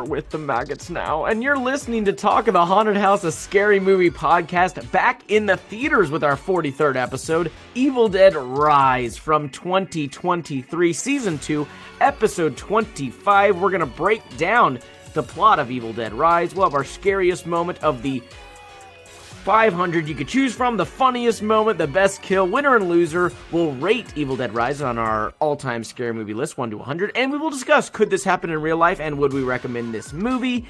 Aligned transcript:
are 0.00 0.04
with 0.04 0.30
the 0.30 0.38
maggots 0.38 0.88
now, 0.88 1.26
and 1.26 1.42
you're 1.42 1.58
listening 1.58 2.06
to 2.06 2.12
Talk 2.12 2.48
of 2.48 2.54
the 2.54 2.64
Haunted 2.64 2.96
House, 2.96 3.22
a 3.24 3.30
scary 3.30 3.78
movie 3.78 4.10
podcast, 4.10 4.90
back 4.90 5.22
in 5.28 5.44
the 5.44 5.58
theaters 5.58 6.10
with 6.10 6.24
our 6.24 6.36
43rd 6.36 6.96
episode, 6.96 7.52
Evil 7.74 8.08
Dead 8.08 8.34
Rise 8.34 9.18
from 9.18 9.50
2023, 9.50 10.92
Season 10.94 11.38
2, 11.38 11.66
Episode 12.00 12.56
25. 12.56 13.60
We're 13.60 13.68
going 13.68 13.80
to 13.80 13.86
break 13.86 14.22
down 14.38 14.78
the 15.12 15.22
plot 15.22 15.58
of 15.58 15.70
Evil 15.70 15.92
Dead 15.92 16.14
Rise. 16.14 16.54
We'll 16.54 16.64
have 16.64 16.74
our 16.74 16.84
scariest 16.84 17.44
moment 17.44 17.82
of 17.82 18.00
the 18.00 18.22
500 19.44 20.06
you 20.06 20.14
could 20.14 20.28
choose 20.28 20.54
from, 20.54 20.76
the 20.76 20.84
funniest 20.86 21.42
moment, 21.42 21.78
the 21.78 21.86
best 21.86 22.20
kill, 22.22 22.46
winner 22.46 22.76
and 22.76 22.88
loser. 22.88 23.32
We'll 23.50 23.72
rate 23.72 24.06
Evil 24.14 24.36
Dead 24.36 24.54
Rise 24.54 24.82
on 24.82 24.98
our 24.98 25.32
all-time 25.40 25.82
scary 25.82 26.12
movie 26.12 26.34
list 26.34 26.58
1 26.58 26.70
to 26.70 26.76
100 26.76 27.12
and 27.14 27.32
we 27.32 27.38
will 27.38 27.50
discuss 27.50 27.88
could 27.90 28.10
this 28.10 28.22
happen 28.22 28.50
in 28.50 28.60
real 28.60 28.76
life 28.76 29.00
and 29.00 29.18
would 29.18 29.32
we 29.32 29.42
recommend 29.42 29.94
this 29.94 30.12
movie. 30.12 30.66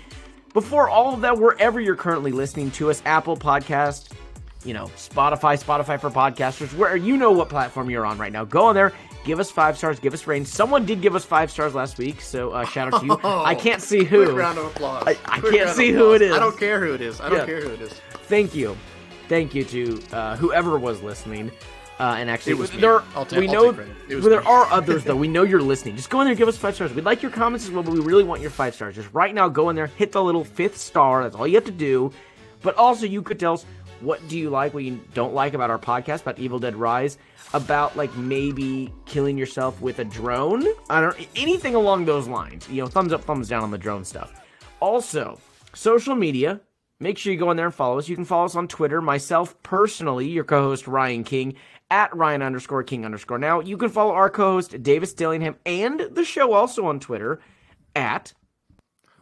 Before 0.54 0.88
all 0.88 1.14
of 1.14 1.20
that, 1.22 1.38
wherever 1.38 1.80
you're 1.80 1.96
currently 1.96 2.32
listening 2.32 2.70
to 2.72 2.90
us, 2.90 3.02
Apple 3.06 3.36
Podcast, 3.36 4.12
you 4.64 4.74
know, 4.74 4.86
Spotify, 4.96 5.62
Spotify 5.62 6.00
for 6.00 6.10
podcasters, 6.10 6.72
where 6.76 6.96
you 6.96 7.16
know 7.16 7.30
what 7.32 7.48
platform 7.48 7.88
you're 7.90 8.06
on 8.06 8.18
right 8.18 8.32
now. 8.32 8.44
Go 8.44 8.66
on 8.66 8.74
there, 8.74 8.92
give 9.24 9.38
us 9.40 9.50
five 9.50 9.78
stars, 9.78 9.98
give 10.00 10.12
us 10.12 10.26
ratings. 10.26 10.48
Someone 10.52 10.84
did 10.86 11.00
give 11.02 11.14
us 11.14 11.24
five 11.24 11.50
stars 11.50 11.74
last 11.74 11.98
week, 11.98 12.20
so 12.20 12.50
uh, 12.50 12.64
shout 12.66 12.92
out 12.92 13.00
to 13.00 13.06
you. 13.06 13.20
I 13.24 13.54
can't 13.54 13.80
see 13.80 14.02
who. 14.04 14.24
Quick 14.26 14.36
round 14.36 14.58
of 14.58 14.66
applause. 14.66 15.04
I- 15.06 15.16
I 15.24 15.40
can't 15.40 15.70
see 15.70 15.92
who 15.92 16.12
it 16.14 16.22
is. 16.22 16.32
I 16.32 16.38
don't 16.40 16.58
care 16.58 16.80
who 16.84 16.94
it 16.94 17.00
is. 17.00 17.20
I 17.20 17.28
don't 17.28 17.38
Yeah. 17.38 17.46
care 17.46 17.60
who 17.62 17.70
it 17.70 17.80
is. 17.80 18.00
Thank 18.30 18.54
you, 18.54 18.76
thank 19.28 19.54
you 19.54 19.64
to 19.64 20.02
uh, 20.12 20.36
whoever 20.36 20.78
was 20.78 21.02
listening. 21.02 21.50
Uh, 21.98 22.14
and 22.16 22.30
actually, 22.30 22.52
It 22.52 22.58
was 22.58 22.72
me. 22.72 22.80
there. 22.80 23.02
I'll 23.14 23.26
ta- 23.26 23.38
we 23.38 23.46
I'll 23.48 23.52
know. 23.52 23.68
It 24.08 24.14
was 24.14 24.24
well, 24.24 24.30
there 24.30 24.48
are 24.48 24.64
others 24.72 25.04
though. 25.04 25.16
We 25.16 25.28
know 25.28 25.42
you're 25.42 25.60
listening. 25.60 25.96
Just 25.96 26.08
go 26.08 26.20
in 26.22 26.24
there, 26.24 26.30
and 26.32 26.38
give 26.38 26.48
us 26.48 26.56
five 26.56 26.74
stars. 26.74 26.94
We'd 26.94 27.04
like 27.04 27.20
your 27.22 27.30
comments 27.30 27.66
as 27.66 27.72
well, 27.72 27.82
but 27.82 27.92
we 27.92 28.00
really 28.00 28.24
want 28.24 28.40
your 28.40 28.50
five 28.50 28.74
stars. 28.74 28.94
Just 28.94 29.12
right 29.12 29.34
now, 29.34 29.48
go 29.50 29.68
in 29.68 29.76
there, 29.76 29.88
hit 29.88 30.12
the 30.12 30.22
little 30.22 30.42
fifth 30.44 30.78
star. 30.78 31.22
That's 31.22 31.36
all 31.36 31.46
you 31.46 31.56
have 31.56 31.64
to 31.66 31.70
do. 31.70 32.10
But 32.62 32.76
also, 32.76 33.04
you 33.04 33.20
could 33.20 33.38
tell 33.38 33.52
us 33.52 33.66
what 34.00 34.26
do 34.28 34.38
you 34.38 34.48
like, 34.48 34.72
what 34.72 34.82
you 34.84 34.98
don't 35.12 35.34
like 35.34 35.52
about 35.52 35.68
our 35.68 35.78
podcast 35.78 36.22
about 36.22 36.38
Evil 36.38 36.58
Dead 36.58 36.74
Rise, 36.74 37.18
about 37.52 37.94
like 37.98 38.16
maybe 38.16 38.90
killing 39.04 39.36
yourself 39.36 39.78
with 39.82 39.98
a 39.98 40.04
drone. 40.04 40.64
I 40.88 41.02
don't 41.02 41.16
anything 41.36 41.74
along 41.74 42.06
those 42.06 42.26
lines. 42.28 42.66
You 42.70 42.80
know, 42.82 42.86
thumbs 42.86 43.12
up, 43.12 43.24
thumbs 43.24 43.46
down 43.48 43.62
on 43.62 43.70
the 43.70 43.76
drone 43.78 44.06
stuff. 44.06 44.32
Also, 44.80 45.38
social 45.74 46.14
media. 46.14 46.62
Make 47.02 47.16
sure 47.18 47.32
you 47.32 47.38
go 47.38 47.50
in 47.50 47.56
there 47.56 47.66
and 47.66 47.74
follow 47.74 47.98
us. 47.98 48.08
You 48.08 48.14
can 48.16 48.26
follow 48.26 48.44
us 48.44 48.54
on 48.54 48.68
Twitter. 48.68 49.00
Myself 49.00 49.60
personally, 49.62 50.28
your 50.28 50.44
co-host 50.44 50.86
Ryan 50.86 51.24
King 51.24 51.54
at 51.90 52.14
Ryan 52.14 52.42
underscore 52.42 52.82
King 52.82 53.04
underscore. 53.06 53.38
Now 53.38 53.60
you 53.60 53.76
can 53.78 53.88
follow 53.88 54.12
our 54.12 54.28
co-host 54.30 54.82
Davis 54.82 55.14
Dillingham 55.14 55.56
and 55.64 56.00
the 56.12 56.24
show 56.24 56.52
also 56.52 56.84
on 56.86 57.00
Twitter 57.00 57.40
at 57.96 58.34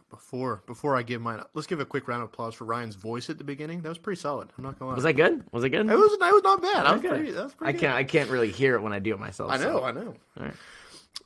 Before 0.09 0.61
before 0.67 0.95
I 0.97 1.03
give 1.03 1.21
mine, 1.21 1.41
let's 1.53 1.67
give 1.67 1.79
a 1.79 1.85
quick 1.85 2.07
round 2.07 2.21
of 2.23 2.29
applause 2.29 2.53
for 2.53 2.65
Ryan's 2.65 2.95
voice 2.95 3.29
at 3.29 3.37
the 3.37 3.43
beginning. 3.45 3.81
That 3.81 3.89
was 3.89 3.97
pretty 3.97 4.19
solid. 4.19 4.49
I'm 4.57 4.63
not 4.65 4.77
gonna 4.77 4.89
lie. 4.89 4.95
Was 4.95 5.03
that 5.05 5.13
good? 5.13 5.43
Was 5.53 5.63
it 5.63 5.69
good? 5.69 5.89
It 5.89 5.95
was. 5.97 6.11
It 6.13 6.19
was 6.19 6.43
not 6.43 6.61
bad. 6.61 6.85
That 6.85 6.91
was 6.95 6.99
Okay. 6.99 7.09
pretty. 7.09 7.31
That 7.31 7.43
was 7.45 7.53
I 7.61 7.71
can't. 7.73 7.95
I 7.95 8.03
can't 8.03 8.29
really 8.29 8.51
hear 8.51 8.75
it 8.75 8.81
when 8.81 8.91
I 8.91 8.99
do 8.99 9.13
it 9.13 9.19
myself. 9.19 9.51
I 9.51 9.57
know. 9.57 9.79
so- 9.79 9.83
I 9.85 9.91
know. 9.91 10.13
Alright. 10.37 10.53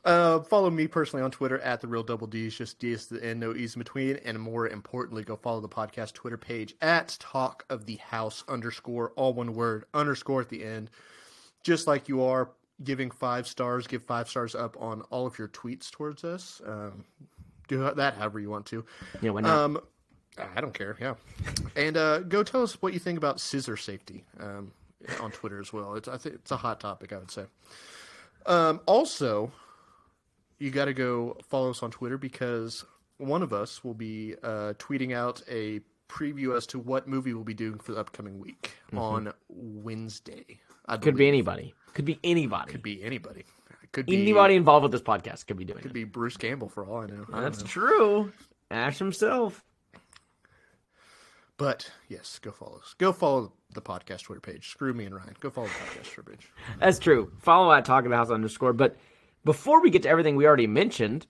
Uh, 0.06 0.42
follow 0.42 0.70
me 0.70 0.86
personally 0.86 1.24
on 1.24 1.32
Twitter 1.32 1.60
at 1.60 1.80
the 1.80 1.88
real 1.88 2.04
double 2.04 2.28
D's, 2.28 2.56
just 2.56 2.78
D's 2.80 3.06
the 3.06 3.24
end, 3.24 3.40
no 3.40 3.56
E's 3.56 3.76
in 3.76 3.80
between. 3.80 4.18
And 4.26 4.38
more 4.38 4.68
importantly, 4.68 5.24
go 5.24 5.38
follow 5.38 5.62
the 5.62 5.70
podcast 5.70 6.14
Twitter 6.14 6.38
page 6.38 6.76
at 6.82 7.16
Talk 7.20 7.66
of 7.70 7.86
the 7.86 7.96
House 7.98 8.44
underscore 8.50 9.12
all 9.16 9.34
one 9.34 9.54
word 9.54 9.86
underscore 9.94 10.42
at 10.42 10.50
the 10.50 10.64
end. 10.64 10.90
Just 11.64 11.88
like 11.88 12.10
you 12.10 12.22
are 12.24 12.50
giving 12.84 13.12
five 13.12 13.48
stars, 13.48 13.88
give 13.88 14.04
five 14.04 14.28
stars 14.28 14.56
up 14.56 14.76
on 14.80 15.02
all 15.04 15.26
of 15.26 15.38
your 15.38 15.48
tweets 15.48 15.90
towards 15.90 16.26
us. 16.26 16.62
Um, 16.66 17.06
do 17.70 17.90
that 17.96 18.16
however 18.16 18.42
you 18.42 18.50
want 18.50 18.66
to. 18.68 18.84
Yeah, 19.22 19.32
why 19.32 19.42
not? 19.42 19.58
Um, 19.58 19.80
I 20.56 20.60
don't 20.60 20.74
care. 20.74 20.98
Yeah, 21.00 21.14
and 21.76 21.96
uh, 21.96 22.20
go 22.20 22.44
tell 22.44 22.64
us 22.64 22.82
what 22.82 22.94
you 22.94 23.00
think 23.00 23.18
about 23.18 23.40
scissor 23.40 23.78
safety 23.78 24.26
um, 24.40 24.72
on 25.22 25.32
Twitter 25.32 25.62
as 25.62 25.72
well. 25.72 25.96
It's 25.96 26.10
I 26.10 26.18
think 26.18 26.36
it's 26.36 26.52
a 26.52 26.58
hot 26.58 26.80
topic. 26.80 27.14
I 27.14 27.18
would 27.20 27.32
say. 27.32 27.46
Um, 28.46 28.82
also, 28.86 29.52
you 30.64 30.72
got 30.72 30.86
to 30.86 30.94
go 30.94 31.38
follow 31.50 31.72
us 31.72 31.84
on 31.84 31.92
Twitter 31.92 32.18
because 32.18 32.86
one 33.18 33.44
of 33.44 33.52
us 33.52 33.84
will 33.84 33.94
be 33.94 34.36
uh, 34.44 34.74
tweeting 34.80 35.14
out 35.14 35.42
a 35.50 35.82
preview 36.08 36.56
as 36.56 36.66
to 36.68 36.80
what 36.80 37.08
movie 37.08 37.34
we'll 37.34 37.44
be 37.44 37.54
doing 37.54 37.80
for 37.80 37.92
the 37.92 38.00
upcoming 38.00 38.40
week 38.40 38.72
on 38.96 39.34
Wednesday. 39.50 40.46
I 40.86 40.96
Mm-hmm. 40.96 41.04
Could 41.04 41.18
be 41.18 41.28
anybody. 41.28 41.74
Could 41.94 42.06
be 42.06 42.20
anybody. 42.24 42.72
Could 42.72 42.84
be 42.84 43.04
anybody. 43.04 43.44
Could 43.92 44.06
be 44.06 44.22
anybody 44.22 44.56
involved 44.56 44.84
with 44.84 44.92
this 44.92 45.02
podcast 45.02 45.48
could 45.48 45.58
be 45.58 45.66
doing 45.66 45.80
it 45.80 45.82
Could 45.84 45.92
it. 45.92 45.94
be 45.94 46.04
Bruce 46.06 46.36
Campbell 46.38 46.68
for 46.70 46.86
all 46.86 47.02
I 47.04 47.06
know. 47.08 47.26
I 47.32 47.42
That's 47.42 47.60
know. 47.62 47.68
true. 47.68 48.34
Ash 48.72 48.98
himself. 48.98 49.64
But 51.58 51.92
yes, 52.10 52.40
go 52.40 52.52
follow 52.52 52.78
us. 52.78 52.96
Go 52.98 53.12
follow 53.14 53.54
the 53.74 53.82
podcast 53.82 54.24
Twitter 54.24 54.42
page. 54.42 54.70
Screw 54.70 54.94
me 54.94 55.06
and 55.06 55.14
Ryan. 55.16 55.36
Go 55.40 55.50
follow 55.52 55.68
the 55.68 55.74
podcast 55.74 56.12
Twitter 56.14 56.32
page. 56.32 56.48
That's 56.80 57.00
true. 57.00 57.32
Follow 57.40 57.72
at 57.72 57.86
Talk 57.86 58.06
of 58.06 58.12
the 58.12 58.18
House 58.18 58.32
underscore. 58.32 58.74
But 58.74 58.98
before 59.46 59.82
we 59.82 59.90
get 59.90 60.04
to 60.04 60.10
everything 60.10 60.36
we 60.36 60.46
already 60.48 60.68
mentioned, 60.68 61.28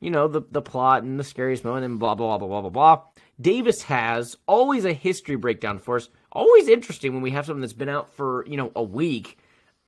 you 0.00 0.10
know, 0.10 0.28
the 0.28 0.42
the 0.50 0.62
plot 0.62 1.02
and 1.02 1.18
the 1.18 1.24
scariest 1.24 1.64
moment 1.64 1.84
and 1.84 1.98
blah 1.98 2.14
blah 2.14 2.38
blah 2.38 2.48
blah 2.48 2.60
blah 2.62 2.70
blah. 2.70 3.02
Davis 3.40 3.82
has 3.82 4.36
always 4.46 4.84
a 4.84 4.92
history 4.92 5.36
breakdown 5.36 5.78
for 5.78 5.96
us. 5.96 6.08
Always 6.32 6.68
interesting 6.68 7.12
when 7.14 7.22
we 7.22 7.30
have 7.30 7.46
something 7.46 7.60
that's 7.60 7.72
been 7.72 7.88
out 7.88 8.12
for 8.14 8.44
you 8.46 8.56
know 8.56 8.72
a 8.76 8.82
week. 8.82 9.38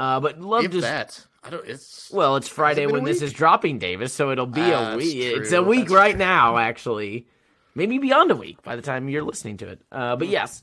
Uh, 0.00 0.21
but 0.21 0.41
love 0.41 0.65
If 0.65 0.71
to. 0.72 0.81
that, 0.83 1.27
I 1.43 1.50
don't. 1.50 1.67
It's 1.67 2.11
Well, 2.12 2.37
it's 2.37 2.49
Friday 2.49 2.84
a 2.84 2.88
when 2.88 3.05
this 3.05 3.21
is 3.21 3.33
dropping, 3.33 3.78
Davis. 3.78 4.12
So 4.12 4.31
it'll 4.31 4.47
be 4.47 4.61
Ah, 4.61 4.93
a 4.93 4.97
week. 4.97 5.17
It's 5.17 5.53
a 5.53 5.62
week 5.62 5.88
That's 5.88 5.93
right 5.93 6.17
now, 6.17 6.56
actually. 6.56 7.27
Maybe 7.75 7.99
beyond 7.99 8.31
a 8.31 8.37
week 8.37 8.62
by 8.62 8.77
the 8.77 8.83
time 8.83 9.09
you're 9.09 9.22
listening 9.25 9.56
to 9.59 9.69
it. 9.69 9.83
Uh, 9.93 10.15
Hmm. 10.15 10.21
but 10.21 10.28
yes, 10.28 10.62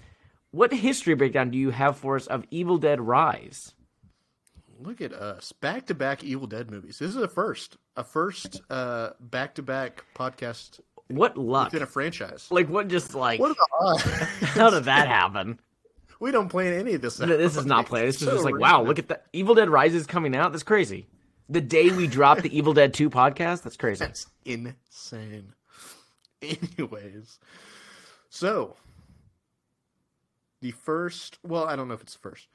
what 0.51 0.71
history 0.73 1.13
breakdown 1.15 1.49
do 1.51 1.57
you 1.57 1.69
have 1.69 1.97
for 1.97 2.15
us 2.15 2.27
of 2.27 2.45
Evil 2.49 2.77
Dead 2.77 2.99
Rise? 3.01 3.73
Look 4.79 5.01
at 5.01 5.13
us 5.13 5.51
back 5.51 5.85
to 5.87 5.93
back 5.93 6.23
Evil 6.23 6.47
Dead 6.47 6.69
movies. 6.69 6.99
This 6.99 7.09
is 7.09 7.15
a 7.17 7.27
first, 7.27 7.77
a 7.95 8.03
first 8.03 8.61
uh 8.69 9.11
back 9.19 9.55
to 9.55 9.61
back 9.63 10.03
podcast 10.15 10.79
What 11.07 11.37
luck! 11.37 11.67
within 11.67 11.83
a 11.83 11.87
franchise. 11.87 12.47
Like 12.49 12.67
what? 12.69 12.87
Just 12.87 13.15
like 13.15 13.39
What 13.39 13.51
are 13.51 13.55
the 13.55 13.67
odds? 13.79 14.03
how 14.53 14.69
did 14.69 14.85
that 14.85 15.07
happen? 15.07 15.59
we 16.19 16.31
don't 16.31 16.49
plan 16.49 16.73
any 16.73 16.93
of 16.93 17.01
this. 17.01 17.17
this 17.17 17.57
is 17.57 17.65
not 17.65 17.85
planned. 17.87 18.07
This 18.07 18.21
is 18.21 18.27
So 18.27 18.31
just 18.33 18.45
like 18.45 18.57
wow. 18.57 18.83
Look 18.83 18.99
at 18.99 19.09
that! 19.09 19.25
Evil 19.33 19.55
Dead 19.55 19.69
Rises 19.69 20.07
coming 20.07 20.35
out. 20.35 20.51
That's 20.51 20.63
crazy. 20.63 21.07
The 21.49 21.61
day 21.61 21.89
we 21.89 22.07
dropped 22.07 22.41
the 22.41 22.57
Evil 22.57 22.73
Dead 22.73 22.93
Two 22.93 23.09
podcast. 23.09 23.61
That's 23.63 23.77
crazy. 23.77 24.03
That's 24.05 24.27
insane. 24.45 25.53
Anyways, 26.41 27.39
so 28.29 28.75
the 30.61 30.71
first, 30.71 31.37
well, 31.43 31.65
I 31.65 31.75
don't 31.75 31.87
know 31.87 31.93
if 31.93 32.01
it's 32.01 32.13
the 32.13 32.19
first. 32.19 32.47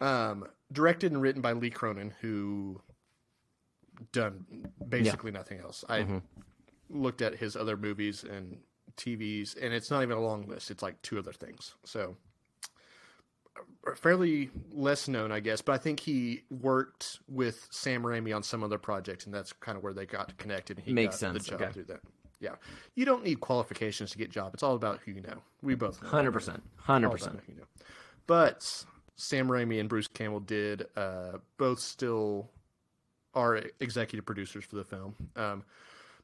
Um, 0.00 0.46
directed 0.72 1.12
and 1.12 1.20
written 1.20 1.42
by 1.42 1.52
Lee 1.52 1.70
Cronin, 1.70 2.12
who 2.20 2.80
done 4.12 4.44
basically 4.88 5.30
nothing 5.30 5.60
else. 5.60 5.84
I 5.88 6.00
Mm-hmm. 6.00 6.18
looked 6.88 7.22
at 7.22 7.34
his 7.36 7.54
other 7.56 7.76
movies 7.76 8.24
and 8.24 8.58
TVs, 8.96 9.56
and 9.60 9.72
it's 9.74 9.90
not 9.90 10.02
even 10.02 10.16
a 10.16 10.20
long 10.20 10.46
list. 10.48 10.70
It's 10.70 10.82
like 10.82 11.00
two 11.02 11.18
other 11.18 11.32
things. 11.32 11.74
So 11.84 12.16
uh, 13.86 13.94
fairly 13.94 14.50
less 14.72 15.06
known, 15.08 15.32
I 15.32 15.40
guess. 15.40 15.60
But 15.60 15.72
I 15.72 15.78
think 15.78 16.00
he 16.00 16.42
worked 16.50 17.18
with 17.28 17.68
Sam 17.70 18.02
Raimi 18.02 18.34
on 18.34 18.42
some 18.42 18.62
other 18.64 18.78
project, 18.78 19.26
and 19.26 19.34
that's 19.34 19.52
kind 19.52 19.76
of 19.76 19.84
where 19.84 19.92
they 19.92 20.06
got 20.06 20.36
connected. 20.38 20.78
And 20.78 20.86
he 20.86 20.92
Makes 20.92 21.16
got 21.16 21.20
sense, 21.20 21.44
The 21.44 21.50
job 21.50 21.62
okay. 21.62 21.72
through 21.72 21.84
that. 21.84 22.00
Yeah, 22.40 22.54
you 22.94 23.04
don't 23.04 23.22
need 23.22 23.40
qualifications 23.40 24.12
to 24.12 24.18
get 24.18 24.28
a 24.28 24.32
job. 24.32 24.54
It's 24.54 24.62
all 24.62 24.74
about 24.74 25.00
who 25.04 25.12
you 25.12 25.20
know. 25.20 25.42
We 25.60 25.74
both 25.74 26.00
Hundred 26.00 26.32
percent. 26.32 26.62
hundred 26.76 27.10
percent. 27.10 27.38
you 27.46 27.54
know. 27.56 27.64
But 28.26 28.86
Sam 29.20 29.48
Raimi 29.48 29.78
and 29.80 29.88
Bruce 29.88 30.08
Campbell 30.08 30.40
did 30.40 30.86
uh, 30.96 31.38
both 31.58 31.78
still 31.80 32.50
are 33.34 33.60
executive 33.80 34.24
producers 34.26 34.64
for 34.64 34.76
the 34.76 34.84
film. 34.84 35.14
Um, 35.36 35.62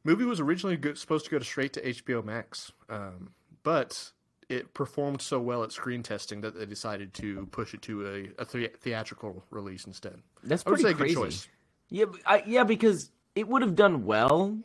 movie 0.03 0.25
was 0.25 0.41
originally 0.41 0.77
go- 0.77 0.95
supposed 0.95 1.25
to 1.27 1.31
go 1.31 1.39
to 1.39 1.45
straight 1.45 1.73
to 1.75 1.83
HBO 1.83 2.25
Max, 2.25 2.73
um, 2.89 3.31
but 3.63 4.11
it 4.49 4.73
performed 4.75 5.21
so 5.21 5.39
well 5.41 5.63
at 5.63 5.73
screen 5.73 6.03
testing 6.03 6.41
that 6.41 6.59
they 6.59 6.65
decided 6.67 7.13
to 7.15 7.47
push 7.53 7.75
it 7.75 7.83
to 7.83 8.07
a, 8.07 8.43
a 8.43 8.45
the- 8.47 8.73
theatrical 8.81 9.45
release 9.51 9.85
instead. 9.87 10.21
That's 10.43 10.65
I 10.67 10.71
would 10.71 10.81
pretty 10.81 10.95
say 10.95 10.99
crazy. 10.99 11.15
good 11.15 11.21
choice. 11.25 11.49
Yeah, 11.91 12.05
I, 12.25 12.43
yeah, 12.47 12.65
because 12.65 13.11
it 13.35 13.47
would 13.47 13.63
have 13.63 13.77
done 13.77 14.05
well. 14.07 14.59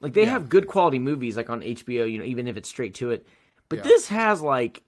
Like 0.00 0.12
they 0.12 0.26
have 0.26 0.48
good 0.48 0.66
quality 0.68 0.98
movies, 0.98 1.36
like 1.36 1.50
on 1.50 1.60
HBO. 1.60 2.10
You 2.10 2.18
know, 2.18 2.24
even 2.24 2.46
if 2.46 2.56
it's 2.56 2.68
straight 2.68 2.94
to 2.96 3.10
it. 3.10 3.26
But 3.68 3.78
Yeah. 3.78 3.82
this 3.84 4.08
has 4.08 4.40
like 4.42 4.82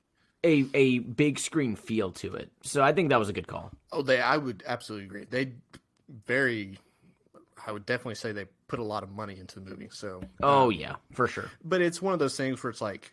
a 0.47 0.67
a 0.75 0.99
big 1.01 1.39
screen 1.39 1.77
feel 1.77 2.13
to 2.13 2.35
it. 2.35 2.51
So 2.63 2.83
I 2.83 2.93
think 2.93 3.11
that 3.11 3.19
was 3.19 3.29
a 3.29 3.33
good 3.33 3.47
call. 3.49 3.71
Oh, 3.93 4.03
they. 4.03 4.21
I 4.21 4.37
would 4.37 4.63
absolutely 4.67 5.07
agree. 5.07 5.25
They 5.29 5.53
very. 6.27 6.79
I 7.67 7.73
would 7.73 7.85
definitely 7.85 8.15
say 8.15 8.31
they 8.33 8.47
put 8.69 8.79
a 8.79 8.85
lot 8.85 9.03
of 9.03 9.11
money 9.11 9.39
into 9.39 9.59
the 9.59 9.69
movie. 9.69 9.89
So 9.91 10.23
Oh 10.43 10.67
um, 10.67 10.73
yeah, 10.73 10.97
for 11.13 11.27
sure. 11.27 11.51
but 11.65 11.81
it's 11.81 12.01
one 12.01 12.13
of 12.13 12.21
those 12.21 12.37
things 12.37 12.63
where 12.63 12.71
it's 12.71 12.81
like 12.81 13.13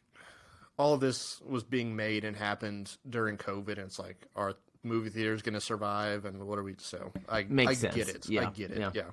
all 0.77 0.93
of 0.93 0.99
this 0.99 1.41
was 1.45 1.63
being 1.63 1.95
made 1.95 2.23
and 2.23 2.35
happened 2.35 2.95
during 3.09 3.37
COVID, 3.37 3.69
and 3.69 3.79
it's 3.79 3.99
like, 3.99 4.27
our 4.35 4.53
movie 4.83 5.09
theaters 5.09 5.41
going 5.41 5.53
to 5.53 5.61
survive? 5.61 6.25
And 6.25 6.43
what 6.47 6.59
are 6.59 6.63
we? 6.63 6.75
So 6.77 7.11
I, 7.29 7.43
Makes 7.47 7.71
I 7.71 7.73
sense. 7.75 7.95
get 7.95 8.09
it. 8.09 8.29
Yeah, 8.29 8.47
I 8.47 8.51
get 8.51 8.71
it. 8.71 8.79
yeah. 8.79 8.91
Yeah. 8.93 9.03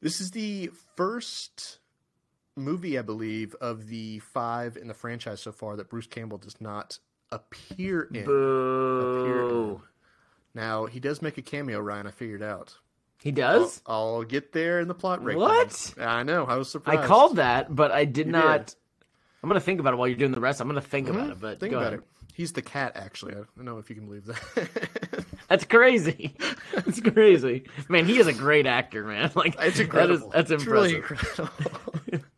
This 0.00 0.20
is 0.20 0.30
the 0.32 0.70
first 0.96 1.78
movie, 2.56 2.98
I 2.98 3.02
believe, 3.02 3.54
of 3.60 3.88
the 3.88 4.18
five 4.20 4.76
in 4.76 4.88
the 4.88 4.94
franchise 4.94 5.40
so 5.40 5.52
far 5.52 5.76
that 5.76 5.88
Bruce 5.88 6.06
Campbell 6.06 6.38
does 6.38 6.60
not 6.60 6.98
appear 7.30 8.08
in. 8.12 8.24
Boo. 8.24 9.82
Now 10.54 10.86
he 10.86 11.00
does 11.00 11.22
make 11.22 11.38
a 11.38 11.42
cameo, 11.42 11.80
Ryan. 11.80 12.06
I 12.06 12.10
figured 12.10 12.42
out. 12.42 12.76
He 13.22 13.30
does. 13.30 13.80
I'll, 13.86 14.16
I'll 14.16 14.22
get 14.24 14.52
there 14.52 14.80
in 14.80 14.88
the 14.88 14.94
plot 14.94 15.22
breakdown. 15.22 15.48
What? 15.48 15.94
I 15.98 16.22
know. 16.24 16.44
I 16.44 16.56
was 16.56 16.68
surprised. 16.68 17.00
I 17.00 17.06
called 17.06 17.36
that, 17.36 17.74
but 17.74 17.92
I 17.92 18.04
did 18.04 18.26
You 18.26 18.32
not. 18.32 18.66
did. 18.66 18.76
I'm 19.42 19.48
gonna 19.48 19.60
think 19.60 19.80
about 19.80 19.94
it 19.94 19.96
while 19.96 20.08
you're 20.08 20.16
doing 20.16 20.32
the 20.32 20.40
rest. 20.40 20.60
I'm 20.60 20.68
gonna 20.68 20.80
think 20.80 21.06
mm-hmm. 21.08 21.16
about 21.16 21.30
it, 21.30 21.40
but 21.40 21.60
Think 21.60 21.72
go 21.72 21.78
about 21.78 21.92
ahead. 21.94 22.00
it. 22.00 22.06
He's 22.34 22.52
the 22.52 22.62
cat, 22.62 22.92
actually. 22.94 23.32
I 23.34 23.36
don't 23.56 23.64
know 23.64 23.78
if 23.78 23.90
you 23.90 23.96
can 23.96 24.06
believe 24.06 24.24
that. 24.26 25.26
That's 25.48 25.64
crazy. 25.64 26.34
That's 26.74 27.00
crazy, 27.00 27.64
man. 27.88 28.06
He 28.06 28.18
is 28.18 28.26
a 28.26 28.32
great 28.32 28.66
actor, 28.66 29.04
man. 29.04 29.30
Like 29.36 29.56
It's 29.58 29.78
incredible. 29.78 30.28
is 30.28 30.32
that's 30.32 30.50
It's 30.50 30.64
really 30.66 30.96
impressive. 30.96 31.50
incredible. 31.58 32.24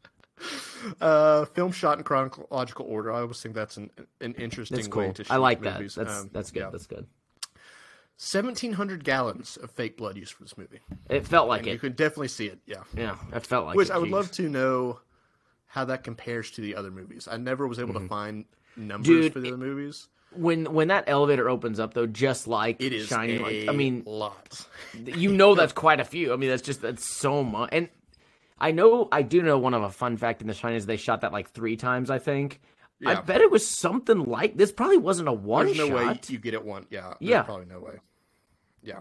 uh, 1.00 1.44
film 1.46 1.72
shot 1.72 1.98
in 1.98 2.04
chronological 2.04 2.86
order. 2.86 3.12
I 3.12 3.20
always 3.20 3.40
think 3.40 3.54
that's 3.54 3.76
an 3.76 3.90
an 4.20 4.34
interesting 4.34 4.76
That's 4.76 4.88
way 4.88 5.04
cool. 5.06 5.12
to 5.14 5.24
shoot 5.24 5.32
I 5.32 5.36
like 5.36 5.62
that. 5.62 5.80
That's 5.80 5.98
Um, 5.98 6.30
that's 6.32 6.50
good. 6.50 6.60
yeah. 6.60 6.70
That's 6.70 6.86
good. 6.86 7.06
1,700 8.16 9.02
gallons 9.02 9.56
of 9.56 9.70
fake 9.72 9.96
blood 9.96 10.16
used 10.16 10.32
for 10.34 10.44
this 10.44 10.56
movie. 10.56 10.78
It 11.10 11.26
felt 11.26 11.48
like 11.48 11.60
And 11.62 11.66
you 11.68 11.72
it. 11.74 11.80
can 11.80 11.92
definitely 11.92 12.28
see 12.28 12.46
it. 12.46 12.60
Yeah. 12.66 12.84
Yeah, 12.96 13.16
it 13.32 13.44
felt 13.44 13.66
like 13.66 13.76
Which 13.76 13.90
it. 13.90 13.92
I 13.94 13.98
would 13.98 14.10
love 14.10 14.30
to 14.32 14.48
know 14.48 15.00
how 15.66 15.84
that 15.86 16.04
compares 16.04 16.52
to 16.52 16.60
the 16.60 16.76
other 16.76 16.92
movies. 16.92 17.26
I 17.30 17.36
never 17.38 17.66
was 17.66 17.80
able 17.80 17.94
to 17.94 18.06
find 18.06 18.44
numbers 18.76 19.08
Mm-hmm. 19.08 19.20
Dude, 19.22 19.32
for 19.32 19.40
the 19.40 19.48
other 19.48 19.56
movies. 19.56 20.08
when 20.30 20.72
when 20.72 20.88
that 20.88 21.04
elevator 21.08 21.48
opens 21.48 21.80
up 21.80 21.94
though, 21.94 22.06
just 22.06 22.46
like 22.46 22.80
It 22.80 22.92
is 22.92 23.08
shining. 23.08 23.40
a 23.40 23.42
Like, 23.42 23.68
I 23.68 23.72
mean, 23.72 24.04
lot. 24.06 24.64
you 25.04 25.32
know 25.32 25.54
that's 25.56 25.72
quite 25.72 25.98
a 25.98 26.04
few. 26.04 26.32
I 26.32 26.36
mean, 26.36 26.50
that's 26.50 26.62
just 26.62 26.82
that's 26.82 27.04
so 27.04 27.42
much. 27.42 27.70
And 27.72 27.88
I 28.58 28.70
know 28.70 29.08
I 29.10 29.22
do 29.22 29.42
know 29.42 29.58
one 29.58 29.74
of 29.74 29.82
a 29.82 29.90
fun 29.90 30.16
fact 30.16 30.40
in 30.40 30.46
The 30.48 30.54
Shining 30.54 30.76
is 30.76 30.86
they 30.86 30.96
shot 30.96 31.20
that 31.22 31.32
like 31.32 31.50
three 31.50 31.76
times. 31.76 32.10
I 32.10 32.18
think. 32.18 32.60
I 33.06 33.20
bet 33.20 33.42
it 33.42 33.50
was 33.50 33.68
something 33.68 34.24
like 34.24 34.56
this. 34.56 34.72
Probably 34.72 34.96
wasn't 34.96 35.28
a 35.28 35.32
one 35.32 35.66
There's 35.66 35.76
no 35.78 35.88
way 35.88 36.04
shot. 36.04 36.30
you 36.30 36.38
get 36.38 36.54
it 36.54 36.64
one. 36.64 36.86
Yeah. 36.88 37.14
Yeah. 37.20 37.42
Probably 37.42 37.66
no 37.66 37.78
way. 37.80 37.98
Yeah. 38.82 39.00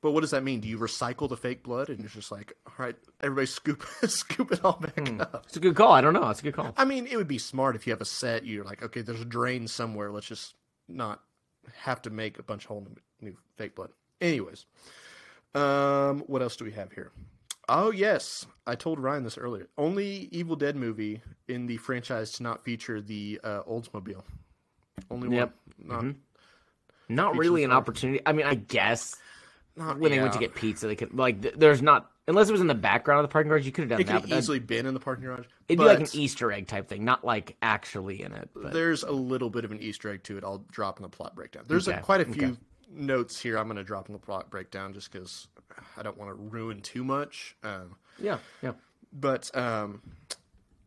But 0.00 0.12
what 0.12 0.20
does 0.20 0.30
that 0.32 0.44
mean? 0.44 0.60
Do 0.60 0.68
you 0.68 0.78
recycle 0.78 1.28
the 1.28 1.36
fake 1.36 1.64
blood 1.64 1.88
and 1.88 2.04
it's 2.04 2.14
just 2.14 2.30
like, 2.30 2.52
all 2.66 2.74
right, 2.78 2.94
everybody 3.20 3.46
scoop 3.46 3.84
scoop 4.06 4.52
it 4.52 4.64
all 4.64 4.78
back 4.80 5.08
Hmm. 5.08 5.20
up? 5.20 5.44
It's 5.48 5.56
a 5.56 5.60
good 5.60 5.74
call. 5.74 5.90
I 5.92 6.00
don't 6.00 6.12
know. 6.12 6.28
It's 6.28 6.40
a 6.40 6.42
good 6.44 6.54
call. 6.54 6.72
I 6.76 6.84
mean, 6.84 7.06
it 7.08 7.16
would 7.16 7.26
be 7.28 7.38
smart 7.38 7.74
if 7.74 7.86
you 7.86 7.92
have 7.92 8.00
a 8.00 8.04
set. 8.04 8.44
You're 8.46 8.64
like, 8.64 8.82
okay, 8.84 9.00
there's 9.00 9.20
a 9.20 9.24
drain 9.24 9.66
somewhere. 9.66 10.12
Let's 10.12 10.26
just 10.26 10.54
not 10.88 11.22
have 11.74 12.02
to 12.02 12.10
make 12.10 12.38
a 12.38 12.42
bunch 12.44 12.64
of 12.64 12.68
whole 12.68 12.86
new 13.20 13.36
fake 13.56 13.74
blood. 13.74 13.90
Anyways, 14.20 14.66
um, 15.54 16.20
what 16.28 16.42
else 16.42 16.56
do 16.56 16.64
we 16.64 16.72
have 16.72 16.92
here? 16.92 17.10
Oh 17.74 17.90
yes, 17.90 18.46
I 18.66 18.74
told 18.74 19.00
Ryan 19.00 19.24
this 19.24 19.38
earlier. 19.38 19.66
Only 19.78 20.28
Evil 20.30 20.56
Dead 20.56 20.76
movie 20.76 21.22
in 21.48 21.66
the 21.66 21.78
franchise 21.78 22.32
to 22.32 22.42
not 22.42 22.62
feature 22.62 23.00
the 23.00 23.40
uh, 23.42 23.62
Oldsmobile. 23.62 24.22
Only 25.10 25.34
Yep. 25.36 25.54
one. 25.86 26.16
Not, 27.08 27.34
Not 27.34 27.36
really 27.36 27.64
an 27.64 27.72
opportunity. 27.72 28.20
I 28.26 28.32
mean, 28.32 28.44
I 28.46 28.54
guess 28.56 29.16
not 29.74 29.98
when 29.98 30.12
they 30.12 30.20
went 30.20 30.34
to 30.34 30.38
get 30.38 30.54
pizza, 30.54 30.86
they 30.86 30.96
could 30.96 31.14
like. 31.14 31.40
th- 31.40 31.54
There's 31.56 31.80
not 31.80 32.10
unless 32.28 32.48
it 32.50 32.52
was 32.52 32.60
in 32.60 32.66
the 32.66 32.74
background 32.74 33.20
of 33.20 33.28
the 33.30 33.32
parking 33.32 33.48
garage. 33.48 33.64
You 33.64 33.72
could 33.72 33.82
have 33.82 33.88
done 33.90 34.00
It 34.00 34.04
that. 34.06 34.12
could 34.12 34.14
but 34.14 34.20
have 34.22 34.30
that- 34.30 34.38
easily 34.38 34.58
been 34.58 34.84
in 34.84 34.92
the 34.92 35.00
parking 35.00 35.24
garage. 35.24 35.46
It'd 35.68 35.78
be 35.78 35.84
like 35.84 36.00
an 36.00 36.06
Easter 36.12 36.52
egg 36.52 36.66
type 36.66 36.88
thing, 36.88 37.04
not 37.06 37.24
like 37.24 37.56
actually 37.62 38.22
in 38.22 38.32
it. 38.32 38.50
But 38.54 38.74
There's 38.74 39.02
a 39.02 39.10
little 39.12 39.48
bit 39.48 39.64
of 39.64 39.72
an 39.72 39.80
Easter 39.80 40.10
egg 40.10 40.22
to 40.24 40.36
it. 40.36 40.44
I'll 40.44 40.64
drop 40.70 40.98
in 40.98 41.04
the 41.04 41.08
plot 41.08 41.34
breakdown. 41.34 41.64
There's 41.68 41.88
Okay, 41.88 41.98
a, 41.98 42.02
quite 42.02 42.20
a 42.20 42.26
few 42.26 42.48
okay. 42.48 42.56
notes 42.90 43.40
here. 43.40 43.56
I'm 43.56 43.64
going 43.66 43.78
to 43.78 43.82
drop 43.84 44.08
in 44.08 44.12
the 44.12 44.18
plot 44.18 44.50
breakdown 44.50 44.92
just 44.92 45.10
because 45.10 45.48
I 45.96 46.02
don't 46.02 46.16
want 46.18 46.30
to 46.30 46.34
ruin 46.34 46.80
too 46.80 47.04
much. 47.04 47.56
Um, 47.62 47.96
yeah, 48.18 48.38
yeah. 48.62 48.72
but 49.12 49.54
um, 49.56 50.02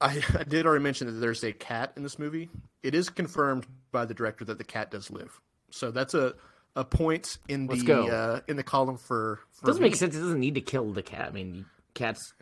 I, 0.02 0.22
I 0.38 0.44
did 0.44 0.66
already 0.66 0.84
mention 0.84 1.08
that 1.08 1.14
there's 1.14 1.44
a 1.44 1.54
cat 1.54 1.94
in 1.96 2.04
this 2.04 2.20
movie. 2.20 2.50
It 2.84 2.96
is 2.96 3.10
confirmed 3.10 3.66
by 3.92 4.06
the 4.06 4.14
director 4.14 4.46
that 4.46 4.58
the 4.58 4.64
cat 4.64 4.92
does 4.92 5.10
live. 5.10 5.40
So 5.72 5.92
that's 5.92 6.14
a 6.14 6.36
a 6.76 6.84
point 6.84 7.38
in 7.48 7.68
Let's 7.68 7.84
the 7.84 8.04
uh, 8.08 8.40
in 8.48 8.58
the 8.58 8.64
column 8.64 8.98
for. 8.98 9.40
for 9.52 9.66
doesn't 9.66 9.82
me. 9.82 9.90
make 9.90 9.96
sense. 9.96 10.16
It 10.16 10.20
doesn't 10.20 10.40
need 10.40 10.56
to 10.56 10.62
kill 10.62 10.92
the 10.92 11.04
cat. 11.04 11.28
I 11.28 11.32
mean, 11.32 11.66
cats, 11.94 12.34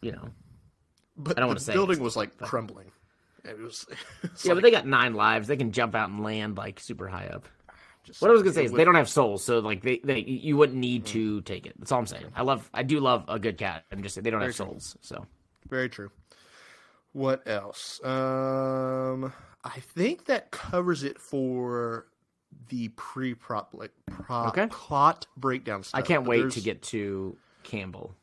you 0.00 0.12
know. 0.12 0.30
But 1.16 1.36
I 1.36 1.40
don't 1.40 1.48
the 1.48 1.50
wanna 1.50 1.60
say 1.60 1.72
building 1.74 2.00
was 2.00 2.16
like 2.16 2.36
crumbling. 2.38 2.90
It 3.44 3.58
was. 3.58 3.86
Yeah, 4.44 4.52
like 4.52 4.56
but 4.56 4.62
they 4.62 4.70
got 4.70 4.86
nine 4.86 5.14
lives. 5.14 5.48
They 5.48 5.56
can 5.56 5.72
jump 5.72 5.94
out 5.94 6.08
and 6.08 6.22
land 6.22 6.56
like 6.56 6.80
super 6.80 7.08
high 7.08 7.26
up. 7.26 7.46
Just- 8.04 8.20
What 8.22 8.30
I 8.30 8.32
was 8.34 8.42
gonna 8.42 8.54
say 8.54 8.64
is 8.64 8.72
would- 8.72 8.78
they 8.78 8.84
don't 8.84 8.94
have 8.94 9.08
souls, 9.08 9.44
so 9.44 9.58
like 9.60 9.82
they, 9.82 9.98
they 10.04 10.20
you 10.20 10.56
wouldn't 10.56 10.78
need 10.78 11.06
to 11.06 11.40
take 11.42 11.66
it. 11.66 11.74
That's 11.78 11.92
all 11.92 11.98
I'm 12.00 12.06
saying. 12.06 12.26
I 12.34 12.42
love 12.42 12.68
I 12.74 12.82
do 12.82 13.00
love 13.00 13.24
a 13.28 13.38
good 13.38 13.58
cat. 13.58 13.84
I'm 13.92 14.02
just 14.02 14.14
saying 14.14 14.24
they 14.24 14.30
don't 14.30 14.40
have 14.42 14.54
souls, 14.54 14.96
so 15.00 15.26
Very 15.68 15.88
true. 15.88 16.10
What 17.12 17.46
else? 17.46 18.02
Um, 18.04 19.32
I 19.64 19.80
think 19.80 20.24
that 20.26 20.50
covers 20.50 21.02
it 21.04 21.18
for 21.20 22.06
the 22.68 22.88
pre-prop 22.88 23.70
like 23.74 23.92
pro- 24.06 24.46
Okay. 24.48 24.66
plot 24.70 25.26
breakdown 25.36 25.82
stuff. 25.82 25.98
I 25.98 26.02
can't 26.02 26.24
wait 26.26 26.38
there's- 26.40 26.54
to 26.54 26.60
get 26.60 26.82
to 26.84 27.36
Campbell. 27.62 28.14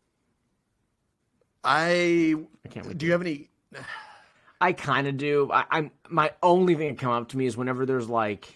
I 1.63 2.35
I 2.65 2.67
can't 2.69 2.87
wait. 2.87 2.97
do 2.97 3.05
you 3.05 3.11
have 3.11 3.21
any? 3.21 3.49
I 4.61 4.73
kind 4.73 5.07
of 5.07 5.17
do. 5.17 5.49
I, 5.51 5.65
I'm 5.71 5.91
my 6.09 6.31
only 6.43 6.75
thing 6.75 6.89
that 6.89 6.97
come 6.99 7.11
up 7.11 7.29
to 7.29 7.37
me 7.37 7.45
is 7.45 7.55
whenever 7.57 7.85
there's 7.85 8.09
like, 8.09 8.55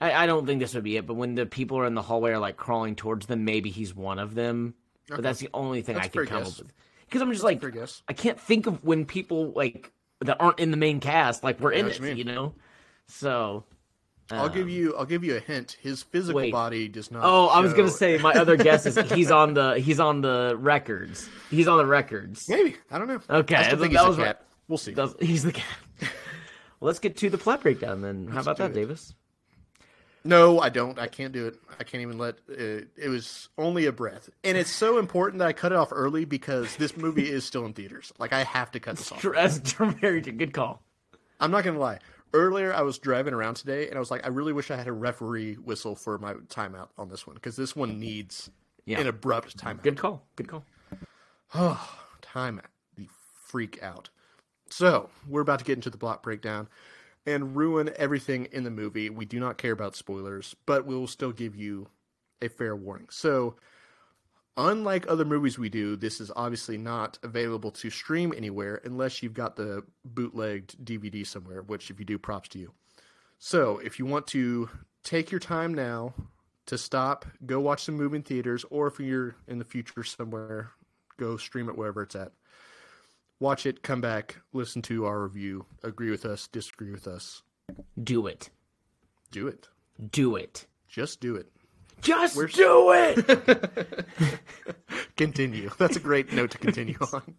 I, 0.00 0.12
I 0.24 0.26
don't 0.26 0.46
think 0.46 0.60
this 0.60 0.74
would 0.74 0.84
be 0.84 0.96
it, 0.96 1.06
but 1.06 1.14
when 1.14 1.34
the 1.34 1.46
people 1.46 1.78
are 1.78 1.86
in 1.86 1.94
the 1.94 2.02
hallway 2.02 2.32
are 2.32 2.38
like 2.38 2.56
crawling 2.56 2.96
towards 2.96 3.26
them, 3.26 3.44
maybe 3.44 3.70
he's 3.70 3.94
one 3.94 4.18
of 4.18 4.34
them. 4.34 4.74
But 5.08 5.22
that's 5.22 5.40
the 5.40 5.48
only 5.54 5.82
thing 5.82 5.94
That's 5.94 6.06
I 6.06 6.10
can 6.10 6.26
come 6.26 6.42
guess. 6.42 6.52
up 6.60 6.64
with 6.66 6.72
because 7.06 7.22
I'm 7.22 7.30
just 7.32 7.44
like. 7.44 7.64
I 8.08 8.12
can't 8.12 8.38
think 8.40 8.66
of 8.66 8.82
when 8.84 9.04
people 9.06 9.52
like 9.52 9.92
that 10.20 10.36
aren't 10.40 10.58
in 10.58 10.70
the 10.70 10.76
main 10.76 11.00
cast 11.00 11.44
like 11.44 11.60
we're 11.60 11.72
in 11.72 11.86
it, 11.86 12.00
you 12.00 12.08
you 12.14 12.24
know. 12.24 12.54
So 13.06 13.64
I'll 14.30 14.48
give 14.48 14.68
you. 14.68 14.96
I'll 14.96 15.04
give 15.04 15.22
you 15.22 15.36
a 15.36 15.40
hint. 15.40 15.76
His 15.80 16.02
physical 16.02 16.38
Um, 16.38 16.42
wait. 16.46 16.52
body 16.52 16.88
does 16.88 17.10
not. 17.10 17.22
Oh, 17.24 17.46
I 17.46 17.60
was 17.60 17.72
gonna 17.72 17.90
say 17.90 18.18
my 18.18 18.32
other 18.32 18.56
guess 18.56 18.84
is 18.86 18.98
he's 19.12 19.30
on 19.30 19.54
the 19.54 19.78
he's 19.78 20.00
on 20.00 20.20
the 20.20 20.56
records. 20.58 21.28
He's 21.50 21.68
on 21.68 21.78
the 21.78 21.86
records. 21.86 22.48
maybe. 22.48 22.76
I 22.90 22.98
don't 22.98 23.06
know. 23.08 23.20
Okay, 23.30 23.54
I 23.54 23.62
still 23.64 23.78
that 23.78 24.08
was 24.08 24.18
right. 24.18 24.36
We'll 24.68 24.78
see. 24.78 24.94
He's 25.20 25.44
the 25.44 25.52
cat. 25.52 25.64
let's 26.80 26.98
get 26.98 27.16
to 27.18 27.30
the 27.30 27.38
plot 27.38 27.62
breakdown 27.62 28.02
then. 28.02 28.26
How 28.26 28.40
about 28.40 28.56
that, 28.56 28.72
it. 28.72 28.74
Davis? 28.74 29.14
No, 30.26 30.60
I 30.60 30.68
don't. 30.68 30.98
I 30.98 31.06
can't 31.06 31.32
do 31.32 31.46
it. 31.46 31.56
I 31.78 31.84
can't 31.84 32.02
even 32.02 32.18
let. 32.18 32.36
It, 32.48 32.88
it 32.96 33.08
was 33.08 33.48
only 33.56 33.86
a 33.86 33.92
breath, 33.92 34.28
and 34.44 34.56
it's 34.58 34.70
so 34.70 34.98
important 34.98 35.38
that 35.38 35.48
I 35.48 35.52
cut 35.52 35.72
it 35.72 35.76
off 35.76 35.88
early 35.92 36.24
because 36.24 36.76
this 36.76 36.96
movie 36.96 37.30
is 37.30 37.44
still 37.44 37.64
in 37.64 37.72
theaters. 37.72 38.12
Like 38.18 38.32
I 38.32 38.42
have 38.44 38.70
to 38.72 38.80
cut 38.80 38.96
this 38.96 39.12
off. 39.12 39.22
That's 39.22 39.72
very 39.72 40.20
good 40.20 40.52
call. 40.52 40.82
I'm 41.40 41.50
not 41.50 41.64
gonna 41.64 41.78
lie. 41.78 41.98
Earlier, 42.34 42.74
I 42.74 42.82
was 42.82 42.98
driving 42.98 43.32
around 43.34 43.54
today, 43.54 43.86
and 43.88 43.96
I 43.96 44.00
was 44.00 44.10
like, 44.10 44.24
I 44.24 44.28
really 44.28 44.52
wish 44.52 44.70
I 44.70 44.76
had 44.76 44.88
a 44.88 44.92
referee 44.92 45.54
whistle 45.54 45.94
for 45.94 46.18
my 46.18 46.34
timeout 46.34 46.88
on 46.98 47.08
this 47.08 47.26
one 47.26 47.34
because 47.34 47.56
this 47.56 47.74
one 47.76 47.98
needs 48.00 48.50
Yeah. 48.84 49.00
an 49.00 49.06
abrupt 49.06 49.56
timeout. 49.56 49.82
Good 49.82 49.96
call. 49.96 50.22
Good 50.36 50.48
call. 50.48 50.64
Oh, 51.54 51.98
timeout. 52.22 52.62
The 52.96 53.06
freak 53.44 53.80
out. 53.82 54.08
So 54.68 55.08
we're 55.28 55.40
about 55.42 55.60
to 55.60 55.64
get 55.64 55.76
into 55.78 55.90
the 55.90 55.96
block 55.96 56.22
breakdown 56.24 56.66
and 57.26 57.56
ruin 57.56 57.90
everything 57.96 58.46
in 58.52 58.64
the 58.64 58.70
movie. 58.70 59.10
We 59.10 59.24
do 59.24 59.40
not 59.40 59.58
care 59.58 59.72
about 59.72 59.96
spoilers, 59.96 60.54
but 60.64 60.86
we 60.86 60.94
will 60.94 61.06
still 61.06 61.32
give 61.32 61.56
you 61.56 61.88
a 62.40 62.48
fair 62.48 62.76
warning. 62.76 63.08
So, 63.10 63.56
unlike 64.56 65.06
other 65.08 65.24
movies 65.24 65.58
we 65.58 65.68
do, 65.68 65.96
this 65.96 66.20
is 66.20 66.30
obviously 66.36 66.78
not 66.78 67.18
available 67.22 67.70
to 67.72 67.90
stream 67.90 68.32
anywhere 68.36 68.80
unless 68.84 69.22
you've 69.22 69.34
got 69.34 69.56
the 69.56 69.82
bootlegged 70.04 70.84
DVD 70.84 71.26
somewhere, 71.26 71.62
which, 71.62 71.90
if 71.90 71.98
you 71.98 72.06
do, 72.06 72.18
props 72.18 72.48
to 72.50 72.58
you. 72.58 72.72
So, 73.38 73.78
if 73.78 73.98
you 73.98 74.06
want 74.06 74.26
to 74.28 74.70
take 75.02 75.30
your 75.30 75.40
time 75.40 75.74
now 75.74 76.14
to 76.66 76.78
stop, 76.78 77.26
go 77.44 77.60
watch 77.60 77.84
some 77.84 77.96
movie 77.96 78.16
in 78.16 78.22
theaters, 78.22 78.64
or 78.70 78.86
if 78.86 78.98
you're 78.98 79.36
in 79.46 79.58
the 79.58 79.64
future 79.64 80.04
somewhere, 80.04 80.70
go 81.16 81.36
stream 81.36 81.68
it 81.68 81.76
wherever 81.76 82.02
it's 82.02 82.16
at. 82.16 82.32
Watch 83.38 83.66
it, 83.66 83.82
come 83.82 84.00
back, 84.00 84.36
listen 84.52 84.80
to 84.82 85.04
our 85.04 85.22
review, 85.22 85.66
agree 85.82 86.10
with 86.10 86.24
us, 86.24 86.48
disagree 86.48 86.90
with 86.90 87.06
us. 87.06 87.42
Do 88.02 88.26
it. 88.26 88.48
Do 89.30 89.46
it. 89.46 89.68
Do 90.10 90.36
it. 90.36 90.66
Just 90.88 91.20
do 91.20 91.36
it. 91.36 91.50
Just 92.00 92.36
do 92.54 92.92
it. 92.92 94.06
Continue. 95.16 95.70
That's 95.78 95.96
a 95.96 96.00
great 96.00 96.32
note 96.32 96.50
to 96.52 96.58
continue 96.58 96.98
on. 97.12 97.34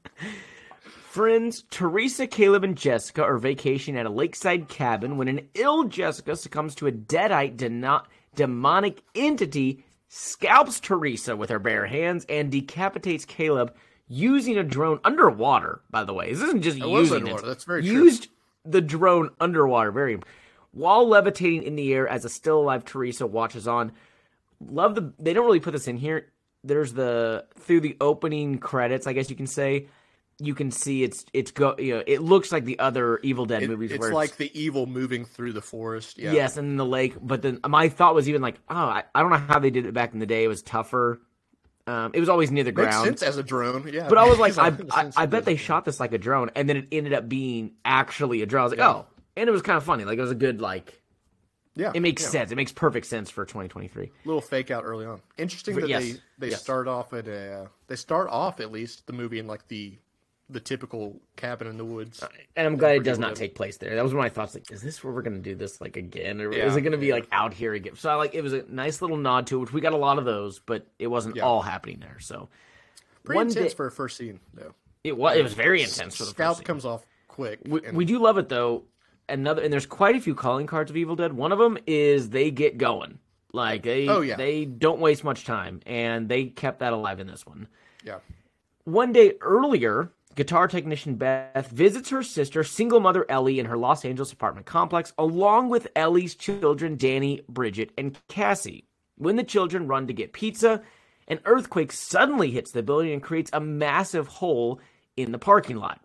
Friends, 1.09 1.63
Teresa, 1.71 2.27
Caleb, 2.27 2.63
and 2.63 2.77
Jessica 2.77 3.23
are 3.23 3.37
vacationing 3.37 3.99
at 3.99 4.05
a 4.05 4.11
lakeside 4.11 4.67
cabin 4.67 5.17
when 5.17 5.27
an 5.27 5.47
ill 5.55 5.85
Jessica 5.85 6.35
succumbs 6.35 6.75
to 6.75 6.87
a 6.87 6.91
deadite 6.91 7.55
deno- 7.55 8.03
demonic 8.35 9.01
entity, 9.15 9.83
scalps 10.09 10.79
Teresa 10.79 11.35
with 11.35 11.49
her 11.49 11.59
bare 11.59 11.87
hands, 11.87 12.25
and 12.29 12.51
decapitates 12.51 13.25
Caleb 13.25 13.73
using 14.07 14.57
a 14.57 14.63
drone 14.63 14.99
underwater. 15.03 15.81
By 15.89 16.03
the 16.03 16.13
way, 16.13 16.31
this 16.31 16.41
isn't 16.41 16.61
just 16.61 16.79
was 16.79 17.09
using 17.09 17.23
underwater. 17.23 17.43
it. 17.43 17.47
That's 17.47 17.63
very 17.63 17.81
true. 17.83 17.91
used 17.91 18.27
the 18.65 18.81
drone 18.81 19.29
underwater. 19.39 19.91
Very 19.91 20.19
while 20.71 21.07
levitating 21.07 21.63
in 21.63 21.75
the 21.75 21.93
air 21.93 22.07
as 22.07 22.25
a 22.25 22.29
still 22.29 22.59
alive 22.59 22.85
Teresa 22.85 23.25
watches 23.25 23.67
on. 23.67 23.91
Love 24.59 24.95
the. 24.95 25.13
They 25.19 25.33
don't 25.33 25.45
really 25.45 25.59
put 25.59 25.71
this 25.71 25.87
in 25.87 25.97
here. 25.97 26.27
There's 26.63 26.93
the 26.93 27.45
through 27.59 27.81
the 27.81 27.95
opening 28.01 28.57
credits, 28.59 29.07
I 29.07 29.13
guess 29.13 29.29
you 29.29 29.35
can 29.35 29.47
say 29.47 29.87
you 30.39 30.53
can 30.53 30.69
see 30.69 31.03
it's 31.03 31.25
it's 31.33 31.51
go 31.51 31.75
you 31.79 31.95
know 31.95 32.03
it 32.05 32.21
looks 32.21 32.51
like 32.51 32.63
the 32.63 32.77
other 32.79 33.17
Evil 33.23 33.45
Dead 33.45 33.63
It- 33.63 33.69
movies 33.69 33.91
it's 33.91 33.99
where 33.99 34.13
like 34.13 34.37
the 34.37 34.51
evil 34.59 34.85
moving 34.85 35.25
through 35.25 35.53
the 35.53 35.61
forest. 35.61 36.17
Yeah. 36.17 36.31
yes, 36.31 36.57
and 36.57 36.69
then 36.69 36.77
the 36.77 36.85
lake. 36.85 37.15
But 37.21 37.41
then 37.41 37.59
my 37.67 37.89
thought 37.89 38.13
was 38.15 38.29
even 38.29 38.41
like, 38.41 38.59
oh, 38.69 38.75
I, 38.75 39.03
I 39.15 39.21
don't 39.21 39.31
know 39.31 39.37
how 39.37 39.59
they 39.59 39.71
did 39.71 39.85
it 39.85 39.93
back 39.93 40.13
in 40.13 40.19
the 40.19 40.25
day. 40.25 40.43
It 40.43 40.47
was 40.47 40.61
tougher. 40.61 41.19
Um, 41.87 42.11
it 42.13 42.19
was 42.19 42.29
always 42.29 42.51
near 42.51 42.63
the 42.63 42.71
Makes 42.71 42.95
ground. 42.95 43.05
sense 43.05 43.23
as 43.23 43.37
a 43.37 43.43
drone. 43.43 43.87
Yeah. 43.91 44.07
But 44.09 44.17
I 44.17 44.25
was 44.27 44.37
like, 44.39 44.55
Makes 44.55 44.57
I, 44.59 44.67
a 44.67 44.71
lot 44.71 45.05
of 45.07 45.17
I, 45.17 45.23
I 45.23 45.25
bet 45.25 45.45
they 45.45 45.55
shot 45.55 45.85
this 45.85 45.99
like 45.99 46.11
a 46.13 46.17
drone, 46.17 46.51
and 46.55 46.67
then 46.69 46.77
it 46.77 46.87
ended 46.91 47.13
up 47.13 47.27
being 47.29 47.71
actually 47.85 48.41
a 48.41 48.45
drone. 48.45 48.61
I 48.61 48.63
was 48.65 48.71
like, 48.73 48.81
oh, 48.81 49.05
and 49.35 49.47
it 49.47 49.51
was 49.51 49.61
kind 49.61 49.77
of 49.77 49.83
funny. 49.83 50.03
Like 50.03 50.17
it 50.17 50.21
was 50.21 50.31
a 50.31 50.35
good 50.35 50.61
like. 50.61 51.01
Yeah. 51.75 51.91
It 51.93 51.99
makes 52.01 52.23
yeah. 52.23 52.29
sense. 52.29 52.51
It 52.51 52.55
makes 52.55 52.71
perfect 52.71 53.05
sense 53.05 53.29
for 53.29 53.45
2023. 53.45 54.11
little 54.25 54.41
fake 54.41 54.71
out 54.71 54.83
early 54.83 55.05
on. 55.05 55.21
Interesting 55.37 55.75
that 55.75 55.87
Yes, 55.87 56.03
they 56.03 56.19
they 56.39 56.49
yes. 56.49 56.61
start 56.61 56.87
off 56.87 57.13
at 57.13 57.27
a 57.27 57.69
they 57.87 57.95
start 57.95 58.29
off 58.29 58.59
at 58.59 58.71
least 58.71 59.05
the 59.05 59.13
movie 59.13 59.37
in 59.37 59.45
like 59.45 59.67
the 59.67 59.97
the 60.49 60.59
typical 60.61 61.19
cabin 61.35 61.67
in 61.67 61.77
the 61.77 61.83
woods. 61.85 62.23
And 62.55 62.65
I'm 62.65 62.77
glad 62.77 62.95
it 62.95 63.03
does 63.03 63.19
not 63.19 63.35
take 63.35 63.53
place 63.55 63.77
there. 63.77 63.93
That 63.95 64.03
was 64.03 64.13
one 64.13 64.25
of 64.25 64.31
my 64.31 64.33
thoughts. 64.33 64.53
Like, 64.53 64.71
is 64.71 64.81
this 64.81 65.03
where 65.03 65.11
we're 65.13 65.21
gonna 65.21 65.39
do 65.39 65.55
this 65.55 65.81
like 65.81 65.97
again, 65.97 66.39
or 66.39 66.53
Yeah, 66.53 66.65
is 66.65 66.75
it 66.77 66.81
gonna 66.81 66.97
be 66.97 67.07
yeah. 67.07 67.15
like 67.15 67.27
out 67.31 67.53
here 67.53 67.73
again? 67.73 67.95
So 67.97 68.09
I 68.09 68.15
like 68.15 68.33
it 68.33 68.41
was 68.41 68.53
a 68.53 68.63
nice 68.69 69.01
little 69.01 69.17
nod 69.17 69.47
to 69.47 69.57
it, 69.57 69.59
which 69.59 69.73
we 69.73 69.81
got 69.81 69.93
a 69.93 69.97
lot 69.97 70.17
of 70.17 70.25
those, 70.25 70.59
but 70.59 70.87
it 70.99 71.07
wasn't 71.07 71.35
Yeah. 71.35 71.43
all 71.43 71.61
happening 71.61 71.99
there. 71.99 72.17
So 72.19 72.47
Pretty 73.25 73.35
one 73.37 73.47
intense 73.47 73.71
day- 73.71 73.75
for 73.75 73.87
a 73.87 73.91
first 73.91 74.15
scene 74.17 74.39
though. 74.53 74.73
it 75.03 75.17
was 75.17 75.35
it 75.37 75.43
was 75.43 75.53
very 75.53 75.81
intense 75.81 76.15
for 76.15 76.23
the 76.23 76.29
Scalp 76.31 76.49
first 76.55 76.59
scene. 76.59 76.65
comes 76.65 76.85
off 76.85 77.05
quick. 77.27 77.59
We, 77.65 77.83
and- 77.85 77.97
we 77.97 78.05
do 78.05 78.19
love 78.19 78.37
it 78.37 78.47
though. 78.49 78.83
Another 79.29 79.61
and 79.61 79.73
there's 79.73 79.85
quite 79.85 80.15
a 80.15 80.21
few 80.21 80.33
calling 80.33 80.65
cards 80.67 80.89
of 80.89 80.95
Evil 80.95 81.17
Dead. 81.17 81.33
One 81.33 81.51
of 81.51 81.59
them 81.59 81.77
is 81.85 82.29
they 82.29 82.51
get 82.51 82.77
going. 82.77 83.19
Like 83.51 83.83
they 83.83 84.07
Oh, 84.07 84.21
yeah. 84.21 84.37
they 84.37 84.63
don't 84.63 84.99
waste 85.01 85.25
much 85.25 85.43
time, 85.43 85.81
and 85.85 86.29
they 86.29 86.45
kept 86.45 86.79
that 86.79 86.93
alive 86.93 87.19
in 87.19 87.27
this 87.27 87.45
one. 87.45 87.67
yeah. 88.03 88.19
One 88.85 89.11
day 89.11 89.33
earlier, 89.41 90.13
guitar 90.37 90.69
technician 90.69 91.15
Beth 91.15 91.67
visits 91.71 92.09
her 92.11 92.23
sister, 92.23 92.63
single 92.63 93.01
mother 93.01 93.25
Ellie, 93.27 93.59
in 93.59 93.65
her 93.65 93.75
Los 93.77 94.05
Angeles 94.05 94.31
apartment 94.31 94.65
complex, 94.65 95.11
along 95.17 95.67
with 95.69 95.87
Ellie's 95.97 96.35
children, 96.35 96.95
Danny, 96.95 97.41
Bridget, 97.49 97.91
and 97.97 98.17
Cassie. 98.29 98.85
When 99.17 99.35
the 99.35 99.43
children 99.43 99.87
run 99.87 100.07
to 100.07 100.13
get 100.13 100.31
pizza, 100.31 100.81
an 101.27 101.39
earthquake 101.43 101.91
suddenly 101.91 102.51
hits 102.51 102.71
the 102.71 102.83
building 102.83 103.11
and 103.11 103.21
creates 103.21 103.49
a 103.51 103.59
massive 103.59 104.27
hole 104.27 104.79
in 105.17 105.31
the 105.33 105.39
parking 105.39 105.75
lot. 105.77 105.99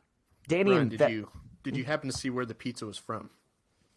Danny 0.49 0.71
Ryan, 0.73 0.81
and 0.83 0.91
did 0.91 0.99
Beth- 0.99 1.11
you 1.11 1.29
did 1.63 1.77
you 1.77 1.85
happen 1.85 2.11
to 2.11 2.17
see 2.17 2.31
where 2.31 2.47
the 2.47 2.55
pizza 2.55 2.87
was 2.87 2.99
from? 2.99 3.31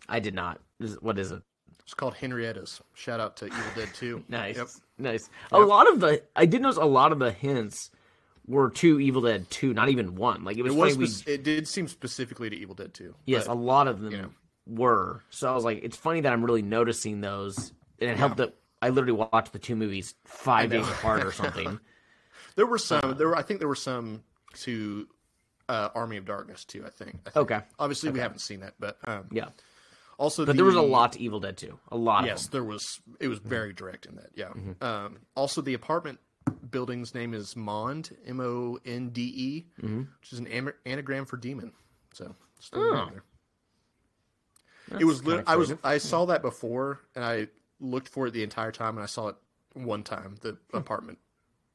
I 0.08 0.20
did 0.20 0.36
not. 0.36 0.60
What 1.00 1.18
is 1.18 1.32
it? 1.32 1.42
It's 1.84 1.94
called 1.96 2.14
Henrietta's. 2.16 2.82
Shout 2.94 3.20
out 3.20 3.38
to 3.38 3.46
Evil 3.46 3.60
Dead 3.76 3.90
2. 3.96 4.24
Nice, 4.30 4.58
Yep. 4.58 4.68
nice. 4.98 5.30
A 5.52 5.60
lot 5.60 5.88
of 5.92 6.00
the 6.02 6.22
I 6.36 6.46
did 6.46 6.62
notice 6.62 6.78
a 6.78 6.86
lot 6.86 7.12
of 7.12 7.20
the 7.20 7.32
hints 7.32 7.90
were 8.48 8.70
to 8.70 9.00
Evil 9.00 9.22
Dead 9.22 9.50
Two, 9.50 9.74
not 9.74 9.90
even 9.90 10.16
one. 10.16 10.44
Like 10.44 10.58
it 10.58 10.62
was, 10.64 10.74
It 10.74 10.78
was 10.78 10.94
funny. 10.94 11.08
we- 11.28 11.34
it 11.34 11.44
did 11.44 11.68
seem 11.68 11.88
specifically 11.88 12.50
to 12.50 12.56
Evil 12.56 12.76
Dead 12.76 12.94
2. 12.94 13.16
Yes, 13.26 13.48
but- 13.48 13.54
a 13.54 13.56
lot 13.60 13.88
of 13.88 14.02
them 14.02 14.12
know. 14.14 14.30
were. 14.68 15.22
So 15.30 15.52
I 15.52 15.56
was 15.56 15.64
like, 15.64 15.82
it's 15.84 15.98
funny 15.98 16.22
that 16.22 16.32
I'm 16.34 16.44
really 16.44 16.62
noticing 16.62 17.22
those, 17.22 17.72
and 18.00 18.10
it 18.10 18.18
helped 18.18 18.38
that 18.38 18.56
I 18.82 18.90
literally 18.90 19.28
watched 19.32 19.52
the 19.54 19.60
two 19.60 19.76
movies 19.76 20.14
five 20.26 20.70
days 20.70 20.88
apart 20.88 21.24
or 21.24 21.32
something. 21.32 21.80
There 22.56 22.66
were 22.66 22.78
some. 22.78 23.16
There 23.18 23.28
were. 23.28 23.36
I 23.36 23.42
think 23.42 23.60
there 23.60 23.68
were 23.68 23.76
some 23.76 24.24
to 24.60 25.10
uh, 25.68 25.90
Army 25.94 26.16
of 26.16 26.24
Darkness 26.26 26.64
too. 26.64 26.86
I 26.86 26.90
think. 26.90 27.20
I 27.26 27.30
think. 27.32 27.38
Okay. 27.52 27.60
Obviously, 27.78 28.12
we 28.12 28.20
haven't 28.20 28.40
seen 28.40 28.62
that, 28.62 28.76
but 28.80 28.98
um, 29.04 29.26
Yeah, 29.30 29.50
also, 30.18 30.46
but 30.46 30.56
there 30.56 30.64
was 30.64 30.76
a 30.76 30.82
lot 30.82 31.12
to 31.14 31.20
Evil 31.20 31.42
Dead 31.42 31.58
Two. 31.58 31.78
A 31.92 31.98
lot 31.98 32.24
Yes, 32.24 32.46
of 32.46 32.52
them. 32.52 32.62
there 32.62 32.64
was. 32.64 33.02
It 33.20 33.28
was 33.28 33.40
very 33.40 33.74
direct 33.74 34.06
in 34.06 34.16
that. 34.16 34.30
Yeah. 34.36 34.46
Mm-hmm. 34.50 34.82
Um, 34.82 35.18
also, 35.36 35.60
the 35.62 35.74
apartment 35.74 36.20
building's 36.72 37.14
name 37.14 37.34
is 37.34 37.56
Mond, 37.56 38.16
M 38.26 38.40
O 38.40 38.78
N 38.86 39.10
D 39.10 39.22
E, 39.36 39.66
Mm-hmm. 39.82 40.00
which 40.20 40.34
is 40.34 40.40
an 40.40 40.48
am- 40.48 40.74
anagram 40.86 41.26
for 41.26 41.38
demon. 41.38 41.72
So, 42.14 42.36
Oh. 42.74 43.10
it 45.00 45.06
was. 45.06 45.22
kinda 45.22 45.44
I 45.48 45.56
was. 45.56 45.74
I 45.84 45.98
saw 45.98 46.26
that 46.26 46.42
before, 46.42 47.00
and 47.16 47.24
I 47.26 47.48
looked 47.80 48.08
for 48.08 48.28
it 48.28 48.32
the 48.32 48.44
entire 48.44 48.72
time, 48.72 48.96
and 48.96 49.04
I 49.04 49.08
saw 49.08 49.30
it 49.30 49.36
one 49.74 50.04
time. 50.04 50.36
The 50.42 50.58
apartment 50.74 51.18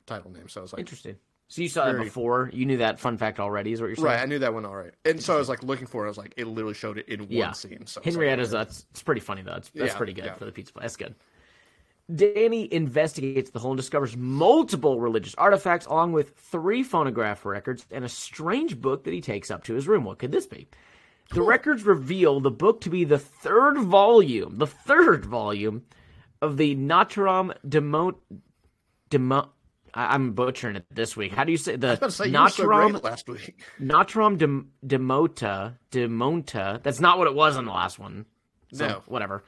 title 0.07 0.31
name. 0.31 0.49
So 0.49 0.61
I 0.61 0.63
was 0.63 0.73
like, 0.73 0.81
Interesting. 0.81 1.17
So 1.49 1.63
you 1.63 1.69
saw 1.69 1.91
that 1.91 1.99
before. 2.01 2.49
You 2.53 2.65
knew 2.65 2.77
that 2.77 3.01
fun 3.01 3.19
fact 3.19 3.41
already. 3.41 3.73
Is 3.73 3.81
what 3.81 3.89
you're 3.89 3.97
saying? 3.97 4.07
Right, 4.07 4.21
I 4.21 4.25
knew 4.27 4.39
that 4.39 4.55
one 4.55 4.65
right. 4.65 4.93
And 5.05 5.21
so 5.21 5.35
I 5.35 5.39
was 5.39 5.49
like 5.49 5.65
looking 5.65 5.89
for 5.89 6.05
it. 6.05 6.07
I 6.07 6.09
was 6.09 6.17
like, 6.17 6.33
it 6.37 6.47
literally 6.47 6.75
showed 6.75 6.97
it 6.97 7.09
in 7.09 7.23
one 7.23 7.29
Yeah. 7.29 7.51
scene. 7.51 7.87
So 7.87 8.01
was 8.05 8.17
like, 8.17 8.25
Henrietta's 8.25 8.53
that's 8.53 8.87
it's 8.93 9.03
pretty 9.03 9.21
funny 9.21 9.43
though. 9.43 9.55
That's, 9.55 9.69
that's 9.71 9.91
Yeah, 9.93 9.97
pretty 9.97 10.13
good 10.13 10.27
yeah. 10.27 10.35
for 10.35 10.45
the 10.45 10.53
pizza 10.53 10.73
place. 10.73 10.83
That's 10.85 10.97
good. 10.97 11.17
Danny 12.15 12.73
investigates 12.73 13.51
the 13.51 13.59
hole 13.59 13.73
and 13.73 13.79
discovers 13.79 14.17
multiple 14.17 15.01
religious 15.01 15.35
artifacts, 15.37 15.87
along 15.87 16.13
with 16.13 16.37
three 16.37 16.83
phonograph 16.83 17.45
records 17.45 17.87
and 17.91 18.05
a 18.05 18.09
strange 18.09 18.81
book 18.81 19.05
that 19.05 19.13
he 19.15 19.21
takes 19.21 19.51
up 19.51 19.65
to 19.65 19.75
his 19.75 19.87
room. 19.87 20.05
What 20.05 20.19
could 20.19 20.33
this 20.33 20.47
be? 20.47 20.69
The 21.33 21.43
records 21.43 21.85
reveal 21.85 22.41
the 22.41 22.51
book 22.51 22.81
to 22.83 22.91
be 22.91 23.05
the 23.05 23.19
third 23.19 23.79
volume, 23.79 24.59
the 24.59 24.67
third 24.67 25.25
volume 25.25 25.85
of 26.43 26.57
the 26.57 26.75
Natram 26.75 27.55
Demo, 27.69 28.19
Demo. 29.11 29.51
I- 29.95 30.15
I'm 30.15 30.33
butchering 30.33 30.77
it 30.77 30.87
this 30.91 31.17
week. 31.17 31.33
How 31.33 31.45
do 31.45 31.53
you 31.53 31.59
say 31.59 31.77
the 31.77 31.89
I 31.89 31.91
was 31.91 31.99
about 31.99 32.07
to 32.07 32.13
say, 32.13 32.27
you 32.29 32.41
were 32.41 32.49
so 32.49 32.65
Natram 32.67 33.03
last 33.03 33.29
week. 33.29 33.61
Natram 33.81 34.39
de, 34.39 34.47
Demota, 34.99 35.77
Demonta. 35.91 36.83
That's 36.83 37.01
not 37.01 37.19
what 37.19 37.27
it 37.27 37.35
was 37.35 37.57
in 37.57 37.65
the 37.65 37.73
last 37.73 37.99
one. 37.99 38.25
So, 38.73 38.87
No. 38.87 39.03
Whatever. 39.07 39.45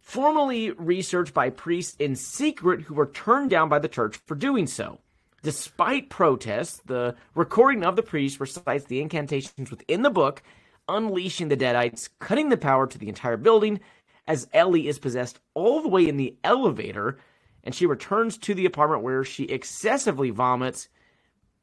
Formerly 0.00 0.70
researched 0.72 1.34
by 1.34 1.50
priests 1.50 1.96
in 1.98 2.16
secret 2.16 2.82
who 2.82 2.94
were 2.94 3.06
turned 3.06 3.50
down 3.50 3.68
by 3.68 3.78
the 3.78 3.88
church 3.88 4.16
for 4.26 4.34
doing 4.34 4.66
so. 4.66 4.98
Despite 5.42 6.10
protests, 6.10 6.82
the 6.86 7.14
recording 7.34 7.84
of 7.84 7.96
the 7.96 8.02
priest 8.02 8.40
recites 8.40 8.84
the 8.84 9.00
incantations 9.00 9.70
within 9.70 10.02
the 10.02 10.10
book, 10.10 10.42
unleashing 10.88 11.48
the 11.48 11.56
Deadites, 11.56 12.08
cutting 12.18 12.48
the 12.48 12.56
power 12.56 12.86
to 12.86 12.98
the 12.98 13.08
entire 13.08 13.36
building, 13.36 13.80
as 14.26 14.48
Ellie 14.52 14.88
is 14.88 14.98
possessed 14.98 15.38
all 15.54 15.80
the 15.82 15.88
way 15.88 16.08
in 16.08 16.16
the 16.16 16.36
elevator, 16.44 17.18
and 17.64 17.74
she 17.74 17.86
returns 17.86 18.36
to 18.38 18.54
the 18.54 18.66
apartment 18.66 19.02
where 19.02 19.24
she 19.24 19.44
excessively 19.44 20.30
vomits. 20.30 20.88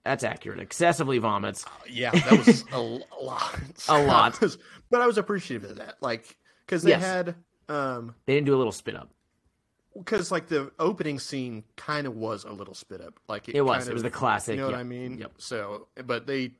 That's 0.05 0.23
accurate. 0.23 0.59
Excessively 0.59 1.17
vomits. 1.17 1.65
Uh, 1.65 1.69
yeah, 1.89 2.11
that 2.11 2.45
was 2.45 2.63
a 2.71 2.79
lot. 2.79 3.59
A 3.89 4.01
lot. 4.03 4.39
But 4.89 5.01
I 5.01 5.05
was 5.07 5.17
appreciative 5.17 5.69
of 5.69 5.77
that. 5.77 5.97
Like, 6.01 6.37
because 6.65 6.81
they 6.83 6.91
Yes. 6.91 7.03
had, 7.03 7.35
um, 7.69 8.15
They 8.25 8.35
didn't 8.35 8.45
do 8.47 8.55
a 8.55 8.57
little 8.57 8.71
spit 8.71 8.95
up. 8.95 9.09
because 9.97 10.31
like 10.31 10.47
the 10.47 10.71
opening 10.79 11.19
scene 11.19 11.63
kind 11.75 12.07
of 12.07 12.15
was 12.15 12.43
a 12.43 12.51
little 12.51 12.73
spit 12.73 13.01
up. 13.01 13.19
Like 13.27 13.49
It 13.49 13.61
was. 13.61 13.77
kind 13.79 13.89
It 13.89 13.93
was 13.93 14.03
the 14.03 14.09
classic, 14.09 14.55
You 14.55 14.61
know 14.61 14.67
what 14.67 14.75
I 14.75 14.83
mean? 14.83 15.17
yep. 15.17 15.33
So, 15.37 15.87
but 16.05 16.27
they 16.27 16.51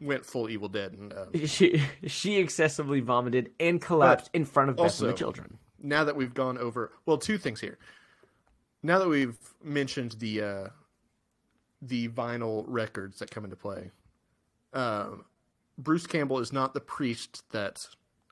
went 0.00 0.24
full 0.26 0.48
Evil 0.50 0.68
Dead, 0.68 0.92
and 0.92 1.12
uh, 1.12 1.26
She 1.46 1.82
she 2.06 2.36
excessively 2.36 3.00
vomited 3.00 3.50
and 3.58 3.80
collapsed 3.80 4.30
in 4.34 4.44
front 4.44 4.70
of 4.70 4.76
Beth 4.76 5.00
and 5.00 5.08
the 5.10 5.14
children. 5.14 5.58
now 5.82 6.04
that 6.04 6.16
we've 6.16 6.34
gone 6.34 6.58
over, 6.58 6.92
well, 7.06 7.18
two 7.18 7.38
things 7.38 7.60
here. 7.60 7.78
Now 8.82 8.98
that 8.98 9.08
we've 9.08 9.36
mentioned 9.64 10.12
the 10.18 10.42
uh, 10.42 10.68
the 11.82 12.08
vinyl 12.08 12.64
records 12.68 13.18
that 13.18 13.30
come 13.30 13.44
into 13.44 13.56
play, 13.56 13.90
um, 14.74 15.24
Bruce 15.78 16.06
Campbell 16.06 16.38
is 16.38 16.52
not 16.52 16.72
the 16.74 16.80
priest 16.80 17.42
that 17.52 17.86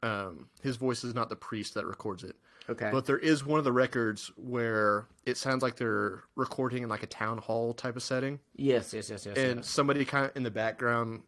um, 0.04 0.48
his 0.62 0.76
voice 0.76 1.02
is 1.02 1.14
not 1.14 1.30
the 1.30 1.36
priest 1.36 1.74
that 1.74 1.86
records 1.86 2.22
it. 2.22 2.36
Okay. 2.68 2.90
But 2.92 3.06
there 3.06 3.18
is 3.18 3.44
one 3.44 3.58
of 3.58 3.64
the 3.64 3.72
records 3.72 4.30
where 4.36 5.06
it 5.26 5.36
sounds 5.36 5.62
like 5.62 5.76
they're 5.76 6.22
recording 6.34 6.82
in 6.82 6.88
like 6.88 7.02
a 7.02 7.06
town 7.06 7.38
hall 7.38 7.74
type 7.74 7.96
of 7.96 8.02
setting, 8.02 8.38
yes, 8.56 8.92
yes, 8.94 9.10
yes, 9.10 9.26
yes. 9.26 9.36
and 9.36 9.56
yes. 9.56 9.68
somebody 9.68 10.04
kind 10.04 10.26
of 10.26 10.36
in 10.36 10.42
the 10.42 10.50
background 10.50 11.22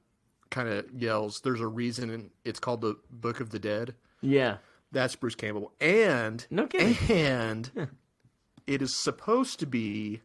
kind 0.50 0.68
of 0.68 0.87
yells, 0.95 1.40
"There's 1.40 1.61
a 1.61 1.66
reason 1.66 2.11
and 2.11 2.30
it's 2.45 2.59
called 2.61 2.80
the 2.80 2.97
Book 3.11 3.40
of 3.40 3.50
the 3.50 3.59
Dead." 3.59 3.95
Yeah. 4.21 4.59
That's 4.92 5.16
Bruce 5.16 5.35
Campbell, 5.35 5.73
and 5.80 6.47
No 6.50 6.66
kidding. 6.66 6.97
and 7.14 7.71
it 8.66 8.80
is 8.80 8.95
supposed 8.95 9.59
to 9.61 9.66
be 9.66 10.23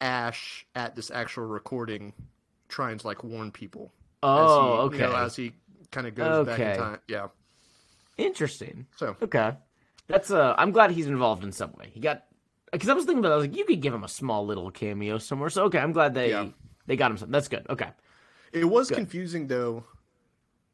Ash 0.00 0.66
at 0.74 0.96
this 0.96 1.10
actual 1.10 1.44
recording, 1.44 2.14
trying 2.68 2.98
to 2.98 3.06
like 3.06 3.22
warn 3.22 3.50
people. 3.50 3.92
Oh, 4.22 4.86
as 4.86 4.92
he, 4.92 4.96
you 4.96 5.02
know, 5.02 5.08
okay. 5.08 5.24
as 5.24 5.36
he 5.36 5.52
kind 5.90 6.06
of 6.06 6.14
goes 6.14 6.46
back 6.46 6.58
in 6.58 6.76
time. 6.76 6.98
Yeah. 7.08 7.28
Interesting. 8.16 8.86
So 8.96 9.16
Okay. 9.22 9.52
That's 10.08 10.30
uh 10.30 10.54
I'm 10.58 10.72
glad 10.72 10.90
he's 10.90 11.06
involved 11.06 11.44
in 11.44 11.52
some 11.52 11.72
way. 11.72 11.90
He 11.92 12.00
got 12.00 12.24
because 12.72 12.88
I 12.88 12.94
was 12.94 13.04
thinking 13.04 13.20
about 13.20 13.30
it, 13.30 13.34
I 13.34 13.36
was 13.36 13.46
like, 13.48 13.56
you 13.56 13.64
could 13.64 13.80
give 13.80 13.92
him 13.94 14.04
a 14.04 14.08
small 14.08 14.44
little 14.46 14.70
cameo 14.70 15.18
somewhere. 15.18 15.50
So 15.50 15.64
okay, 15.64 15.78
I'm 15.78 15.92
glad 15.92 16.14
they 16.14 16.30
Yeah. 16.30 16.48
they 16.86 16.96
got 16.96 17.10
him 17.10 17.16
something. 17.16 17.32
That's 17.32 17.48
good. 17.48 17.66
Okay. 17.70 17.90
it 18.52 18.64
was 18.64 18.90
confusing 18.90 19.46
though, 19.46 19.84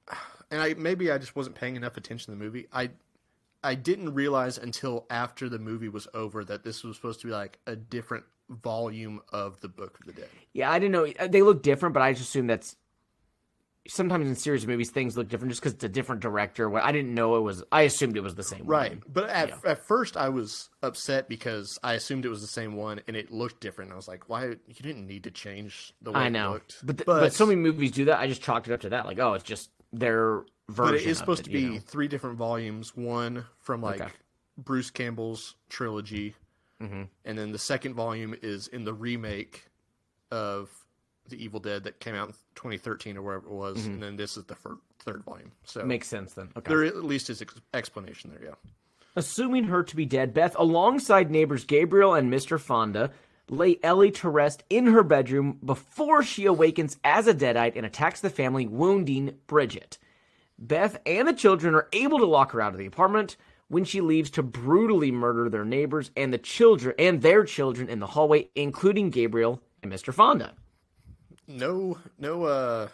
and 0.50 0.60
I 0.60 0.74
maybe 0.74 1.10
I 1.10 1.18
just 1.18 1.36
wasn't 1.36 1.56
paying 1.56 1.76
enough 1.76 1.96
attention 1.96 2.26
to 2.32 2.38
the 2.38 2.44
movie. 2.44 2.66
I 2.72 2.90
I 3.62 3.74
didn't 3.74 4.14
realize 4.14 4.58
until 4.58 5.06
after 5.10 5.48
the 5.48 5.58
movie 5.58 5.88
was 5.88 6.06
over 6.14 6.44
that 6.44 6.62
this 6.64 6.84
was 6.84 6.96
supposed 6.96 7.20
to 7.20 7.26
be 7.26 7.32
like 7.32 7.58
a 7.66 7.74
different 7.76 8.24
volume 8.48 9.20
of 9.32 9.60
the 9.60 9.68
Book 9.68 9.98
of 10.00 10.06
the 10.06 10.12
Dead. 10.12 10.28
Yeah, 10.52 10.70
I 10.70 10.78
didn't 10.78 10.92
know 10.92 11.26
they 11.28 11.42
look 11.42 11.62
different, 11.62 11.92
but 11.94 12.02
I 12.02 12.12
just 12.12 12.28
assume 12.28 12.46
that's 12.46 12.76
sometimes 13.88 14.26
in 14.28 14.34
series 14.36 14.66
movies 14.66 14.90
things 14.90 15.16
look 15.16 15.28
different 15.28 15.50
just 15.52 15.60
because 15.60 15.72
it's 15.74 15.84
a 15.84 15.88
different 15.88 16.20
director. 16.20 16.74
I 16.78 16.92
didn't 16.92 17.14
know 17.14 17.36
it 17.36 17.40
was. 17.40 17.62
I 17.72 17.82
assumed 17.82 18.16
it 18.16 18.22
was 18.22 18.34
the 18.34 18.42
same. 18.42 18.64
Right, 18.66 18.90
one. 18.92 19.02
but 19.08 19.28
at, 19.30 19.64
at 19.64 19.86
first 19.86 20.16
I 20.16 20.28
was 20.28 20.68
upset 20.82 21.28
because 21.28 21.78
I 21.82 21.94
assumed 21.94 22.24
it 22.24 22.28
was 22.28 22.40
the 22.40 22.46
same 22.46 22.76
one 22.76 23.00
and 23.06 23.16
it 23.16 23.30
looked 23.30 23.60
different. 23.60 23.92
I 23.92 23.96
was 23.96 24.08
like, 24.08 24.28
"Why 24.28 24.46
you 24.46 24.56
didn't 24.82 25.06
need 25.06 25.24
to 25.24 25.30
change 25.30 25.92
the 26.02 26.12
way 26.12 26.20
I 26.20 26.26
it 26.26 26.30
know, 26.30 26.52
looked?" 26.52 26.78
but, 26.84 26.98
th- 26.98 27.06
but 27.06 27.32
so 27.32 27.46
many 27.46 27.56
movies 27.60 27.90
do 27.92 28.04
that. 28.06 28.18
I 28.18 28.26
just 28.26 28.42
chalked 28.42 28.68
it 28.68 28.72
up 28.72 28.80
to 28.82 28.88
that. 28.90 29.06
Like, 29.06 29.18
oh, 29.18 29.34
it's 29.34 29.44
just 29.44 29.70
their 29.92 30.42
version. 30.68 30.92
but 30.92 30.94
it 30.94 31.06
is 31.06 31.18
supposed 31.18 31.40
it, 31.46 31.50
to 31.52 31.58
you 31.58 31.68
be 31.68 31.74
know? 31.74 31.80
three 31.80 32.08
different 32.08 32.36
volumes. 32.36 32.96
One 32.96 33.44
from 33.60 33.82
like 33.82 34.00
Okay. 34.00 34.12
Bruce 34.58 34.90
Campbell's 34.90 35.54
trilogy, 35.68 36.34
Mm-hmm. 36.82 37.02
and 37.24 37.38
then 37.38 37.52
the 37.52 37.58
second 37.58 37.94
volume 37.94 38.34
is 38.42 38.68
in 38.68 38.84
the 38.84 38.92
remake 38.92 39.64
of 40.30 40.68
the 41.28 41.42
Evil 41.42 41.60
Dead 41.60 41.84
that 41.84 42.00
came 42.00 42.14
out 42.14 42.28
in 42.28 42.34
2013 42.56 43.16
or 43.16 43.22
wherever 43.22 43.46
it 43.46 43.52
was, 43.52 43.78
Mm-hmm. 43.78 43.90
and 43.94 44.02
then 44.02 44.16
this 44.16 44.36
is 44.36 44.44
the 44.44 44.54
fir- 44.54 44.78
third 45.00 45.22
volume. 45.24 45.52
So 45.64 45.84
makes 45.84 46.08
sense 46.08 46.34
then. 46.34 46.48
Okay. 46.56 46.68
there 46.68 46.84
at 46.84 47.04
least 47.04 47.30
is 47.30 47.42
ex- 47.42 47.60
explanation 47.74 48.30
there. 48.30 48.48
Yeah. 48.50 48.54
Assuming 49.14 49.64
her 49.64 49.82
to 49.82 49.96
be 49.96 50.04
dead, 50.04 50.34
Beth, 50.34 50.54
alongside 50.58 51.30
neighbors 51.30 51.64
Gabriel 51.64 52.12
and 52.14 52.30
Mr. 52.32 52.60
Fonda, 52.60 53.10
lay 53.48 53.78
Ellie 53.82 54.10
to 54.10 54.28
rest 54.28 54.62
in 54.68 54.86
her 54.88 55.02
bedroom 55.02 55.58
before 55.64 56.22
she 56.22 56.44
awakens 56.46 56.98
as 57.04 57.26
a 57.26 57.34
deadite 57.34 57.76
and 57.76 57.86
attacks 57.86 58.20
the 58.20 58.28
family, 58.28 58.66
wounding 58.66 59.36
Bridget. 59.46 59.98
Beth 60.58 60.98
and 61.06 61.26
the 61.28 61.32
children 61.32 61.74
are 61.74 61.88
able 61.92 62.18
to 62.18 62.26
lock 62.26 62.52
her 62.52 62.60
out 62.60 62.72
of 62.72 62.78
the 62.78 62.86
apartment 62.86 63.36
when 63.68 63.84
she 63.84 64.00
leaves 64.00 64.30
to 64.30 64.42
brutally 64.42 65.10
murder 65.10 65.48
their 65.48 65.64
neighbors 65.64 66.10
and 66.16 66.32
the 66.32 66.38
children 66.38 66.94
and 66.98 67.22
their 67.22 67.44
children 67.44 67.88
in 67.88 68.00
the 68.00 68.06
hallway, 68.06 68.48
including 68.54 69.10
Gabriel 69.10 69.60
and 69.82 69.90
Mr. 69.92 70.12
Fonda. 70.12 70.52
No, 71.48 71.98
no, 72.18 72.44
uh, 72.44 72.88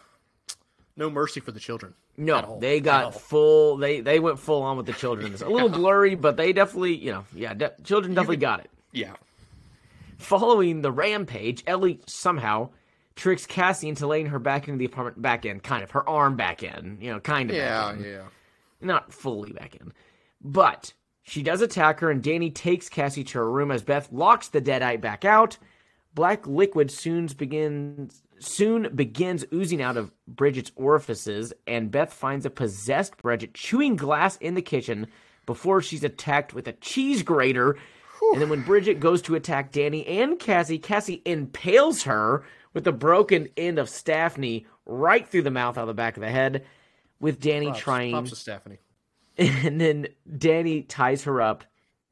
no 0.95 1.09
mercy 1.09 1.39
for 1.39 1.51
the 1.51 1.59
children. 1.59 1.93
No, 2.15 2.57
they 2.61 2.79
got 2.79 3.19
full. 3.19 3.77
They 3.77 3.99
they 4.01 4.19
went 4.19 4.37
full 4.37 4.61
on 4.61 4.77
with 4.77 4.85
the 4.85 4.93
children. 4.93 5.33
It's 5.33 5.41
a 5.41 5.49
little 5.49 5.69
blurry, 5.69 6.13
but 6.13 6.37
they 6.37 6.53
definitely, 6.53 6.95
you 6.95 7.11
know, 7.11 7.25
yeah, 7.33 7.55
de- 7.55 7.73
children 7.83 8.13
definitely 8.13 8.37
got 8.37 8.59
it. 8.59 8.69
Yeah. 8.91 9.13
Following 10.19 10.81
the 10.83 10.91
rampage, 10.91 11.63
Ellie 11.65 11.99
somehow 12.05 12.69
tricks 13.15 13.45
Cassie 13.45 13.89
into 13.89 14.05
laying 14.07 14.27
her 14.27 14.39
back 14.39 14.67
into 14.67 14.77
the 14.77 14.85
apartment 14.85 15.21
back 15.21 15.45
in, 15.45 15.59
kind 15.59 15.83
of 15.83 15.91
her 15.91 16.07
arm 16.07 16.35
back 16.35 16.63
in, 16.63 16.97
you 17.01 17.11
know, 17.11 17.19
kind 17.19 17.49
of 17.49 17.55
Yeah, 17.55 17.91
back 17.91 17.97
in. 17.99 18.03
yeah. 18.05 18.21
not 18.81 19.11
fully 19.13 19.51
back 19.51 19.75
in. 19.75 19.91
But 20.41 20.93
she 21.23 21.41
does 21.41 21.61
attack 21.61 21.99
her, 21.99 22.11
and 22.11 22.21
Danny 22.23 22.51
takes 22.51 22.89
Cassie 22.89 23.23
to 23.25 23.39
her 23.39 23.49
room 23.51 23.71
as 23.71 23.81
Beth 23.83 24.11
locks 24.11 24.49
the 24.49 24.61
deadite 24.61 25.01
back 25.01 25.25
out. 25.25 25.57
Black 26.13 26.45
liquid 26.45 26.91
soon 26.91 27.27
begins 27.27 28.21
soon 28.39 28.93
begins 28.93 29.45
oozing 29.53 29.81
out 29.81 29.97
of 29.97 30.11
Bridget's 30.27 30.71
orifices, 30.75 31.53
and 31.65 31.91
Beth 31.91 32.13
finds 32.13 32.45
a 32.45 32.49
possessed 32.49 33.17
Bridget 33.17 33.53
chewing 33.53 33.95
glass 33.95 34.37
in 34.37 34.55
the 34.55 34.61
kitchen 34.61 35.07
before 35.45 35.81
she's 35.81 36.03
attacked 36.03 36.53
with 36.53 36.67
a 36.67 36.73
cheese 36.73 37.23
grater. 37.23 37.77
And 38.31 38.41
then 38.41 38.49
when 38.49 38.63
Bridget 38.63 38.99
goes 38.99 39.21
to 39.23 39.35
attack 39.35 39.71
Danny 39.71 40.05
and 40.05 40.39
Cassie, 40.39 40.79
Cassie 40.79 41.21
impales 41.25 42.03
her 42.03 42.43
with 42.73 42.83
the 42.83 42.91
broken 42.91 43.49
end 43.57 43.79
of 43.79 43.87
Staffney 43.87 44.65
right 44.85 45.27
through 45.27 45.41
the 45.43 45.51
mouth 45.51 45.77
out 45.77 45.81
of 45.81 45.87
the 45.87 45.93
back 45.93 46.17
of 46.17 46.21
the 46.21 46.29
head. 46.29 46.65
With 47.19 47.39
Danny 47.39 47.67
Props, 47.67 47.79
trying 47.79 48.11
props 48.11 48.29
to 48.31 48.35
Stephanie. 48.35 48.79
and 49.37 49.79
then 49.79 50.07
Danny 50.37 50.81
ties 50.81 51.23
her 51.23 51.41
up 51.41 51.63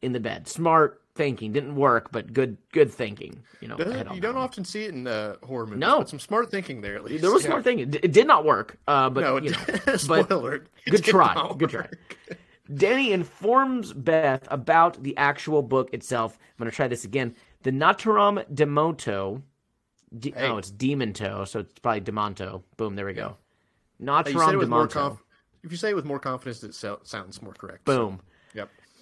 in 0.01 0.13
the 0.13 0.20
bed. 0.20 0.48
Smart 0.48 1.00
thinking 1.22 1.51
didn't 1.51 1.75
work, 1.75 2.12
but 2.12 2.34
good 2.34 2.58
good 2.72 2.90
thinking. 2.92 3.44
You 3.62 3.68
know, 3.68 3.78
Doesn't- 3.78 3.94
ahead 3.94 4.08
on 4.08 4.16
you 4.16 4.22
don't 4.22 4.38
often 4.38 4.66
see 4.66 4.86
it 4.86 4.94
in 4.96 5.06
uh, 5.06 5.36
horror 5.44 5.66
movies. 5.68 5.79
No. 5.79 6.00
but 6.00 6.10
some 6.10 6.20
smart 6.20 6.50
thinking 6.50 6.81
there 6.81 6.96
at 6.96 7.03
least. 7.03 7.22
There 7.22 7.31
was 7.31 7.44
Yeah. 7.44 7.50
smart 7.50 7.64
thinking. 7.64 7.94
It, 8.01 8.12
did 8.12 8.25
not 8.25 8.44
work, 8.44 8.77
uh, 8.88 9.10
but 9.12 9.22
No, 9.22 9.38
you 9.38 9.51
it, 9.51 9.70
know, 9.70 9.79
but 9.86 10.00
spoiler. 10.00 10.25
alert, 10.31 10.68
it 10.88 10.92
good 10.92 11.03
try. 11.03 11.53
Good 11.57 11.70
try. 11.70 11.88
Danny 12.74 13.12
informs 13.12 13.94
Beth 13.94 14.48
about 14.50 15.01
the 15.03 15.16
actual 15.18 15.62
book 15.62 15.94
itself. 15.94 16.38
I'm 16.42 16.64
going 16.64 16.72
to 16.72 16.75
try 16.75 16.88
this 16.88 17.03
again. 17.05 17.36
The 17.64 17.72
Naturam 17.72 18.44
Demonto. 18.53 19.42
De- 20.18 20.31
Hey. 20.31 20.48
Oh, 20.50 20.57
it's 20.57 20.72
Demonto, 20.72 21.48
so 21.48 21.60
it's 21.60 21.79
probably 21.79 22.01
Demonto. 22.01 22.64
Boom, 22.77 22.96
there 22.96 23.05
we 23.05 23.14
go. 23.14 23.38
You 24.00 24.05
said 24.07 24.25
Naturam 24.25 24.53
it 24.53 24.57
with 24.57 24.70
more 24.70 24.88
Demonto. 24.88 24.92
conf- 24.94 25.24
if 25.64 25.72
you 25.72 25.77
say 25.77 25.92
it 25.92 25.96
with 25.96 26.05
more 26.05 26.20
confidence, 26.20 26.64
it 26.64 26.74
so- 26.74 27.00
sounds 27.03 27.42
more 27.42 27.53
correct. 27.53 27.86
Boom. 27.86 28.14
Yep. 28.14 28.22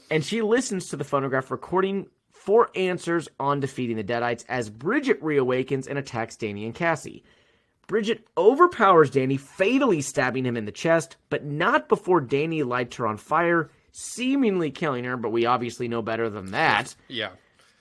And 0.09 0.23
she 0.23 0.41
listens 0.41 0.87
to 0.89 0.95
the 0.95 1.03
phonograph 1.03 1.51
recording 1.51 2.07
for 2.31 2.69
answers 2.75 3.27
on 3.39 3.59
defeating 3.59 3.97
the 3.97 4.03
Deadites 4.03 4.45
as 4.49 4.69
Bridget 4.69 5.21
reawakens 5.21 5.87
and 5.87 5.99
attacks 5.99 6.35
Danny 6.35 6.65
and 6.65 6.73
Cassie. 6.73 7.23
Bridget 7.87 8.27
overpowers 8.37 9.09
Danny, 9.09 9.37
fatally 9.37 10.01
stabbing 10.01 10.45
him 10.45 10.55
in 10.55 10.65
the 10.65 10.71
chest, 10.71 11.17
but 11.29 11.43
not 11.43 11.89
before 11.89 12.21
Danny 12.21 12.63
lights 12.63 12.97
her 12.97 13.07
on 13.07 13.17
fire, 13.17 13.71
seemingly 13.91 14.69
killing 14.71 15.03
her, 15.05 15.17
but 15.17 15.31
we 15.31 15.45
obviously 15.45 15.87
know 15.87 16.01
better 16.01 16.29
than 16.29 16.51
that. 16.51 16.95
Yeah. 17.07 17.31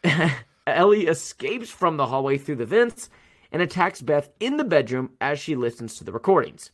Ellie 0.66 1.06
escapes 1.06 1.70
from 1.70 1.96
the 1.96 2.06
hallway 2.06 2.38
through 2.38 2.56
the 2.56 2.66
vents 2.66 3.10
and 3.52 3.62
attacks 3.62 4.00
Beth 4.00 4.28
in 4.40 4.56
the 4.56 4.64
bedroom 4.64 5.10
as 5.20 5.38
she 5.38 5.56
listens 5.56 5.94
to 5.96 6.04
the 6.04 6.12
recordings. 6.12 6.70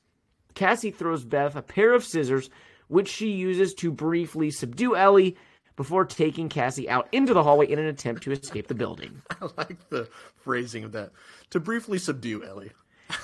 Cassie 0.55 0.90
throws 0.90 1.25
Beth 1.25 1.57
a 1.57 1.62
pair 1.62 1.93
of 1.93 2.05
scissors, 2.05 2.51
which 2.94 3.09
she 3.09 3.30
uses 3.33 3.74
to 3.74 3.90
briefly 3.92 4.50
subdue 4.50 4.96
Ellie 4.96 5.37
before 5.76 6.04
taking 6.04 6.48
Cassie 6.48 6.88
out 6.88 7.09
into 7.12 7.35
the 7.35 7.42
hallway 7.42 7.66
in 7.70 7.78
an 7.78 7.87
attempt 7.87 8.22
to 8.22 8.33
escape 8.33 8.68
the 8.68 8.74
building. 8.74 9.20
I 9.42 9.48
like 9.59 9.88
the 9.90 10.09
phrasing 10.37 10.85
of 10.85 10.92
that. 10.92 11.11
To 11.50 11.61
briefly 11.61 11.98
subdue 11.98 12.44
Ellie. 12.44 12.70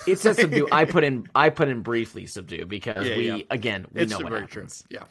It 0.07 0.19
says 0.19 0.37
subdue. 0.37 0.69
I 0.73 0.85
put 0.85 1.05
in 1.05 1.27
I 1.35 1.49
put 1.51 1.69
in 1.69 1.81
briefly 1.83 2.27
subdue 2.27 2.67
because 2.67 3.07
Yeah, 3.09 3.17
we 3.17 3.29
yeah. 3.31 3.43
again 3.51 3.87
we 3.93 4.03
It's 4.03 4.11
know 4.13 4.19
what 4.19 4.33
happens. 4.33 4.83
true. 4.91 4.99
Yeah. 4.99 5.05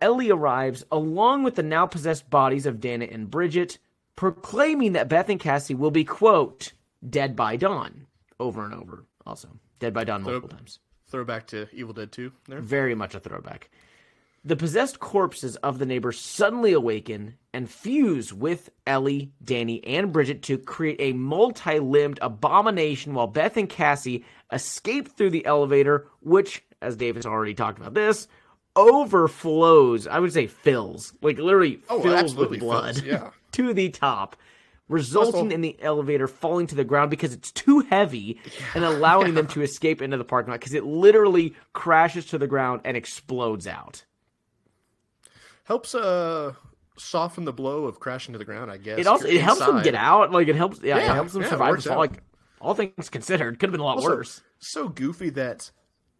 Ellie 0.00 0.30
arrives 0.30 0.84
along 0.92 1.42
with 1.44 1.54
the 1.56 1.62
now 1.62 1.86
possessed 1.86 2.28
bodies 2.30 2.66
of 2.66 2.80
Dana 2.80 3.06
and 3.10 3.30
Bridget, 3.30 3.78
proclaiming 4.16 4.92
that 4.92 5.08
Beth 5.08 5.28
and 5.28 5.40
Cassie 5.40 5.74
will 5.74 5.90
be, 5.90 6.04
quote, 6.04 6.72
dead 7.08 7.34
by 7.34 7.56
dawn. 7.56 8.06
Over 8.38 8.64
and 8.64 8.74
over, 8.74 9.04
also. 9.26 9.48
Dead 9.80 9.94
by 9.94 10.04
dawn 10.04 10.22
multiple 10.22 10.48
times. 10.50 10.78
Throwback 11.08 11.46
to 11.48 11.66
Evil 11.72 11.94
Dead 11.94 12.12
2 12.12 12.32
there. 12.48 12.60
Very 12.60 12.94
much 12.94 13.14
a 13.14 13.20
throwback. 13.20 13.70
The 14.44 14.56
possessed 14.56 15.00
corpses 15.00 15.56
of 15.56 15.78
the 15.78 15.84
neighbors 15.86 16.18
suddenly 16.18 16.72
awaken 16.72 17.36
and 17.52 17.68
fuse 17.68 18.32
with 18.32 18.70
Ellie, 18.86 19.32
Danny, 19.42 19.84
and 19.84 20.12
Bridget 20.12 20.42
to 20.44 20.58
create 20.58 20.96
a 21.00 21.12
multi 21.12 21.80
limbed 21.80 22.18
abomination 22.22 23.14
while 23.14 23.26
Beth 23.26 23.56
and 23.56 23.68
Cassie 23.68 24.24
escape 24.52 25.08
through 25.16 25.30
the 25.30 25.44
elevator, 25.44 26.06
which, 26.20 26.62
as 26.80 26.96
David's 26.96 27.26
already 27.26 27.52
talked 27.54 27.78
about 27.78 27.94
this, 27.94 28.28
overflows. 28.76 30.06
I 30.06 30.18
would 30.20 30.32
say 30.32 30.46
fills, 30.46 31.12
like 31.20 31.38
literally 31.38 31.80
Oh, 31.88 32.00
fills 32.00 32.34
with 32.34 32.58
blood 32.60 32.94
fills, 32.96 33.06
yeah. 33.06 33.30
to 33.52 33.72
the 33.74 33.88
top, 33.90 34.36
resulting 34.88 35.34
Also- 35.42 35.54
in 35.54 35.60
the 35.60 35.76
elevator 35.82 36.26
falling 36.26 36.66
to 36.68 36.74
the 36.74 36.84
ground 36.84 37.10
because 37.10 37.32
it's 37.32 37.50
too 37.52 37.80
heavy 37.80 38.40
and 38.74 38.84
allowing 38.92 39.34
them 39.34 39.46
to 39.48 39.62
escape 39.62 40.00
into 40.02 40.16
the 40.16 40.24
parking 40.24 40.50
lot 40.50 40.60
because 40.60 40.74
it 40.74 40.84
literally 40.84 41.54
crashes 41.72 42.26
to 42.26 42.38
the 42.38 42.46
ground 42.46 42.80
and 42.84 42.96
explodes 42.96 43.66
out. 43.66 44.04
Helps 45.64 45.94
uh 45.94 46.54
soften 46.96 47.44
the 47.44 47.52
blow 47.52 47.84
of 47.84 48.00
crashing 48.00 48.32
to 48.32 48.38
the 48.38 48.44
ground, 48.44 48.70
I 48.70 48.76
guess. 48.78 48.98
It 48.98 49.06
also 49.06 49.26
it 49.28 49.40
helps 49.40 49.60
them 49.60 49.82
get 49.82 49.94
out. 49.94 50.32
Like 50.32 50.48
it 50.48 50.56
helps, 50.56 50.80
yeah, 50.82 50.96
it 50.98 51.02
helps 51.04 51.32
them 51.32 51.42
yeah, 51.42 51.50
survive. 51.50 51.70
works 51.70 51.84
the 51.84 51.90
fall. 51.90 51.98
out. 51.98 52.10
Like 52.10 52.22
all 52.60 52.74
things 52.74 53.08
considered, 53.10 53.58
could 53.58 53.68
have 53.68 53.72
been 53.72 53.80
a 53.80 53.84
lot 53.84 53.98
Also, 53.98 54.08
worse. 54.08 54.42
So 54.58 54.88
goofy 54.88 55.30
that 55.30 55.70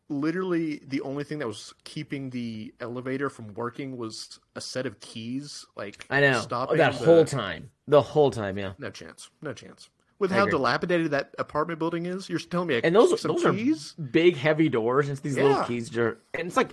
literally 0.08 0.80
the 0.86 1.00
only 1.02 1.24
thing 1.24 1.38
that 1.38 1.46
was 1.46 1.74
keeping 1.84 2.30
the 2.30 2.72
elevator 2.80 3.28
from 3.30 3.52
working 3.54 3.96
was 3.96 4.38
a 4.56 4.60
set 4.60 4.86
of 4.86 5.00
keys. 5.00 5.66
Like 5.76 6.06
I 6.10 6.20
know 6.20 6.40
stopping 6.40 6.78
that 6.78 6.92
the- 6.98 7.04
whole 7.04 7.24
time, 7.24 7.70
the 7.86 8.02
whole 8.02 8.30
time, 8.30 8.58
yeah. 8.58 8.72
No 8.78 8.90
chance. 8.90 9.30
No 9.42 9.52
chance. 9.52 9.90
With 10.18 10.32
I 10.32 10.36
how 10.36 10.40
agree. 10.42 10.52
dilapidated 10.52 11.10
that 11.12 11.32
apartment 11.38 11.78
building 11.78 12.06
is, 12.06 12.28
you're 12.28 12.40
telling 12.40 12.66
me 12.68 12.80
And 12.82 12.94
those 12.94 13.20
some 13.20 13.32
those 13.34 13.44
are 13.44 13.52
keys? 13.52 13.92
big, 13.92 14.36
heavy 14.36 14.68
doors. 14.68 15.06
And 15.06 15.12
it's 15.12 15.20
these 15.20 15.36
little 15.36 15.62
keys, 15.62 15.96
are, 15.96 16.18
and 16.34 16.48
it's 16.48 16.56
like 16.56 16.70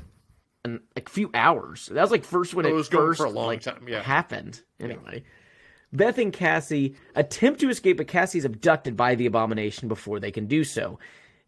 an, 0.64 0.82
like 0.96 1.08
a 1.08 1.12
few 1.12 1.30
hours. 1.36 1.86
That 1.94 2.02
was 2.02 2.10
like 2.10 2.24
first 2.24 2.56
when 2.56 2.66
Oh, 2.66 2.70
it, 2.70 2.72
it 2.72 2.76
was 2.76 2.88
first 2.88 3.20
for 3.20 3.26
a 3.28 3.30
long 3.30 3.48
like, 3.48 3.62
time, 3.62 3.86
yeah. 3.88 4.02
happened. 4.02 4.62
Anyway, 4.80 5.26
Beth 5.94 6.18
and 6.18 6.34
Cassie 6.34 6.96
attempt 7.14 7.60
to 7.60 7.70
escape, 7.70 7.98
but 7.98 8.08
Cassie 8.08 8.40
is 8.40 8.46
abducted 8.46 8.98
by 8.98 9.14
the 9.14 9.28
abomination 9.28 9.88
before 9.90 10.20
they 10.20 10.32
can 10.32 10.48
do 10.48 10.64
so. 10.64 10.98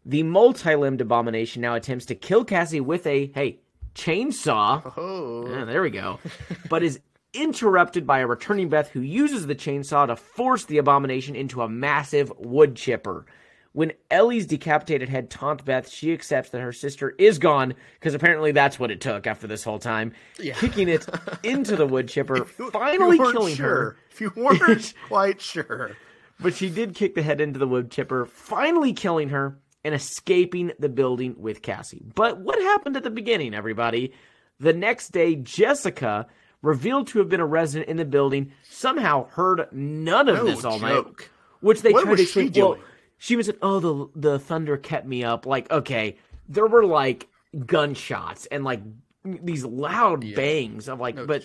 The 0.06 0.22
multi-limbed 0.22 1.00
abomination 1.00 1.62
now 1.62 1.74
attempts 1.74 2.06
to 2.06 2.14
kill 2.14 2.44
Cassie 2.44 2.80
with 2.80 3.06
a 3.06 3.30
hey 3.34 3.60
chainsaw. 3.94 4.92
Oh, 4.96 5.48
Yeah, 5.50 5.64
there 5.64 5.82
we 5.82 5.90
go. 5.90 6.18
but 6.70 6.82
is 6.82 7.00
interrupted 7.34 8.06
by 8.06 8.20
a 8.20 8.26
returning 8.26 8.68
Beth 8.68 8.88
who 8.90 9.00
uses 9.00 9.46
the 9.46 9.54
chainsaw 9.54 10.06
to 10.06 10.16
force 10.16 10.64
the 10.64 10.78
abomination 10.78 11.36
into 11.36 11.62
a 11.62 11.68
massive 11.68 12.32
wood 12.38 12.74
chipper. 12.74 13.26
When 13.72 13.92
Ellie's 14.10 14.46
decapitated 14.46 15.08
head 15.10 15.30
taunt 15.30 15.64
Beth, 15.64 15.88
she 15.88 16.12
accepts 16.12 16.50
that 16.50 16.60
her 16.62 16.72
sister 16.72 17.14
is 17.18 17.38
gone 17.38 17.74
because 18.00 18.14
apparently 18.14 18.50
that's 18.50 18.78
what 18.78 18.90
it 18.90 19.00
took 19.00 19.26
after 19.26 19.46
this 19.46 19.62
whole 19.62 19.78
time. 19.78 20.14
Kicking 20.38 20.88
it 20.88 21.06
into 21.44 21.76
the 21.76 21.86
wood 21.86 22.08
chipper, 22.08 22.44
finally 22.44 23.16
you 23.16 23.22
weren't 23.22 23.36
killing 23.36 23.54
sure. 23.54 23.68
her. 23.68 23.96
If 24.10 24.20
you 24.20 24.32
weren't 24.34 24.94
quite 25.08 25.40
sure, 25.40 25.96
But 26.40 26.54
she 26.54 26.70
did 26.70 26.94
kick 26.94 27.14
the 27.14 27.22
head 27.22 27.40
into 27.40 27.58
the 27.58 27.68
wood 27.68 27.90
chipper, 27.90 28.24
finally 28.26 28.94
killing 28.94 29.28
her. 29.28 29.58
And 29.84 29.94
escaping 29.94 30.72
the 30.78 30.88
building 30.88 31.34
with 31.38 31.62
Cassie. 31.62 32.02
But 32.14 32.38
what 32.40 32.60
happened 32.60 32.96
at 32.96 33.04
the 33.04 33.10
beginning, 33.10 33.54
everybody? 33.54 34.12
The 34.60 34.72
next 34.72 35.10
day, 35.12 35.36
Jessica, 35.36 36.26
revealed 36.62 37.06
to 37.08 37.20
have 37.20 37.28
been 37.28 37.40
a 37.40 37.46
resident 37.46 37.88
in 37.88 37.96
the 37.96 38.04
building, 38.04 38.52
somehow 38.68 39.28
heard 39.28 39.68
none 39.72 40.28
of 40.28 40.38
No 40.38 40.44
this 40.46 40.64
all 40.64 40.78
night. 40.80 40.94
joke. 40.94 41.30
Which 41.60 41.82
they 41.82 41.92
What 41.92 42.04
tried 42.04 42.16
to 42.16 42.24
she 42.26 42.40
explain. 42.46 42.64
Well, 42.64 42.78
she 43.18 43.36
was 43.36 43.46
like, 43.48 43.58
"Oh, 43.62 43.80
the 43.80 44.08
the 44.14 44.38
thunder 44.38 44.76
kept 44.76 45.06
me 45.06 45.24
up." 45.24 45.44
Like, 45.46 45.70
okay, 45.72 46.16
there 46.48 46.66
were 46.66 46.84
like 46.84 47.28
gunshots 47.66 48.46
and 48.46 48.64
like 48.64 48.80
these 49.24 49.64
loud 49.64 50.34
bangs 50.34 50.88
of 50.88 51.00
like, 51.00 51.26
but 51.26 51.44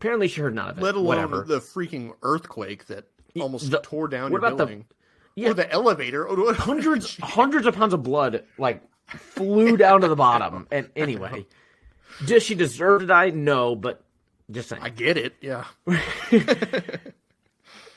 apparently 0.00 0.28
she 0.28 0.40
heard 0.40 0.54
none 0.54 0.70
of 0.70 0.78
it. 0.78 0.82
Let 0.82 0.94
alone 0.96 1.06
Whatever. 1.06 1.44
the 1.44 1.60
freaking 1.60 2.12
earthquake 2.22 2.86
that 2.86 3.04
almost 3.40 3.70
the- 3.70 3.78
tore 3.78 4.08
down 4.08 4.24
what 4.24 4.30
your 4.32 4.38
about 4.38 4.50
the- 4.58 4.66
building. 4.66 4.86
Yeah. 5.36 5.50
Or 5.50 5.54
the 5.54 5.70
elevator. 5.70 6.26
Or 6.26 6.36
what- 6.44 6.56
hundreds 6.56 7.16
hundreds 7.18 7.66
of 7.66 7.74
pounds 7.74 7.94
of 7.94 8.02
blood 8.02 8.44
like 8.58 8.82
flew 9.08 9.76
down 9.76 10.00
to 10.02 10.08
the 10.08 10.16
bottom. 10.16 10.66
And 10.72 10.90
anyway, 10.96 11.46
does 12.26 12.42
she 12.42 12.54
deserve 12.54 13.00
to 13.02 13.06
die? 13.06 13.30
No, 13.30 13.74
but 13.76 14.02
just 14.50 14.68
saying. 14.68 14.82
I 14.82 14.88
get 14.90 15.16
it. 15.16 15.34
Yeah. 15.40 15.64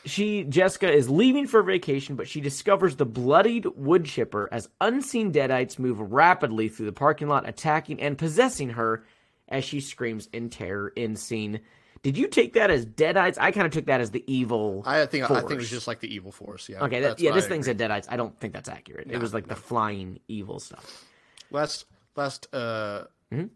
she 0.06 0.44
Jessica 0.46 0.92
is 0.92 1.10
leaving 1.10 1.48
for 1.48 1.62
vacation, 1.64 2.16
but 2.16 2.28
she 2.28 2.42
discovers 2.42 2.96
the 2.96 3.06
bloodied 3.06 3.66
wood 3.76 4.06
chipper 4.06 4.48
as 4.52 4.70
unseen 4.80 5.32
deadites 5.32 5.78
move 5.80 6.00
rapidly 6.00 6.70
through 6.70 6.86
the 6.86 6.92
parking 6.92 7.28
lot, 7.28 7.48
attacking 7.48 8.00
and 8.02 8.18
possessing 8.18 8.70
her 8.72 9.04
as 9.50 9.64
she 9.64 9.80
screams 9.82 10.28
in 10.34 10.50
terror 10.50 10.90
in 10.96 11.16
scene. 11.16 11.62
Did 12.04 12.18
you 12.18 12.28
take 12.28 12.54
that 12.54 12.70
as 12.70 12.86
deadites? 12.86 13.38
I 13.40 13.52
kind 13.52 13.66
of 13.66 13.74
took 13.74 13.86
that 13.86 14.02
as 14.02 14.12
the 14.12 14.24
evil. 14.32 14.84
I 14.86 15.06
think 15.06 15.30
I 15.30 15.40
think 15.42 15.52
it 15.52 15.58
was 15.58 15.70
just 15.70 15.88
like 15.88 16.00
the 16.00 16.14
evil 16.14 16.32
force. 16.32 16.70
Yeah. 16.70 16.84
okay. 16.84 17.02
That, 17.02 17.20
yeah, 17.20 17.32
this 17.34 17.46
I 17.46 17.50
thing 17.50 17.62
agree. 17.62 17.74
said 17.74 17.78
deadites. 17.80 18.06
I 18.10 18.18
don't 18.18 18.38
think 18.40 18.54
that's 18.54 18.70
accurate. 18.70 19.12
it 19.12 19.18
was 19.20 19.34
like 19.34 19.48
the 19.48 19.56
flying 19.56 20.20
evil 20.28 20.60
stuff. 20.60 21.06
Last 21.52 21.86
last 22.16 22.48
uh 22.54 23.04
Mm-hmm. 23.34 23.48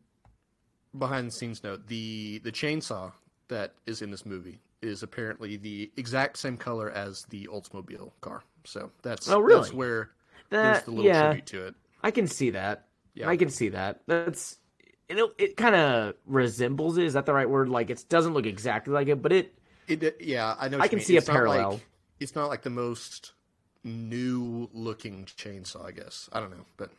behind 1.00 1.28
the 1.28 1.32
scenes 1.32 1.64
note, 1.64 1.88
the 1.88 2.40
the 2.44 2.52
chainsaw 2.52 3.12
that 3.48 3.74
is 3.86 4.02
in 4.02 4.12
this 4.12 4.26
movie 4.26 4.60
is 4.82 5.04
apparently 5.04 5.58
the 5.58 5.92
exact 5.96 6.38
same 6.38 6.58
color 6.58 6.90
as 6.90 7.24
the 7.30 7.48
Oldsmobile 7.52 8.12
car. 8.22 8.44
So 8.66 8.92
that's 9.04 9.30
Oh, 9.30 9.40
really? 9.40 9.62
that's 9.62 9.74
where 9.74 10.10
That- 10.50 10.74
there's 10.74 10.84
the 10.86 10.92
little 10.92 11.06
yeah. 11.06 11.24
tribute 11.28 11.46
to 11.48 11.68
it. 11.68 11.76
I 12.04 12.12
can 12.12 12.28
see 12.28 12.50
that. 12.52 12.88
Yeah. 13.14 13.30
I 13.30 13.38
can 13.38 13.50
see 13.50 13.70
that. 13.70 14.02
That's 14.08 14.58
it. 15.18 15.32
It 15.38 15.58
kind 15.58 15.76
of 15.76 16.14
resembles 16.26 16.98
it. 16.98 17.06
Is 17.06 17.14
that 17.14 17.26
the 17.26 17.34
right 17.34 17.50
word? 17.50 17.70
Like 17.70 17.90
it 17.90 18.06
doesn't 18.10 18.34
look 18.34 18.46
exactly 18.46 18.94
like 18.94 19.08
it, 19.08 19.22
but 19.22 19.32
it. 19.32 19.54
It 19.88 20.18
yeah, 20.22 20.56
I 20.60 20.70
know. 20.70 20.80
I 20.80 20.88
can 20.88 20.98
mean. 20.98 21.06
see 21.06 21.16
a 21.16 21.20
It's 21.20 21.28
like- 21.28 21.36
parallel. 21.36 21.82
it's 22.20 22.36
not 22.36 22.48
like 22.50 22.62
the 22.62 22.70
most 22.70 23.34
new 23.84 24.70
looking 24.74 25.26
chainsaw, 25.26 25.86
I 25.86 25.92
guess. 25.92 26.30
I 26.32 26.40
don't 26.40 26.52
know, 26.52 26.66
but 26.78 26.92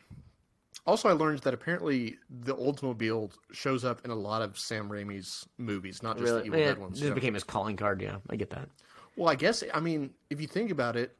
also 0.85 1.07
I 1.09 1.13
learned 1.13 1.39
that 1.39 1.53
apparently 1.53 2.17
the 2.29 2.53
Oldsmobile 2.55 3.31
shows 3.51 3.85
up 3.85 4.03
in 4.03 4.11
a 4.11 4.15
lot 4.15 4.41
of 4.41 4.59
Sam 4.59 4.89
Raimi's 4.89 5.47
movies, 5.57 6.03
not 6.03 6.17
just 6.17 6.25
Really, 6.25 6.41
the 6.41 6.45
Evil 6.47 6.59
yeah, 6.59 6.65
Dead 6.65 6.77
eh, 6.77 6.81
ones. 6.81 6.99
just 6.99 7.07
yeah. 7.09 7.13
became 7.13 7.33
his 7.33 7.43
calling 7.45 7.77
card. 7.77 8.01
Yeah, 8.01 8.17
I 8.29 8.35
get 8.35 8.49
that. 8.51 8.67
Well, 9.15 9.29
I 9.29 9.35
guess 9.35 9.63
I 9.73 9.79
mean 9.79 10.11
if 10.29 10.41
you 10.41 10.47
think 10.47 10.71
about 10.71 10.95
it, 10.97 11.15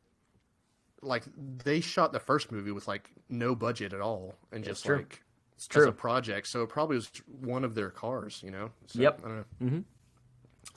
like 1.02 1.24
they 1.64 1.80
shot 1.80 2.12
the 2.12 2.20
first 2.20 2.52
movie 2.52 2.72
with 2.72 2.88
like 2.88 3.10
no 3.30 3.56
budget 3.56 3.94
at 3.94 4.02
all 4.02 4.36
and 4.52 4.64
just 4.64 4.86
true. 4.86 4.98
like 4.98 5.22
It's 5.68 5.76
as 5.78 5.84
a 5.84 5.86
true. 5.88 5.92
project, 5.94 6.48
so 6.48 6.64
it 6.64 6.70
probably 6.70 6.96
was 6.98 7.10
one 7.42 7.64
of 7.64 7.76
their 7.76 7.90
cars, 7.90 8.42
you 8.44 8.52
know. 8.52 8.72
So, 8.88 9.00
Yep. 9.02 9.22
I 9.24 9.28
don't 9.28 9.38
know. 9.38 9.46
Mm-hmm. 9.64 9.80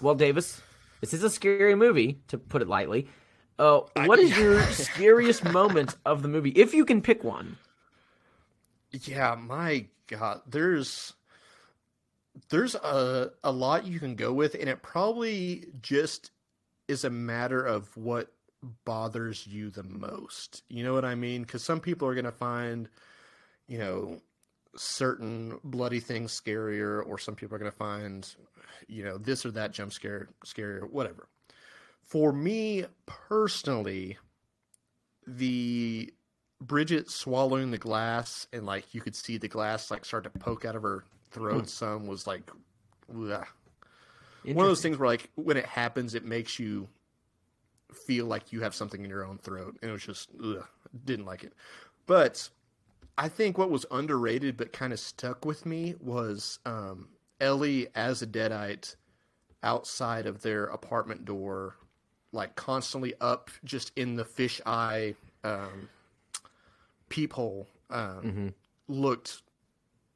Well, 0.04 0.14
Davis, 0.14 0.60
this 1.00 1.14
is 1.14 1.22
a 1.22 1.30
scary 1.30 1.74
movie, 1.74 2.20
to 2.28 2.38
put 2.38 2.62
it 2.62 2.68
lightly. 2.68 3.08
Uh, 3.58 3.80
what 4.04 4.18
is 4.18 4.36
your 4.38 4.62
scariest 4.72 5.44
moment 5.44 5.96
of 6.04 6.22
the 6.22 6.28
movie, 6.28 6.50
if 6.50 6.74
you 6.74 6.84
can 6.84 7.00
pick 7.00 7.24
one? 7.24 7.56
Yeah, 8.92 9.34
my 9.38 9.86
God, 10.06 10.42
there's 10.46 11.14
there's 12.50 12.74
a 12.74 13.32
a 13.42 13.50
lot 13.50 13.86
you 13.86 13.98
can 13.98 14.14
go 14.14 14.32
with, 14.32 14.54
and 14.54 14.68
it 14.68 14.82
probably 14.82 15.66
just 15.80 16.30
is 16.88 17.04
a 17.04 17.10
matter 17.10 17.64
of 17.64 17.94
what 17.96 18.32
bothers 18.84 19.46
you 19.46 19.70
the 19.70 19.82
most. 19.82 20.62
You 20.68 20.84
know 20.84 20.94
what 20.94 21.04
I 21.04 21.14
mean? 21.14 21.42
Because 21.42 21.62
some 21.62 21.80
people 21.80 22.08
are 22.08 22.14
gonna 22.14 22.32
find, 22.32 22.88
you 23.68 23.78
know, 23.78 24.20
certain 24.76 25.58
bloody 25.64 26.00
things 26.00 26.38
scarier, 26.38 27.06
or 27.06 27.18
some 27.18 27.34
people 27.34 27.54
are 27.54 27.58
gonna 27.58 27.70
find, 27.70 28.34
you 28.86 29.04
know, 29.04 29.18
this 29.18 29.44
or 29.44 29.50
that 29.52 29.72
jump 29.72 29.92
scare 29.92 30.28
scarier, 30.44 30.88
whatever. 30.90 31.28
For 32.02 32.32
me 32.32 32.84
personally, 33.06 34.18
the 35.26 36.12
Bridget 36.60 37.10
swallowing 37.10 37.70
the 37.70 37.78
glass 37.78 38.46
and 38.52 38.64
like 38.64 38.94
you 38.94 39.00
could 39.00 39.14
see 39.14 39.36
the 39.36 39.48
glass 39.48 39.90
like 39.90 40.04
start 40.04 40.24
to 40.24 40.30
poke 40.30 40.64
out 40.64 40.76
of 40.76 40.82
her 40.82 41.04
throat 41.30 41.62
hmm. 41.62 41.66
some 41.66 42.06
was 42.06 42.26
like 42.26 42.50
one 43.08 43.34
of 43.34 43.46
those 44.54 44.80
things 44.80 44.96
where 44.96 45.08
like 45.08 45.28
when 45.34 45.58
it 45.58 45.66
happens 45.66 46.14
it 46.14 46.24
makes 46.24 46.58
you 46.58 46.88
feel 47.92 48.26
like 48.26 48.52
you 48.52 48.62
have 48.62 48.74
something 48.74 49.04
in 49.04 49.10
your 49.10 49.24
own 49.24 49.38
throat 49.38 49.76
and 49.82 49.90
it 49.90 49.92
was 49.92 50.02
just 50.02 50.30
ugh, 50.42 50.64
didn't 51.04 51.26
like 51.26 51.44
it. 51.44 51.52
But 52.06 52.48
i 53.18 53.28
think 53.28 53.58
what 53.58 53.70
was 53.70 53.86
underrated 53.90 54.56
but 54.56 54.72
kind 54.72 54.92
of 54.92 55.00
stuck 55.00 55.44
with 55.44 55.66
me 55.66 55.94
was 56.00 56.58
um, 56.66 57.08
ellie 57.40 57.88
as 57.94 58.22
a 58.22 58.26
deadite 58.26 58.96
outside 59.62 60.26
of 60.26 60.42
their 60.42 60.64
apartment 60.64 61.24
door 61.24 61.76
like 62.32 62.54
constantly 62.56 63.14
up 63.20 63.50
just 63.64 63.92
in 63.96 64.16
the 64.16 64.24
fish 64.24 64.60
eye 64.66 65.14
um, 65.44 65.88
peephole 67.08 67.66
um, 67.90 68.54
looked 68.88 69.42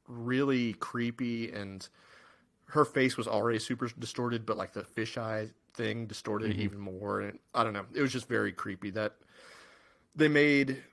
really 0.07 0.73
creepy 0.73 1.51
and 1.51 1.87
her 2.65 2.85
face 2.85 3.17
was 3.17 3.27
already 3.27 3.59
super 3.59 3.89
distorted 3.99 4.45
but 4.45 4.57
like 4.57 4.73
the 4.73 4.83
fisheye 4.83 5.49
thing 5.73 6.05
distorted 6.05 6.51
it 6.51 6.57
even 6.57 6.79
more 6.79 7.21
and 7.21 7.39
i 7.53 7.63
don't 7.63 7.73
know 7.73 7.85
it 7.93 8.01
was 8.01 8.11
just 8.11 8.27
very 8.27 8.51
creepy 8.51 8.89
that 8.89 9.15
they 10.15 10.27
made 10.27 10.83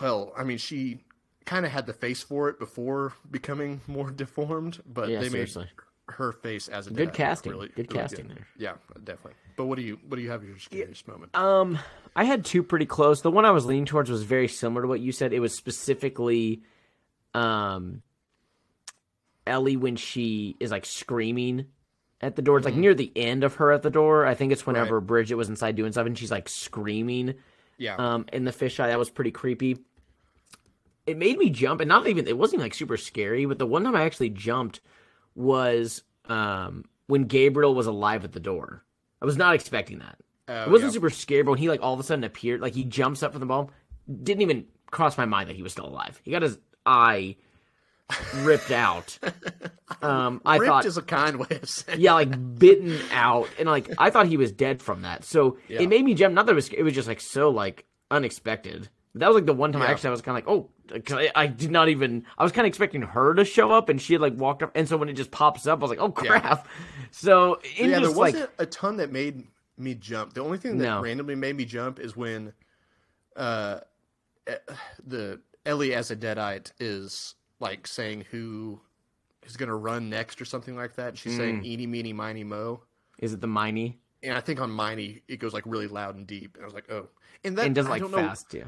well 0.00 0.32
i 0.36 0.42
mean 0.44 0.58
she 0.58 1.00
kind 1.44 1.64
of 1.66 1.72
had 1.72 1.86
the 1.86 1.92
face 1.92 2.22
for 2.22 2.48
it 2.48 2.58
before 2.58 3.12
becoming 3.30 3.80
more 3.86 4.10
deformed 4.10 4.80
but 4.86 5.08
Yeah, 5.08 5.20
they 5.20 5.28
seriously. 5.28 5.64
made 5.64 6.14
her 6.16 6.32
face 6.32 6.66
as 6.68 6.88
a 6.88 6.90
Good 6.90 7.06
dad 7.08 7.14
casting. 7.14 7.52
really, 7.52 7.68
Good 7.68 7.92
really 7.92 8.02
casting 8.02 8.28
there. 8.28 8.46
yeah 8.58 8.72
definitely 9.04 9.34
but 9.56 9.66
what 9.66 9.76
do 9.76 9.82
you 9.82 9.98
what 10.08 10.16
do 10.16 10.22
you 10.22 10.30
have 10.30 10.42
your 10.42 10.58
scariest 10.58 11.06
moment 11.06 11.34
Um, 11.36 11.78
I 12.16 12.24
had 12.24 12.44
two 12.44 12.62
pretty 12.64 12.86
close. 12.86 13.20
The 13.22 13.30
one 13.30 13.44
I 13.44 13.50
was 13.52 13.64
leaning 13.66 13.84
towards 13.84 14.10
was 14.10 14.24
very 14.24 14.48
similar 14.48 14.82
to 14.82 14.88
what 14.88 14.98
you 15.00 15.12
said. 15.12 15.32
It 15.32 15.38
was 15.38 15.54
specifically, 15.54 16.62
um, 17.34 18.02
Ellie 19.46 19.76
when 19.76 19.94
she 19.96 20.56
is 20.60 20.70
like 20.70 20.84
screaming 20.84 21.66
at 22.20 22.36
the 22.36 22.42
door. 22.42 22.58
It's 22.58 22.64
like 22.64 22.74
near 22.74 22.94
the 22.94 23.12
end 23.16 23.44
of 23.44 23.54
her 23.56 23.70
at 23.72 23.82
the 23.82 23.90
door. 23.90 24.26
I 24.26 24.34
think 24.34 24.50
it's 24.52 24.66
whenever 24.66 24.98
Right. 24.98 25.06
Bridget 25.06 25.34
was 25.36 25.48
inside 25.48 25.76
doing 25.76 25.92
something. 25.92 26.14
She's 26.14 26.30
like 26.30 26.48
screaming. 26.48 27.34
Yeah 27.80 27.96
um, 27.96 28.26
in 28.32 28.44
the 28.44 28.52
fisheye. 28.52 28.86
That 28.86 28.98
was 28.98 29.10
pretty 29.10 29.32
creepy. 29.32 29.78
It 31.06 31.16
made 31.16 31.38
me 31.38 31.50
jump, 31.50 31.80
and 31.80 31.88
not 31.88 32.06
even 32.06 32.28
it 32.28 32.38
wasn't 32.38 32.62
like 32.62 32.74
super 32.74 32.96
scary, 32.96 33.46
but 33.46 33.58
the 33.58 33.66
one 33.66 33.82
time 33.82 33.96
I 33.96 34.04
actually 34.04 34.30
jumped 34.30 34.80
was 35.34 36.02
um, 36.26 36.84
when 37.08 37.24
Gabriel 37.24 37.74
was 37.74 37.86
alive 37.86 38.24
at 38.24 38.32
the 38.32 38.40
door. 38.40 38.84
I 39.20 39.24
was 39.24 39.36
not 39.36 39.54
expecting 39.54 39.98
that. 39.98 40.18
Oh, 40.46 40.64
it 40.64 40.70
wasn't 40.70 40.92
yeah. 40.92 40.94
super 40.94 41.10
scary, 41.10 41.42
but 41.42 41.52
when 41.52 41.58
he 41.58 41.68
like 41.68 41.82
all 41.82 41.94
of 41.94 42.00
a 42.00 42.02
sudden 42.02 42.22
appeared, 42.22 42.60
like 42.60 42.74
he 42.74 42.84
jumps 42.84 43.22
up 43.22 43.32
from 43.32 43.40
the 43.40 43.46
ball, 43.46 43.70
didn't 44.22 44.42
even 44.42 44.66
cross 44.90 45.16
my 45.16 45.24
mind 45.24 45.48
that 45.48 45.56
he 45.56 45.62
was 45.62 45.72
still 45.72 45.86
alive. 45.86 46.20
He 46.22 46.30
got 46.30 46.42
his 46.42 46.58
eye 46.84 47.36
ripped 48.42 48.70
out. 48.70 49.18
Um, 50.02 50.40
I 50.46 50.56
ripped 50.56 50.68
thought 50.68 50.86
is 50.86 50.96
a 50.96 51.02
kind 51.02 51.36
way 51.40 51.58
of 51.60 51.68
saying 51.68 52.00
yeah, 52.00 52.14
like 52.14 52.58
bitten 52.58 53.02
out, 53.10 53.48
and 53.58 53.68
like 53.68 53.90
I 53.98 54.08
thought 54.08 54.28
he 54.28 54.36
was 54.38 54.50
dead 54.52 54.80
from 54.80 55.02
that. 55.02 55.24
So 55.24 55.58
Yeah. 55.68 55.82
it 55.82 55.88
made 55.88 56.04
me 56.04 56.14
jump. 56.14 56.32
Not 56.34 56.46
that 56.46 56.52
it 56.52 56.54
was, 56.54 56.68
it 56.70 56.82
was 56.84 56.94
just 56.94 57.08
like 57.08 57.20
so 57.20 57.50
like 57.50 57.84
unexpected. 58.10 58.88
That 59.16 59.26
was 59.26 59.34
like 59.34 59.46
the 59.46 59.52
one 59.52 59.72
time 59.72 59.82
I 59.82 59.88
actually 59.88 60.08
I 60.08 60.10
was 60.12 60.22
kind 60.22 60.38
of 60.38 60.46
like, 60.46 60.70
oh, 61.12 61.18
I, 61.18 61.30
I 61.34 61.46
did 61.48 61.70
not 61.72 61.88
even. 61.88 62.24
I 62.38 62.44
was 62.44 62.52
kind 62.52 62.64
of 62.66 62.68
expecting 62.68 63.02
her 63.02 63.34
to 63.34 63.44
show 63.44 63.72
up, 63.72 63.88
and 63.88 64.00
she 64.00 64.14
had 64.14 64.22
like 64.22 64.36
walked 64.36 64.62
up, 64.62 64.70
and 64.76 64.88
so 64.88 64.96
when 64.96 65.08
it 65.08 65.14
just 65.14 65.32
pops 65.32 65.66
up, 65.66 65.80
I 65.80 65.82
was 65.82 65.90
like, 65.90 65.98
oh 66.00 66.12
crap. 66.12 66.66
So 67.10 67.60
in 67.76 67.90
yeah, 67.90 67.96
there 67.98 68.00
just 68.06 68.16
like 68.16 68.34
wasn't 68.34 68.50
a 68.58 68.66
ton 68.66 68.96
that 68.98 69.10
made 69.12 69.48
me 69.76 69.94
jump. 69.96 70.34
The 70.34 70.40
only 70.42 70.56
thing 70.58 70.78
that 70.78 70.84
No. 70.84 71.00
randomly 71.02 71.34
made 71.34 71.56
me 71.56 71.64
jump 71.64 71.98
is 71.98 72.16
when 72.16 72.52
uh, 73.36 73.80
eh, 74.46 74.54
the 75.04 75.40
Ellie 75.66 75.94
as 75.94 76.10
a 76.12 76.16
deadite 76.16 76.70
is 76.78 77.34
like 77.60 77.86
saying 77.86 78.24
who 78.30 78.80
is 79.46 79.56
going 79.56 79.68
to 79.68 79.74
run 79.74 80.10
next 80.10 80.40
or 80.40 80.44
something 80.44 80.76
like 80.76 80.96
that. 80.96 81.16
She's 81.18 81.34
Mm. 81.34 81.36
saying 81.36 81.64
eeny, 81.64 81.86
meeny, 81.86 82.12
miny, 82.12 82.44
mo. 82.44 82.82
is 83.18 83.32
it 83.32 83.40
the 83.40 83.46
Miney? 83.46 83.98
And 84.22 84.34
I 84.34 84.40
think 84.40 84.60
on 84.60 84.70
Miney 84.70 85.22
it 85.28 85.38
goes 85.38 85.52
like 85.54 85.64
really 85.66 85.86
loud 85.86 86.14
and 86.16 86.26
deep. 86.26 86.56
And 86.56 86.62
I 86.62 86.66
was 86.66 86.74
like, 86.74 86.90
oh, 86.90 87.08
and 87.44 87.56
that 87.58 87.66
And 87.66 87.74
does 87.74 87.86
I 87.86 87.90
like 87.98 88.06
fast, 88.10 88.52
yeah. 88.54 88.64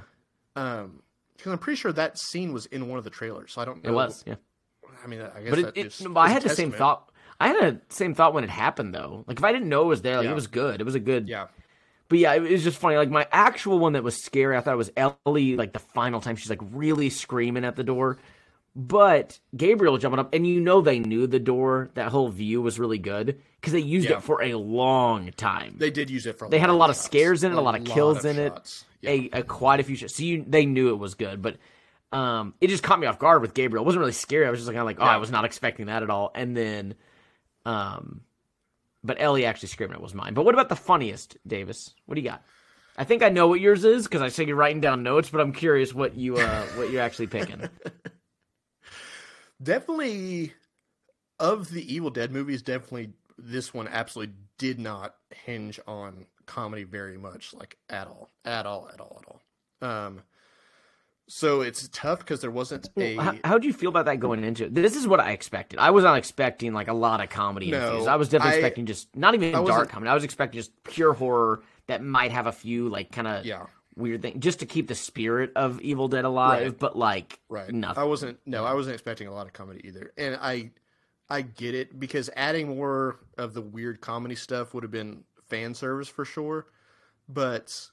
um, 0.57 1.03
because 1.37 1.53
I'm 1.53 1.59
pretty 1.59 1.77
sure 1.77 1.93
that 1.93 2.19
scene 2.19 2.53
was 2.53 2.67
in 2.67 2.89
one 2.89 2.99
of 2.99 3.05
the 3.05 3.11
trailers. 3.11 3.53
So 3.53 3.61
I 3.61 3.65
don't 3.65 3.83
know. 3.83 3.91
It 3.91 3.95
was, 3.95 4.25
yeah. 4.27 4.37
I 5.03 5.07
mean, 5.09 5.21
I 5.21 5.41
guess 5.41 5.51
But 5.51 5.59
it, 5.59 5.63
that 5.67 5.77
it, 5.77 5.83
just 5.85 6.03
no, 6.03 6.11
but 6.11 6.21
I 6.21 6.31
a 6.31 6.33
had 6.35 6.43
the 6.43 6.49
same 6.51 6.71
thought. 6.73 7.11
I 7.41 7.49
had 7.49 7.61
the 7.89 7.95
same 7.95 8.15
thought 8.15 8.35
when 8.35 8.45
it 8.45 8.51
happened 8.51 8.95
though. 8.95 9.25
Like 9.27 9.39
if 9.39 9.45
I 9.45 9.53
didn't 9.53 9.69
know 9.69 9.83
it 9.83 9.87
was 9.89 10.03
there, 10.03 10.17
like 10.19 10.25
Yeah. 10.27 10.31
it 10.33 10.35
was 10.35 10.47
good. 10.47 10.81
It 10.81 10.85
was 10.85 10.95
a 10.95 11.01
good. 11.01 11.29
Yeah, 11.29 11.49
But 12.09 12.19
yeah, 12.19 12.35
it 12.35 12.41
was 12.43 12.63
just 12.63 12.79
funny. 12.79 12.97
Like 12.97 13.11
my 13.11 13.27
actual 13.33 13.79
one 13.79 13.95
that 13.95 14.05
was 14.05 14.23
scary, 14.23 14.57
I 14.57 14.61
thought 14.61 14.75
it 14.75 14.77
was 14.77 14.93
Ellie. 14.97 15.57
Like 15.57 15.73
the 15.73 15.79
final 15.81 16.21
time, 16.21 16.37
she's 16.37 16.51
like 16.51 16.61
really 16.71 17.11
screaming 17.11 17.65
at 17.65 17.75
the 17.77 17.85
door. 17.85 18.19
But 18.75 19.39
Gabriel 19.55 19.99
jumping 19.99 20.19
up, 20.19 20.33
and 20.33 20.47
you 20.47 20.59
know 20.61 20.81
they 20.81 20.99
knew 20.99 21.27
the 21.27 21.39
door. 21.39 21.91
That 21.95 22.09
whole 22.11 22.31
view 22.31 22.63
was 22.63 22.79
really 22.79 22.99
good 22.99 23.39
because 23.61 23.75
they 23.75 23.81
used 23.81 24.09
Yeah. 24.09 24.17
it 24.17 24.23
for 24.23 24.43
a 24.43 24.55
long 24.55 25.31
time. 25.33 25.75
They 25.79 25.91
did 25.91 26.09
use 26.09 26.25
it 26.27 26.39
for. 26.39 26.45
A 26.45 26.47
long 26.47 26.51
time. 26.51 26.57
They 26.57 26.61
had 26.61 26.71
a 26.71 26.75
lot 26.75 26.89
of 26.89 26.97
shots. 26.97 27.05
scares 27.07 27.45
in 27.45 27.53
it, 27.53 27.59
a 27.59 27.61
lot 27.61 27.79
of 27.79 27.85
kills 27.85 28.25
in 28.25 28.39
it. 28.39 28.85
Yeah. 29.03 29.11
a, 29.11 29.31
a 29.33 29.43
quite 29.43 29.81
a 29.81 29.83
few 29.83 29.95
shots. 29.97 30.17
So 30.17 30.23
you, 30.23 30.45
they 30.49 30.65
knew 30.65 30.89
it 30.89 30.99
was 30.99 31.15
good, 31.15 31.43
but 31.43 31.59
um, 32.13 32.55
it 32.63 32.69
just 32.69 32.83
caught 32.83 32.99
me 32.99 33.07
off 33.07 33.19
guard 33.19 33.43
with 33.43 33.53
Gabriel. 33.53 33.85
It 33.85 33.87
wasn't 33.87 34.01
really 34.01 34.13
scary. 34.13 34.47
I 34.47 34.51
was 34.51 34.61
just 34.61 34.67
like, 34.69 34.75
kind 34.77 34.81
of 34.83 34.87
like, 34.87 35.01
oh, 35.01 35.05
Yeah. 35.05 35.15
I 35.15 35.19
was 35.19 35.31
not 35.31 35.45
expecting 35.45 35.87
that 35.87 36.03
at 36.03 36.09
all. 36.11 36.31
And 36.35 36.57
then, 36.57 36.95
um, 37.67 38.23
but 39.05 39.17
Ellie 39.21 39.45
actually 39.45 39.69
screaming 39.69 39.97
it 39.97 40.03
was 40.03 40.15
mine. 40.15 40.33
But 40.35 40.45
what 40.47 40.55
about 40.55 40.69
the 40.71 40.77
funniest, 40.77 41.37
Davis? 41.47 41.93
What 42.07 42.15
do 42.15 42.21
you 42.23 42.29
got? 42.29 42.43
I 42.97 43.05
think 43.05 43.23
I 43.23 43.29
know 43.31 43.49
what 43.49 43.61
yours 43.61 43.85
is 43.85 44.05
because 44.05 44.23
I 44.23 44.29
see 44.29 44.45
you're 44.45 44.57
writing 44.57 44.81
down 44.81 45.03
notes, 45.03 45.29
but 45.31 45.41
I'm 45.41 45.53
curious 45.53 45.93
what 45.95 46.15
you 46.15 46.37
uh 46.37 46.63
what 46.77 46.91
you're 46.91 47.03
actually 47.03 47.27
picking. 47.29 47.69
definitely 49.63 50.53
of 51.39 51.71
the 51.71 51.95
Evil 51.95 52.11
Dead 52.11 52.33
movies, 52.33 52.63
definitely 52.63 53.11
this 53.39 53.73
one 53.75 53.89
absolutely 53.89 54.35
did 54.59 54.79
not 54.79 55.17
hinge 55.31 55.81
on 55.87 56.27
comedy 56.47 56.85
very 56.85 57.19
much, 57.19 57.55
like 57.55 57.77
at 57.89 58.07
all, 58.07 58.31
at 58.45 58.67
all, 58.67 58.89
at 58.93 59.01
all, 59.01 59.23
at 59.23 59.29
all. 59.29 59.89
Um, 59.89 60.23
so 61.29 61.63
it's 61.63 61.89
tough 61.93 62.19
because 62.21 62.41
there 62.41 62.51
wasn't 62.51 62.91
a 62.97 63.17
How, 63.17 63.35
how'd 63.45 63.65
you 63.65 63.73
feel 63.73 63.89
about 63.89 64.05
that 64.07 64.21
going 64.21 64.45
into 64.45 64.65
it? 64.67 64.75
This 64.75 64.97
is 64.97 65.07
what 65.07 65.19
I 65.21 65.33
expected. 65.33 65.79
I 65.79 65.91
was 65.91 66.05
not 66.05 66.19
expecting 66.19 66.75
like 66.75 66.89
a 66.89 66.93
lot 66.93 67.21
of 67.23 67.31
comedy 67.31 67.71
No, 67.71 67.87
infused. 67.89 68.09
I 68.09 68.17
was 68.17 68.29
definitely 68.29 68.55
I- 68.55 68.59
expecting 68.59 68.87
just 68.87 69.15
not 69.17 69.35
even 69.35 69.53
dark 69.53 69.89
comedy. 69.89 70.11
I 70.11 70.15
was 70.15 70.25
expecting 70.25 70.59
just 70.59 70.73
pure 70.85 71.13
horror 71.15 71.63
that 71.87 72.03
might 72.03 72.33
have 72.33 72.47
a 72.47 72.53
few 72.53 72.89
like 72.89 73.13
kind 73.13 73.27
of 73.27 73.47
yeah, 73.47 73.67
weird 73.97 74.23
thing 74.23 74.41
just 74.41 74.61
to 74.61 74.67
keep 74.67 74.89
the 74.89 74.95
spirit 74.95 75.53
of 75.57 75.81
Evil 75.81 76.09
Dead 76.09 76.25
alive, 76.25 76.63
Right. 76.63 76.79
but 76.79 76.97
like 76.97 77.39
right. 77.49 77.71
nothing. 77.73 78.03
I 78.03 78.07
wasn't 78.07 78.39
no, 78.47 78.65
I 78.65 78.75
wasn't 78.75 78.95
expecting 78.95 79.29
a 79.29 79.33
lot 79.35 79.47
of 79.47 79.53
comedy 79.53 79.81
either, 79.85 80.13
and 80.17 80.39
I 80.41 80.71
I 81.31 81.43
get 81.43 81.75
it 81.75 81.99
because 81.99 82.29
adding 82.37 82.77
more 82.77 83.21
of 83.39 83.55
the 83.55 83.63
weird 83.63 84.01
comedy 84.01 84.35
stuff 84.35 84.75
would 84.75 84.83
have 84.83 84.91
been 84.91 85.25
fan 85.49 85.75
service 85.75 86.09
for 86.09 86.25
sure, 86.25 86.67
but 87.29 87.89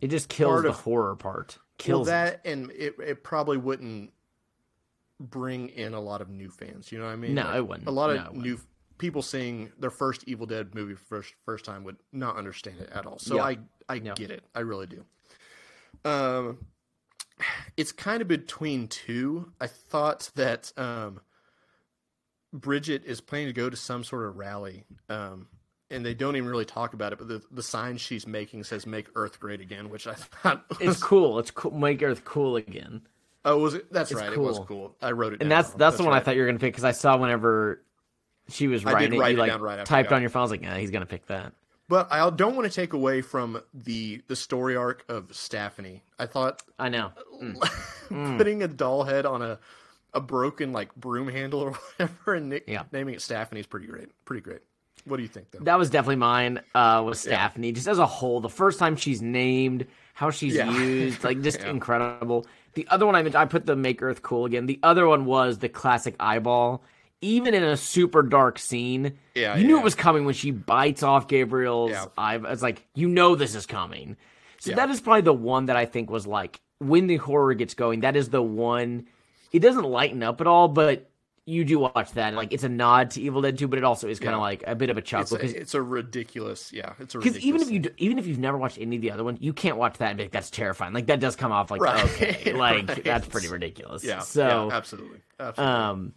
it 0.00 0.08
just 0.08 0.28
kills 0.28 0.62
the 0.62 0.70
of- 0.70 0.80
horror 0.80 1.16
part. 1.16 1.56
well, 1.58 1.64
Kills 1.78 2.08
it. 2.08 2.10
that 2.10 2.40
and 2.44 2.70
it 2.72 2.94
it 3.04 3.24
probably 3.24 3.56
wouldn't 3.56 4.12
bring 5.20 5.68
in 5.70 5.94
a 5.94 6.00
lot 6.00 6.20
of 6.20 6.28
new 6.28 6.50
fans. 6.50 6.90
You 6.92 6.98
know 6.98 7.04
what 7.06 7.12
I 7.12 7.16
mean? 7.16 7.34
No, 7.34 7.44
Like, 7.44 7.56
it 7.56 7.68
wouldn't. 7.68 7.88
A 7.88 7.92
lot 7.92 8.10
of 8.10 8.34
No, 8.34 8.40
new 8.40 8.58
people 8.98 9.22
seeing 9.22 9.72
their 9.78 9.90
first 9.90 10.24
Evil 10.26 10.46
Dead 10.46 10.74
movie 10.74 10.94
first 10.94 11.34
first 11.44 11.64
time 11.64 11.84
would 11.84 11.96
not 12.12 12.36
understand 12.36 12.80
it 12.80 12.90
at 12.92 13.06
all. 13.06 13.18
So 13.18 13.36
Yeah. 13.36 13.44
I 13.44 13.58
I 13.88 13.94
Yeah. 13.96 14.14
get 14.14 14.30
it. 14.30 14.44
I 14.54 14.60
really 14.60 14.86
do. 14.86 15.04
Um, 16.08 16.58
it's 17.76 17.92
kind 17.92 18.22
of 18.22 18.28
between 18.28 18.88
two. 18.88 19.52
I 19.60 19.66
thought 19.66 20.30
that 20.36 20.72
um, 20.76 21.20
Bridget 22.52 23.04
is 23.04 23.20
planning 23.20 23.48
to 23.48 23.52
go 23.52 23.68
to 23.68 23.76
some 23.76 24.04
sort 24.04 24.26
of 24.26 24.36
rally. 24.36 24.84
Um, 25.08 25.48
and 25.90 26.04
they 26.04 26.14
don't 26.14 26.36
even 26.36 26.48
really 26.48 26.64
talk 26.64 26.94
about 26.94 27.12
it, 27.12 27.18
but 27.18 27.28
the, 27.28 27.42
the 27.50 27.62
sign 27.62 27.98
she's 27.98 28.26
making 28.26 28.64
says 28.64 28.86
"Make 28.86 29.08
Earth 29.14 29.38
Great 29.38 29.60
Again," 29.60 29.90
which 29.90 30.06
I 30.06 30.14
thought 30.42 30.64
was, 30.68 30.78
It's 30.80 31.02
cool. 31.02 31.38
It's 31.38 31.50
cool. 31.50 31.72
Make 31.72 32.02
Earth 32.02 32.24
cool 32.24 32.56
again. 32.56 33.02
Oh, 33.44 33.58
was 33.58 33.74
it? 33.74 33.92
That's 33.92 34.10
It's 34.10 34.20
right. 34.20 34.32
It 34.32 34.40
was 34.40 34.56
cool. 34.58 34.64
cool. 34.64 34.96
I 35.02 35.10
wrote 35.12 35.34
it, 35.34 35.40
And 35.42 35.50
down 35.50 35.58
that's 35.58 35.68
wrong. 35.70 35.78
that's, 35.78 35.96
the 35.98 36.04
one 36.04 36.14
I 36.14 36.20
thought 36.20 36.34
you 36.36 36.40
were 36.40 36.46
gonna 36.46 36.58
pick 36.58 36.72
because 36.72 36.84
I 36.84 36.92
saw 36.92 37.16
whenever 37.16 37.82
she 38.48 38.68
was 38.68 38.84
I 38.84 38.90
did 38.90 38.94
writing 38.94 39.12
it, 39.20 39.30
it 39.32 39.38
like 39.38 39.50
down 39.50 39.60
right 39.62 39.78
after, 39.78 39.88
typed 39.88 40.12
on 40.12 40.20
your 40.20 40.30
phone. 40.30 40.40
I 40.40 40.44
was 40.44 40.50
like, 40.50 40.62
yeah, 40.62 40.76
he's 40.76 40.90
gonna 40.90 41.06
pick 41.06 41.26
that. 41.26 41.52
But 41.88 42.10
I 42.10 42.28
don't 42.30 42.56
want 42.56 42.66
to 42.66 42.74
take 42.74 42.92
away 42.94 43.20
from 43.20 43.60
the 43.74 44.22
the 44.28 44.36
story 44.36 44.74
arc 44.76 45.04
of 45.08 45.28
Staphany. 45.32 46.00
I 46.18 46.26
thought 46.26 46.62
I 46.78 46.88
know. 46.88 47.12
Mm. 48.10 48.36
putting 48.36 48.62
a 48.62 48.68
doll 48.68 49.02
head 49.04 49.24
on 49.24 49.40
a 49.40 49.58
a 50.12 50.20
broken 50.20 50.72
like 50.74 50.94
broom 50.94 51.26
handle 51.26 51.60
or 51.60 51.70
whatever 51.98 52.34
and 52.34 52.50
nick, 52.50 52.64
Yeah. 52.68 52.82
naming 52.92 53.14
it 53.14 53.20
Staphany 53.22 53.60
is 53.60 53.66
pretty 53.66 53.86
great. 53.86 54.08
Pretty 54.26 54.42
great. 54.42 54.60
What 55.06 55.16
do 55.16 55.22
you 55.22 55.28
think 55.28 55.50
though? 55.50 55.60
That 55.64 55.78
was 55.78 55.88
definitely 55.90 56.16
mine. 56.16 56.60
Uh, 56.74 57.02
was 57.04 57.20
Stephanie 57.20 57.72
just 57.72 57.88
as 57.88 57.98
a 57.98 58.04
whole. 58.06 58.40
The 58.40 58.50
first 58.50 58.78
time 58.78 58.96
she's 58.96 59.22
named, 59.22 59.86
how 60.12 60.28
she's 60.30 60.54
Yeah. 60.54 60.70
used, 60.70 61.24
like 61.24 61.40
just 61.40 61.60
Yeah. 61.62 61.70
incredible. 61.70 62.46
The 62.74 62.86
other 62.90 63.06
one 63.06 63.16
I 63.16 63.22
meant, 63.22 63.34
I 63.36 63.46
put 63.46 63.64
the 63.66 63.74
Make 63.76 64.02
Earth 64.02 64.22
Cool 64.22 64.44
again. 64.44 64.66
The 64.66 64.78
other 64.82 65.06
one 65.06 65.24
was 65.24 65.58
the 65.58 65.68
classic 65.70 66.14
eyeball. 66.20 66.82
Even 67.24 67.54
in 67.54 67.62
a 67.62 67.76
super 67.76 68.22
dark 68.22 68.58
scene, 68.58 69.14
Yeah, 69.34 69.56
you 69.56 69.66
knew 69.66 69.74
yeah. 69.74 69.80
it 69.80 69.84
was 69.84 69.94
coming 69.94 70.24
when 70.24 70.34
she 70.34 70.50
bites 70.50 71.02
off 71.02 71.26
Gabriel's 71.28 71.90
Yeah. 71.92 72.06
eye. 72.18 72.38
It's 72.48 72.62
like 72.62 72.86
you 72.94 73.08
know 73.08 73.34
this 73.34 73.54
is 73.54 73.66
coming. 73.66 74.16
So 74.60 74.70
Yeah. 74.70 74.76
that 74.76 74.90
is 74.90 75.00
probably 75.00 75.22
the 75.22 75.32
one 75.32 75.66
that 75.66 75.76
I 75.76 75.84
think 75.86 76.10
was 76.10 76.26
like 76.26 76.60
when 76.78 77.06
the 77.06 77.16
horror 77.16 77.54
gets 77.54 77.74
going. 77.74 78.00
That 78.00 78.16
is 78.16 78.28
the 78.30 78.42
one. 78.42 79.06
It 79.52 79.60
doesn't 79.60 79.84
lighten 79.84 80.22
up 80.22 80.40
at 80.40 80.46
all, 80.46 80.68
but 80.68 81.08
you 81.46 81.62
do 81.64 81.78
watch 81.78 82.10
that. 82.12 82.32
Like 82.34 82.52
it's 82.54 82.64
a 82.64 82.68
nod 82.70 83.10
to 83.12 83.20
Evil 83.20 83.42
Dead 83.42 83.58
2, 83.58 83.68
but 83.68 83.78
it 83.78 83.84
also 83.84 84.08
is 84.08 84.18
kind 84.18 84.34
of 84.34 84.40
like 84.40 84.64
a 84.66 84.74
bit 84.74 84.88
of 84.88 84.96
a 84.96 85.00
It's 85.00 85.10
chuckle 85.10 85.36
a, 85.36 85.38
because 85.40 85.52
it's 85.52 85.74
a 85.74 85.82
ridiculous, 85.82 86.72
yeah. 86.72 86.94
It's 86.98 87.14
a 87.14 87.18
because 87.18 87.34
ridiculous. 87.34 87.44
even 87.44 87.60
if 87.60 87.70
you 87.70 87.78
do, 87.80 87.90
even 87.98 88.18
if 88.18 88.26
you've 88.26 88.38
never 88.38 88.56
watched 88.56 88.78
any 88.80 88.96
of 88.96 89.02
the 89.02 89.10
other 89.10 89.22
ones, 89.24 89.38
you 89.42 89.52
can't 89.52 89.76
watch 89.76 89.98
that 89.98 90.08
and 90.08 90.16
be 90.16 90.24
like, 90.24 90.32
"That's 90.32 90.48
terrifying." 90.50 90.94
Like 90.94 91.06
that 91.06 91.20
does 91.20 91.36
come 91.36 91.52
off 91.52 91.70
like 91.70 91.82
Right. 91.82 92.02
okay, 92.04 92.52
like 92.56 92.88
Right. 92.88 93.04
that's 93.04 93.28
pretty 93.28 93.48
ridiculous. 93.48 94.02
yeah, 94.02 94.20
So, 94.20 94.68
yeah, 94.70 94.76
absolutely, 94.76 95.18
absolutely. 95.38 95.74
um, 95.74 96.12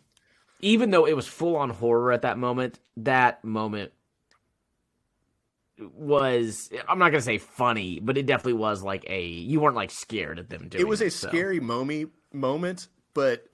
even 0.62 0.90
though 0.92 1.06
it 1.06 1.16
was 1.16 1.28
full 1.28 1.56
on 1.56 1.70
horror 1.70 2.12
at 2.12 2.24
that 2.24 2.38
moment, 2.38 2.80
that 2.98 3.44
moment 3.44 3.92
was 5.80 6.70
I'm 6.88 7.00
not 7.00 7.12
gonna 7.12 7.22
say 7.22 7.38
funny, 7.38 8.00
but 8.00 8.18
it 8.18 8.26
definitely 8.26 8.54
was 8.54 8.82
like 8.82 9.06
a 9.08 9.24
you 9.24 9.60
weren't 9.60 9.76
like 9.76 9.92
scared 9.92 10.40
at 10.40 10.50
them 10.50 10.70
doing. 10.70 10.82
it 10.82 10.88
was 10.88 11.02
a 11.02 11.10
so. 11.10 11.28
scary 11.28 11.60
mommy 11.60 12.08
moment, 12.34 12.88
but 13.14 13.48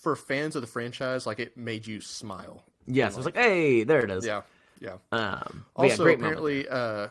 for 0.00 0.16
fans 0.16 0.56
of 0.56 0.62
the 0.62 0.68
franchise, 0.68 1.26
like 1.26 1.38
it 1.38 1.56
made 1.56 1.86
you 1.86 2.00
smile. 2.00 2.64
Yes, 2.86 3.14
it 3.14 3.16
was 3.16 3.26
like, 3.26 3.36
hey, 3.36 3.84
there 3.84 4.04
it 4.04 4.10
is. 4.10 4.26
Yeah, 4.26 4.42
yeah. 4.80 4.96
Um, 5.12 5.64
but 5.74 5.86
yeah, 5.86 5.92
Also, 5.92 6.06
apparently, 6.06 6.68
uh, 6.68 7.08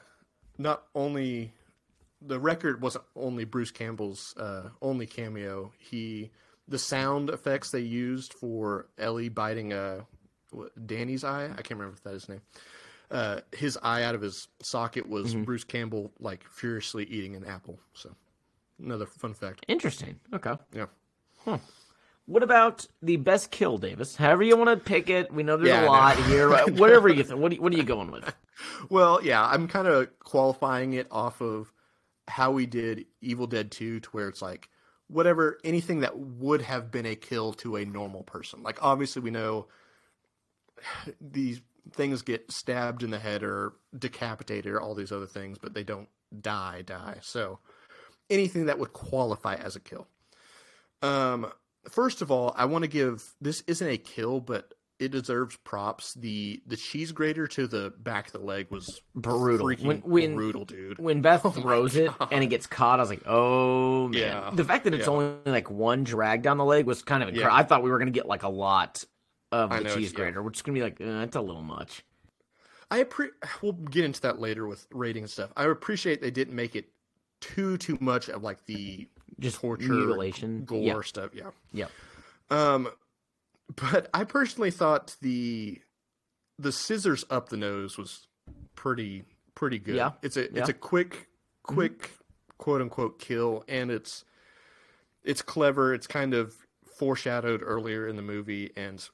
not 0.58 0.84
only 0.94 1.54
the 2.22 2.40
record 2.40 2.82
wasn't 2.82 3.04
only 3.16 3.46
Bruce 3.46 3.72
Campbell's 3.72 4.36
uh, 4.38 4.70
only 4.82 5.06
cameo. 5.06 5.72
He 5.80 6.32
the 6.68 6.80
sound 6.80 7.30
effects 7.30 7.72
they 7.72 7.80
used 7.82 8.34
for 8.34 8.88
Ellie 8.98 9.30
biting 9.30 9.74
uh, 9.74 10.02
Danny's 10.86 11.24
eye. 11.24 11.46
I 11.46 11.62
can't 11.62 11.72
remember 11.80 11.96
if 11.96 12.04
that 12.04 12.14
is 12.14 12.24
his 12.24 12.30
name. 12.30 12.42
Uh, 13.12 13.42
his 13.52 13.78
eye 13.84 14.04
out 14.04 14.16
of 14.16 14.22
his 14.22 14.48
socket 14.62 15.08
was 15.08 15.34
Mm-hmm. 15.34 15.44
Bruce 15.44 15.64
Campbell 15.64 16.12
like 16.20 16.44
furiously 16.50 17.04
eating 17.06 17.36
an 17.36 17.46
apple. 17.46 17.80
So 17.94 18.16
another 18.82 19.06
fun 19.06 19.34
fact. 19.34 19.66
Interesting. 19.68 20.20
Okay. 20.34 20.54
Yeah. 20.74 20.86
What 22.26 22.42
about 22.42 22.88
the 23.02 23.18
best 23.18 23.52
kill, 23.52 23.78
Davis? 23.78 24.16
However 24.16 24.44
you 24.44 24.56
want 24.56 24.70
to 24.70 24.78
pick 24.78 25.10
it. 25.10 25.32
We 25.34 25.44
know 25.44 25.58
there's 25.58 25.70
Yeah, 25.70 25.86
a 25.86 25.88
lot 25.88 26.16
here. 26.24 26.50
Whatever 26.72 27.10
you 27.10 27.24
think. 27.24 27.40
What, 27.40 27.52
are 27.52 27.56
you- 27.56 27.62
what 27.62 27.74
are 27.74 27.78
you 27.78 27.84
going 27.84 28.12
with? 28.12 28.34
Well, 28.88 29.20
yeah, 29.24 29.44
I'm 29.44 29.68
kind 29.68 29.88
of 29.88 30.08
qualifying 30.20 30.94
it 30.94 31.08
off 31.10 31.42
of 31.42 31.74
how 32.28 32.52
we 32.52 32.68
did 32.68 33.08
Evil 33.20 33.48
Dead 33.48 33.72
2 33.72 34.00
to 34.02 34.10
where 34.12 34.28
it's 34.30 34.44
like 34.44 34.70
whatever 35.14 35.60
anything 35.64 36.00
that 36.00 36.18
would 36.18 36.62
have 36.62 36.92
been 36.92 37.06
a 37.06 37.16
kill 37.16 37.54
to 37.54 37.76
a 37.76 37.86
normal 37.86 38.24
person. 38.24 38.64
Like 38.64 38.82
obviously 38.82 39.22
we 39.22 39.32
know 39.32 39.68
these 41.22 41.62
things 41.92 42.22
get 42.22 42.52
stabbed 42.52 43.04
in 43.04 43.12
the 43.12 43.20
head 43.20 43.44
or 43.44 43.74
decapitated 43.98 44.72
or 44.72 44.82
all 44.82 44.96
these 44.96 45.12
other 45.12 45.28
things, 45.28 45.58
but 45.58 45.74
they 45.74 45.84
don't 45.84 46.10
die 46.42 46.82
die. 46.82 47.18
So 47.22 47.60
anything 48.30 48.66
that 48.66 48.80
would 48.80 48.94
qualify 48.94 49.56
as 49.56 49.76
a 49.76 49.80
kill. 49.80 50.08
Um 51.02 51.52
first 51.90 52.22
of 52.22 52.32
all, 52.32 52.54
I 52.58 52.66
want 52.66 52.84
to 52.84 52.90
give 52.90 53.24
this 53.40 53.64
isn't 53.68 53.88
a 53.88 53.98
kill, 53.98 54.40
but 54.40 54.74
it 55.04 55.12
deserves 55.12 55.56
props. 55.58 56.14
The 56.16 56.62
the 56.66 56.76
cheese 56.78 57.12
grater 57.12 57.46
to 57.48 57.68
the 57.68 57.94
back 58.00 58.28
of 58.28 58.34
the 58.34 58.40
leg 58.40 58.68
was 58.70 59.02
Brutal. 59.16 59.68
When- 59.68 60.00
when- 60.02 60.36
brutal, 60.36 60.66
dude. 60.66 60.98
When 61.00 61.22
Beth 61.22 61.42
Oh 61.46 61.52
throws 61.52 61.96
it 61.96 62.12
and 62.32 62.44
it 62.44 62.48
gets 62.48 62.66
caught, 62.68 63.00
I 63.00 63.04
was 63.04 63.10
like, 63.10 63.24
oh 63.26 64.08
man. 64.10 64.20
Yeah. 64.20 64.50
The 64.54 64.64
fact 64.64 64.84
that 64.86 64.94
it's 64.94 65.06
Yeah. 65.08 65.14
only 65.14 65.36
like 65.46 65.70
one 65.70 66.04
drag 66.04 66.42
down 66.42 66.58
the 66.58 66.66
leg 66.66 66.86
was 66.86 67.02
kind 67.04 67.22
of 67.24 67.30
incredible. 67.30 67.56
Yeah. 67.56 67.60
I 67.60 67.64
thought 67.64 67.84
we 67.84 67.92
were 67.92 68.00
gonna 68.00 68.12
get 68.12 68.28
like 68.28 68.44
a 68.44 68.50
lot 68.50 69.04
of 69.52 69.70
the 69.70 69.78
know, 69.82 69.84
cheese 69.84 69.90
it's- 69.96 70.12
yeah. 70.14 70.18
grater, 70.18 70.42
which 70.42 70.58
is 70.58 70.62
gonna 70.62 70.76
be 70.76 70.82
like, 70.84 71.00
uh, 71.02 71.24
it's 71.26 71.36
a 71.36 71.42
little 71.42 71.62
much. 71.62 72.04
I 72.92 73.04
appre- 73.04 73.30
we'll 73.62 73.74
get 73.74 74.06
into 74.06 74.22
that 74.22 74.40
later 74.40 74.68
with 74.68 74.86
rating 74.92 75.24
and 75.24 75.30
stuff. 75.30 75.52
I 75.58 75.66
appreciate 75.66 76.22
they 76.22 76.32
didn't 76.32 76.56
make 76.56 76.76
it 76.76 76.90
too 77.42 77.78
too 77.78 77.98
much 78.00 78.30
of 78.30 78.44
like 78.44 78.64
the 78.66 79.08
Just 79.40 79.60
torture, 79.62 79.92
mutilation. 79.92 80.64
gore 80.66 80.82
Yeah. 80.82 81.02
stuff. 81.02 81.32
Yeah. 81.34 81.50
Yeah. 81.74 81.88
Um, 82.52 82.88
but 83.76 84.10
I 84.14 84.24
personally 84.24 84.72
thought 84.72 85.16
the 85.22 85.80
the 86.60 86.72
scissors 86.72 87.26
up 87.30 87.50
the 87.50 87.58
nose 87.58 87.98
was 87.98 88.28
pretty 88.76 89.24
pretty 89.56 89.80
good. 89.80 89.96
Yeah. 89.96 90.12
It's 90.22 90.38
a 90.38 90.42
Yeah. 90.42 90.48
Mm-hmm. 90.48 90.58
it's 90.58 90.70
a 90.70 90.74
quick 90.74 91.28
quick 91.64 92.12
quote 92.58 92.82
unquote 92.82 93.20
kill, 93.20 93.64
and 93.68 93.90
it's 93.92 94.24
it's 95.24 95.42
clever. 95.42 95.94
It's 95.94 96.08
kind 96.08 96.34
of 96.34 96.54
foreshadowed 96.98 97.62
earlier 97.64 98.08
in 98.08 98.16
the 98.16 98.22
movie, 98.22 98.72
and 98.76 99.08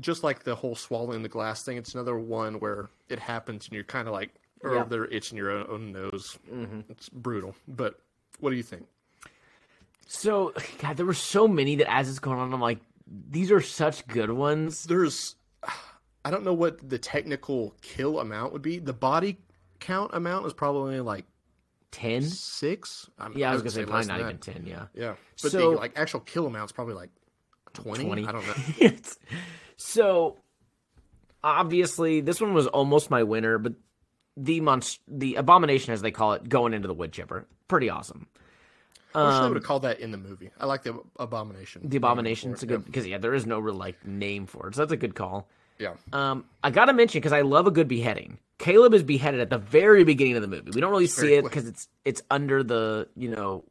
just 0.00 0.24
like 0.24 0.44
the 0.44 0.54
whole 0.54 0.74
swallowing 0.74 1.22
the 1.22 1.28
glass 1.28 1.62
thing, 1.62 1.76
it's 1.76 1.94
another 1.94 2.16
one 2.18 2.54
where 2.60 2.88
it 3.10 3.18
happens 3.18 3.66
and 3.66 3.74
you're 3.74 3.84
kind 3.84 4.08
of 4.08 4.14
like 4.14 4.30
or 4.62 4.74
Yeah. 4.74 4.84
they're 4.84 5.06
itching 5.06 5.36
your 5.38 5.50
own, 5.50 5.66
own 5.68 5.92
nose. 5.92 6.38
Mm-hmm. 6.50 6.80
It's 6.90 7.08
brutal. 7.08 7.54
But 7.68 7.98
what 8.40 8.50
do 8.50 8.56
you 8.56 8.62
think? 8.62 8.86
So, 10.06 10.52
God, 10.80 10.96
there 10.96 11.06
were 11.06 11.14
so 11.14 11.46
many 11.46 11.76
that 11.76 11.90
as 11.90 12.08
it's 12.08 12.18
going 12.18 12.38
on, 12.38 12.52
I'm 12.52 12.60
like, 12.60 12.78
these 13.10 13.50
are 13.50 13.60
such 13.60 14.06
good 14.06 14.30
ones. 14.30 14.84
There's, 14.84 15.34
I 16.24 16.30
don't 16.30 16.44
know 16.44 16.54
what 16.54 16.88
the 16.88 16.98
technical 16.98 17.74
kill 17.82 18.20
amount 18.20 18.52
would 18.52 18.62
be. 18.62 18.78
The 18.78 18.92
body 18.92 19.38
count 19.80 20.12
amount 20.14 20.46
is 20.46 20.52
probably 20.52 21.00
like 21.00 21.24
10? 21.92 22.22
six. 22.22 23.10
I'm, 23.18 23.36
Yeah, 23.36 23.50
I 23.50 23.52
was 23.52 23.62
gonna 23.62 23.72
say 23.72 23.84
less 23.84 24.06
probably 24.06 24.22
not 24.24 24.30
even 24.30 24.38
10, 24.38 24.66
yeah. 24.66 24.86
Yeah, 24.94 25.14
but 25.42 25.50
So- 25.52 25.72
the 25.72 25.76
like 25.76 25.92
actual 25.96 26.20
kill 26.20 26.46
amount's 26.46 26.72
probably 26.72 26.94
like 26.94 27.10
20? 27.74 28.04
20. 28.04 28.26
I 28.26 28.32
don't 28.32 28.46
know. 28.46 28.90
So 29.76 30.36
obviously 31.42 32.20
this 32.20 32.40
one 32.40 32.52
was 32.54 32.66
almost 32.66 33.10
my 33.10 33.22
winner, 33.22 33.58
but 33.58 33.72
the 34.36 34.60
monst- 34.60 34.98
the 35.08 35.36
abomination 35.36 35.92
as 35.92 36.02
they 36.02 36.10
call 36.10 36.34
it 36.34 36.48
going 36.48 36.74
into 36.74 36.86
the 36.88 36.94
wood 36.94 37.12
chipper, 37.12 37.46
pretty 37.68 37.88
awesome. 37.90 38.26
I 39.14 39.28
wish 39.28 39.40
they 39.40 39.48
would 39.48 39.56
have 39.56 39.64
called 39.64 39.82
that 39.82 40.00
in 40.00 40.10
the 40.10 40.18
movie. 40.18 40.50
I 40.58 40.66
like 40.66 40.82
the 40.82 41.00
abomination. 41.18 41.82
The 41.84 41.96
abomination 41.96 42.50
abomination's 42.50 42.62
a 42.62 42.66
good 42.66 42.84
because 42.84 43.06
yeah, 43.06 43.18
there 43.18 43.34
is 43.34 43.46
no 43.46 43.58
real 43.58 43.74
like 43.74 44.06
name 44.06 44.46
for 44.46 44.68
it, 44.68 44.74
so 44.74 44.82
that's 44.82 44.92
a 44.92 44.96
good 44.96 45.14
call. 45.14 45.48
Yeah. 45.78 45.94
Um, 46.12 46.44
I 46.62 46.70
gotta 46.70 46.92
mention 46.92 47.20
because 47.20 47.32
I 47.32 47.40
love 47.40 47.66
a 47.66 47.70
good 47.70 47.88
beheading. 47.88 48.38
Caleb 48.58 48.92
is 48.92 49.02
beheaded 49.02 49.40
at 49.40 49.48
the 49.48 49.58
very 49.58 50.04
beginning 50.04 50.36
of 50.36 50.42
the 50.42 50.48
movie. 50.48 50.70
We 50.74 50.80
don't 50.80 50.90
really 50.90 51.06
see 51.06 51.34
it 51.34 51.42
because 51.42 51.66
it's 51.66 51.88
it's 52.04 52.22
under 52.30 52.62
the 52.62 53.08
you 53.16 53.30
know 53.30 53.64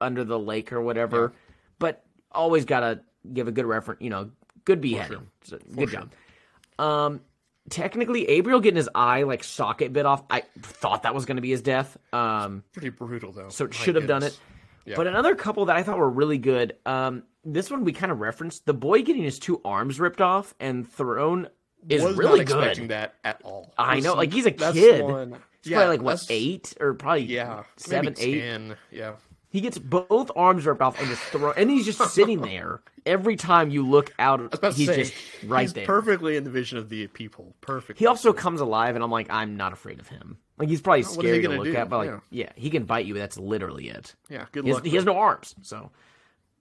under 0.00 0.24
the 0.24 0.38
lake 0.38 0.72
or 0.72 0.80
whatever. 0.80 1.32
But 1.78 2.02
always 2.32 2.64
gotta 2.64 3.00
give 3.32 3.48
a 3.48 3.52
good 3.52 3.66
reference. 3.66 4.00
You 4.00 4.10
know, 4.10 4.30
good 4.64 4.80
beheading. 4.80 5.28
So, 5.44 5.58
good 5.74 5.90
sure. 5.90 6.00
job. 6.00 6.12
Um, 6.78 7.20
technically, 7.68 8.24
Gabriel 8.24 8.60
getting 8.60 8.76
his 8.76 8.88
eye 8.94 9.24
like 9.24 9.44
socket 9.44 9.92
bit 9.92 10.06
off. 10.06 10.22
I 10.30 10.42
thought 10.60 11.02
that 11.02 11.14
was 11.14 11.26
gonna 11.26 11.40
be 11.40 11.50
his 11.50 11.62
death. 11.62 11.96
Um, 12.12 12.64
Pretty 12.72 12.90
brutal 12.90 13.32
though. 13.32 13.50
so 13.50 13.66
it 13.66 13.74
should 13.74 13.96
have 13.96 14.06
done 14.06 14.22
it. 14.22 14.38
Yeah. 14.86 14.96
But 14.96 15.06
another 15.08 15.34
couple 15.34 15.64
that 15.66 15.76
I 15.76 15.82
thought 15.82 15.98
were 15.98 16.08
really 16.08 16.38
good. 16.38 16.76
Um, 16.86 17.24
this 17.44 17.70
one 17.70 17.84
we 17.84 17.92
kind 17.92 18.10
of 18.12 18.20
referenced. 18.20 18.66
The 18.66 18.74
boy 18.74 19.02
getting 19.02 19.22
his 19.24 19.38
two 19.38 19.60
arms 19.64 19.98
ripped 20.00 20.20
off 20.20 20.54
and 20.60 20.88
thrown 20.90 21.48
is 21.88 22.02
was 22.02 22.16
really 22.16 22.38
not 22.38 22.42
expecting 22.42 22.84
good. 22.84 22.90
that 22.90 23.14
at 23.24 23.40
all. 23.44 23.72
I 23.78 24.00
know, 24.00 24.14
like, 24.14 24.32
he's 24.32 24.46
a 24.46 24.50
that's 24.50 24.76
kid. 24.76 25.02
one- 25.04 25.36
He's 25.62 25.72
yeah, 25.72 25.78
probably 25.78 25.96
like 25.96 26.04
what 26.04 26.26
eight 26.30 26.74
or 26.78 26.94
probably 26.94 27.24
Yeah, 27.24 27.64
seven, 27.76 28.14
eight. 28.20 28.40
10, 28.40 28.76
Yeah, 28.92 29.14
He 29.50 29.60
gets 29.60 29.78
both 29.78 30.30
arms 30.36 30.64
ripped 30.64 30.80
off 30.80 30.96
and 31.00 31.08
just 31.08 31.20
thrown, 31.24 31.54
and 31.56 31.68
he's 31.68 31.84
just 31.84 31.98
sitting 32.14 32.40
there. 32.40 32.80
Every 33.04 33.34
time 33.34 33.70
you 33.70 33.84
look 33.84 34.12
out, 34.20 34.38
I 34.38 34.42
was 34.44 34.50
about 34.54 34.72
to 34.72 34.78
he's 34.78 34.86
say 34.88 34.96
just 35.02 35.14
right 35.44 35.62
he's 35.62 35.72
there. 35.72 35.84
perfectly 35.86 36.36
in 36.36 36.44
the 36.44 36.50
vision 36.50 36.78
of 36.78 36.88
the 36.88 37.08
people. 37.08 37.56
Perfect. 37.62 37.98
He 37.98 38.06
also 38.06 38.32
comes 38.32 38.60
alive, 38.60 38.94
and 38.94 39.02
I'm 39.02 39.10
like, 39.10 39.26
I'm 39.28 39.56
not 39.56 39.72
afraid 39.72 39.98
of 39.98 40.06
him. 40.08 40.38
Like 40.58 40.68
he's 40.68 40.80
probably 40.80 41.00
he 41.02 41.08
scary 41.08 41.42
to 41.42 41.48
look 41.50 41.64
do? 41.64 41.76
at, 41.76 41.88
but 41.88 41.98
like, 41.98 42.08
Yeah. 42.08 42.18
yeah. 42.30 42.52
he 42.56 42.70
can 42.70 42.84
bite 42.84 43.04
you. 43.06 43.14
That's 43.14 43.38
literally 43.38 43.88
it. 43.88 44.14
yeah, 44.30 44.46
good 44.52 44.64
He 44.64 44.70
has, 44.70 44.76
luck. 44.76 44.84
he 44.86 44.94
has 44.96 45.04
no 45.04 45.16
arms, 45.16 45.54
so. 45.62 45.90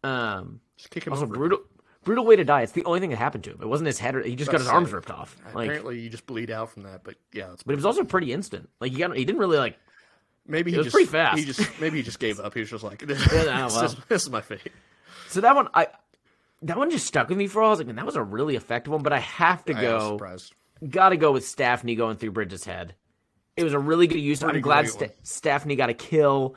Um, 0.03 0.60
Just 0.77 0.89
kick 0.91 1.05
him 1.08 1.13
also 1.13 1.23
over. 1.25 1.34
brutal, 1.34 1.60
brutal 2.03 2.25
way 2.25 2.36
to 2.36 2.43
die. 2.43 2.62
It's 2.62 2.73
the 2.73 2.84
only 2.86 2.99
thing 2.99 3.10
that 3.10 3.15
happened 3.17 3.43
to 3.45 3.51
him. 3.51 3.60
It 3.62 3.67
wasn't 3.67 3.88
his 3.88 3.97
head; 3.97 4.15
or, 4.15 4.21
he 4.21 4.36
just 4.36 4.51
got 4.51 4.60
his 4.60 4.67
arms 4.69 4.91
ripped 4.91 5.10
off. 5.10 5.36
Like, 5.53 5.67
Apparently, 5.69 5.99
you 5.99 6.10
just 6.10 6.25
bleed 6.27 6.51
out 6.51 6.71
from 6.71 6.84
that. 6.84 7.03
But 7.03 7.15
yeah, 7.34 7.53
it's, 7.53 7.63
but 7.63 7.71
it 7.73 7.75
was 7.77 7.86
also 7.86 8.03
pretty 8.03 8.31
instant. 8.34 8.69
Like 8.79 8.91
he 8.91 8.97
got, 8.99 9.15
he 9.15 9.25
didn't 9.25 9.39
really 9.39 9.58
like. 9.58 9.77
maybe 10.45 10.71
he 10.71 10.77
was 10.77 10.88
just 10.88 10.93
pretty 10.93 11.10
fast. 11.10 11.39
He 11.39 11.45
just 11.45 11.79
maybe 11.79 11.97
he 11.97 12.03
just 12.03 12.19
gave 12.19 12.39
up. 12.39 12.53
He 12.53 12.60
was 12.60 12.69
just 12.69 12.84
like, 12.84 12.99
this, 13.08 13.19
no, 13.31 13.45
well. 13.45 13.84
is, 13.86 13.95
this 14.10 14.23
is 14.23 14.29
my 14.29 14.41
fate. 14.41 14.71
So 15.29 15.41
that 15.41 15.55
one, 15.55 15.69
I, 15.73 15.88
that 16.62 16.77
one 16.77 16.91
just 16.91 17.08
stuck 17.08 17.29
with 17.29 17.38
me 17.38 17.47
for 17.47 17.60
a 17.60 17.62
while. 17.63 17.69
I 17.69 17.71
was 17.71 17.79
like, 17.79 17.88
man, 17.88 17.95
that 17.95 18.05
was 18.05 18.15
a 18.15 18.23
really 18.23 18.55
effective 18.55 18.93
one. 18.93 19.01
But 19.01 19.13
I 19.13 19.19
have 19.19 19.65
to 19.65 19.75
I 19.75 19.81
go. 19.81 20.12
surprised. 20.17 20.53
Got 20.88 21.10
to 21.10 21.17
go 21.17 21.31
with 21.31 21.45
Staffney 21.45 21.97
going 21.97 22.17
through 22.17 22.31
Bridget's 22.31 22.65
head. 22.65 22.93
It 23.57 23.63
was 23.63 23.73
a 23.73 23.79
really 23.79 24.07
good 24.07 24.19
use. 24.19 24.43
I'm 24.43 24.59
glad 24.61 24.85
one. 24.89 25.09
Staffney 25.23 25.77
got 25.77 25.89
a 25.89 25.93
kill. 25.93 26.55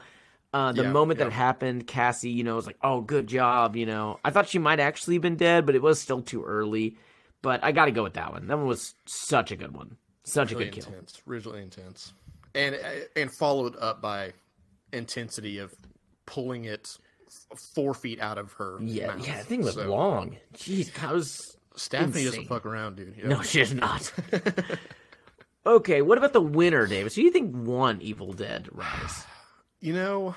Uh, 0.53 0.73
the 0.73 0.83
Yeah, 0.83 0.91
moment 0.93 1.19
that 1.19 1.25
yeah. 1.25 1.29
it 1.29 1.33
happened, 1.35 1.87
Cassie, 1.87 2.31
you 2.31 2.43
know, 2.43 2.57
was 2.57 2.67
like, 2.67 2.79
"Oh, 2.83 3.01
good 3.03 3.27
job." 3.27 3.77
You 3.77 3.87
know, 3.87 4.19
I 4.25 4.31
thought 4.31 4.49
she 4.49 4.59
might 4.59 4.81
actually 4.81 5.15
have 5.17 5.23
been 5.23 5.37
dead, 5.37 5.67
but 5.67 5.75
it 5.75 5.83
was 5.83 6.01
still 6.01 6.23
too 6.23 6.43
early. 6.45 6.97
But 7.43 7.63
I 7.63 7.71
got 7.73 7.85
to 7.85 7.91
go 7.93 8.03
with 8.03 8.15
that 8.15 8.33
one. 8.33 8.47
That 8.49 8.57
one 8.59 8.67
was 8.67 8.95
such 9.07 9.53
a 9.53 9.57
good 9.57 9.77
one. 9.77 9.97
Such 10.25 10.53
a 10.53 10.57
Really 10.57 10.71
good 10.71 10.83
kill. 10.85 10.93
intense, 10.93 11.23
really 11.27 11.63
intense, 11.63 12.13
and 12.55 12.77
and 13.15 13.31
followed 13.33 13.77
up 13.79 14.01
by 14.03 14.33
intensity 14.93 15.59
of 15.59 15.75
pulling 16.27 16.65
it 16.65 16.99
four 17.75 17.95
feet 17.95 18.19
out 18.21 18.39
of 18.39 18.53
her. 18.55 18.79
Yeah, 18.81 19.09
mouth. 19.09 19.27
yeah, 19.27 19.37
that 19.37 19.45
thing 19.47 19.63
was 19.63 19.75
So, 19.75 19.89
long. 19.89 20.37
Jeez, 20.55 20.93
that 20.95 21.13
was 21.13 21.57
Staffney 21.77 22.05
insane. 22.07 22.25
doesn't 22.25 22.45
fuck 22.49 22.67
around, 22.67 22.97
dude. 22.97 23.15
you 23.17 23.25
know? 23.25 23.37
No, 23.37 23.43
she 23.43 23.61
is 23.61 23.73
not. 23.75 24.13
okay, 25.67 26.03
what 26.03 26.19
about 26.19 26.33
the 26.33 26.41
winner, 26.41 26.87
Davis? 26.87 27.15
Do 27.15 27.23
you 27.23 27.31
think 27.31 27.55
won 27.55 28.01
Evil 28.01 28.33
Dead 28.33 28.69
Rise? 28.73 29.25
You 29.81 29.93
know, 29.93 30.35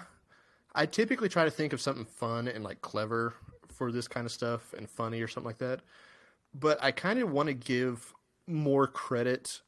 I 0.73 0.85
typically 0.85 1.29
try 1.29 1.45
to 1.45 1.51
think 1.51 1.73
of 1.73 1.81
something 1.81 2.05
fun 2.05 2.47
and 2.47 2.63
like 2.63 2.81
clever 2.81 3.33
for 3.69 3.91
this 3.91 4.07
kind 4.07 4.25
of 4.25 4.31
stuff 4.31 4.73
and 4.77 4.89
funny 4.89 5.21
or 5.21 5.27
something 5.27 5.47
like 5.47 5.57
that. 5.57 5.81
But 6.53 6.83
I 6.83 6.91
kind 6.91 7.19
of 7.19 7.31
want 7.31 7.47
to 7.47 7.53
give 7.53 8.13
more 8.47 8.87
credit 8.87 9.61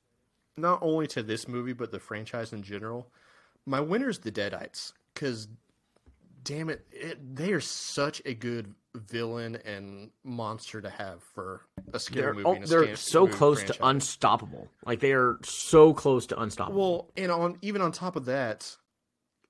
not 0.58 0.80
only 0.82 1.08
to 1.08 1.24
this 1.24 1.48
movie 1.48 1.74
but 1.74 1.92
the 1.92 2.00
franchise 2.00 2.54
in 2.54 2.62
general. 2.62 3.08
My 3.66 3.80
winner 3.80 4.10
is 4.10 4.20
the 4.20 4.32
Deadites 4.32 4.94
because, 5.14 5.48
damn 6.44 6.70
it, 6.70 6.86
it, 6.92 7.36
they 7.36 7.54
are 7.54 7.62
such 7.62 8.22
a 8.26 8.34
good 8.34 8.76
villain 8.96 9.56
and 9.66 10.12
monster 10.24 10.82
to 10.82 10.90
have 10.90 11.24
for 11.34 11.62
a 11.94 12.00
scary 12.00 12.26
They're, 12.26 12.34
movie. 12.34 12.60
oh, 12.60 12.64
a 12.64 12.66
they're 12.68 12.96
so 12.96 13.28
close 13.28 13.60
franchise. 13.60 13.78
to 13.78 13.86
unstoppable. 13.88 14.68
Like 14.86 15.00
they 15.00 15.14
are 15.14 15.40
so 15.44 15.94
close 15.94 16.28
to 16.28 16.40
unstoppable. 16.40 16.80
Well, 16.80 17.12
and 17.18 17.32
on 17.32 17.58
even 17.62 17.82
on 17.82 17.92
top 17.92 18.16
of 18.16 18.26
that, 18.26 18.76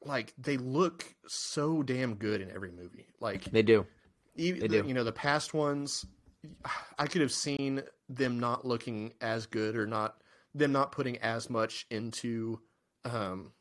like 0.05 0.33
they 0.37 0.57
look 0.57 1.05
so 1.27 1.83
damn 1.83 2.15
good 2.15 2.41
in 2.41 2.51
every 2.51 2.71
movie. 2.71 3.07
Like 3.19 3.45
they 3.45 3.61
do. 3.63 3.85
even 4.35 4.61
they 4.61 4.67
do. 4.67 4.83
you 4.87 4.93
know 4.93 5.03
the 5.03 5.11
past 5.11 5.53
ones, 5.53 6.05
I 6.97 7.07
could 7.07 7.21
have 7.21 7.31
seen 7.31 7.83
them 8.09 8.39
not 8.39 8.65
looking 8.65 9.13
as 9.21 9.45
good 9.45 9.75
or 9.75 9.87
not 9.87 10.15
them 10.55 10.71
not 10.71 10.91
putting 10.91 11.17
as 11.17 11.49
much 11.49 11.85
into 11.89 12.59
um, 13.05 13.51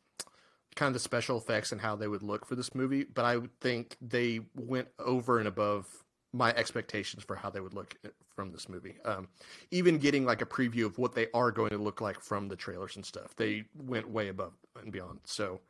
kind 0.75 0.87
of 0.87 0.93
the 0.93 0.99
special 0.99 1.37
effects 1.37 1.71
and 1.71 1.81
how 1.81 1.95
they 1.95 2.07
would 2.07 2.23
look 2.23 2.45
for 2.45 2.55
this 2.55 2.73
movie. 2.73 3.05
But 3.05 3.25
I 3.25 3.37
would 3.37 3.59
think 3.59 3.97
they 4.01 4.41
went 4.55 4.87
over 4.99 5.39
and 5.39 5.47
above 5.47 5.87
my 6.33 6.51
expectations 6.53 7.23
for 7.23 7.35
how 7.35 7.49
they 7.49 7.59
would 7.59 7.73
look 7.73 7.95
from 8.35 8.51
this 8.51 8.67
movie. 8.67 8.95
Um, 9.05 9.27
even 9.71 9.99
getting 9.99 10.25
like 10.25 10.41
a 10.41 10.45
preview 10.45 10.85
of 10.85 10.97
what 10.97 11.13
they 11.13 11.27
are 11.33 11.51
going 11.51 11.69
to 11.69 11.77
look 11.77 12.01
like 12.01 12.19
from 12.19 12.47
the 12.47 12.55
trailers 12.55 12.95
and 12.95 13.05
stuff, 13.05 13.35
they 13.35 13.63
went 13.75 14.09
way 14.09 14.29
above 14.29 14.53
and 14.81 14.91
beyond. 14.91 15.19
So 15.25 15.61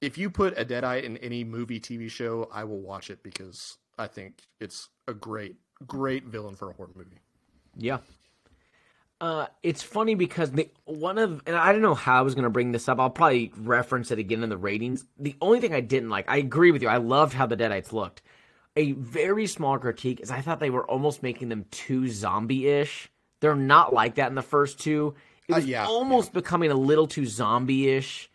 if 0.00 0.16
you 0.16 0.30
put 0.30 0.58
a 0.58 0.64
Deadite 0.64 1.04
in 1.04 1.18
any 1.18 1.44
movie, 1.44 1.78
TV 1.78 2.10
show, 2.10 2.48
I 2.52 2.64
will 2.64 2.80
watch 2.80 3.10
it 3.10 3.22
because 3.22 3.76
I 3.98 4.06
think 4.06 4.42
it's 4.58 4.88
a 5.06 5.12
great, 5.12 5.56
great 5.86 6.24
villain 6.24 6.54
for 6.54 6.70
a 6.70 6.72
horror 6.72 6.90
movie. 6.94 7.20
Yeah. 7.76 7.98
Uh, 9.20 9.46
it's 9.62 9.82
funny 9.82 10.14
because 10.14 10.50
the 10.52 10.70
one 10.86 11.18
of 11.18 11.42
and 11.46 11.54
I 11.54 11.72
don't 11.72 11.82
know 11.82 11.94
how 11.94 12.18
I 12.18 12.22
was 12.22 12.34
gonna 12.34 12.48
bring 12.50 12.72
this 12.72 12.88
up. 12.88 12.98
I'll 12.98 13.10
probably 13.10 13.52
reference 13.58 14.10
it 14.10 14.18
again 14.18 14.42
in 14.42 14.48
the 14.48 14.56
ratings. 14.56 15.04
The 15.18 15.36
only 15.42 15.60
thing 15.60 15.74
I 15.74 15.80
didn't 15.80 16.08
like, 16.08 16.24
I 16.28 16.38
agree 16.38 16.70
with 16.70 16.80
you. 16.80 16.88
I 16.88 16.96
loved 16.96 17.34
how 17.34 17.44
the 17.46 17.56
Deadites 17.56 17.92
looked. 17.92 18.22
A 18.76 18.92
very 18.92 19.46
small 19.46 19.78
critique 19.78 20.20
is 20.20 20.30
I 20.30 20.40
thought 20.40 20.58
they 20.60 20.70
were 20.70 20.88
almost 20.88 21.22
making 21.22 21.48
them 21.50 21.66
too 21.70 22.08
zombie-ish. 22.08 23.10
They're 23.40 23.56
not 23.56 23.92
like 23.92 24.14
that 24.14 24.28
in 24.28 24.36
the 24.36 24.42
first 24.42 24.78
two. 24.78 25.14
It 25.48 25.52
Uh, 25.52 25.56
was 25.56 25.66
yeah, 25.66 25.86
almost 25.86 26.32
becoming 26.32 26.70
a 26.70 26.74
little 26.74 27.06
too 27.06 27.26
zombie-ish, 27.26 28.30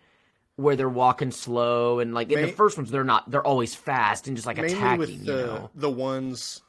where 0.58 0.76
they're 0.76 0.88
walking 0.90 1.32
slow 1.32 2.00
and 2.00 2.14
like 2.14 2.32
in 2.32 2.42
the 2.42 2.48
first 2.52 2.78
ones 2.78 2.92
they're 2.92 3.04
not. 3.04 3.32
They're 3.32 3.46
always 3.46 3.74
fast 3.74 4.28
and 4.28 4.38
just 4.38 4.46
like 4.46 4.58
attacking. 4.60 5.00
with 5.00 5.10
you 5.10 5.26
the 5.26 5.46
know. 5.48 5.70
the 5.74 5.90
ones 5.90 6.62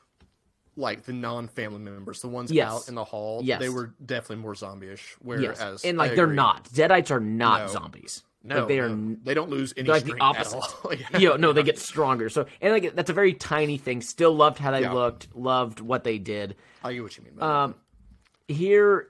like 0.76 1.04
the 1.04 1.12
non-family 1.12 1.78
members, 1.80 2.20
the 2.20 2.28
ones 2.28 2.52
Yes. 2.52 2.70
out 2.70 2.88
in 2.88 2.94
the 2.94 3.04
hall. 3.04 3.40
Yes. 3.42 3.60
they 3.60 3.68
were 3.68 3.94
definitely 4.04 4.42
more 4.42 4.54
zombie-ish. 4.54 5.00
Yes, 5.00 5.18
Whereas, 5.22 5.84
and 5.84 6.00
I 6.00 6.06
like 6.06 6.16
they're 6.16 6.24
agree. 6.24 6.36
not. 6.36 6.64
Deadites 6.70 7.10
are 7.10 7.20
not 7.20 7.62
No. 7.62 7.66
zombies. 7.68 8.22
No, 8.44 8.60
Like, 8.60 8.68
they 8.68 8.78
are 8.78 8.88
no. 8.90 9.16
they 9.24 9.34
don't 9.34 9.50
lose 9.50 9.74
any 9.76 9.88
like 9.88 10.02
the 10.04 10.10
strength 10.10 10.22
opposite. 10.22 10.56
at 10.58 10.62
all. 10.84 10.94
yeah. 11.12 11.18
Yo, 11.18 11.36
no, 11.36 11.52
they 11.52 11.64
get 11.64 11.78
stronger. 11.80 12.28
So, 12.28 12.46
and 12.60 12.72
like 12.72 12.94
that's 12.94 13.10
a 13.10 13.12
very 13.12 13.34
tiny 13.34 13.76
thing. 13.76 14.00
Still 14.02 14.32
loved 14.36 14.58
how 14.58 14.70
they 14.70 14.82
Yeah. 14.82 14.92
looked. 14.92 15.34
Loved 15.34 15.80
what 15.80 16.04
they 16.04 16.18
did. 16.18 16.54
I 16.84 16.92
get 16.92 17.02
what 17.02 17.16
you 17.16 17.24
mean. 17.24 17.42
Um, 17.42 17.74
here, 18.46 19.08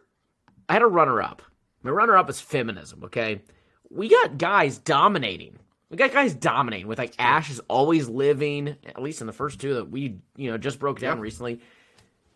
I 0.68 0.72
had 0.74 0.82
a 0.82 0.86
runner-up. 0.86 1.42
My 1.82 1.90
runner-up 1.90 2.30
is 2.30 2.40
feminism. 2.40 3.04
Okay, 3.04 3.42
we 3.90 4.08
got 4.08 4.38
guys 4.38 4.78
dominating. 4.78 5.58
We 5.90 5.96
got 5.96 6.12
guys 6.12 6.34
dominating 6.34 6.88
with 6.88 6.98
like 6.98 7.14
Ash 7.18 7.48
is 7.50 7.60
always 7.68 8.08
living. 8.08 8.76
At 8.86 9.00
least 9.02 9.20
in 9.20 9.26
the 9.26 9.32
first 9.32 9.60
two 9.60 9.74
that 9.74 9.90
we 9.90 10.18
you 10.36 10.50
know 10.50 10.58
just 10.58 10.78
broke 10.78 10.98
down 11.00 11.18
Yeah. 11.18 11.22
recently. 11.22 11.60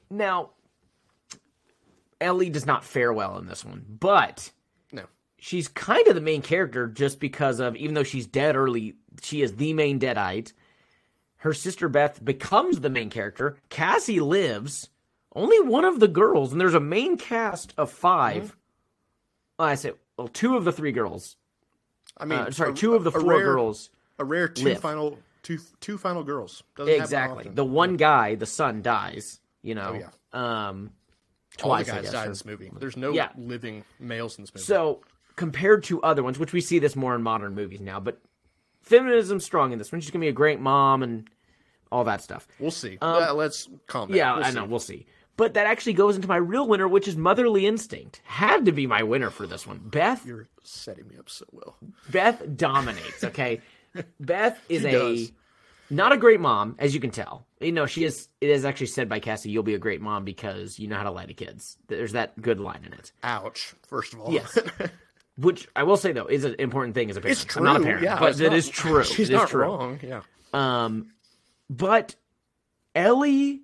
Now, 0.08 0.50
Ellie 2.20 2.50
does 2.50 2.66
not 2.66 2.84
fare 2.84 3.12
well 3.12 3.38
in 3.38 3.46
this 3.46 3.64
one, 3.64 3.84
but 3.88 4.50
no, 4.92 5.04
she's 5.38 5.68
kind 5.68 6.06
of 6.08 6.14
the 6.14 6.20
main 6.20 6.42
character 6.42 6.86
just 6.86 7.18
because 7.18 7.60
of 7.60 7.76
even 7.76 7.94
though 7.94 8.02
she's 8.04 8.26
dead 8.26 8.56
early, 8.56 8.94
she 9.22 9.42
is 9.42 9.56
the 9.56 9.72
main 9.72 9.98
deadite. 9.98 10.52
Her 11.38 11.54
sister 11.54 11.88
Beth 11.88 12.22
becomes 12.22 12.80
the 12.80 12.90
main 12.90 13.08
character. 13.10 13.56
Cassie 13.70 14.20
lives. 14.20 14.90
Only 15.34 15.60
one 15.60 15.84
of 15.84 16.00
the 16.00 16.08
girls, 16.08 16.50
and 16.52 16.60
there's 16.60 16.74
a 16.74 16.80
main 16.80 17.16
cast 17.16 17.72
of 17.78 17.90
5 17.90 18.36
Mm-hmm. 18.42 18.54
Well, 19.58 19.68
I 19.68 19.74
say 19.76 19.92
well, 20.18 20.28
two 20.28 20.56
of 20.56 20.64
the 20.64 20.72
three 20.72 20.92
girls. 20.92 21.36
I 22.20 22.24
mean, 22.24 22.38
Uh, 22.38 22.50
sorry, 22.50 22.70
a- 22.70 22.74
two 22.74 22.94
of 22.94 23.04
the 23.04 23.10
four 23.12 23.22
rare- 23.24 23.44
girls. 23.44 23.90
a 24.18 24.24
rare 24.24 24.48
two 24.48 24.64
live. 24.66 24.80
final 24.80 25.18
two 25.42 25.58
two 25.80 25.96
final 25.98 26.22
girls. 26.22 26.62
Doesn't 26.76 26.92
Exactly. 26.94 27.48
The 27.52 27.64
one 27.64 27.96
guy, 27.96 28.34
the 28.34 28.46
son, 28.46 28.82
dies. 28.82 29.40
You 29.62 29.74
know. 29.74 29.92
Oh, 29.94 29.98
yeah. 29.98 30.08
Um, 30.68 30.90
All 31.62 31.70
the 31.76 31.84
twice. 31.84 31.86
Guys 31.88 32.02
guess, 32.02 32.12
die 32.12 32.22
or- 32.22 32.24
in 32.26 32.30
this 32.30 32.44
movie. 32.44 32.70
There's 32.78 32.96
no 32.96 33.12
Yeah. 33.12 33.30
living 33.36 33.84
males 33.98 34.38
in 34.38 34.42
this 34.44 34.54
movie. 34.54 34.64
So 34.64 35.00
compared 35.36 35.82
to 35.84 36.00
other 36.02 36.22
ones, 36.22 36.38
which 36.38 36.52
we 36.52 36.60
see 36.60 36.78
this 36.78 36.94
more 36.94 37.14
in 37.14 37.22
modern 37.22 37.54
movies 37.54 37.80
now, 37.80 37.98
but 38.00 38.20
feminism's 38.82 39.44
strong 39.44 39.72
in 39.72 39.78
this 39.78 39.90
one. 39.92 40.00
She's 40.00 40.10
gonna 40.10 40.20
be 40.24 40.28
a 40.28 40.32
great 40.32 40.60
mom 40.60 41.02
and 41.02 41.28
all 41.92 42.04
that 42.04 42.22
stuff. 42.22 42.46
we'll 42.60 42.70
see. 42.70 42.98
Uh, 43.02 43.34
let's 43.34 43.68
calm 43.86 44.08
down. 44.08 44.12
Um, 44.12 44.16
Yeah, 44.16 44.34
We'll 44.36 44.44
I 44.44 44.48
see. 44.50 44.54
know. 44.54 44.64
We'll 44.66 44.78
see. 44.78 45.06
But 45.40 45.54
that 45.54 45.66
actually 45.66 45.94
goes 45.94 46.16
into 46.16 46.28
my 46.28 46.36
real 46.36 46.68
winner, 46.68 46.86
which 46.86 47.08
is 47.08 47.16
Motherly 47.16 47.66
Instinct. 47.66 48.20
Had 48.24 48.66
to 48.66 48.72
be 48.72 48.86
my 48.86 49.02
winner 49.02 49.30
for 49.30 49.46
this 49.46 49.66
one. 49.66 49.80
Beth 49.82 50.24
You're 50.26 50.48
setting 50.64 51.08
me 51.08 51.16
up 51.18 51.30
so 51.30 51.46
well. 51.50 51.76
Beth 52.10 52.42
dominates. 52.58 53.24
Okay, 53.24 53.62
Beth 54.20 54.60
is 54.68 54.82
She 54.82 54.88
a 54.88 54.92
does. 54.92 55.32
not 55.88 56.12
a 56.12 56.18
great 56.18 56.40
mom, 56.40 56.76
as 56.78 56.92
you 56.92 57.00
can 57.00 57.10
tell. 57.10 57.46
You 57.58 57.72
know, 57.72 57.86
she 57.86 58.04
is. 58.04 58.28
It 58.42 58.50
is 58.50 58.66
actually 58.66 58.88
said 58.88 59.08
by 59.08 59.18
Cassie, 59.18 59.48
"You'll 59.50 59.62
be 59.62 59.72
a 59.74 59.78
great 59.78 60.02
mom 60.02 60.24
because 60.26 60.78
you 60.78 60.88
know 60.88 60.96
how 60.96 61.04
to 61.04 61.10
lie 61.10 61.24
to 61.26 61.32
kids." 61.34 61.78
There's 61.88 62.12
that 62.12 62.40
good 62.42 62.60
line 62.60 62.82
in 62.86 62.92
it. 62.92 63.10
Ouch. 63.22 63.74
First 63.88 64.12
of 64.12 64.20
all, 64.20 64.32
Yes. 64.32 64.58
Which 65.38 65.66
I 65.74 65.84
will 65.84 65.96
say 65.96 66.12
though 66.12 66.26
is 66.26 66.44
an 66.44 66.56
important 66.58 66.94
thing 66.94 67.08
as 67.08 67.16
a 67.16 67.20
parent. 67.22 67.38
it's 67.38 67.44
true. 67.46 67.60
I'm 67.60 67.64
not 67.64 67.80
a 67.80 67.84
parent, 67.84 68.04
yeah, 68.04 68.18
but 68.20 68.38
it 68.38 68.44
not- 68.50 68.52
is 68.58 68.68
true. 68.82 69.02
She's 69.04 69.30
It 69.30 69.32
is 69.34 69.38
not 69.40 69.48
true. 69.48 69.62
wrong. 69.62 70.00
Yeah. 70.02 70.20
Um, 70.52 71.12
but 71.70 72.14
Ellie 72.94 73.62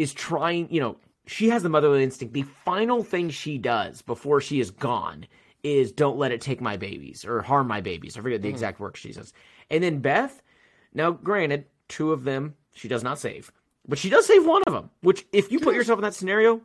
is 0.00 0.14
trying, 0.14 0.66
you 0.72 0.80
know, 0.80 0.96
she 1.26 1.50
has 1.50 1.62
the 1.62 1.68
motherly 1.68 2.02
instinct. 2.02 2.32
The 2.32 2.46
final 2.64 3.04
thing 3.04 3.28
she 3.28 3.58
does 3.58 4.00
before 4.00 4.40
she 4.40 4.58
is 4.58 4.70
gone 4.70 5.26
is 5.62 5.92
don't 5.92 6.16
let 6.16 6.32
it 6.32 6.40
take 6.40 6.62
my 6.62 6.78
babies 6.78 7.22
or 7.22 7.42
harm 7.42 7.68
my 7.68 7.82
babies. 7.82 8.16
I 8.16 8.22
forget 8.22 8.40
the 8.40 8.48
exact 8.48 8.80
words 8.80 8.98
she 8.98 9.12
says. 9.12 9.34
And 9.68 9.84
then 9.84 9.98
Beth, 9.98 10.40
now 10.94 11.10
granted, 11.10 11.66
two 11.88 12.12
of 12.12 12.24
them 12.24 12.54
she 12.72 12.88
does 12.88 13.04
not 13.04 13.18
save, 13.18 13.52
but 13.86 13.98
she 13.98 14.08
does 14.08 14.24
save 14.24 14.46
one 14.46 14.62
of 14.66 14.72
them, 14.72 14.88
which 15.02 15.26
if 15.32 15.52
you 15.52 15.60
put 15.60 15.74
yourself 15.74 15.98
in 15.98 16.04
that 16.04 16.14
scenario, 16.14 16.62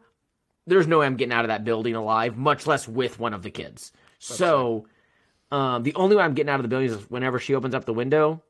there's 0.66 0.88
no 0.88 1.00
way 1.00 1.06
I'm 1.06 1.18
getting 1.18 1.34
out 1.34 1.44
of 1.44 1.50
that 1.50 1.66
building 1.66 1.94
alive, 1.94 2.38
much 2.38 2.66
less 2.66 2.88
with 2.88 3.20
one 3.20 3.34
of 3.34 3.44
the 3.44 3.52
kids. 3.52 3.92
so, 4.20 4.88
um, 5.52 5.84
the 5.84 5.94
only 5.96 6.16
way 6.16 6.24
I'm 6.24 6.36
getting 6.36 6.50
out 6.50 6.62
of 6.62 6.64
the 6.64 6.70
building 6.70 6.90
is 6.90 7.10
whenever 7.10 7.38
she 7.38 7.54
opens 7.54 7.76
up 7.76 7.84
the 7.84 7.94
window, 7.94 8.42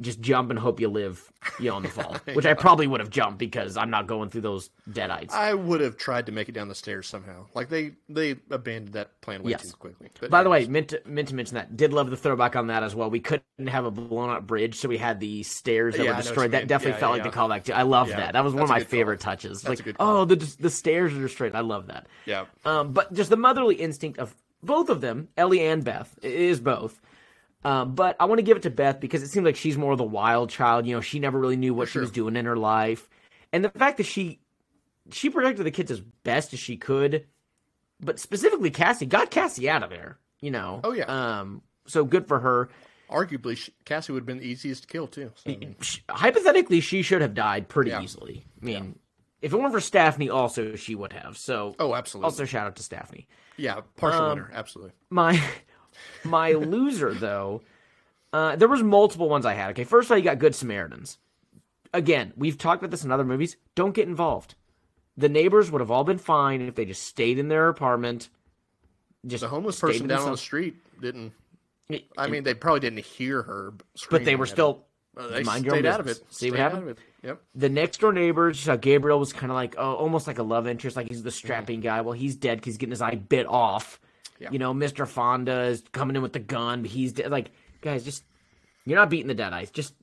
just 0.00 0.20
jump 0.20 0.50
and 0.50 0.58
hope 0.58 0.80
you 0.80 0.88
live, 0.88 1.30
you 1.60 1.70
know, 1.70 1.76
in 1.76 1.82
the 1.84 1.88
fall. 1.98 2.16
Which 2.34 2.46
I 2.46 2.54
probably 2.54 2.86
would 2.86 3.00
have 3.00 3.10
jumped 3.10 3.38
because 3.38 3.76
I'm 3.76 3.90
not 3.90 4.06
going 4.06 4.30
through 4.30 4.42
those 4.42 4.70
deadites. 4.90 5.30
I 5.32 5.54
would 5.54 5.80
have 5.80 5.96
tried 5.96 6.26
to 6.26 6.32
make 6.32 6.48
it 6.48 6.52
down 6.52 6.68
the 6.68 6.74
stairs 6.74 7.08
somehow. 7.08 7.46
Like 7.54 7.68
they 7.68 7.92
they 8.08 8.36
abandoned 8.50 8.94
that 8.94 9.20
plan 9.20 9.42
way 9.42 9.52
Yes. 9.52 9.62
too 9.62 9.76
quickly. 9.76 10.08
But 10.20 10.30
By 10.30 10.42
the 10.42 10.50
way, 10.50 10.66
meant 10.66 10.88
to, 10.88 11.02
meant 11.06 11.28
to 11.28 11.34
mention 11.34 11.54
that. 11.56 11.76
Did 11.76 11.92
love 11.92 12.10
the 12.10 12.16
throwback 12.16 12.56
on 12.56 12.66
that 12.68 12.82
as 12.82 12.94
well. 12.94 13.10
We 13.10 13.20
couldn't 13.20 13.42
have 13.68 13.84
a 13.84 13.90
blown 13.90 14.30
up 14.30 14.46
bridge, 14.46 14.76
so 14.76 14.88
we 14.88 14.98
had 14.98 15.20
the 15.20 15.42
stairs 15.42 15.94
that 15.96 16.04
Yeah, 16.04 16.10
were 16.10 16.12
know 16.12 16.16
what 16.18 16.24
you 16.24 16.30
destroyed. 16.30 16.50
That 16.52 16.66
definitely 16.68 16.92
Yeah, 16.94 16.98
felt 17.00 17.16
yeah, 17.16 17.22
like 17.24 17.32
the 17.32 17.38
callback. 17.38 17.64
To, 17.64 17.76
I 17.76 17.82
love 17.82 18.08
that. 18.08 18.32
That 18.32 18.44
was 18.44 18.52
one 18.54 18.60
that's 18.60 18.70
of 18.70 18.74
my 18.74 18.78
good 18.80 18.84
call. 18.90 18.98
favorite 18.98 19.20
touches. 19.20 19.62
That's 19.62 19.68
like, 19.70 19.80
a 19.80 19.82
good 19.82 19.98
call. 19.98 20.16
oh, 20.18 20.24
the 20.24 20.36
the 20.60 20.70
stairs 20.70 21.12
are 21.14 21.20
destroyed. 21.20 21.54
I 21.54 21.60
love 21.60 21.86
that. 21.88 22.06
yeah. 22.26 22.46
Um, 22.64 22.92
but 22.92 23.12
just 23.12 23.30
the 23.30 23.36
motherly 23.36 23.76
instinct 23.76 24.18
of 24.18 24.34
both 24.62 24.88
of 24.90 25.00
them, 25.00 25.28
Ellie 25.36 25.60
and 25.66 25.82
Beth, 25.84 26.16
is 26.22 26.60
both. 26.60 27.00
Um, 27.64 27.94
but 27.94 28.16
I 28.18 28.24
want 28.24 28.38
to 28.38 28.42
give 28.42 28.56
it 28.56 28.64
to 28.64 28.70
Beth 28.70 28.98
because 29.00 29.22
it 29.22 29.28
seems 29.28 29.44
like 29.44 29.56
she's 29.56 29.78
more 29.78 29.92
of 29.92 29.98
the 29.98 30.04
wild 30.04 30.50
child. 30.50 30.86
You 30.86 30.96
know, 30.96 31.00
she 31.00 31.18
never 31.18 31.38
really 31.38 31.56
knew 31.56 31.74
what 31.74 31.88
she 31.88 31.98
was 31.98 32.10
doing 32.10 32.34
in 32.36 32.44
her 32.46 32.56
life, 32.56 33.08
and 33.52 33.64
the 33.64 33.70
fact 33.70 33.98
that 33.98 34.06
she 34.06 34.40
she 35.10 35.30
protected 35.30 35.64
the 35.66 35.70
kids 35.70 35.90
as 35.90 36.00
best 36.00 36.52
as 36.52 36.58
she 36.58 36.76
could, 36.76 37.26
but 38.00 38.18
specifically 38.18 38.70
Cassie 38.70 39.06
got 39.06 39.30
Cassie 39.30 39.68
out 39.70 39.82
of 39.82 39.90
there. 39.90 40.18
You 40.40 40.50
know. 40.50 40.80
Oh, 40.82 40.92
yeah. 40.92 41.04
Um. 41.04 41.62
So 41.86 42.04
good 42.04 42.26
for 42.26 42.40
her. 42.40 42.68
Arguably, 43.10 43.56
she, 43.56 43.72
Cassie 43.84 44.12
would 44.12 44.20
have 44.20 44.26
been 44.26 44.38
the 44.38 44.46
easiest 44.46 44.82
to 44.84 44.88
kill 44.88 45.06
too. 45.06 45.30
So, 45.34 45.50
I 45.50 45.56
mean, 45.56 45.76
Sh 45.80 45.98
hypothetically, 46.08 46.80
she 46.80 47.02
should 47.02 47.20
have 47.20 47.34
died 47.34 47.68
pretty 47.68 47.90
Yeah. 47.90 48.00
easily. 48.00 48.44
I 48.60 48.64
mean, 48.64 48.98
if 49.42 49.52
it 49.52 49.56
weren't 49.56 49.72
for 49.72 49.80
Staffney, 49.80 50.32
also 50.32 50.76
she 50.76 50.94
would 50.94 51.12
have. 51.12 51.36
So. 51.36 51.74
oh, 51.78 51.94
absolutely. 51.94 52.24
Also, 52.24 52.44
shout 52.46 52.66
out 52.66 52.76
to 52.76 52.82
Staffney. 52.82 53.26
yeah, 53.58 53.80
partial 53.96 54.22
um, 54.22 54.28
winner. 54.30 54.50
Absolutely. 54.54 54.92
my 55.10 55.38
my 56.24 56.52
loser 56.52 57.14
though 57.14 57.62
uh, 58.32 58.56
there 58.56 58.68
was 58.68 58.82
multiple 58.82 59.28
ones 59.28 59.46
i 59.46 59.54
had 59.54 59.70
okay 59.70 59.84
first 59.84 60.06
of 60.06 60.12
all 60.12 60.18
you 60.18 60.24
got 60.24 60.38
good 60.38 60.54
samaritans 60.54 61.18
again 61.92 62.32
we've 62.36 62.58
talked 62.58 62.82
about 62.82 62.90
this 62.90 63.04
in 63.04 63.12
other 63.12 63.24
movies 63.24 63.56
don't 63.74 63.94
get 63.94 64.08
involved 64.08 64.54
the 65.16 65.28
neighbors 65.28 65.70
would 65.70 65.80
have 65.80 65.90
all 65.90 66.04
been 66.04 66.18
fine 66.18 66.62
if 66.62 66.74
they 66.74 66.84
just 66.84 67.02
stayed 67.02 67.38
in 67.38 67.48
their 67.48 67.68
apartment 67.68 68.28
just 69.26 69.42
The 69.42 69.48
homeless 69.48 69.78
person 69.78 70.08
down 70.08 70.22
on 70.22 70.32
the 70.32 70.36
street 70.36 70.76
didn't. 71.00 71.32
I 72.16 72.26
mean, 72.26 72.42
they 72.42 72.54
probably 72.54 72.80
didn't 72.80 73.04
hear 73.04 73.42
her, 73.42 73.74
but 74.10 74.24
they 74.24 74.36
were 74.36 74.46
still. 74.46 74.86
Uh, 75.16 75.28
they 75.28 75.42
mind 75.42 75.64
your 75.64 75.74
own 75.74 75.82
stayed 75.82 75.88
out 75.88 76.00
of 76.00 76.06
it. 76.08 76.16
See 76.30 76.50
what 76.50 76.56
Stayed 76.56 76.62
out 76.62 76.72
happened? 76.72 76.96
Yep. 77.22 77.42
the 77.54 77.68
next 77.68 78.00
door 78.00 78.54
saw 78.54 78.76
gabriel 78.76 79.18
was 79.18 79.32
kind 79.32 79.52
of 79.52 79.54
like 79.54 79.76
oh, 79.78 79.94
almost 79.94 80.26
like 80.26 80.38
a 80.38 80.42
love 80.42 80.66
interest 80.66 80.96
like 80.96 81.08
he's 81.08 81.22
the 81.22 81.30
strapping 81.30 81.80
guy 81.80 82.00
well 82.00 82.14
he's 82.14 82.34
dead 82.34 82.58
because 82.58 82.72
he's 82.72 82.78
getting 82.78 82.90
his 82.90 83.02
eye 83.02 83.14
bit 83.14 83.46
off 83.46 84.00
Yeah. 84.42 84.50
you 84.50 84.58
know 84.58 84.74
mr 84.74 85.06
fonda 85.06 85.62
is 85.62 85.82
coming 85.92 86.16
in 86.16 86.22
with 86.22 86.32
the 86.32 86.38
gun 86.40 86.82
but 86.82 86.90
he's 86.90 87.12
dead 87.12 87.30
like 87.30 87.50
guys 87.80 88.04
just 88.04 88.24
you're 88.84 88.98
not 88.98 89.08
beating 89.08 89.28
the 89.28 89.34
deadites 89.34 89.72
just 89.72 89.94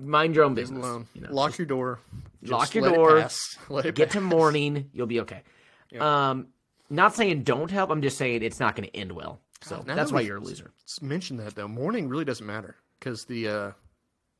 mind 0.00 0.34
your 0.34 0.44
own 0.44 0.54
business 0.54 0.84
Alone. 0.84 1.06
you 1.14 1.20
know? 1.20 1.28
Lock 1.32 1.58
your 1.58 1.66
door. 1.66 2.00
Lock 2.42 2.74
your 2.74 2.90
door. 2.90 3.20
pass. 3.20 3.58
Get 3.94 4.10
to 4.12 4.20
morning 4.20 4.90
you'll 4.92 5.06
be 5.06 5.20
okay 5.20 5.42
um 5.98 6.48
not 6.90 7.14
saying 7.14 7.42
don't 7.42 7.70
help 7.70 7.90
i'm 7.90 8.02
just 8.02 8.18
saying 8.18 8.42
it's 8.42 8.60
not 8.60 8.74
going 8.76 8.88
to 8.88 8.96
end 8.96 9.12
well 9.12 9.40
so 9.62 9.82
Now 9.86 9.94
that's 9.94 10.10
that 10.10 10.14
why 10.14 10.20
you're 10.20 10.36
a 10.36 10.40
loser 10.40 10.72
mention 11.00 11.38
that 11.38 11.54
though. 11.54 11.68
Morning 11.68 12.08
really 12.08 12.24
doesn't 12.24 12.46
matter 12.46 12.76
because 12.98 13.24
the 13.24 13.48
uh, 13.48 13.72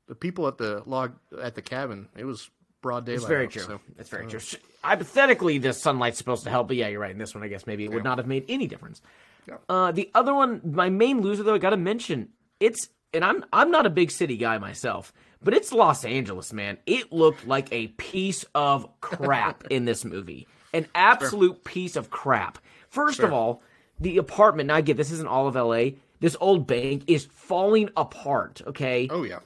the 0.07 0.15
people 0.15 0.47
at 0.47 0.59
the 0.59 0.83
log 0.87 1.15
at 1.41 1.55
the 1.55 1.63
cabin 1.63 2.09
it 2.17 2.25
was 2.25 2.51
broad 2.85 3.07
daylight. 3.07 3.17
It's 3.23 3.27
very 3.27 3.45
out, 3.47 3.51
true. 3.51 3.63
so- 3.63 3.81
It's 3.99 4.11
very 4.11 4.27
true. 4.27 4.41
Hypothetically, 4.85 5.57
the 5.59 5.73
sunlight's 5.73 6.19
supposed 6.19 6.45
to 6.45 6.51
help, 6.51 6.69
but 6.69 6.77
yeah, 6.77 6.89
you're 6.89 7.01
right. 7.01 7.11
In 7.11 7.19
this 7.19 7.35
one, 7.35 7.43
I 7.43 7.49
guess 7.49 7.67
maybe 7.67 7.85
it 7.85 7.93
would 7.93 8.05
not 8.05 8.19
have 8.19 8.27
made 8.27 8.45
any 8.49 8.67
difference. 8.67 9.01
Yeah. 9.49 9.57
Uh, 9.69 9.91
the 9.93 10.11
other 10.15 10.35
one, 10.35 10.61
my 10.63 10.91
main 10.91 11.23
loser 11.23 11.43
though, 11.43 11.55
I 11.55 11.59
got 11.59 11.71
to 11.71 11.77
mention 11.79 12.29
it's, 12.61 12.89
and 13.15 13.25
I'm 13.25 13.45
I'm 13.53 13.71
not 13.71 13.87
a 13.87 13.91
big 13.91 14.11
city 14.11 14.37
guy 14.37 14.59
myself, 14.59 15.13
but 15.43 15.55
it's 15.55 15.73
Los 15.73 16.05
Angeles, 16.05 16.53
man. 16.53 16.77
It 16.87 17.11
looked 17.13 17.47
like 17.47 17.69
a 17.73 17.89
piece 17.89 18.45
of 18.55 18.87
crap 19.01 19.65
in 19.71 19.87
this 19.87 20.05
movie, 20.05 20.47
an 20.75 20.87
absolute 20.95 21.65
piece 21.65 21.97
of 21.97 22.11
crap. 22.11 22.59
First 22.91 23.21
of 23.21 23.33
all, 23.33 23.63
the 23.99 24.19
apartment. 24.19 24.67
Now 24.69 24.77
I 24.77 24.81
get 24.83 24.97
this 24.99 25.11
isn't 25.11 25.29
all 25.29 25.47
of 25.49 25.57
L.A. 25.57 25.97
This 26.21 26.37
old 26.41 26.67
bank 26.67 27.05
is 27.07 27.25
falling 27.33 27.89
apart. 27.97 28.61
Okay 28.67 29.09
Oh 29.11 29.23
yeah. 29.25 29.41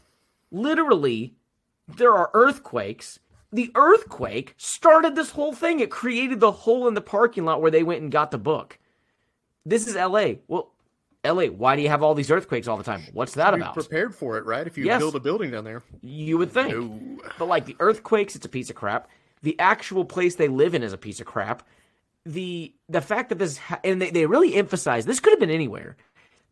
literally 0.51 1.34
there 1.89 2.12
are 2.12 2.30
earthquakes 2.34 3.18
the 3.53 3.70
earthquake 3.74 4.55
started 4.57 5.14
this 5.16 5.30
whole 5.30 5.53
thing. 5.53 5.80
It 5.80 5.90
created 5.90 6.40
the 6.40 6.53
hole 6.53 6.86
in 6.88 6.94
the 6.94 7.01
parking 7.01 7.44
lot 7.44 7.61
where 7.62 7.70
they 7.70 7.82
went 7.82 8.03
and 8.03 8.11
got 8.12 8.30
the 8.30 8.38
book. 8.38 8.78
This 9.64 9.86
is 9.86 9.94
la 9.96 10.32
well 10.46 10.72
la 11.24 11.44
why 11.46 11.76
do 11.76 11.82
you 11.82 11.88
have 11.88 12.03
all 12.03 12.14
these 12.14 12.30
earthquakes 12.30 12.68
all 12.68 12.76
the 12.76 12.84
time? 12.84 13.03
What's 13.12 13.34
that 13.34 13.53
Be 13.55 13.61
about? 13.61 13.74
prepared 13.74 14.14
for 14.14 14.38
it, 14.38 14.44
right? 14.46 14.66
If 14.66 14.78
you 14.78 14.84
Yes. 14.84 14.99
build 15.01 15.14
a 15.16 15.20
building 15.20 15.51
down 15.51 15.64
there. 15.64 15.82
you 16.03 16.38
would 16.38 16.53
think. 16.53 16.70
No. 16.74 17.01
but 17.38 17.46
like 17.49 17.66
the 17.66 17.76
earthquakes 17.80 18.34
it's 18.36 18.46
a 18.46 18.49
piece 18.49 18.70
of 18.70 18.76
crap. 18.76 19.09
The 19.42 19.59
actual 19.61 20.05
place 20.05 20.34
they 20.36 20.49
live 20.49 20.74
in 20.74 20.82
is 20.82 20.92
a 20.92 20.99
piece 20.99 21.20
of 21.20 21.26
crap. 21.26 21.62
The 22.26 22.74
the 22.88 23.01
fact 23.01 23.28
that 23.30 23.38
this 23.38 23.57
ha- 23.59 23.80
and 23.84 24.01
they, 24.03 24.11
they 24.11 24.26
really 24.26 24.55
emphasize 24.55 25.07
this 25.07 25.20
could 25.20 25.32
have 25.32 25.40
been 25.40 25.51
anywhere 25.51 25.96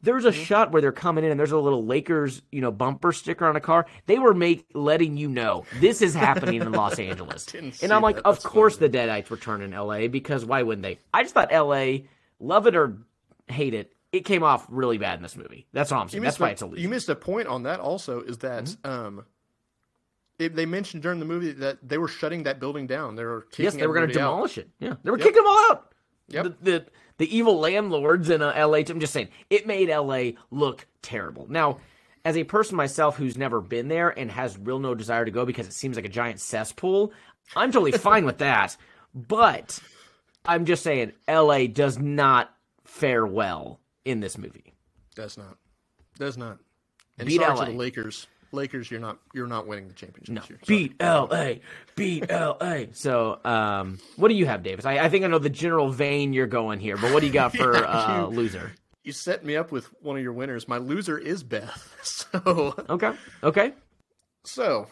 there's 0.07 0.25
Mm-hmm. 0.25 0.41
a 0.41 0.45
shot 0.45 0.73
where 0.73 0.81
they're 0.81 0.93
coming 0.93 1.25
in 1.25 1.31
and 1.31 1.39
there's 1.39 1.53
a 1.53 1.59
little 1.59 1.85
lakers 1.85 2.41
you 2.51 2.61
know 2.63 2.71
bumper 2.71 3.13
sticker 3.13 3.45
on 3.47 3.57
a 3.57 3.61
car 3.61 3.85
they 4.07 4.19
were 4.19 4.33
make 4.33 4.65
letting 4.73 5.17
you 5.19 5.29
know 5.29 5.65
this 5.81 6.01
is 6.01 6.15
happening 6.15 6.63
in 6.63 6.73
los 6.73 6.99
angeles 7.11 7.47
and 7.83 7.93
i'm 7.93 8.01
like 8.03 8.17
that. 8.17 8.25
of 8.27 8.37
That's 8.37 8.47
course 8.47 8.77
funny. 8.79 8.89
the 8.89 8.99
deadites 8.99 9.31
return 9.31 9.61
in 9.61 9.73
la 9.73 10.07
because 10.09 10.45
why 10.47 10.63
wouldn't 10.63 10.83
they 10.83 10.99
i 11.13 11.23
just 11.23 11.35
thought 11.35 11.53
la 11.53 11.99
love 12.41 12.67
it 12.67 12.75
or 12.75 12.97
hate 13.49 13.75
it 13.75 13.93
it 14.13 14.25
came 14.25 14.43
off 14.43 14.67
really 14.71 14.97
bad 14.99 15.19
in 15.19 15.23
this 15.23 15.37
movie 15.37 15.67
that's 15.73 15.93
all 15.93 16.01
i'm 16.01 16.09
saying 16.09 16.23
that's 16.23 16.35
missed 16.35 16.41
why 16.41 16.49
a- 16.49 16.53
it's 16.53 16.63
a 16.63 16.67
loser. 16.67 16.81
You 16.81 16.89
missed 16.89 17.09
a 17.11 17.15
point 17.17 17.49
on 17.49 17.65
that 17.65 17.81
also 17.81 18.23
is 18.23 18.39
that 18.39 18.65
Mm-hmm. 18.65 18.91
um, 18.91 19.25
it, 20.39 20.55
they 20.55 20.67
mentioned 20.67 21.03
during 21.03 21.19
the 21.19 21.25
movie 21.25 21.53
that 21.53 21.79
they 21.83 21.97
were 21.99 22.09
shutting 22.09 22.43
that 22.43 22.61
building 22.61 22.87
down. 22.87 23.17
They 23.17 23.25
were 23.25 23.47
kicking 23.51 23.65
Yes, 23.65 23.75
they 23.77 23.87
were 23.87 23.95
going 23.95 24.07
to 24.11 24.21
out. 24.21 24.33
demolish 24.33 24.59
it. 24.59 24.69
Yeah, 24.79 24.95
they 25.03 25.11
were 25.11 25.17
Yep. 25.17 25.27
kicking 25.29 25.43
them 25.43 25.49
all 25.51 25.65
out. 25.71 25.93
Yep. 26.29 26.45
The, 26.45 26.55
the 26.63 26.87
the 27.19 27.37
evil 27.37 27.59
landlords 27.59 28.29
in 28.29 28.43
uh, 28.43 28.53
L.A. 28.55 28.85
I'm 28.85 29.01
just 29.01 29.13
saying, 29.13 29.29
it 29.49 29.67
made 29.67 29.89
L.A. 29.89 30.37
look 30.51 30.87
terrible. 31.01 31.47
Now, 31.49 31.79
as 32.25 32.37
a 32.37 32.45
person 32.45 32.77
myself 32.77 33.17
who's 33.17 33.39
never 33.39 33.61
been 33.61 33.89
there 33.89 34.11
and 34.11 34.31
has 34.31 34.59
real 34.59 34.79
no 34.79 34.95
desire 34.95 35.25
to 35.25 35.31
go 35.31 35.47
because 35.47 35.67
it 35.67 35.73
seems 35.73 35.97
like 35.97 36.05
a 36.05 36.11
giant 36.11 36.41
cesspool, 36.41 37.13
I'm 37.55 37.73
totally 37.73 37.93
fine 37.99 38.25
with 38.27 38.39
that. 38.39 38.77
But 39.15 39.79
I'm 40.45 40.67
just 40.67 40.83
saying, 40.83 41.13
L.A. 41.27 41.69
does 41.69 41.99
not 41.99 42.55
fare 42.85 43.25
well 43.25 43.81
in 44.05 44.21
this 44.21 44.37
movie. 44.37 44.75
Does 45.15 45.39
not. 45.39 45.57
Does 46.19 46.37
not. 46.37 46.59
And 47.19 47.27
Beat 47.27 47.41
sorry 47.41 47.57
LA. 47.57 47.65
to 47.65 47.73
the 47.73 47.79
Lakers. 47.79 48.27
Lakers, 48.53 48.91
you're 48.91 49.01
not 49.01 49.19
you're 49.35 49.47
not 49.47 49.67
winning 49.67 49.89
the 49.89 49.95
championship. 49.95 50.35
No, 50.35 50.41
this 50.41 50.51
year. 50.51 50.59
beat 50.67 50.95
LA, 51.01 51.55
beat 51.97 52.31
LA. 52.31 52.85
So, 52.93 53.39
um, 53.45 53.99
what 54.17 54.29
do 54.29 54.35
you 54.35 54.47
have, 54.47 54.63
Davis? 54.63 54.85
I, 54.85 54.99
I 54.99 55.09
think 55.09 55.25
I 55.25 55.29
know 55.29 55.39
the 55.39 55.51
general 55.51 55.91
vein 55.91 56.33
you're 56.33 56.47
going 56.47 56.81
here, 56.81 56.97
but 56.97 57.13
what 57.13 57.21
do 57.21 57.27
you 57.27 57.33
got 57.33 57.53
for 57.57 57.75
Yeah, 57.75 57.81
uh, 57.81 58.29
you- 58.31 58.37
loser? 58.37 58.73
You 59.05 59.13
set 59.13 59.45
me 59.45 59.55
up 59.55 59.71
with 59.71 59.87
one 60.03 60.17
of 60.17 60.23
your 60.25 60.33
winners. 60.33 60.67
My 60.67 60.79
loser 60.79 61.17
is 61.19 61.43
Beth. 61.43 61.93
So 62.03 62.75
Okay, 62.89 63.13
okay. 63.43 63.73
so 64.45 64.89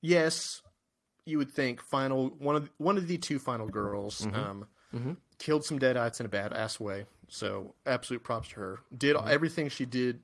yes, 0.00 0.60
you 1.26 1.38
would 1.38 1.50
think 1.52 1.80
final 1.82 2.28
one 2.38 2.56
of 2.56 2.70
one 2.78 2.96
of 2.96 3.06
the 3.08 3.18
two 3.18 3.38
final 3.38 3.68
girls 3.68 4.26
um, 4.32 4.66
Mhm. 4.94 5.16
killed 5.38 5.64
some 5.64 5.78
deadites 5.78 6.20
in 6.20 6.26
a 6.26 6.28
badass 6.28 6.78
way. 6.80 7.06
So 7.28 7.74
absolute 7.86 8.22
props 8.22 8.48
to 8.50 8.54
her. 8.56 8.80
Did 8.96 9.16
everything 9.16 9.68
she 9.70 9.86
did 9.86 10.20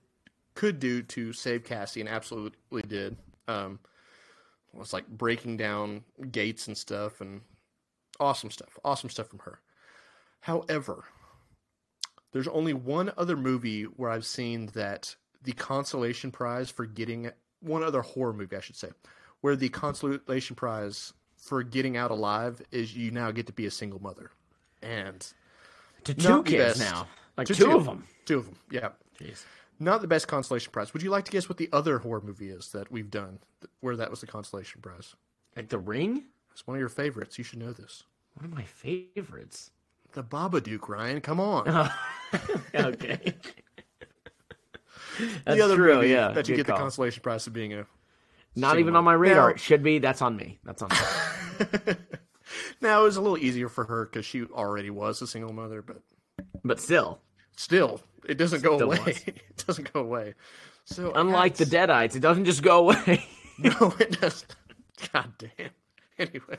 could 0.59 0.81
do 0.81 1.03
to 1.03 1.33
save 1.33 1.63
Cassie, 1.63 2.01
and 2.01 2.09
absolutely 2.09 2.83
did. 2.83 3.17
Um, 3.47 3.79
was 4.75 4.93
like 4.93 5.07
breaking 5.07 5.57
down 5.57 6.03
gates 6.33 6.67
and 6.67 6.77
stuff, 6.77 7.21
and 7.21 7.43
awesome 8.19 8.51
stuff. 8.51 8.77
Awesome 8.85 9.09
stuff 9.09 9.29
from 9.29 9.39
her. 9.41 9.61
However, 10.41 11.05
there's 12.33 12.49
only 12.49 12.75
one 12.75 13.13
other 13.17 13.37
movie 13.37 13.85
where 13.85 14.11
I've 14.11 14.27
seen 14.27 14.67
that 14.75 15.15
the 15.45 15.53
consolation 15.53 16.33
prize 16.33 16.71
for 16.71 16.87
getting 16.87 17.31
one 17.61 17.85
other 17.85 18.03
horror 18.03 18.33
movie, 18.33 18.57
I 18.57 18.61
should 18.61 18.77
say, 18.77 18.91
where 19.41 19.55
the 19.55 19.69
consolation 19.69 20.57
prize 20.57 21.13
for 21.37 21.63
getting 21.63 21.97
out 21.97 22.11
alive 22.11 22.61
is 22.73 22.97
you 22.97 23.13
now 23.13 23.31
get 23.31 23.47
to 23.47 23.53
be 23.53 23.67
a 23.67 23.71
single 23.71 24.03
mother, 24.03 24.33
and 24.83 25.25
To 26.05 26.15
two 26.15 26.43
kids 26.43 26.79
best. 26.79 26.93
now, 26.93 27.07
like 27.37 27.47
two, 27.47 27.55
two. 27.55 27.71
of 27.77 27.85
them. 27.85 28.05
two 28.27 28.39
of 28.39 28.47
them, 28.47 28.57
yeah, 28.73 28.89
Jeez. 29.21 29.45
Not 29.79 30.01
the 30.01 30.09
best 30.09 30.29
consolation 30.29 30.73
prize. 30.73 30.93
Would 30.93 31.03
you 31.03 31.11
like 31.11 31.25
to 31.27 31.31
guess 31.31 31.49
what 31.49 31.59
the 31.59 31.69
other 31.73 31.99
horror 31.99 32.21
movie 32.21 32.51
is 32.51 32.71
that 32.73 32.91
we've 32.91 33.11
done 33.11 33.39
where 33.81 33.97
that 33.97 34.11
was 34.11 34.21
the 34.21 34.27
consolation 34.27 34.81
prize? 34.81 35.15
Like 35.57 35.69
the 35.69 35.79
ring. 35.79 36.25
It's 36.53 36.67
one 36.67 36.77
of 36.77 36.81
your 36.81 36.89
favorites. 36.89 37.39
You 37.39 37.45
should 37.45 37.61
know 37.61 37.73
this. 37.73 38.03
One 38.35 38.45
of 38.45 38.53
my 38.53 38.65
favorites. 38.65 39.71
The 40.13 40.23
Babadook, 40.23 40.89
Ryan. 40.89 41.21
Come 41.21 41.41
on. 41.41 41.69
okay. 42.75 43.35
That's 45.19 45.57
the 45.57 45.61
other 45.65 45.77
true. 45.77 45.95
movie 45.97 46.09
yeah, 46.11 46.29
that 46.29 46.49
you 46.49 46.57
get 46.57 46.67
the 46.67 46.73
call. 46.73 46.81
consolation 46.81 47.23
prize 47.23 47.47
of 47.47 47.53
being 47.53 47.73
a 47.75 47.87
Not 48.55 48.79
even 48.79 48.95
on 48.97 49.05
my 49.05 49.15
radar. 49.15 49.49
Now- 49.49 49.55
It 49.55 49.61
should 49.61 49.83
be. 49.83 49.99
That's 49.99 50.23
on 50.23 50.37
me. 50.37 50.59
That's 50.65 50.83
on 50.83 50.91
me. 50.91 50.97
now 52.81 53.01
it 53.01 53.05
was 53.05 53.17
a 53.17 53.21
little 53.21 53.39
easier 53.39 53.69
for 53.69 53.85
her 53.85 54.05
because 54.05 54.25
she 54.25 54.45
already 54.45 54.91
was 54.91 55.21
a 55.23 55.27
single 55.27 55.53
mother, 55.53 55.83
but 55.83 56.03
but 56.65 56.81
still, 56.81 57.21
still, 57.59 58.01
it 58.27 58.39
doesn't 58.39 58.63
go 58.63 58.77
Still 58.77 58.89
away. 58.93 59.03
was. 59.05 59.17
it 59.27 59.65
doesn't 59.67 59.93
go 59.93 60.01
away. 60.01 60.35
So 60.85 61.13
unlike 61.15 61.57
the 61.57 61.65
Deadites, 61.65 62.17
it 62.17 62.21
doesn't 62.21 62.45
just 62.45 62.63
go 62.63 62.89
away. 62.89 63.27
no, 63.59 63.95
it 63.99 64.21
doesn't. 64.21 64.57
God 65.13 65.33
damn. 65.39 65.71
Anyway. 66.19 66.59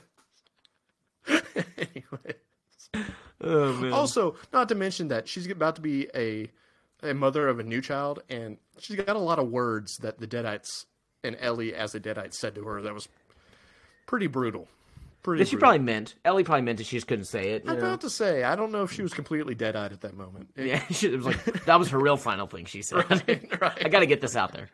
anyway. 1.77 3.05
oh. 3.41 3.91
Also, 3.91 4.35
not 4.53 4.69
to 4.69 4.75
mention 4.75 5.07
that 5.07 5.27
she's 5.27 5.49
about 5.49 5.75
to 5.75 5.81
be 5.81 6.07
a 6.15 6.51
a 7.01 7.13
mother 7.13 7.47
of 7.47 7.59
a 7.59 7.63
new 7.63 7.81
child, 7.81 8.21
and 8.29 8.57
she's 8.77 8.97
got 8.97 9.15
a 9.15 9.19
lot 9.19 9.39
of 9.39 9.47
words 9.49 9.97
that 9.97 10.19
the 10.19 10.27
Deadites 10.27 10.85
and 11.23 11.37
Ellie, 11.39 11.73
as 11.73 11.95
a 11.95 11.99
Deadite, 11.99 12.33
said 12.33 12.55
to 12.55 12.63
her 12.65 12.81
that 12.81 12.93
was 12.93 13.07
pretty 14.05 14.27
brutal. 14.27 14.67
Pretty. 15.21 15.43
That 15.43 15.49
she 15.49 15.57
probably 15.57 15.79
meant. 15.79 16.15
Ellie 16.23 16.43
probably 16.45 16.61
meant 16.61 16.79
it. 16.79 16.85
She 16.85 16.95
just 16.95 17.07
couldn't 17.07 17.25
say 17.25 17.51
it. 17.51 17.63
I'm 17.67 17.77
know? 17.77 17.85
about 17.87 18.01
to 18.01 18.09
say, 18.09 18.43
I 18.43 18.55
don't 18.55 18.71
know 18.71 18.83
if 18.83 18.91
she 18.93 19.01
was 19.01 19.13
completely 19.13 19.53
dead-eyed 19.53 19.91
at 19.91 20.01
that 20.01 20.15
moment. 20.15 20.49
It- 20.55 20.65
Yeah, 20.67 20.83
she- 20.91 21.07
it 21.07 21.17
was 21.17 21.25
like 21.25 21.65
that 21.65 21.77
was 21.77 21.89
her 21.89 21.99
real 21.99 22.15
final 22.17 22.47
thing. 22.47 22.65
She 22.65 22.81
said, 22.81 23.03
right. 23.61 23.85
"I 23.85 23.89
got 23.89 23.99
to 23.99 24.05
get 24.05 24.21
this 24.21 24.35
out 24.37 24.53
there. 24.53 24.69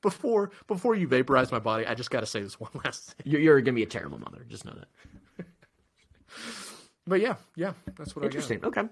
Before 0.00 0.50
before 0.66 0.96
you 0.96 1.06
vaporize 1.06 1.52
my 1.52 1.60
body, 1.60 1.86
I 1.86 1.94
just 1.94 2.10
got 2.10 2.20
to 2.20 2.26
say 2.26 2.40
this 2.42 2.58
one 2.58 2.72
last 2.84 3.12
thing. 3.12 3.30
You're, 3.32 3.40
you're 3.40 3.60
gonna 3.60 3.76
be 3.76 3.84
a 3.84 3.86
terrible 3.86 4.18
mother. 4.18 4.44
Just 4.48 4.64
know 4.64 4.74
that." 4.74 5.46
But 7.06 7.20
yeah, 7.20 7.34
yeah, 7.56 7.72
that's 7.96 8.14
what 8.14 8.22
I 8.22 8.24
mean. 8.24 8.30
Interesting. 8.30 8.64
Okay, 8.64 8.82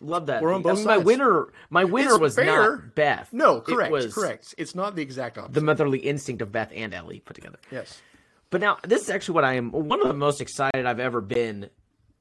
love 0.00 0.26
that. 0.26 0.42
We're 0.42 0.52
on 0.52 0.62
both 0.62 0.84
My 0.84 0.94
sides. 0.96 1.04
winner, 1.06 1.48
my 1.70 1.84
winner 1.84 2.10
It's 2.12 2.18
was 2.18 2.34
fair. 2.36 2.76
not 2.76 2.94
Beth. 2.94 3.28
No, 3.32 3.56
It 3.58 3.64
correct, 3.64 3.92
was 3.92 4.14
correct. 4.14 4.54
It's 4.58 4.74
not 4.74 4.96
the 4.96 5.02
exact 5.02 5.36
opposite. 5.38 5.54
The 5.54 5.60
motherly 5.60 5.98
instinct 5.98 6.40
of 6.42 6.50
Beth 6.52 6.72
and 6.74 6.94
Ellie 6.94 7.20
put 7.20 7.34
together. 7.36 7.58
yes. 7.70 8.00
But 8.54 8.60
now 8.60 8.78
this 8.86 9.02
is 9.02 9.10
actually 9.10 9.34
what 9.34 9.44
I 9.44 9.54
am 9.54 9.72
one 9.72 10.00
of 10.00 10.06
the 10.06 10.14
most 10.14 10.40
excited 10.40 10.86
I've 10.86 11.00
ever 11.00 11.20
been 11.20 11.70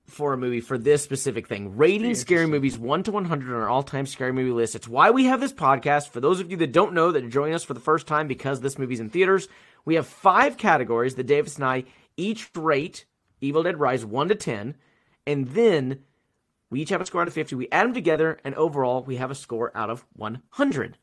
for 0.07 0.34
a 0.34 0.38
movie 0.38 0.61
for 0.61 0.79
this 0.79 1.03
specific 1.03 1.47
thing. 1.47 1.77
Rating 1.77 2.15
scary 2.15 2.47
movies 2.47 2.75
1 2.75 3.03
to 3.03 3.11
100 3.11 3.53
on 3.53 3.61
our 3.61 3.69
all-time 3.69 4.07
scary 4.07 4.34
movie 4.34 4.49
list. 4.49 4.73
It's 4.73 4.88
why 4.88 5.11
we 5.11 5.25
have 5.25 5.39
this 5.39 5.53
podcast. 5.53 6.09
For 6.09 6.21
those 6.21 6.39
of 6.39 6.49
you 6.49 6.57
that 6.57 6.71
don't 6.71 6.95
know 6.95 7.11
that 7.11 7.23
are 7.23 7.29
joining 7.29 7.53
us 7.53 7.63
for 7.63 7.75
the 7.75 7.79
first 7.79 8.07
time 8.07 8.27
because 8.27 8.61
this 8.61 8.79
movie's 8.79 8.99
in 8.99 9.11
theaters, 9.11 9.47
we 9.86 9.93
have 9.93 10.07
five 10.07 10.57
categories 10.57 11.13
that 11.13 11.27
Davis 11.27 11.57
and 11.57 11.65
I 11.65 11.84
each 12.17 12.49
rate 12.55 13.05
Evil 13.39 13.61
Dead 13.61 13.79
Rise 13.79 14.03
1 14.03 14.29
to 14.29 14.34
10 14.34 14.75
and 15.27 15.49
then 15.49 15.99
we 16.71 16.81
each 16.81 16.89
have 16.89 17.01
a 17.01 17.05
score 17.05 17.21
out 17.21 17.27
of 17.27 17.36
50. 17.36 17.53
We 17.53 17.69
add 17.71 17.86
them 17.86 17.93
together 17.93 18.39
and 18.43 18.55
overall 18.55 19.03
we 19.03 19.17
have 19.17 19.29
a 19.29 19.36
score 19.36 19.71
out 19.75 19.91
of 19.91 20.03
100. 20.13 20.97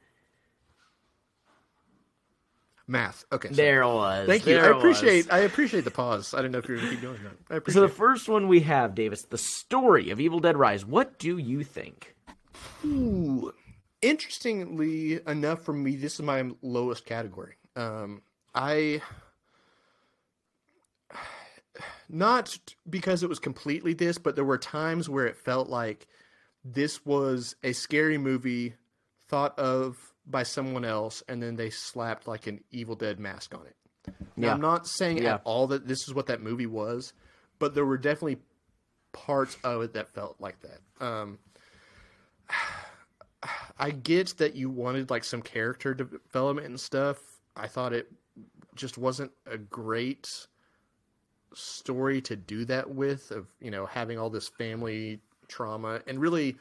Math. 2.91 3.25
Okay. 3.33 3.49
so- 3.49 3.55
There 3.55 3.83
it 3.83 3.87
was. 3.87 4.27
Thank 4.27 4.47
you. 4.47 4.59
I 4.59 4.67
it 4.69 4.75
was. 4.75 4.79
appreciate. 4.79 5.33
I 5.33 5.39
appreciate 5.39 5.85
the 5.85 5.91
pause. 5.91 6.35
I 6.35 6.39
didn't 6.39 6.53
know 6.53 6.59
if 6.59 6.69
you 6.69 6.75
were 6.75 6.81
going 6.81 6.91
to 6.97 6.97
keep 6.97 7.11
that. 7.11 7.31
I 7.49 7.55
So 7.55 7.57
appreciate. 7.59 7.83
the 7.83 7.89
first 7.89 8.29
one 8.29 8.49
we 8.49 8.61
have, 8.61 8.95
Davis, 8.95 9.23
the 9.23 9.39
story 9.39 10.11
of 10.11 10.21
Evil 10.21 10.41
Dead 10.41 10.57
Rise. 10.57 10.85
What 10.85 11.19
do 11.19 11.39
you 11.39 11.63
think? 11.65 12.15
Ooh. 12.85 13.53
Interestingly 14.03 15.21
enough, 15.27 15.63
for 15.63 15.73
me, 15.73 15.95
this 15.97 16.15
is 16.15 16.23
my 16.23 16.51
lowest 16.63 17.05
category. 17.07 17.55
Um, 17.77 18.23
I 18.55 19.01
not 22.09 22.59
because 22.89 23.23
it 23.23 23.29
was 23.29 23.39
completely 23.39 23.93
this, 23.95 24.19
but 24.19 24.35
there 24.35 24.45
were 24.45 24.59
times 24.59 25.09
where 25.09 25.27
it 25.27 25.37
felt 25.37 25.69
like 25.69 26.07
this 26.65 27.05
was 27.07 27.55
a 27.63 27.73
scary 27.73 28.19
movie 28.19 28.75
thought 29.29 29.57
of 29.59 30.10
by 30.27 30.43
someone 30.43 30.85
else, 30.85 31.23
and 31.29 31.43
then 31.43 31.57
they 31.57 31.71
slapped 31.71 32.27
like 32.29 32.47
an 32.47 32.63
Evil 32.71 32.95
Dead 32.95 33.19
mask 33.19 33.55
on 33.55 33.67
it. 33.67 33.77
Now, 34.37 34.49
Yeah. 34.49 34.55
I'm 34.55 34.61
not 34.61 34.87
saying 34.87 35.19
Yeah. 35.19 35.35
at 35.35 35.43
all 35.45 35.67
that 35.69 35.87
this 35.87 36.07
is 36.09 36.15
what 36.15 36.27
that 36.27 36.41
movie 36.41 36.67
was, 36.67 37.13
but 37.59 37.75
there 37.75 37.85
were 37.85 37.99
definitely 37.99 38.39
parts 39.13 39.57
of 39.65 39.83
it 39.83 39.93
that 39.95 40.09
felt 40.09 40.37
like 40.41 40.57
that. 40.61 40.81
Um, 41.05 41.39
I 43.79 43.91
get 43.91 44.37
that 44.39 44.55
you 44.55 44.69
wanted 44.69 45.09
like 45.11 45.25
some 45.25 45.41
character 45.43 45.95
development 45.95 46.67
and 46.69 46.79
stuff. 46.79 47.19
I 47.57 47.67
thought 47.67 47.93
it 47.93 48.11
just 48.75 48.99
wasn't 48.99 49.33
a 49.47 49.57
great 49.57 50.27
story 51.55 52.21
to 52.23 52.37
do 52.37 52.65
that 52.67 52.91
with 52.91 53.31
of, 53.31 53.47
you 53.61 53.71
know, 53.71 53.87
having 53.87 54.19
all 54.19 54.31
this 54.31 54.49
family 54.49 55.21
trauma 55.49 56.01
and 56.07 56.21
really 56.21 56.57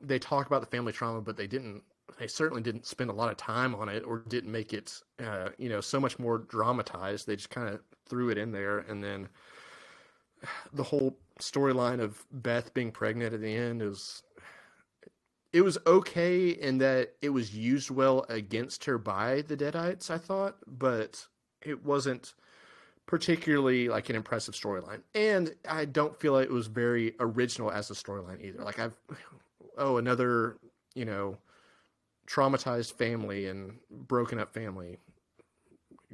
they 0.00 0.18
talk 0.18 0.46
about 0.48 0.60
the 0.60 0.66
family 0.66 0.92
trauma 0.92 1.20
but 1.20 1.36
they 1.36 1.46
didn't 1.46 1.84
they 2.18 2.26
certainly 2.26 2.62
didn't 2.62 2.86
spend 2.86 3.10
a 3.10 3.14
lot 3.14 3.30
of 3.30 3.36
time 3.36 3.74
on 3.74 3.88
it 3.88 4.04
or 4.04 4.18
didn't 4.28 4.52
make 4.52 4.72
it 4.72 5.00
uh, 5.24 5.48
you 5.58 5.68
know, 5.68 5.80
so 5.80 6.00
much 6.00 6.18
more 6.18 6.38
dramatized. 6.38 7.26
They 7.26 7.36
just 7.36 7.50
kind 7.50 7.68
of 7.68 7.80
threw 8.06 8.30
it 8.30 8.38
in 8.38 8.52
there 8.52 8.78
and 8.78 9.02
then 9.02 9.28
the 10.72 10.82
whole 10.82 11.16
storyline 11.40 12.00
of 12.00 12.24
Beth 12.30 12.74
being 12.74 12.92
pregnant 12.92 13.34
at 13.34 13.40
the 13.40 13.54
end 13.54 13.82
is 13.82 14.22
it 15.52 15.62
was 15.62 15.78
okay 15.86 16.48
in 16.48 16.78
that 16.78 17.14
it 17.22 17.30
was 17.30 17.54
used 17.54 17.90
well 17.90 18.26
against 18.28 18.84
her 18.84 18.98
by 18.98 19.42
the 19.42 19.56
Deadites, 19.56 20.10
I 20.10 20.18
thought, 20.18 20.56
but 20.66 21.26
it 21.62 21.84
wasn't 21.84 22.34
particularly 23.06 23.88
like 23.88 24.10
an 24.10 24.16
impressive 24.16 24.54
storyline. 24.54 25.02
And 25.14 25.54
I 25.68 25.84
don't 25.84 26.18
feel 26.18 26.32
like 26.32 26.46
it 26.46 26.52
was 26.52 26.66
very 26.66 27.14
original 27.20 27.70
as 27.70 27.90
a 27.90 27.94
storyline 27.94 28.42
either. 28.42 28.64
Like 28.64 28.78
I've 28.78 28.96
oh, 29.78 29.98
another, 29.98 30.56
you 30.94 31.04
know, 31.04 31.36
traumatized 32.26 32.92
family 32.92 33.46
and 33.46 33.78
broken 33.90 34.38
up 34.38 34.52
family 34.52 34.98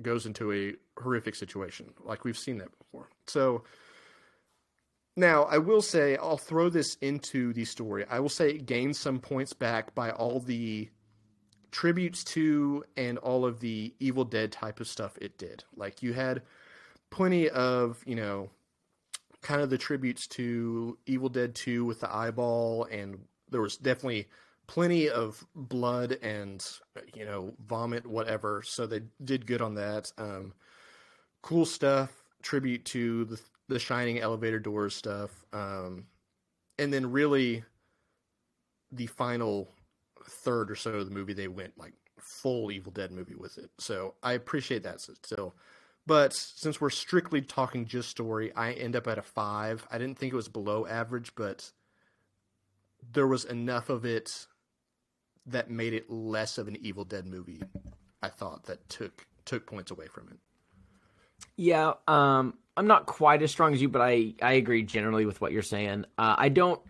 goes 0.02 0.26
into 0.26 0.52
a 0.52 0.74
horrific 1.00 1.34
situation. 1.34 1.92
Like 2.04 2.24
we've 2.24 2.38
seen 2.38 2.58
that 2.58 2.70
before. 2.78 3.08
So 3.26 3.64
now, 5.16 5.42
I 5.44 5.58
will 5.58 5.82
say, 5.82 6.16
I'll 6.16 6.36
throw 6.38 6.68
this 6.68 6.96
into 7.00 7.52
the 7.52 7.64
story. 7.64 8.06
I 8.08 8.20
will 8.20 8.28
say 8.28 8.50
it 8.50 8.66
gained 8.66 8.96
some 8.96 9.18
points 9.18 9.52
back 9.52 9.94
by 9.94 10.10
all 10.10 10.40
the 10.40 10.88
tributes 11.72 12.24
to 12.24 12.84
and 12.96 13.18
all 13.18 13.44
of 13.44 13.60
the 13.60 13.94
Evil 13.98 14.24
Dead 14.24 14.52
type 14.52 14.80
of 14.80 14.88
stuff 14.88 15.18
it 15.20 15.36
did. 15.36 15.64
Like, 15.76 16.02
you 16.02 16.12
had 16.12 16.42
plenty 17.10 17.48
of, 17.50 18.02
you 18.06 18.14
know, 18.14 18.50
kind 19.42 19.60
of 19.60 19.68
the 19.68 19.78
tributes 19.78 20.26
to 20.28 20.96
Evil 21.06 21.28
Dead 21.28 21.54
2 21.54 21.84
with 21.84 22.00
the 22.00 22.12
eyeball, 22.12 22.84
and 22.84 23.18
there 23.50 23.60
was 23.60 23.76
definitely 23.76 24.28
plenty 24.70 25.08
of 25.08 25.44
blood 25.54 26.12
and, 26.22 26.64
you 27.12 27.24
know, 27.24 27.52
vomit, 27.66 28.06
whatever. 28.06 28.62
So 28.64 28.86
they 28.86 29.00
did 29.24 29.44
good 29.44 29.60
on 29.60 29.74
that. 29.74 30.12
Um, 30.16 30.52
cool 31.42 31.66
stuff, 31.66 32.12
tribute 32.42 32.84
to 32.86 33.24
the 33.24 33.40
the 33.68 33.78
shining 33.78 34.18
elevator 34.18 34.58
doors 34.58 34.96
stuff 34.96 35.44
um 35.52 36.04
and 36.80 36.92
then 36.92 37.12
really 37.12 37.62
the 38.90 39.06
final 39.06 39.68
third 40.28 40.70
or 40.72 40.74
so 40.74 40.90
of 40.94 41.08
the 41.08 41.14
movie 41.14 41.32
they 41.32 41.46
went 41.46 41.78
like 41.78 41.92
full 42.18 42.70
Evil 42.70 42.92
Dead 42.92 43.12
movie 43.12 43.34
with 43.34 43.58
it. 43.58 43.70
So 43.78 44.14
I 44.22 44.32
appreciate 44.32 44.82
that 44.82 45.00
still. 45.00 45.54
But 46.06 46.32
since 46.32 46.80
we're 46.80 46.90
strictly 46.90 47.42
talking 47.42 47.86
just 47.86 48.08
story, 48.08 48.52
I 48.56 48.72
end 48.72 48.96
up 48.96 49.06
at 49.06 49.18
a 49.18 49.22
five. 49.22 49.86
I 49.90 49.98
didn't 49.98 50.18
think 50.18 50.32
it 50.32 50.36
was 50.36 50.48
below 50.48 50.86
average, 50.86 51.34
but 51.34 51.70
there 53.12 53.26
was 53.26 53.44
enough 53.44 53.88
of 53.90 54.04
it 54.04 54.46
that 55.46 55.70
made 55.70 55.94
it 55.94 56.10
less 56.10 56.58
of 56.58 56.68
an 56.68 56.76
Evil 56.80 57.04
Dead 57.04 57.26
movie. 57.26 57.62
I 58.22 58.28
thought 58.28 58.64
that 58.64 58.88
took 58.88 59.26
took 59.44 59.66
points 59.66 59.90
away 59.90 60.06
from 60.06 60.28
it. 60.28 60.38
Yeah, 61.56 61.94
um, 62.06 62.54
I'm 62.76 62.86
not 62.86 63.06
quite 63.06 63.42
as 63.42 63.50
strong 63.50 63.74
as 63.74 63.82
you, 63.82 63.88
but 63.88 64.02
I 64.02 64.34
I 64.42 64.52
agree 64.52 64.82
generally 64.82 65.26
with 65.26 65.40
what 65.40 65.52
you're 65.52 65.62
saying. 65.62 66.04
Uh, 66.18 66.34
I 66.38 66.48
don't 66.48 66.80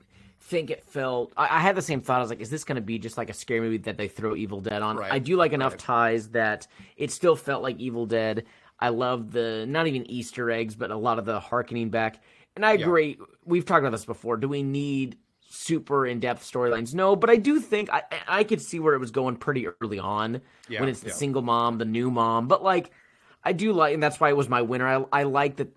think 0.40 0.70
it 0.70 0.84
felt. 0.86 1.32
I, 1.36 1.56
I, 1.56 1.60
had 1.60 1.76
the 1.76 1.82
same 1.82 2.00
thought. 2.00 2.18
I 2.18 2.20
was 2.20 2.30
like, 2.30 2.40
is 2.40 2.50
this 2.50 2.64
going 2.64 2.76
to 2.76 2.82
be 2.82 2.98
just 2.98 3.16
like 3.16 3.30
a 3.30 3.34
scary 3.34 3.60
movie 3.60 3.78
that 3.78 3.96
they 3.96 4.08
throw 4.08 4.34
Evil 4.34 4.60
Dead 4.60 4.82
on? 4.82 4.96
Right, 4.96 5.12
I 5.12 5.18
do 5.18 5.36
like 5.36 5.52
enough 5.52 5.72
right. 5.72 5.80
ties 5.80 6.28
that 6.30 6.66
it 6.96 7.10
still 7.10 7.36
felt 7.36 7.62
like 7.62 7.78
Evil 7.78 8.06
Dead. 8.06 8.44
I 8.78 8.88
love 8.88 9.32
the 9.32 9.66
not 9.68 9.86
even 9.86 10.10
Easter 10.10 10.50
eggs, 10.50 10.74
but 10.74 10.90
a 10.90 10.96
lot 10.96 11.18
of 11.18 11.24
the 11.24 11.38
harkening 11.38 11.90
back. 11.90 12.22
And 12.56 12.64
I 12.66 12.72
agree. 12.72 13.18
We've 13.44 13.64
talked 13.64 13.80
about 13.80 13.92
this 13.92 14.04
before. 14.04 14.36
Do 14.36 14.48
we 14.48 14.62
need 14.62 15.16
super 15.50 16.06
in 16.06 16.20
depth 16.20 16.42
storylines? 16.50 16.94
No, 16.94 17.14
but 17.16 17.28
I 17.28 17.36
do 17.36 17.60
think 17.60 17.90
I 17.92 18.02
I 18.26 18.44
could 18.44 18.62
see 18.62 18.80
where 18.80 18.94
it 18.94 18.98
was 18.98 19.10
going 19.10 19.36
pretty 19.36 19.66
early 19.80 19.98
on 19.98 20.40
Yeah, 20.68 20.80
when 20.80 20.88
it's 20.88 21.00
the 21.00 21.08
yeah. 21.08 21.14
single 21.14 21.42
mom, 21.42 21.76
the 21.78 21.84
new 21.84 22.10
mom. 22.10 22.48
But 22.48 22.62
like, 22.62 22.90
I 23.44 23.52
do 23.52 23.72
like, 23.72 23.92
and 23.94 24.02
that's 24.02 24.18
why 24.18 24.30
it 24.30 24.36
was 24.36 24.48
my 24.48 24.62
winner. 24.62 24.86
I 24.86 25.04
I 25.20 25.22
like 25.24 25.56
that 25.56 25.68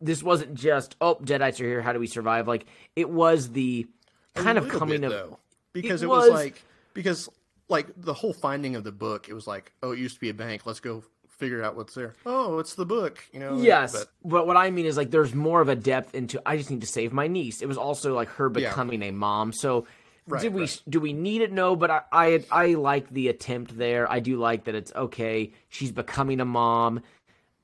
this 0.00 0.22
wasn't 0.22 0.54
just 0.54 0.96
oh 1.00 1.14
Deadites 1.16 1.60
are 1.60 1.64
here. 1.64 1.82
How 1.82 1.92
do 1.92 2.00
we 2.00 2.06
survive? 2.06 2.48
Like 2.48 2.66
it 2.96 3.08
was 3.08 3.50
the 3.52 3.86
kind 4.34 4.58
of 4.58 4.68
coming 4.68 5.02
bit, 5.02 5.12
of 5.12 5.12
though, 5.12 5.38
because 5.72 6.02
It 6.02 6.06
it, 6.06 6.08
was, 6.08 6.30
was- 6.30 6.32
like 6.32 6.64
because 6.94 7.28
like 7.68 7.88
the 7.96 8.14
whole 8.14 8.32
finding 8.32 8.76
of 8.76 8.84
the 8.84 8.92
book, 8.92 9.28
it 9.28 9.34
was 9.34 9.46
like, 9.46 9.72
oh, 9.82 9.90
it 9.92 9.98
used 9.98 10.14
to 10.14 10.20
be 10.20 10.28
a 10.28 10.34
bank. 10.34 10.66
Let's 10.66 10.80
go 10.80 11.02
figure 11.38 11.62
out 11.62 11.76
what's 11.76 11.94
there. 11.94 12.14
Oh, 12.24 12.58
it's 12.58 12.74
the 12.74 12.86
book. 12.86 13.24
You 13.32 13.40
know. 13.40 13.58
Yes, 13.58 13.92
But 13.92 14.08
but, 14.24 14.46
what 14.46 14.56
I 14.56 14.70
mean 14.70 14.86
is 14.86 14.96
like 14.96 15.10
there's 15.10 15.34
more 15.34 15.60
of 15.60 15.68
a 15.68 15.76
depth 15.76 16.14
into. 16.14 16.40
I 16.46 16.56
just 16.56 16.70
need 16.70 16.80
to 16.82 16.86
save 16.86 17.12
my 17.12 17.26
niece. 17.26 17.62
It 17.62 17.66
was 17.66 17.78
also 17.78 18.14
like 18.14 18.28
her 18.30 18.46
Yeah. 18.54 18.68
becoming 18.70 19.02
a 19.02 19.10
mom. 19.10 19.52
So 19.52 19.86
Right, 20.28 20.42
did 20.42 20.54
we 20.54 20.62
right. 20.62 20.82
do 20.88 20.98
we 20.98 21.12
need 21.12 21.42
it? 21.42 21.52
No, 21.52 21.76
but 21.76 21.88
I, 21.90 22.02
I 22.12 22.44
I 22.50 22.66
like 22.74 23.08
the 23.10 23.28
attempt 23.28 23.78
there. 23.78 24.10
I 24.10 24.18
do 24.18 24.38
like 24.38 24.64
that 24.64 24.74
it's 24.74 24.92
okay. 24.92 25.52
She's 25.68 25.92
becoming 25.92 26.40
a 26.40 26.44
mom. 26.44 27.02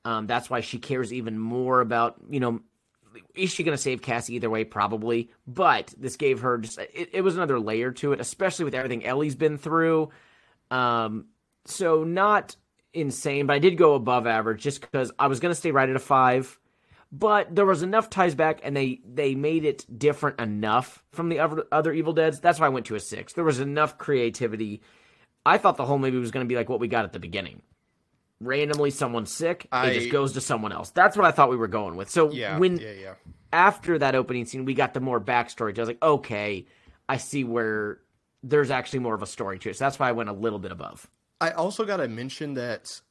Um, 0.05 0.27
that's 0.27 0.49
why 0.49 0.61
she 0.61 0.77
cares 0.79 1.11
even 1.11 1.37
more 1.37 1.81
about 1.81 2.15
you 2.29 2.39
know. 2.39 2.61
Is 3.35 3.51
she 3.51 3.63
going 3.63 3.75
to 3.77 3.81
save 3.81 4.01
Cassie 4.01 4.35
either 4.35 4.49
way? 4.49 4.63
Probably, 4.63 5.29
but 5.45 5.93
this 5.97 6.15
gave 6.15 6.39
her 6.39 6.57
just 6.57 6.79
it, 6.79 7.09
it 7.13 7.21
was 7.21 7.35
another 7.35 7.59
layer 7.59 7.91
to 7.91 8.11
it, 8.13 8.19
especially 8.21 8.65
with 8.65 8.73
everything 8.75 9.05
Ellie's 9.05 9.35
been 9.35 9.57
through. 9.57 10.09
Um, 10.71 11.25
so 11.65 12.03
not 12.03 12.55
insane, 12.93 13.47
but 13.47 13.53
I 13.53 13.59
did 13.59 13.77
go 13.77 13.95
above 13.95 14.27
average 14.27 14.61
just 14.61 14.81
because 14.81 15.11
I 15.19 15.27
was 15.27 15.39
going 15.39 15.51
to 15.51 15.55
stay 15.59 15.71
right 15.71 15.89
at 15.89 15.95
a 15.95 15.99
five, 15.99 16.59
but 17.11 17.53
there 17.55 17.65
was 17.65 17.83
enough 17.83 18.09
ties 18.09 18.35
back, 18.35 18.59
and 18.63 18.75
they 18.75 19.01
they 19.07 19.35
made 19.35 19.65
it 19.65 19.85
different 19.99 20.39
enough 20.39 21.03
from 21.11 21.29
the 21.29 21.39
other 21.39 21.65
other 21.71 21.93
Evil 21.93 22.13
Dead's. 22.13 22.39
That's 22.39 22.59
why 22.59 22.65
I 22.67 22.69
went 22.69 22.85
to 22.87 22.95
a 22.95 22.99
six. 22.99 23.33
There 23.33 23.43
was 23.43 23.59
enough 23.59 23.97
creativity. 23.97 24.81
I 25.45 25.57
thought 25.57 25.77
the 25.77 25.85
whole 25.85 25.99
movie 25.99 26.17
was 26.17 26.31
going 26.31 26.45
to 26.45 26.47
be 26.47 26.55
like 26.55 26.69
what 26.69 26.79
we 26.79 26.87
got 26.87 27.05
at 27.05 27.13
the 27.13 27.19
beginning. 27.19 27.61
Randomly, 28.39 28.89
someone's 28.91 29.31
sick. 29.31 29.67
I- 29.71 29.89
it 29.91 29.93
just 29.99 30.11
goes 30.11 30.33
to 30.33 30.41
someone 30.41 30.71
else. 30.71 30.89
That's 30.89 31.15
what 31.15 31.25
I 31.25 31.31
thought 31.31 31.49
we 31.49 31.57
were 31.57 31.67
going 31.67 31.95
with. 31.95 32.09
So 32.09 32.31
yeah, 32.31 32.57
when 32.57 32.77
yeah, 32.77 32.91
yeah. 32.91 33.13
after 33.51 33.97
that 33.99 34.15
opening 34.15 34.45
scene, 34.45 34.65
we 34.65 34.73
got 34.73 34.93
the 34.93 34.99
more 34.99 35.19
backstory. 35.21 35.77
I 35.77 35.81
was 35.81 35.89
like, 35.89 36.03
okay, 36.03 36.65
I 37.07 37.17
see 37.17 37.43
where 37.43 37.99
there's 38.41 38.71
actually 38.71 38.99
more 38.99 39.15
of 39.15 39.21
a 39.21 39.27
story 39.27 39.59
to 39.59 39.69
it. 39.69 39.77
So 39.77 39.85
that's 39.85 39.99
why 39.99 40.09
I 40.09 40.11
went 40.13 40.29
a 40.29 40.33
little 40.33 40.59
bit 40.59 40.71
above. 40.71 41.09
I 41.43 41.51
also 41.51 41.83
got 41.85 41.97
to 41.97 42.07
mention 42.07 42.53
that 42.53 43.01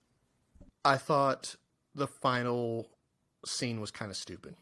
I 0.84 0.96
thought 0.96 1.56
the 1.94 2.06
final 2.06 2.88
scene 3.44 3.80
was 3.80 3.90
kind 3.90 4.10
of 4.10 4.16
stupid. 4.16 4.56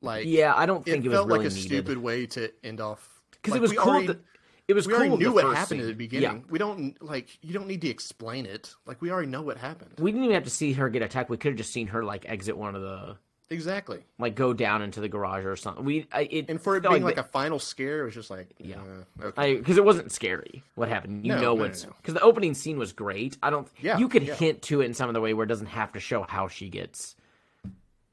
Like, 0.00 0.26
Yeah, 0.26 0.54
I 0.54 0.66
don't 0.66 0.84
think 0.84 1.04
it, 1.04 1.06
it, 1.06 1.08
was 1.10 1.16
felt 1.16 1.28
really 1.28 1.38
like 1.40 1.52
a 1.52 1.54
needed 1.54 1.66
stupid 1.66 1.98
way 1.98 2.26
to 2.26 2.50
end 2.64 2.80
off 2.80 3.22
because 3.32 3.52
like, 3.52 3.58
it 3.58 3.62
was 3.62 3.72
cool. 3.72 3.88
Already, 3.88 4.06
that- 4.08 4.20
it 4.66 4.74
was 4.74 4.86
we 4.86 4.92
cool. 4.92 5.00
already 5.00 5.16
knew 5.16 5.32
what 5.32 5.44
happened 5.44 5.66
scene. 5.68 5.80
at 5.80 5.86
the 5.86 5.94
beginning. 5.94 6.38
Yeah. 6.38 6.50
We 6.50 6.58
don't 6.58 7.00
like 7.02 7.38
you 7.40 7.54
don't 7.54 7.66
need 7.66 7.80
to 7.80 7.88
explain 7.88 8.44
it. 8.44 8.74
Like 8.84 9.00
we 9.00 9.10
already 9.10 9.28
know 9.28 9.40
what 9.40 9.56
happened. 9.56 9.94
We 9.98 10.10
didn't 10.12 10.24
even 10.24 10.34
have 10.34 10.44
to 10.44 10.50
see 10.50 10.74
her 10.74 10.90
get 10.90 11.00
attacked. 11.00 11.30
We 11.30 11.38
could 11.38 11.52
have 11.52 11.56
just 11.56 11.72
seen 11.72 11.86
her 11.86 12.04
like 12.04 12.28
exit 12.28 12.56
one 12.56 12.74
of 12.74 12.82
the 12.82 13.16
Exactly. 13.50 14.00
like 14.18 14.34
go 14.34 14.52
down 14.52 14.82
into 14.82 15.00
the 15.00 15.08
garage 15.08 15.44
or 15.46 15.56
something. 15.56 15.84
We 15.84 16.06
I, 16.12 16.22
it 16.30 16.50
And 16.50 16.60
for 16.60 16.76
it 16.76 16.82
being 16.82 17.02
like 17.02 17.14
the- 17.14 17.22
a 17.22 17.24
final 17.24 17.58
scare, 17.58 18.02
it 18.02 18.04
was 18.04 18.14
just 18.14 18.28
like, 18.30 18.48
Yeah. 18.58 18.76
uh, 19.22 19.26
okay. 19.28 19.56
because 19.56 19.78
it 19.78 19.84
wasn't 19.84 20.12
scary 20.12 20.62
what 20.74 20.88
happened. 20.90 21.24
You 21.24 21.32
No, 21.34 21.40
know 21.40 21.54
no, 21.54 21.62
what's 21.62 21.84
no, 21.84 21.90
no. 21.90 21.96
because 22.02 22.14
the 22.14 22.20
opening 22.20 22.52
scene 22.54 22.78
was 22.78 22.92
great. 22.92 23.38
I 23.42 23.48
don't. 23.50 23.66
Yeah, 23.80 23.96
you 23.98 24.08
could 24.08 24.24
yeah. 24.24 24.34
hint 24.34 24.60
to 24.62 24.82
it 24.82 24.84
in 24.86 24.92
some 24.94 25.08
of 25.08 25.14
the 25.14 25.20
way 25.20 25.32
where 25.32 25.44
it 25.44 25.48
doesn't 25.48 25.66
have 25.68 25.92
to 25.92 26.00
show 26.00 26.22
how 26.28 26.48
she 26.48 26.68
gets 26.68 27.16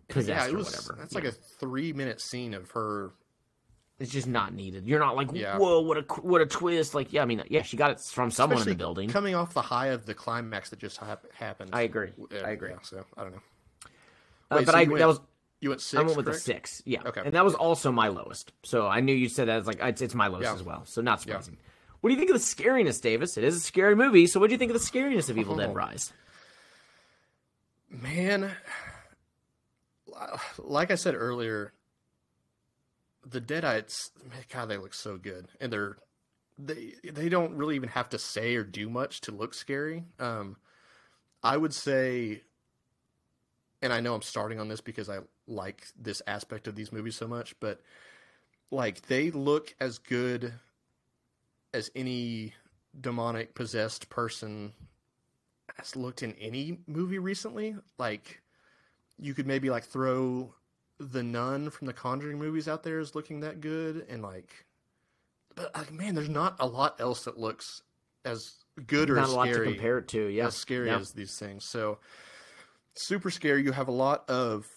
possessed 0.07 0.45
yeah, 0.45 0.47
it 0.47 0.53
or 0.53 0.57
was. 0.57 0.67
whatever. 0.67 0.95
That's 0.99 1.13
Yeah. 1.13 1.19
like 1.19 1.27
a 1.27 1.31
three 1.31 1.91
minute 1.91 2.21
scene 2.21 2.53
of 2.53 2.71
her. 2.71 3.11
It's 3.99 4.11
just 4.11 4.27
not 4.27 4.53
needed. 4.53 4.85
You're 4.85 4.99
not 4.99 5.15
like, 5.15 5.31
whoa, 5.31 5.79
what 5.79 5.97
a 5.97 6.01
what 6.21 6.41
a 6.41 6.45
twist! 6.45 6.93
Like, 6.95 7.13
yeah, 7.13 7.21
I 7.21 7.25
mean, 7.25 7.43
yeah, 7.49 7.61
she 7.61 7.77
got 7.77 7.91
it 7.91 7.99
from 8.01 8.29
someone 8.29 8.59
in 8.61 8.65
the 8.67 8.75
building. 8.75 9.09
coming 9.09 9.35
off 9.35 9.53
the 9.53 9.61
high 9.61 9.87
of 9.87 10.05
the 10.05 10.13
climax 10.13 10.69
that 10.71 10.79
just 10.79 10.97
hap- 10.97 11.31
happened. 11.33 11.69
I 11.73 11.81
agree. 11.83 12.11
I 12.43 12.51
agree. 12.51 12.71
so 12.83 13.05
I 13.17 13.23
don't 13.23 13.31
know. 13.33 13.41
Uh, 14.51 14.57
but 14.57 14.67
so 14.67 14.73
I 14.73 14.83
went- 14.83 14.99
That 14.99 15.07
was 15.07 15.19
You 15.61 15.69
went 15.69 15.81
six. 15.81 15.99
I 15.99 16.03
went 16.03 16.17
with 16.17 16.25
correct? 16.27 16.39
a 16.39 16.41
six. 16.43 16.81
Yeah. 16.85 17.01
Okay. 17.05 17.21
And 17.25 17.33
that 17.33 17.43
was 17.45 17.55
also 17.55 17.91
my 17.91 18.07
lowest. 18.09 18.51
So 18.63 18.87
I 18.87 18.99
knew 18.99 19.13
you 19.13 19.29
said 19.29 19.47
that. 19.47 19.57
It's 19.59 19.67
like 19.67 19.79
it's, 19.81 20.01
it's 20.01 20.13
my 20.15 20.27
lowest 20.27 20.43
Yeah. 20.49 20.53
as 20.55 20.63
well. 20.63 20.83
So 20.85 21.01
not 21.01 21.21
surprising. 21.21 21.57
What 22.01 22.09
do 22.09 22.13
you 22.13 22.19
think 22.19 22.29
of 22.29 22.35
the 22.35 22.43
scariness, 22.63 23.01
Davis? 23.01 23.35
It 23.37 23.43
is 23.43 23.55
a 23.55 23.59
scary 23.59 23.95
movie. 23.95 24.27
So 24.27 24.39
what 24.39 24.47
do 24.47 24.53
you 24.53 24.59
think 24.59 24.71
of 24.71 24.79
the 24.79 24.85
scariness 24.85 25.29
of 25.29 25.37
Evil 25.39 25.55
Dead 25.55 25.69
Oh. 25.71 25.73
Rise? 25.73 26.13
Man, 27.89 28.51
like 30.57 30.91
I 30.91 30.95
said 30.95 31.15
earlier, 31.15 31.73
the 33.25 33.41
Deadites, 33.41 34.11
man, 34.29 34.43
God, 34.51 34.65
they 34.69 34.77
look 34.77 34.93
so 34.93 35.17
good, 35.17 35.47
and 35.59 35.71
they're 35.71 35.97
they 36.57 36.93
they 37.03 37.29
don't 37.29 37.55
really 37.55 37.75
even 37.75 37.89
have 37.89 38.09
to 38.09 38.19
say 38.19 38.55
or 38.55 38.63
do 38.63 38.89
much 38.89 39.21
to 39.21 39.31
look 39.31 39.53
scary. 39.53 40.03
Um, 40.19 40.57
I 41.43 41.57
would 41.57 41.73
say, 41.73 42.43
and 43.85 43.93
I 43.93 43.99
know 43.99 44.15
I'm 44.15 44.23
starting 44.23 44.59
on 44.59 44.67
this 44.67 44.81
because 44.81 45.11
I 45.11 45.19
like 45.47 45.85
this 45.95 46.19
aspect 46.25 46.67
of 46.67 46.75
these 46.75 46.91
movies 46.91 47.15
so 47.15 47.27
much, 47.27 47.53
but 47.59 47.81
like 48.71 49.05
they 49.05 49.29
look 49.29 49.75
as 49.79 49.99
good 49.99 50.53
as 51.71 51.91
any 51.95 52.53
demonic 52.99 53.53
possessed 53.53 54.09
person 54.09 54.73
has 55.77 55.95
looked 55.95 56.23
in 56.23 56.33
any 56.41 56.79
movie 56.87 57.19
recently. 57.19 57.75
Like 57.99 58.41
you 59.19 59.35
could 59.35 59.45
maybe 59.45 59.69
like 59.69 59.83
throw 59.83 60.51
the 60.99 61.21
nun 61.21 61.69
from 61.69 61.85
the 61.85 61.93
Conjuring 61.93 62.39
movies 62.39 62.67
out 62.67 62.81
there 62.81 62.99
is 62.99 63.13
looking 63.13 63.41
that 63.41 63.61
good, 63.61 64.07
and 64.09 64.23
like, 64.23 64.65
but 65.53 65.75
like 65.75 65.93
man, 65.93 66.15
there's 66.15 66.27
not 66.27 66.55
a 66.59 66.65
lot 66.65 66.99
else 66.99 67.25
that 67.25 67.37
looks 67.37 67.83
as 68.23 68.55
good 68.87 69.11
or 69.11 69.15
Not 69.17 69.25
as 69.25 69.31
a 69.31 69.35
lot 69.35 69.47
to 69.49 69.63
compare 69.63 69.99
it 69.99 70.07
to. 70.07 70.25
Yeah. 70.25 70.47
as 70.47 70.55
scary 70.55 70.87
Yeah. 70.87 70.97
as 70.97 71.11
these 71.11 71.37
things. 71.37 71.65
So 71.65 71.99
super 72.95 73.29
scary. 73.29 73.63
You 73.63 73.71
have 73.71 73.87
a 73.87 73.93
lot 73.93 74.29
of 74.29 74.67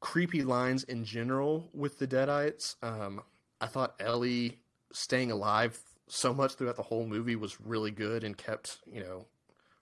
creepy 0.00 0.42
lines 0.42 0.84
in 0.84 1.04
general 1.04 1.68
with 1.74 1.98
the 1.98 2.06
Deadites. 2.06 2.76
Um, 2.82 3.22
I 3.60 3.66
thought 3.66 3.94
Ellie 4.00 4.58
staying 4.92 5.30
alive 5.30 5.78
so 6.06 6.32
much 6.32 6.54
throughout 6.54 6.76
the 6.76 6.82
whole 6.82 7.06
movie 7.06 7.36
was 7.36 7.60
really 7.60 7.90
good 7.90 8.24
and 8.24 8.36
kept 8.36 8.78
you 8.90 9.00
know 9.00 9.26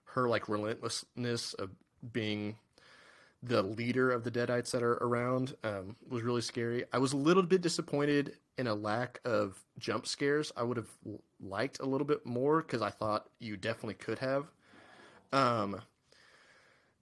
her 0.03 0.27
like 0.27 0.49
relentlessness 0.49 1.53
of 1.53 1.69
being 2.11 2.57
the 3.43 3.61
leader 3.61 4.11
of 4.11 4.23
the 4.23 4.31
Deadites 4.31 4.71
that 4.71 4.81
are 4.81 4.95
around 4.95 5.55
um, 5.63 5.95
was 6.09 6.23
really 6.23 6.41
scary. 6.41 6.83
I 6.91 6.97
was 6.97 7.13
a 7.13 7.17
little 7.17 7.43
bit 7.43 7.61
disappointed 7.61 8.33
in 8.57 8.65
a 8.65 8.73
lack 8.73 9.19
of 9.25 9.63
jump 9.77 10.07
scares. 10.07 10.51
I 10.57 10.63
would 10.63 10.77
have 10.77 10.89
liked 11.39 11.79
a 11.79 11.85
little 11.85 12.07
bit 12.07 12.25
more 12.25 12.61
because 12.61 12.81
I 12.81 12.89
thought 12.89 13.29
you 13.39 13.55
definitely 13.55 13.93
could 13.93 14.19
have. 14.19 14.51
Um, 15.31 15.81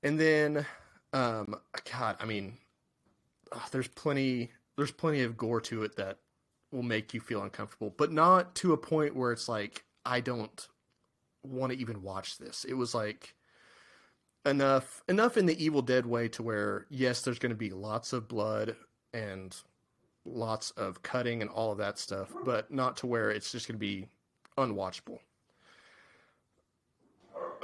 and 0.06 0.20
then, 0.20 0.66
um, 1.14 1.56
God, 1.91 2.16
I 2.20 2.26
mean, 2.26 2.60
uh, 3.51 3.60
there's 3.72 3.88
plenty, 3.88 4.51
there's 4.78 4.91
plenty 4.91 5.24
of 5.24 5.36
gore 5.36 5.62
to 5.62 5.82
it 5.82 5.95
that 5.95 6.20
will 6.72 6.84
make 6.84 7.16
you 7.16 7.20
feel 7.20 7.41
uncomfortable, 7.41 7.91
but 7.97 8.12
not 8.12 8.53
to 8.58 8.74
a 8.74 8.78
point 8.78 9.16
where 9.16 9.32
it's 9.32 9.49
like 9.49 9.84
I 10.06 10.20
don't 10.20 10.68
want 11.43 11.74
to 11.74 11.80
even 11.80 12.03
watch 12.03 12.38
this. 12.38 12.66
It 12.66 12.76
was 12.76 12.93
like 12.93 13.34
enough, 14.45 15.03
enough 15.10 15.38
in 15.38 15.47
the 15.47 15.64
Evil 15.64 15.82
Dead 15.82 16.06
way 16.06 16.28
to 16.30 16.43
where 16.43 16.86
yes, 16.91 17.24
there's 17.24 17.39
going 17.39 17.49
to 17.49 17.56
be 17.56 17.72
lots 17.72 18.14
of 18.14 18.28
blood 18.28 18.76
and 19.12 19.56
lots 20.24 20.70
of 20.72 21.01
cutting 21.01 21.41
and 21.41 21.49
all 21.49 21.72
of 21.72 21.80
that 21.80 21.97
stuff, 21.97 22.32
but 22.45 22.72
not 22.72 22.97
to 22.97 23.08
where 23.08 23.32
it's 23.32 23.51
just 23.51 23.68
going 23.68 23.76
to 23.76 23.80
be 23.80 24.08
unwatchable 24.56 25.18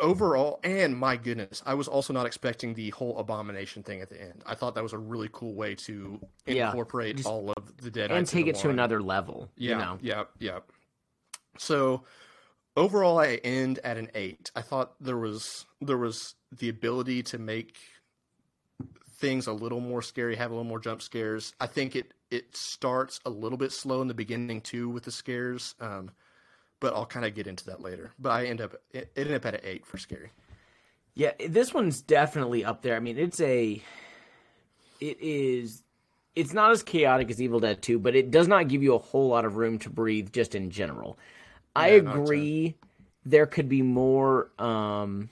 overall, 0.01 0.59
and 0.63 0.97
my 0.97 1.15
goodness, 1.15 1.63
I 1.65 1.73
was 1.75 1.87
also 1.87 2.11
not 2.11 2.25
expecting 2.25 2.73
the 2.73 2.89
whole 2.89 3.17
abomination 3.17 3.83
thing 3.83 4.01
at 4.01 4.09
the 4.09 4.21
end. 4.21 4.43
I 4.45 4.55
thought 4.55 4.75
that 4.75 4.83
was 4.83 4.91
a 4.93 4.97
really 4.97 5.29
cool 5.31 5.53
way 5.55 5.75
to 5.75 6.19
incorporate 6.45 7.15
just- 7.17 7.27
all 7.29 7.51
of 7.55 7.77
the 7.77 7.89
dead 7.91 8.11
And 8.11 8.27
take 8.27 8.47
it 8.47 8.55
to 8.57 8.69
another 8.69 9.01
level. 9.01 9.49
Yeah, 9.55 9.69
You 9.71 9.77
know? 9.77 9.99
yeah, 10.01 10.23
yeah. 10.39 10.59
So 11.57 12.03
overall 12.75 13.19
I 13.19 13.35
end 13.43 13.79
at 13.83 13.97
an 13.97 14.09
eight. 14.15 14.51
I 14.55 14.61
thought 14.61 14.95
there 14.99 15.17
was 15.17 15.65
there 15.81 15.97
was 15.97 16.35
the 16.51 16.69
ability 16.69 17.23
to 17.23 17.37
make 17.37 17.77
things 19.15 19.47
a 19.47 19.53
little 19.53 19.79
more 19.81 20.01
scary, 20.01 20.35
have 20.35 20.51
a 20.51 20.53
little 20.53 20.67
more 20.67 20.79
jump 20.79 21.01
scares. 21.01 21.53
I 21.59 21.67
think 21.67 21.95
it 21.95 22.13
it 22.31 22.55
starts 22.55 23.19
a 23.25 23.29
little 23.29 23.57
bit 23.57 23.71
slow 23.71 24.01
in 24.01 24.07
the 24.07 24.13
beginning 24.13 24.61
too 24.61 24.89
with 24.89 25.03
the 25.03 25.11
scares, 25.11 25.75
um, 25.81 26.11
but 26.82 26.93
I'll 26.93 27.05
kind 27.05 27.25
of 27.25 27.34
get 27.34 27.47
into 27.47 27.65
that 27.67 27.82
later. 27.82 28.11
But 28.19 28.32
I 28.32 28.45
end 28.47 28.59
up 28.59 28.75
it 28.91 29.09
ended 29.15 29.36
up 29.36 29.45
at 29.45 29.53
an 29.53 29.61
eight 29.63 29.86
for 29.86 29.97
scary. 29.97 30.32
Yeah, 31.13 31.32
this 31.47 31.73
one's 31.73 32.01
definitely 32.01 32.65
up 32.65 32.82
there. 32.82 32.97
I 32.97 32.99
mean, 32.99 33.17
it's 33.17 33.39
a 33.39 33.82
it 34.99 35.17
is 35.21 35.84
it's 36.36 36.53
not 36.53 36.71
as 36.71 36.84
chaotic 36.84 37.29
as 37.29 37.41
Evil 37.41 37.59
Dead 37.59 37.82
2, 37.82 37.99
but 37.99 38.15
it 38.15 38.32
does 38.32 38.47
not 38.47 38.67
give 38.67 38.84
you 38.84 38.95
a 38.95 38.97
whole 38.97 39.27
lot 39.29 39.45
of 39.45 39.57
room 39.57 39.79
to 39.79 39.89
breathe 39.89 40.32
just 40.32 40.55
in 40.55 40.71
general. 40.71 41.17
I 41.75 41.89
agree 41.89 42.75
there 43.25 43.45
could 43.45 43.69
be 43.69 43.82
more 43.82 44.49
um 44.59 45.29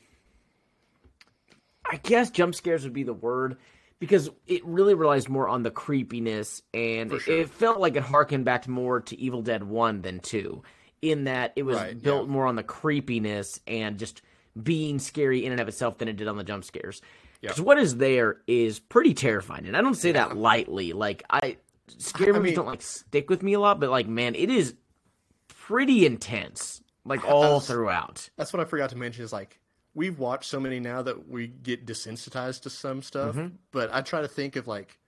I 1.90 1.98
guess 1.98 2.30
jump 2.30 2.54
scares 2.54 2.84
would 2.84 2.94
be 2.94 3.04
the 3.04 3.14
word 3.14 3.58
because 3.98 4.30
it 4.48 4.64
really 4.64 4.94
relies 4.94 5.28
more 5.28 5.50
on 5.50 5.64
the 5.64 5.72
creepiness 5.72 6.62
and 6.74 7.10
sure. 7.10 7.20
it, 7.20 7.28
it, 7.28 7.50
felt 7.50 7.80
like 7.80 7.96
it 7.96 8.04
harkened 8.04 8.46
back 8.46 8.68
more 8.68 9.02
to 9.02 9.20
Evil 9.20 9.42
Dead 9.42 9.64
1 9.64 10.04
than 10.04 10.20
2 10.20 10.62
in 11.02 11.26
that 11.26 11.54
it 11.56 11.64
was 11.64 11.78
right, 11.78 12.02
built 12.02 12.26
yeah. 12.28 12.32
more 12.34 12.46
on 12.48 12.56
the 12.56 12.64
creepiness 12.64 13.60
and 13.68 13.98
just 13.98 14.22
being 14.62 15.00
scary 15.00 15.46
in 15.46 15.52
and 15.52 15.62
of 15.62 15.68
itself 15.68 15.98
than 15.98 16.08
it 16.08 16.16
did 16.18 16.28
on 16.28 16.38
the 16.38 16.44
jump 16.44 16.64
scares. 16.64 17.02
Because 17.42 17.58
Yeah. 17.60 17.64
what 17.64 17.78
is 17.78 17.96
there 17.98 18.42
is 18.48 18.80
pretty 18.80 19.14
terrifying, 19.14 19.66
and 19.66 19.78
I 19.78 19.82
don't 19.82 19.94
say 19.96 20.12
that 20.12 20.36
lightly. 20.36 20.92
Like 20.94 21.24
I, 21.30 21.58
scary 21.98 22.32
I 22.32 22.34
movies 22.34 22.50
mean- 22.50 22.56
don't 22.58 22.66
like 22.66 22.82
stick 22.82 23.30
with 23.30 23.42
me 23.44 23.54
a 23.54 23.60
lot, 23.60 23.80
but 23.80 23.90
like 23.90 24.08
man, 24.08 24.36
it 24.36 24.50
is 24.50 24.76
pretty 25.48 26.06
intense, 26.06 26.82
like 27.06 27.24
all 27.30 27.56
was- 27.56 27.68
throughout. 27.68 28.30
That's 28.38 28.52
what 28.54 28.60
I 28.60 28.66
forgot 28.66 28.90
to 28.92 28.98
mention 28.98 29.24
is 29.24 29.32
like 29.34 29.60
we've 29.96 30.20
watched 30.20 30.50
so 30.50 30.60
many 30.60 30.80
now 30.80 31.02
that 31.02 31.28
we 31.28 31.48
get 31.48 31.86
desensitized 31.86 32.62
to 32.64 32.70
some 32.70 33.02
stuff. 33.02 33.36
Mm-hmm. 33.36 33.56
But 33.72 33.94
I 33.94 34.02
try 34.02 34.22
to 34.22 34.28
think 34.28 34.56
of 34.56 34.68
like 34.68 34.99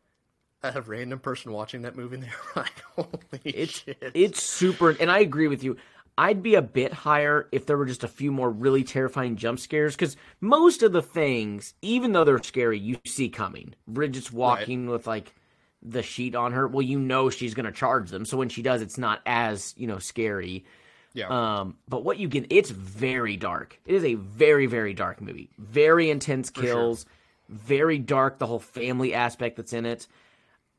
a 0.75 0.81
random 0.81 1.19
person 1.19 1.51
watching 1.51 1.81
that 1.83 1.95
movie 1.95 2.15
and 2.15 2.23
they're 2.23 2.31
like, 2.55 2.81
holy 2.95 3.41
It's 3.53 3.83
shit. 3.85 4.13
it's 4.13 4.41
super, 4.43 4.91
and 4.91 5.09
I 5.11 5.19
agree 5.19 5.47
with 5.47 5.63
you. 5.63 5.77
I'd 6.17 6.43
be 6.43 6.55
a 6.55 6.61
bit 6.61 6.93
higher 6.93 7.47
if 7.51 7.65
there 7.65 7.77
were 7.77 7.85
just 7.85 8.03
a 8.03 8.07
few 8.07 8.31
more 8.31 8.49
really 8.49 8.83
terrifying 8.83 9.37
jump 9.37 9.59
scares, 9.59 9.95
because 9.95 10.17
most 10.41 10.83
of 10.83 10.91
the 10.91 11.01
things, 11.01 11.73
even 11.81 12.11
though 12.11 12.23
they're 12.23 12.43
scary, 12.43 12.77
you 12.77 12.97
see 13.05 13.29
coming. 13.29 13.73
Bridget's 13.87 14.31
walking 14.31 14.87
with 14.87 15.07
like 15.07 15.33
the 15.81 16.03
sheet 16.03 16.35
on 16.35 16.51
her. 16.51 16.67
Well, 16.67 16.81
you 16.83 16.99
know 16.99 17.29
she's 17.29 17.53
gonna 17.53 17.71
charge 17.71 18.09
them, 18.09 18.25
so 18.25 18.37
when 18.37 18.49
she 18.49 18.61
does, 18.61 18.81
it's 18.81 18.97
not 18.97 19.21
as 19.25 19.73
you 19.77 19.87
know 19.87 19.99
scary. 19.99 20.65
yeah. 21.13 21.29
Um, 21.29 21.77
but 21.87 22.03
what 22.03 22.17
you 22.19 22.27
get, 22.27 22.47
it's 22.49 22.69
very 22.71 23.37
dark. 23.37 23.79
It 23.85 23.95
is 23.95 24.03
a 24.03 24.15
very, 24.15 24.65
very 24.67 24.93
dark 24.93 25.21
movie. 25.21 25.49
Very 25.57 26.09
intense 26.09 26.49
kills, 26.49 27.05
very 27.49 27.99
dark. 27.99 28.37
The 28.37 28.47
whole 28.47 28.59
family 28.59 29.13
aspect 29.13 29.55
that's 29.57 29.73
in 29.73 29.85
it. 29.85 30.07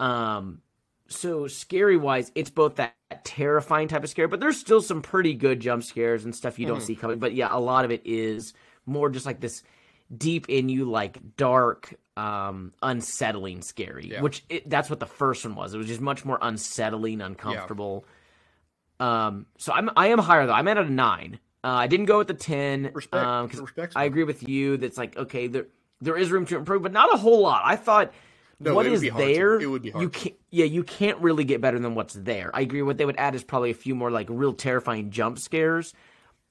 Um, 0.03 0.61
so 1.07 1.47
scary 1.47 1.97
wise, 1.97 2.33
it's 2.35 2.51
both 2.51 2.77
that 2.77 2.95
terrifying 3.25 3.89
type 3.89 4.03
of 4.03 4.11
scare, 4.11 4.29
but 4.29 4.41
there's 4.41 4.59
still 4.59 4.83
some 4.83 5.01
pretty 5.01 5.35
good 5.35 5.61
jump 5.61 5.85
scares 5.85 6.25
and 6.25 6.35
stuff 6.35 6.59
you 6.59 6.67
don't 6.67 6.81
see 6.81 6.97
coming. 6.97 7.19
But 7.19 7.35
yeah, 7.35 7.49
a 7.51 7.61
lot 7.61 7.85
of 7.85 7.91
it 7.91 8.03
is 8.05 8.53
more 8.85 9.11
just 9.11 9.27
like 9.27 9.41
this 9.41 9.63
deep 10.15 10.49
in 10.49 10.69
you, 10.69 10.87
like 10.87 11.37
dark, 11.37 11.95
um, 12.17 12.73
unsettling, 12.83 13.63
scary. 13.63 14.09
Yeah. 14.09 14.23
Which 14.23 14.45
it, 14.49 14.69
that's 14.69 14.91
what 14.91 15.01
the 15.01 15.07
first 15.07 15.45
one 15.45 15.55
was. 15.55 15.75
It 15.75 15.79
was 15.79 15.87
just 15.87 16.01
much 16.01 16.25
more 16.25 16.39
unsettling, 16.43 17.21
uncomfortable. 17.21 18.05
Um, 18.99 19.47
so 19.59 19.73
I'm 19.73 19.91
I 19.97 20.09
am 20.09 20.19
higher 20.19 20.47
though. 20.47 20.53
I'm 20.53 20.69
at 20.69 20.79
a 20.79 20.89
nine. 20.89 21.39
Uh, 21.63 21.69
I 21.69 21.87
didn't 21.87 22.07
go 22.07 22.19
with 22.19 22.29
the 22.29 22.35
ten. 22.35 22.91
Respect. 22.93 23.25
Um, 23.25 23.51
I 23.95 24.05
agree 24.05 24.25
with 24.25 24.49
you. 24.49 24.79
That's 24.79 24.99
like 24.99 25.17
okay, 25.17 25.47
there 25.47 25.67
there 26.01 26.17
is 26.17 26.31
room 26.31 26.47
to 26.47 26.57
improve, 26.57 26.83
but 26.83 26.93
not 26.93 27.15
a 27.15 27.19
whole 27.19 27.41
lot. 27.41 27.63
I 27.65 27.77
thought 27.77 28.13
No, 28.63 28.75
what 28.75 28.87
is 28.87 29.01
be 29.01 29.09
hard 29.09 29.27
to- 29.27 29.35
there. 29.35 29.61
it 29.61 29.67
would 29.67 29.83
be 29.83 29.91
hard 29.91 30.03
You 30.03 30.09
can't. 30.11 30.35
Yeah, 30.51 30.65
you 30.67 30.83
can't 30.85 31.19
really 31.19 31.45
get 31.45 31.61
better 31.61 31.79
than 31.79 31.95
what's 31.95 32.15
there. 32.15 32.51
I 32.55 32.61
agree. 32.63 32.83
What 32.83 32.99
they 32.99 33.05
would 33.05 33.17
add 33.19 33.35
is 33.35 33.43
probably 33.45 33.71
a 33.71 33.75
few 33.75 33.95
more 33.95 34.11
like 34.11 34.27
real 34.31 34.53
terrifying 34.53 35.11
jump 35.11 35.39
scares. 35.39 35.93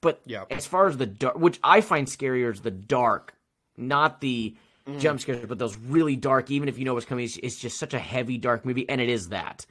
But 0.00 0.20
Yeah. 0.26 0.44
as 0.50 0.66
far 0.66 0.88
as 0.88 0.96
the 0.96 1.06
dark, 1.06 1.38
which 1.38 1.60
I 1.62 1.80
find 1.80 2.06
scarier 2.06 2.52
is 2.52 2.60
the 2.62 2.70
dark, 2.72 3.34
not 3.76 4.20
the 4.20 4.54
Mm. 4.88 4.98
jump 4.98 5.20
scares, 5.20 5.46
but 5.46 5.58
those 5.58 5.76
really 5.76 6.16
dark. 6.16 6.50
Even 6.50 6.68
if 6.68 6.76
you 6.78 6.84
know 6.84 6.94
what's 6.94 7.06
coming, 7.06 7.24
it's, 7.24 7.36
it's 7.36 7.56
just 7.60 7.78
such 7.78 7.94
a 7.94 8.00
heavy 8.00 8.36
dark 8.36 8.64
movie, 8.64 8.88
and 8.88 9.00
it 9.00 9.08
is 9.08 9.28
that. 9.28 9.64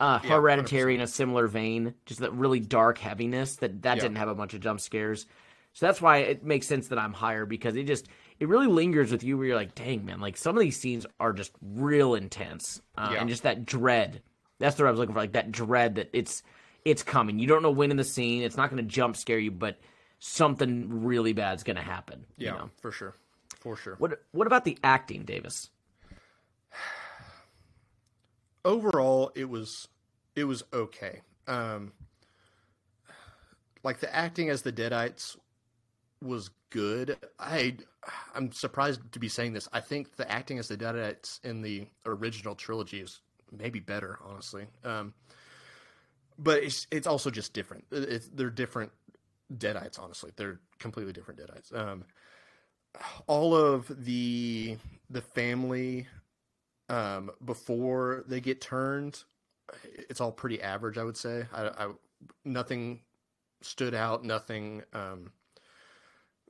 Uh, 0.00 0.18
Yeah, 0.24 0.30
Hereditary 0.30 0.94
in 0.94 1.02
a 1.02 1.06
similar 1.06 1.46
vein, 1.46 1.94
just 2.06 2.20
that 2.20 2.32
really 2.32 2.60
dark 2.60 2.96
heaviness 2.98 3.56
that 3.56 3.82
that 3.82 3.96
Yeah. 3.98 4.02
didn't 4.04 4.16
have 4.16 4.28
a 4.28 4.34
bunch 4.34 4.54
of 4.54 4.60
jump 4.60 4.80
scares. 4.80 5.26
So 5.74 5.84
that's 5.86 6.00
why 6.00 6.18
it 6.18 6.44
makes 6.44 6.66
sense 6.66 6.88
that 6.88 6.98
I'm 6.98 7.12
higher 7.12 7.44
because 7.46 7.76
it 7.76 7.84
just 7.84 8.08
it 8.40 8.48
really 8.48 8.66
lingers 8.66 9.10
with 9.12 9.22
you 9.22 9.36
where 9.38 9.46
you're 9.46 9.56
like, 9.56 9.74
dang 9.74 10.04
man, 10.04 10.20
like 10.20 10.36
some 10.36 10.56
of 10.56 10.60
these 10.60 10.76
scenes 10.78 11.06
are 11.20 11.32
just 11.32 11.52
real 11.62 12.14
intense, 12.14 12.80
uh, 12.98 13.10
Yeah. 13.12 13.20
and 13.20 13.28
just 13.28 13.44
that 13.44 13.64
dread. 13.64 14.22
That's 14.58 14.78
what 14.78 14.86
I 14.86 14.90
was 14.90 14.98
looking 15.00 15.14
for, 15.14 15.20
like 15.20 15.32
that 15.32 15.52
dread 15.52 15.96
that 15.96 16.10
it's 16.12 16.42
it's 16.84 17.02
coming. 17.02 17.38
You 17.38 17.46
don't 17.46 17.62
know 17.62 17.70
when 17.70 17.90
in 17.90 17.96
the 17.96 18.04
scene. 18.04 18.42
It's 18.42 18.56
not 18.56 18.70
going 18.70 18.82
to 18.82 18.88
jump 18.88 19.16
scare 19.16 19.38
you, 19.38 19.50
but 19.50 19.78
something 20.18 21.04
really 21.04 21.32
bad's 21.32 21.62
going 21.62 21.76
to 21.76 21.82
happen. 21.82 22.26
yeah, 22.36 22.52
You 22.52 22.58
know? 22.58 22.70
for 22.80 22.92
sure. 22.92 23.14
For 23.60 23.76
sure. 23.76 23.94
What 23.98 24.20
What 24.32 24.46
about 24.46 24.64
the 24.64 24.78
acting, 24.84 25.24
Davis? 25.24 25.70
overall 28.64 29.30
it 29.34 29.48
was 29.48 29.88
it 30.34 30.44
was 30.44 30.64
okay 30.72 31.20
um 31.46 31.92
like 33.82 34.00
the 34.00 34.14
acting 34.14 34.48
as 34.48 34.62
the 34.62 34.72
deadites 34.72 35.36
was 36.22 36.50
good 36.70 37.16
i 37.38 37.76
i'm 38.34 38.52
surprised 38.52 39.00
to 39.12 39.18
be 39.18 39.28
saying 39.28 39.52
this. 39.52 39.68
I 39.72 39.80
think 39.80 40.16
the 40.16 40.30
acting 40.30 40.58
as 40.58 40.68
the 40.68 40.76
deadites 40.76 41.44
in 41.44 41.62
the 41.62 41.86
original 42.06 42.54
trilogy 42.54 43.00
is 43.00 43.20
maybe 43.56 43.80
better 43.80 44.18
honestly. 44.24 44.66
Um 44.84 45.14
but 46.38 46.62
it's 46.64 46.86
it's 46.90 47.06
also 47.06 47.30
just 47.30 47.52
different. 47.52 47.84
It's, 47.92 48.28
they're 48.28 48.50
different 48.50 48.90
deadites 49.52 49.98
honestly. 49.98 50.32
They're 50.36 50.60
completely 50.78 51.12
different 51.12 51.40
deadites. 51.40 51.74
Um 51.74 52.04
all 53.26 53.56
of 53.56 54.04
the 54.04 54.76
the 55.10 55.20
family 55.20 56.06
um, 56.88 57.30
before 57.44 58.24
they 58.26 58.40
get 58.40 58.60
turned, 58.60 59.22
it's 60.08 60.20
all 60.20 60.32
pretty 60.32 60.60
average, 60.62 60.98
I 60.98 61.04
would 61.04 61.16
say. 61.16 61.46
I, 61.52 61.66
I 61.68 61.88
nothing 62.44 63.00
stood 63.62 63.94
out, 63.94 64.24
nothing 64.24 64.82
um, 64.92 65.32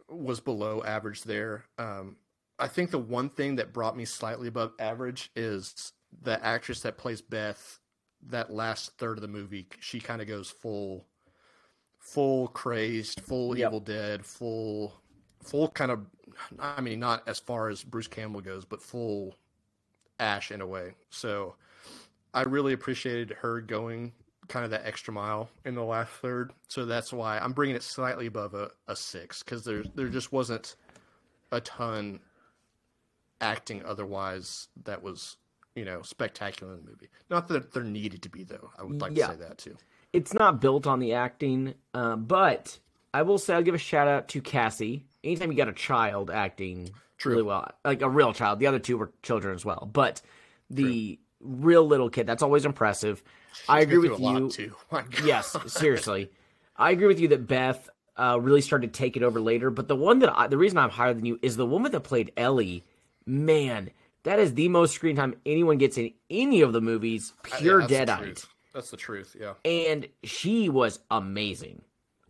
was 0.08 0.40
below 0.40 0.82
average 0.84 1.22
there. 1.22 1.64
Um, 1.78 2.16
I 2.58 2.68
think 2.68 2.90
the 2.90 2.98
one 2.98 3.28
thing 3.28 3.56
that 3.56 3.72
brought 3.72 3.96
me 3.96 4.04
slightly 4.04 4.48
above 4.48 4.72
average 4.78 5.30
is 5.36 5.92
the 6.22 6.44
actress 6.44 6.80
that 6.82 6.98
plays 6.98 7.20
Beth. 7.20 7.78
That 8.28 8.52
last 8.52 8.96
third 8.98 9.18
of 9.18 9.22
the 9.22 9.28
movie, 9.28 9.68
she 9.80 10.00
kind 10.00 10.22
of 10.22 10.28
goes 10.28 10.48
full, 10.50 11.06
full 11.98 12.48
crazed, 12.48 13.20
full 13.20 13.56
Yep. 13.56 13.68
Evil 13.68 13.80
Dead, 13.80 14.24
full, 14.24 14.94
full 15.42 15.68
kind 15.68 15.90
of. 15.90 16.06
I 16.58 16.80
mean, 16.80 17.00
not 17.00 17.22
as 17.28 17.38
far 17.38 17.68
as 17.68 17.84
Bruce 17.84 18.08
Campbell 18.08 18.40
goes, 18.40 18.64
but 18.64 18.82
full 18.82 19.36
Ash 20.18 20.50
in 20.50 20.60
a 20.62 20.66
way. 20.66 20.94
So 21.10 21.56
I 22.32 22.42
really 22.42 22.72
appreciated 22.72 23.30
her 23.40 23.60
going 23.60 24.12
kind 24.48 24.64
of 24.64 24.70
that 24.72 24.86
extra 24.86 25.12
mile 25.12 25.48
in 25.64 25.74
the 25.74 25.82
last 25.82 26.10
third. 26.22 26.52
So 26.68 26.84
that's 26.84 27.12
why 27.12 27.38
I'm 27.38 27.52
bringing 27.52 27.76
it 27.76 27.82
slightly 27.82 28.26
above 28.26 28.54
a, 28.54 28.70
a 28.88 28.94
six 28.96 29.42
because 29.42 29.64
there 29.64 29.84
there 29.94 30.08
just 30.08 30.32
wasn't 30.32 30.76
a 31.52 31.60
ton 31.60 32.20
acting 33.40 33.84
otherwise 33.84 34.68
that 34.84 35.02
was 35.02 35.36
you 35.74 35.84
know 35.84 36.02
spectacular 36.02 36.72
in 36.74 36.84
the 36.84 36.90
movie. 36.90 37.08
Not 37.30 37.48
that 37.48 37.72
there 37.72 37.82
needed 37.84 38.22
to 38.22 38.28
be 38.28 38.44
though. 38.44 38.70
I 38.78 38.84
would 38.84 39.00
like 39.00 39.16
Yeah. 39.16 39.28
to 39.28 39.32
say 39.34 39.38
that 39.40 39.58
too. 39.58 39.76
it's 40.12 40.32
not 40.32 40.60
built 40.60 40.86
on 40.86 41.00
the 41.00 41.14
acting, 41.14 41.74
uh, 41.92 42.16
but 42.16 42.78
I 43.12 43.22
will 43.22 43.38
say 43.38 43.54
I'll 43.54 43.62
give 43.62 43.74
a 43.74 43.78
shout 43.78 44.06
out 44.08 44.28
to 44.28 44.40
Cassie. 44.40 45.06
Anytime 45.24 45.50
you 45.50 45.56
got 45.56 45.68
a 45.68 45.72
child 45.72 46.30
acting 46.30 46.90
really 47.24 47.42
well, 47.42 47.68
like 47.84 48.02
a 48.02 48.08
real 48.08 48.32
child, 48.32 48.58
the 48.58 48.66
other 48.66 48.78
two 48.78 48.96
were 48.98 49.10
children 49.22 49.54
as 49.54 49.64
well, 49.64 49.88
but 49.92 50.20
the 50.70 51.18
real 51.40 51.84
little 51.86 52.10
kid, 52.10 52.26
that's 52.26 52.42
always 52.42 52.64
impressive. 52.64 53.22
I 53.68 53.80
agree 53.80 54.08
with 54.08 54.20
you. 54.20 54.50
too. 54.50 54.74
Yes, 55.24 55.56
seriously. 55.66 56.30
I 56.76 56.90
agree 56.90 57.06
with 57.06 57.20
you 57.20 57.28
that 57.28 57.46
Beth 57.46 57.88
uh, 58.16 58.38
really 58.40 58.60
started 58.60 58.92
to 58.92 58.98
take 58.98 59.16
it 59.16 59.22
over 59.22 59.40
later. 59.40 59.70
But 59.70 59.88
the 59.88 59.96
one 59.96 60.18
that 60.20 60.32
I, 60.36 60.46
the 60.46 60.58
reason 60.58 60.78
I'm 60.78 60.90
higher 60.90 61.14
than 61.14 61.24
you 61.24 61.38
is 61.42 61.56
the 61.56 61.66
woman 61.66 61.92
that 61.92 62.00
played 62.00 62.32
Ellie. 62.36 62.84
Man, 63.26 63.90
that 64.24 64.38
is 64.38 64.54
the 64.54 64.68
most 64.68 64.94
screen 64.94 65.16
time 65.16 65.34
anyone 65.46 65.78
gets 65.78 65.96
in 65.98 66.12
any 66.30 66.60
of 66.60 66.72
the 66.72 66.80
movies. 66.80 67.32
Pure 67.42 67.82
Yeah, 67.82 67.86
the 67.86 67.94
deadite. 67.94 68.46
That's 68.72 68.90
the 68.90 68.96
truth. 68.96 69.36
Yeah. 69.38 69.54
and 69.64 70.08
she 70.24 70.68
was 70.68 70.98
amazing. 71.10 71.82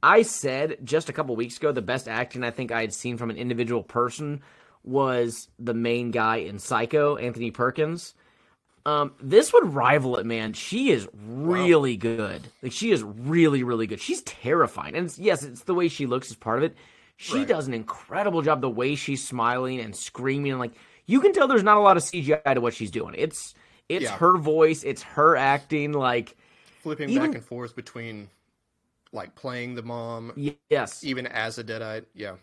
I 0.02 0.20
said 0.22 0.76
just 0.84 1.08
a 1.08 1.12
couple 1.14 1.34
weeks 1.34 1.56
ago 1.56 1.72
the 1.72 1.80
best 1.80 2.06
acting 2.08 2.44
I 2.44 2.50
think 2.50 2.70
I 2.70 2.82
had 2.82 2.92
seen 2.92 3.16
from 3.16 3.30
an 3.30 3.36
individual 3.38 3.82
person 3.82 4.42
was 4.82 5.48
the 5.58 5.72
main 5.72 6.10
guy 6.10 6.36
in 6.36 6.58
Psycho, 6.58 7.16
Anthony 7.16 7.50
Perkins. 7.50 8.14
Um, 8.86 9.12
this 9.20 9.52
would 9.52 9.72
rival 9.74 10.18
it, 10.18 10.26
man. 10.26 10.52
She 10.52 10.90
is 10.90 11.08
really 11.14 11.96
good. 11.96 12.42
Like 12.62 12.72
she 12.72 12.90
is 12.90 13.02
really, 13.02 13.62
really 13.62 13.86
good. 13.86 14.00
She's 14.00 14.20
terrifying, 14.22 14.94
and 14.94 15.06
it's, 15.06 15.18
yes, 15.18 15.42
it's 15.42 15.62
the 15.62 15.74
way 15.74 15.88
she 15.88 16.06
looks 16.06 16.30
is 16.30 16.36
part 16.36 16.58
of 16.58 16.64
it. 16.64 16.76
She 17.16 17.38
Right. 17.38 17.48
does 17.48 17.66
an 17.66 17.74
incredible 17.74 18.42
job. 18.42 18.60
The 18.60 18.68
way 18.68 18.94
she's 18.94 19.26
smiling 19.26 19.80
and 19.80 19.96
screaming, 19.96 20.50
and 20.52 20.60
like 20.60 20.72
you 21.06 21.20
can 21.20 21.32
tell, 21.32 21.48
there's 21.48 21.62
not 21.62 21.76
a 21.76 21.80
lot 21.80 21.96
of 21.96 22.02
CGI 22.02 22.54
to 22.54 22.60
what 22.60 22.74
she's 22.74 22.90
doing. 22.90 23.14
It's 23.16 23.54
it's 23.88 24.04
Yeah. 24.04 24.16
her 24.18 24.36
voice, 24.36 24.82
it's 24.82 25.02
her 25.02 25.36
acting. 25.36 25.92
Like 25.92 26.36
Flipping 26.82 27.08
Even- 27.08 27.26
back 27.30 27.34
and 27.36 27.44
forth 27.44 27.74
between 27.74 28.28
like 29.12 29.34
playing 29.34 29.76
the 29.76 29.82
mom, 29.82 30.32
yes, 30.68 31.02
even 31.04 31.26
as 31.26 31.56
a 31.56 31.64
deadite. 31.64 32.04
Yeah, 32.14 32.34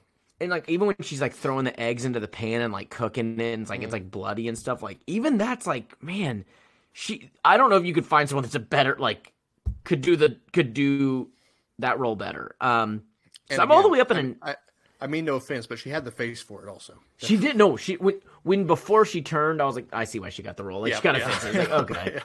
and 0.41 0.49
like 0.49 0.67
even 0.67 0.87
when 0.87 0.95
she's 1.01 1.21
like 1.21 1.33
throwing 1.33 1.65
the 1.65 1.79
eggs 1.79 2.03
into 2.03 2.19
the 2.19 2.27
pan 2.27 2.61
and 2.61 2.73
like 2.73 2.89
cooking 2.89 3.39
it, 3.39 3.53
and 3.53 3.61
it's 3.61 3.69
like 3.69 3.83
it's 3.83 3.93
like 3.93 4.09
bloody 4.09 4.47
and 4.47 4.57
stuff. 4.57 4.81
Like 4.81 4.99
even 5.07 5.37
that's 5.37 5.67
like 5.67 6.01
man, 6.03 6.43
she. 6.91 7.31
I 7.45 7.57
don't 7.57 7.69
know 7.69 7.77
if 7.77 7.85
you 7.85 7.93
could 7.93 8.05
find 8.05 8.27
someone 8.27 8.43
that's 8.43 8.55
a 8.55 8.59
better 8.59 8.95
like 8.99 9.31
could 9.83 10.01
do 10.01 10.15
the 10.15 10.37
could 10.51 10.73
do 10.73 11.29
that 11.79 11.99
role 11.99 12.15
better. 12.15 12.55
Um, 12.59 13.03
so 13.49 13.53
And 13.53 13.61
I'm 13.61 13.71
all 13.71 13.83
the 13.83 13.89
way 13.89 13.99
up 13.99 14.11
in 14.11 14.17
I, 14.17 14.19
an. 14.19 14.35
I, 14.41 14.55
I 14.99 15.07
mean, 15.07 15.25
no 15.25 15.35
offense, 15.35 15.65
but 15.65 15.79
she 15.79 15.89
had 15.89 16.05
the 16.05 16.11
face 16.11 16.41
for 16.41 16.63
it 16.65 16.69
also. 16.69 16.99
She 17.17 17.37
did 17.37 17.55
no. 17.55 17.75
She 17.77 17.95
when, 17.95 18.19
when 18.43 18.65
before 18.65 19.05
she 19.05 19.21
turned, 19.21 19.61
I 19.61 19.65
was 19.65 19.75
like, 19.75 19.87
I 19.93 20.05
see 20.05 20.19
why 20.19 20.29
she 20.29 20.43
got 20.43 20.57
the 20.57 20.63
role. 20.63 20.81
Like 20.81 20.93
she 20.93 21.01
kind 21.01 21.17
of 21.17 21.23
yeah. 21.23 21.37
fits 21.37 21.57
like 21.57 21.69
okay, 21.91 22.19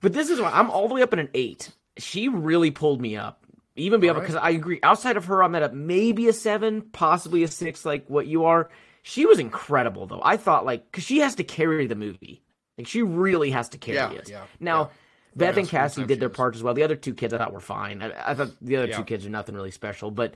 but 0.00 0.12
this 0.12 0.30
is 0.30 0.40
why 0.40 0.50
I'm 0.50 0.70
all 0.70 0.88
the 0.88 0.94
way 0.94 1.02
up 1.02 1.12
in 1.12 1.18
an 1.18 1.28
eight. 1.34 1.70
She 1.96 2.28
really 2.28 2.70
pulled 2.70 3.00
me 3.00 3.16
up, 3.16 3.44
even 3.78 4.00
beyond 4.00 4.18
right. 4.18 4.26
because 4.26 4.40
I 4.42 4.50
agree. 4.50 4.80
Outside 4.82 5.16
of 5.16 5.26
her, 5.26 5.42
I'm 5.42 5.54
at 5.54 5.62
a 5.62 5.72
maybe 5.72 6.28
a 6.28 6.32
seven, 6.32 6.82
possibly 6.82 7.42
a 7.42 7.48
six, 7.48 7.84
like 7.84 8.06
what 8.08 8.26
you 8.26 8.44
are. 8.44 8.68
She 9.02 9.24
was 9.26 9.38
incredible 9.38 10.06
though. 10.06 10.20
I 10.22 10.36
thought 10.36 10.64
like 10.66 10.84
because 10.90 11.04
she 11.04 11.18
has 11.18 11.34
to 11.36 11.44
carry 11.44 11.86
the 11.86 11.94
movie, 11.94 12.42
like 12.76 12.86
she 12.86 13.02
really 13.02 13.50
has 13.50 13.68
to 13.70 13.78
carry 13.78 13.96
Yeah, 13.96 14.12
it. 14.12 14.28
yeah, 14.28 14.42
Now. 14.60 14.80
yeah. 14.82 14.88
Beth 15.36 15.54
No 15.54 15.60
and 15.60 15.68
Cassie 15.68 16.04
did 16.04 16.18
their 16.20 16.30
parts 16.30 16.56
as 16.56 16.64
well. 16.64 16.74
The 16.74 16.82
other 16.82 16.96
two 16.96 17.14
kids 17.14 17.32
I 17.32 17.38
thought 17.38 17.52
were 17.52 17.60
fine. 17.60 18.02
I, 18.02 18.30
I 18.30 18.34
thought 18.34 18.50
the 18.60 18.76
other 18.76 18.88
Yeah. 18.88 18.96
two 18.96 19.04
kids 19.04 19.24
are 19.24 19.30
nothing 19.30 19.54
really 19.54 19.70
special, 19.70 20.10
but 20.10 20.34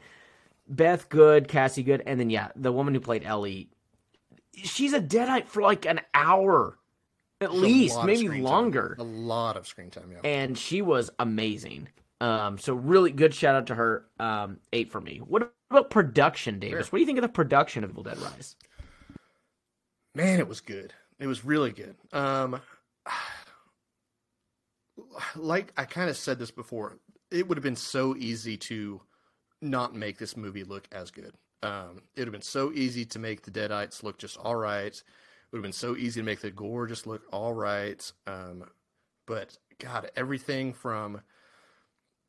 Beth 0.69 1.09
good, 1.09 1.49
Cassie 1.49 1.83
good, 1.83 2.03
and 2.07 2.21
then 2.21 2.31
yeah, 2.31 2.49
the 2.55 2.71
woman 2.71 2.95
who 2.95 3.01
played 3.01 3.25
Ellie, 3.25 3.69
she's 4.55 4.93
a 4.93 5.01
deadite 5.01 5.47
for 5.49 5.61
like 5.63 5.87
an 5.87 6.01
hour, 6.15 6.79
at 7.41 7.53
least 7.53 8.05
maybe 8.05 8.27
screen 8.27 8.45
time. 8.45 8.53
longer, 8.53 8.97
A 8.99 9.03
lot 9.03 9.57
of 9.57 9.67
screen 9.67 9.91
time. 9.91 10.13
Yeah. 10.13 10.21
and 10.23 10.57
she 10.57 10.83
was 10.83 11.11
amazing. 11.19 11.89
Um, 12.23 12.57
so 12.57 12.73
really 12.73 13.11
good 13.11 13.35
shout 13.35 13.57
out 13.57 13.67
to 13.67 13.75
her. 13.75 14.05
Um, 14.21 14.59
eight 14.73 14.93
for 14.93 15.01
me. 15.01 15.21
What 15.27 15.53
about 15.71 15.91
production, 15.91 16.61
Davis? 16.61 16.87
Sure. 16.87 16.91
What 16.93 16.99
do 16.99 17.01
you 17.01 17.07
think 17.07 17.19
of 17.19 17.23
the 17.23 17.29
production 17.29 17.83
of 17.83 17.91
Evil 17.91 18.05
Dead 18.05 18.17
Rise? 18.19 18.55
Man, 20.15 20.39
it 20.39 20.47
was 20.47 20.61
good. 20.61 20.95
It 21.19 21.27
was 21.27 21.45
really 21.45 21.73
good. 21.73 21.97
Um, 22.13 22.61
like 25.37 25.73
I 25.77 25.85
kind 25.85 26.09
of 26.09 26.17
said 26.17 26.39
this 26.39 26.53
before, 26.53 26.99
it 27.33 27.49
would 27.49 27.59
have 27.59 27.65
been 27.65 27.75
so 27.75 28.15
easy 28.17 28.57
to 28.59 29.01
not 29.61 29.93
make 29.93 30.19
this 30.19 30.37
movie 30.37 30.63
look 30.63 30.87
as 30.93 31.11
good. 31.11 31.35
Um, 31.65 32.03
it 32.15 32.21
would 32.21 32.29
have 32.29 32.33
been 32.33 32.43
so 32.43 32.71
easy 32.73 33.05
to 33.07 33.19
make 33.19 33.43
the 33.43 33.51
Deadites 33.51 34.05
look 34.05 34.19
just 34.19 34.37
all 34.37 34.55
right. 34.55 34.95
It 34.95 35.03
would 35.51 35.59
have 35.59 35.65
been 35.65 35.73
so 35.73 35.97
easy 35.97 36.21
to 36.21 36.25
make 36.25 36.41
the 36.41 36.53
gore 36.53 36.87
just 36.87 37.09
look 37.09 37.23
all 37.33 37.53
right. 37.53 38.13
Um, 38.29 38.63
but 39.27 39.59
God, 39.81 40.09
everything 40.15 40.73
from 40.73 41.21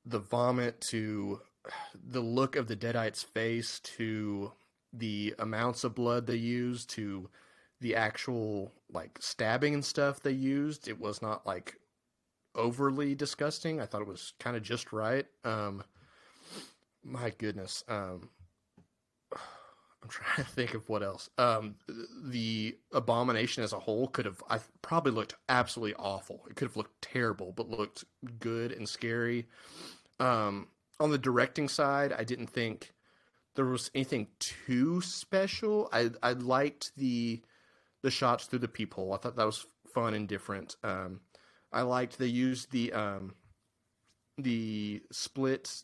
the 0.06 0.20
vomit 0.20 0.82
to 0.82 1.42
the 1.94 2.22
look 2.22 2.56
of 2.56 2.68
the 2.68 2.76
Deadite's 2.76 3.24
face 3.24 3.80
to 3.80 4.52
the 4.92 5.34
amounts 5.40 5.84
of 5.84 5.96
blood 5.96 6.28
they 6.28 6.36
used 6.36 6.90
to 6.92 7.30
the 7.80 7.96
actual 7.96 8.72
like 8.92 9.18
stabbing 9.20 9.74
and 9.74 9.84
stuff 9.84 10.22
they 10.22 10.32
used, 10.32 10.88
it 10.88 11.00
was 11.00 11.22
not 11.22 11.46
like 11.46 11.76
overly 12.56 13.16
disgusting. 13.16 13.82
I 13.82 13.86
thought 13.86 14.02
it 14.02 14.08
was 14.08 14.34
kind 14.40 14.56
of 14.56 14.64
just 14.64 14.94
right. 14.94 15.26
Um, 15.44 15.84
my 17.04 17.32
goodness. 17.32 17.84
Um, 17.88 18.30
I'm 20.04 20.10
trying 20.10 20.46
to 20.46 20.52
think 20.52 20.74
of 20.74 20.90
what 20.90 21.02
else. 21.02 21.30
Um, 21.38 21.76
the 22.24 22.78
abomination 22.92 23.64
as 23.64 23.72
a 23.74 23.80
whole 23.80 24.08
could 24.08 24.26
have, 24.26 24.44
I 24.50 24.60
probably 24.82 25.14
looked 25.14 25.36
absolutely 25.48 25.96
awful. 25.96 26.44
It 26.50 26.56
could 26.56 26.68
have 26.68 26.78
looked 26.78 27.02
terrible, 27.02 27.54
but 27.54 27.70
looked 27.70 28.04
good 28.40 28.74
and 28.74 28.88
scary. 28.88 29.48
Um, 30.20 30.68
on 31.00 31.12
the 31.12 31.18
directing 31.18 31.70
side, 31.70 32.12
I 32.12 32.24
didn't 32.24 32.48
think 32.48 32.94
there 33.56 33.66
was 33.66 33.92
anything 33.96 34.28
too 34.40 35.02
special. 35.02 35.90
I 35.92 36.12
I 36.22 36.34
liked 36.34 36.92
the 36.98 37.42
the 38.02 38.12
shots 38.12 38.46
through 38.46 38.60
the 38.60 38.68
peephole. 38.68 39.14
I 39.14 39.18
thought 39.18 39.36
that 39.36 39.46
was 39.46 39.66
fun 39.94 40.14
and 40.14 40.28
different. 40.28 40.76
Um, 40.84 41.22
I 41.72 41.82
liked 41.82 42.18
they 42.18 42.26
used 42.28 42.72
the 42.72 42.94
um, 42.94 43.36
the 44.38 45.02
split 45.12 45.84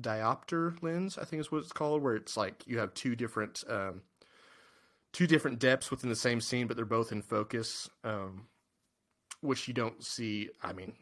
diopter 0.00 0.80
lens. 0.82 1.18
I 1.18 1.24
think 1.24 1.40
is 1.40 1.50
what 1.50 1.58
it's 1.58 1.72
called, 1.72 2.02
where 2.02 2.16
it's 2.16 2.36
like 2.36 2.62
you 2.66 2.78
have 2.78 2.94
two 2.94 3.16
different 3.16 3.64
um, 3.68 4.02
two 5.12 5.26
different 5.26 5.58
depths 5.58 5.90
within 5.90 6.10
the 6.10 6.16
same 6.16 6.40
scene, 6.40 6.66
but 6.66 6.76
they're 6.76 6.84
both 6.84 7.12
in 7.12 7.22
focus, 7.22 7.88
um, 8.04 8.46
which 9.40 9.68
you 9.68 9.74
don't 9.74 10.04
see. 10.04 10.50
I 10.62 10.72
mean, 10.72 10.92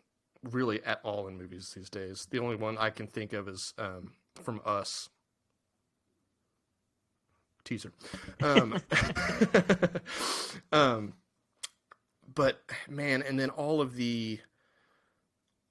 really 0.43 0.83
at 0.85 1.01
all 1.03 1.27
in 1.27 1.37
movies 1.37 1.73
these 1.75 1.91
days. 1.91 2.27
The 2.31 2.39
only 2.39 2.57
one 2.57 2.79
I 2.79 2.91
can 2.91 3.07
think 3.07 3.33
of 3.33 3.49
is 3.49 3.75
um, 3.79 4.13
from 4.43 4.61
Us. 4.65 5.09
Teaser. 7.65 7.93
Um, 8.43 8.79
um, 10.73 11.15
but 12.35 12.63
man, 12.89 13.23
and 13.23 13.41
then 13.41 13.51
all 13.51 13.81
of 13.81 13.97
the 13.97 14.41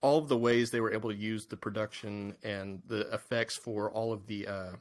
all 0.04 0.20
of 0.20 0.28
the 0.28 0.38
ways 0.38 0.70
they 0.70 0.82
were 0.82 0.93
able 0.93 1.10
to 1.10 1.16
use 1.16 1.45
the 1.45 1.58
production 1.58 2.36
and 2.43 2.84
the 2.88 3.12
effects 3.14 3.56
for 3.56 3.89
all 3.89 4.12
of 4.12 4.28
the 4.28 4.45
uh, 4.47 4.72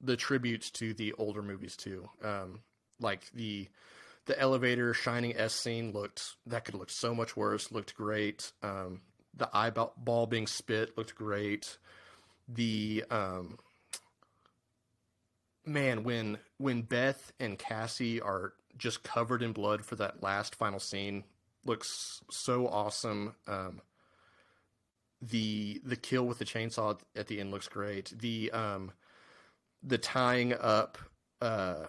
the 0.00 0.16
tributes 0.16 0.70
to 0.70 0.92
the 0.94 1.14
older 1.14 1.42
movies 1.42 1.74
too. 1.74 2.08
Um, 2.22 2.60
like 3.00 3.22
the 3.32 3.68
the 4.26 4.38
elevator 4.38 4.94
shining 4.94 5.34
S 5.36 5.54
scene 5.54 5.92
looked 5.92 6.36
that 6.46 6.66
could 6.66 6.74
look 6.74 6.90
so 6.90 7.14
much 7.14 7.36
worse. 7.36 7.72
Looked 7.72 7.96
great. 7.96 8.52
Um, 8.62 9.00
the 9.34 9.48
eyeball 9.52 10.26
being 10.26 10.46
spit 10.46 10.96
looked 10.98 11.14
great. 11.14 11.78
The 12.46 13.04
um, 13.10 13.58
man 15.64 16.04
when 16.04 16.38
when 16.58 16.82
Beth 16.82 17.32
and 17.40 17.58
Cassie 17.58 18.20
are 18.20 18.52
just 18.76 19.02
covered 19.02 19.42
in 19.42 19.52
blood 19.52 19.82
for 19.82 19.96
that 19.96 20.22
last 20.22 20.54
final 20.54 20.78
scene 20.78 21.24
looks 21.64 22.20
so 22.30 22.66
awesome. 22.68 23.34
Um, 23.46 23.80
the 25.22 25.80
the 25.84 25.96
kill 25.96 26.26
with 26.26 26.38
the 26.38 26.44
chainsaw 26.44 26.98
at 27.16 27.28
the 27.28 27.40
end 27.40 27.50
looks 27.52 27.68
great. 27.68 28.12
The 28.18 28.50
um 28.52 28.90
the 29.82 29.98
tying 29.98 30.52
up 30.54 30.98
uh 31.40 31.86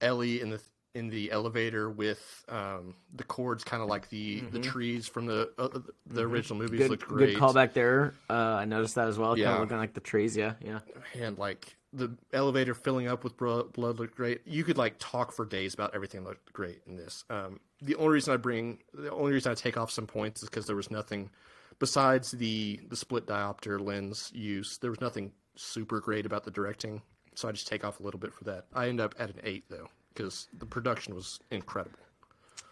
Ellie 0.00 0.40
in 0.40 0.50
the 0.50 0.60
in 0.94 1.10
the 1.10 1.30
elevator 1.30 1.90
with 1.90 2.44
um 2.48 2.94
the 3.14 3.24
cords 3.24 3.62
kind 3.64 3.82
of 3.82 3.88
like 3.88 4.08
the 4.08 4.40
the 4.52 4.58
trees 4.60 5.06
from 5.06 5.26
the 5.26 5.50
uh, 5.58 5.68
the 6.06 6.22
original 6.22 6.58
movies 6.58 6.80
Good, 6.80 6.90
looked 6.90 7.06
great. 7.06 7.34
good 7.34 7.40
callback 7.42 7.72
there. 7.74 8.14
Uh, 8.30 8.32
I 8.32 8.64
noticed 8.64 8.94
that 8.94 9.08
as 9.08 9.18
well. 9.18 9.30
Kind 9.30 9.40
Yeah. 9.40 9.54
of 9.54 9.60
looking 9.60 9.76
like 9.76 9.92
the 9.94 10.00
trees. 10.00 10.36
Yeah, 10.36 10.54
yeah. 10.64 10.80
and 11.14 11.36
like 11.38 11.76
the 11.92 12.10
elevator 12.32 12.74
filling 12.74 13.06
up 13.08 13.24
with 13.24 13.36
blood 13.36 13.76
looked 13.78 14.14
great. 14.16 14.40
You 14.46 14.64
could 14.64 14.76
like 14.78 14.96
talk 14.98 15.32
for 15.32 15.44
days 15.44 15.74
about 15.74 15.94
everything 15.94 16.24
looked 16.24 16.52
great 16.52 16.80
in 16.86 16.96
this. 16.96 17.24
Um, 17.30 17.60
the 17.80 17.94
only 17.96 18.14
reason 18.14 18.34
I 18.34 18.36
bring, 18.36 18.78
the 18.92 19.10
only 19.10 19.32
reason 19.32 19.52
I 19.52 19.54
take 19.54 19.76
off 19.76 19.90
some 19.90 20.06
points 20.06 20.42
is 20.42 20.48
because 20.48 20.66
there 20.66 20.76
was 20.76 20.90
nothing 20.90 21.30
besides 21.78 22.32
the 22.32 22.80
the 22.88 22.96
split 22.96 23.26
diopter 23.26 23.80
lens 23.80 24.30
use. 24.34 24.78
There 24.78 24.90
was 24.90 25.00
nothing 25.00 25.32
super 25.56 26.00
great 26.00 26.26
about 26.26 26.44
the 26.44 26.50
directing, 26.50 27.02
so 27.34 27.48
I 27.48 27.52
just 27.52 27.68
take 27.68 27.84
off 27.84 28.00
a 28.00 28.02
little 28.02 28.20
bit 28.20 28.32
for 28.32 28.44
that. 28.44 28.66
I 28.74 28.88
end 28.88 29.00
up 29.00 29.14
at 29.18 29.30
an 29.30 29.40
eight 29.44 29.64
though 29.68 29.88
because 30.12 30.48
the 30.58 30.66
production 30.66 31.14
was 31.14 31.40
incredible. 31.50 31.98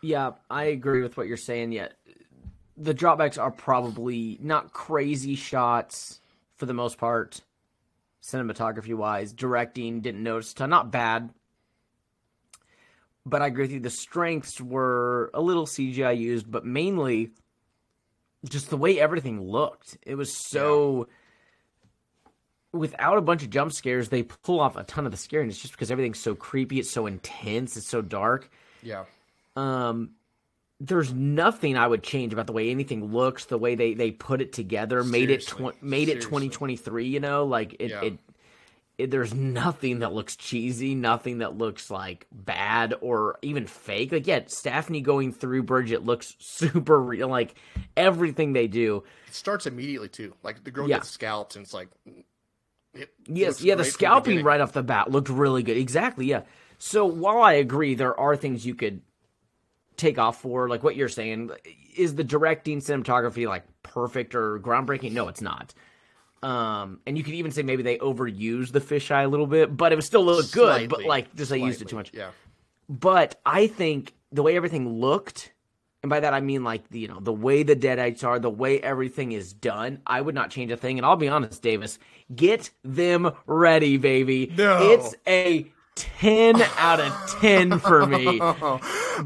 Yeah, 0.03 0.33
I 0.51 0.65
agree 0.65 1.03
with 1.03 1.17
what 1.17 1.27
you're 1.27 1.37
saying. 1.37 1.73
Yet 1.73 1.95
the 2.77 2.95
dropbacks 2.95 3.41
are 3.41 3.51
probably 3.51 4.39
not 4.41 4.73
crazy 4.73 5.35
shots 5.35 6.21
for 6.55 6.67
the 6.67 6.75
most 6.75 6.99
part, 6.99 7.41
cinematography 8.23 8.95
wise. 8.95 9.33
Directing 9.33 10.01
didn't 10.01 10.23
notice 10.23 10.53
ton. 10.53 10.71
Not 10.71 10.91
bad, 10.91 11.31
but 13.25 13.43
I 13.43 13.47
agree 13.47 13.65
with 13.65 13.73
you. 13.73 13.81
The 13.81 13.91
strengths 13.91 14.61
were 14.61 15.31
a 15.35 15.41
little 15.41 15.67
CGI 15.67 16.19
used, 16.19 16.51
but 16.51 16.65
mainly 16.65 17.31
just 18.49 18.71
the 18.71 18.77
way 18.77 18.99
everything 19.01 19.41
looked. 19.41 19.97
It 20.07 20.15
was 20.17 20.33
so. 20.37 21.09
Without 22.73 23.17
a 23.17 23.23
bunch 23.23 23.43
of 23.43 23.49
jump 23.51 23.73
scares, 23.73 24.11
they 24.11 24.23
pull 24.23 24.61
off 24.61 24.77
a 24.77 24.85
ton 24.85 25.07
of 25.07 25.13
the 25.13 25.17
scariness 25.17 25.59
just 25.61 25.73
because 25.73 25.91
everything's 25.91 26.19
so 26.21 26.35
creepy. 26.35 26.79
It's 26.79 26.91
so 26.91 27.07
intense. 27.07 27.77
It's 27.77 27.89
so 27.89 28.03
dark. 28.03 28.51
Yeah, 28.83 29.05
Um, 29.55 30.11
there's 30.79 31.11
nothing 31.13 31.79
I 31.79 31.87
would 31.87 32.03
change 32.03 32.35
about 32.35 32.47
the 32.47 32.53
way 32.53 32.69
anything 32.71 33.13
looks, 33.13 33.47
the 33.47 33.57
way 33.57 33.77
they 33.77 33.95
they 33.95 34.11
put 34.11 34.43
it 34.43 34.53
together, 34.53 35.03
made 35.03 35.31
it 35.31 35.47
tw- 35.47 35.81
made 35.83 36.11
it 36.11 36.21
2023. 36.21 37.07
You 37.07 37.21
know, 37.21 37.47
like 37.47 37.77
it, 37.81 37.91
Yeah. 37.91 38.03
it 38.03 38.19
it, 38.99 39.11
there's 39.11 39.35
nothing 39.35 39.99
that 39.99 40.13
looks 40.13 40.37
cheesy, 40.37 40.95
nothing 40.95 41.39
that 41.39 41.59
looks 41.59 41.91
like 41.91 42.27
bad 42.33 42.95
or 43.01 43.39
even 43.43 43.67
fake. 43.67 44.11
Like, 44.13 44.27
yeah, 44.27 44.41
Staffney 44.41 45.03
going 45.03 45.33
through 45.33 45.65
Bridget 45.65 46.05
looks 46.05 46.35
super 46.41 47.01
real. 47.01 47.29
Like 47.29 47.55
everything 47.97 48.53
they 48.55 48.67
do. 48.69 49.05
It 49.29 49.35
starts 49.35 49.67
immediately 49.67 50.09
too. 50.09 50.35
Like 50.43 50.65
the 50.65 50.71
girl 50.71 50.89
Yeah. 50.89 50.97
gets 50.97 51.11
scalped, 51.11 51.57
and 51.57 51.65
it's 51.65 51.75
like, 51.75 51.89
mm, 52.09 52.23
it 52.95 53.13
Yes, 53.27 53.61
yeah, 53.63 53.75
the 53.75 53.85
scalping 53.85 54.31
beginning. 54.31 54.45
right 54.47 54.61
off 54.61 54.73
the 54.73 54.83
bat 54.83 55.11
looked 55.11 55.29
really 55.29 55.63
good. 55.63 55.77
Exactly, 55.77 56.27
yeah. 56.27 56.43
So 56.79 57.05
while 57.07 57.43
I 57.43 57.55
agree, 57.55 57.95
there 57.95 58.19
are 58.19 58.37
things 58.37 58.65
you 58.67 58.75
could 58.75 59.03
take 59.97 60.19
off 60.19 60.41
for, 60.41 60.69
like 60.69 60.83
what 60.83 60.97
you're 60.97 61.09
saying. 61.09 61.51
Is 61.97 62.15
the 62.15 62.25
directing 62.25 62.81
cinematography 62.81 63.47
like 63.49 63.65
perfect 63.83 64.35
or 64.35 64.59
groundbreaking? 64.59 65.13
No, 65.13 65.29
it's 65.29 65.41
not. 65.41 65.73
Um, 66.43 67.01
and 67.07 67.17
you 67.17 67.25
could 67.25 67.35
even 67.35 67.51
say 67.51 67.63
maybe 67.63 67.83
they 67.83 67.99
overused 67.99 68.73
the 68.73 68.81
fisheye 68.81 69.25
a 69.25 69.29
little 69.29 69.47
bit, 69.47 69.77
but 69.77 69.93
it 69.93 69.97
was 69.97 70.07
still 70.07 70.25
looked 70.25 70.53
good. 70.53 70.89
But 70.89 71.05
like, 71.05 71.35
just 71.35 71.51
they 71.51 71.59
used 71.59 71.83
it 71.83 71.89
too 71.89 71.97
much. 71.97 72.11
Yeah, 72.13 72.31
But 72.89 73.41
I 73.45 73.67
think 73.67 74.13
the 74.31 74.43
way 74.43 74.55
everything 74.57 75.01
looked, 75.01 75.53
and 76.03 76.11
by 76.11 76.21
that 76.21 76.35
I 76.35 76.41
mean 76.41 76.63
like 76.63 76.89
the, 76.91 77.01
you 77.01 77.09
know 77.09 77.21
the 77.21 77.33
way 77.33 77.63
the 77.63 77.75
Deadites 77.75 78.23
are, 78.23 78.39
the 78.39 78.51
way 78.51 78.81
everything 78.81 79.33
is 79.33 79.53
done, 79.53 80.01
I 80.07 80.21
would 80.21 80.35
not 80.35 80.51
change 80.51 80.71
a 80.71 80.77
thing. 80.77 80.99
And 80.99 81.07
I'll 81.07 81.17
be 81.17 81.29
honest, 81.29 81.63
Davis, 81.63 81.99
get 82.35 82.71
them 82.85 83.33
ready, 83.47 83.97
baby. 83.97 84.53
No. 84.57 84.93
It's 84.93 85.15
a 85.27 85.67
ten 85.97 86.61
out 86.77 87.01
of 87.01 87.41
ten 87.41 87.79
for 87.79 88.07
me. 88.07 88.25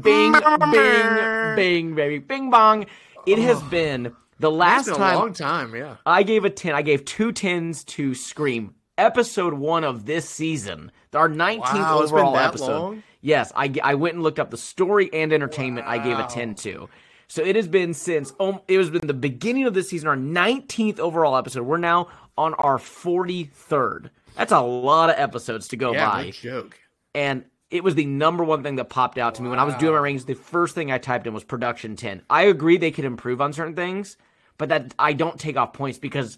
bing, 0.01 0.33
bing, 0.71 1.55
bing, 1.55 1.95
baby, 1.95 2.19
bing 2.19 2.49
bong. 2.49 2.85
It 3.27 3.37
has 3.37 3.61
been 3.63 4.15
the 4.41 4.51
last 4.51 4.87
it's 4.87 4.97
been 4.97 5.07
a 5.07 5.09
time 5.09 5.15
long 5.15 5.33
time. 5.33 5.75
Yeah, 5.75 5.97
I 6.05 6.23
gave 6.23 6.45
a 6.45 6.49
10. 6.49 6.73
I 6.75 6.81
gave 6.81 7.05
two 7.05 7.31
tens 7.31 7.83
to 7.85 8.13
Scream. 8.13 8.75
Episode 8.97 9.53
one 9.53 9.83
of 9.83 10.05
this 10.05 10.29
season, 10.29 10.91
our 11.15 11.29
19th 11.29 11.59
Wow, 11.73 12.01
overall 12.01 12.33
that 12.33 12.49
episode. 12.49 12.79
long? 12.79 13.03
Yes, 13.21 13.51
I, 13.55 13.73
I 13.83 13.95
went 13.95 14.15
and 14.15 14.23
looked 14.23 14.39
up 14.39 14.51
the 14.51 14.57
story 14.57 15.09
and 15.13 15.31
entertainment. 15.31 15.87
I 15.87 15.97
gave 15.97 16.19
a 16.19 16.27
10 16.27 16.55
to. 16.55 16.89
So 17.27 17.43
it 17.43 17.55
has 17.55 17.67
been 17.67 17.93
since, 17.93 18.33
um, 18.39 18.59
it 18.67 18.77
has 18.77 18.89
been 18.89 19.07
the 19.07 19.13
beginning 19.13 19.65
of 19.65 19.73
this 19.73 19.89
season, 19.89 20.09
our 20.09 20.17
19th 20.17 20.99
overall 20.99 21.37
episode. 21.37 21.63
We're 21.63 21.77
now 21.77 22.09
on 22.37 22.53
our 22.55 22.77
43rd. 22.77 24.09
That's 24.35 24.51
a 24.51 24.59
lot 24.61 25.09
of 25.09 25.15
episodes 25.17 25.67
to 25.69 25.77
go 25.77 25.93
yeah, 25.93 26.09
by 26.09 26.25
no 26.25 26.31
joke. 26.31 26.79
and 27.15 27.45
it 27.69 27.83
was 27.83 27.95
the 27.95 28.05
number 28.05 28.43
one 28.43 28.63
thing 28.63 28.75
that 28.75 28.89
popped 28.89 29.17
out 29.17 29.35
to 29.35 29.41
me 29.41 29.49
when 29.49 29.57
I 29.59 29.63
was 29.63 29.75
doing 29.75 29.93
my 29.93 29.99
rankings. 30.01 30.25
The 30.25 30.33
first 30.33 30.75
thing 30.75 30.91
I 30.91 30.97
typed 30.97 31.25
in 31.25 31.33
was 31.33 31.45
production 31.45 31.95
10. 31.95 32.21
I 32.29 32.43
agree 32.43 32.77
they 32.77 32.91
could 32.91 33.05
improve 33.05 33.39
on 33.41 33.53
certain 33.53 33.75
things, 33.75 34.17
but 34.61 34.69
that 34.69 34.93
I 34.99 35.13
don't 35.13 35.39
take 35.39 35.57
off 35.57 35.73
points 35.73 35.97
because 35.97 36.37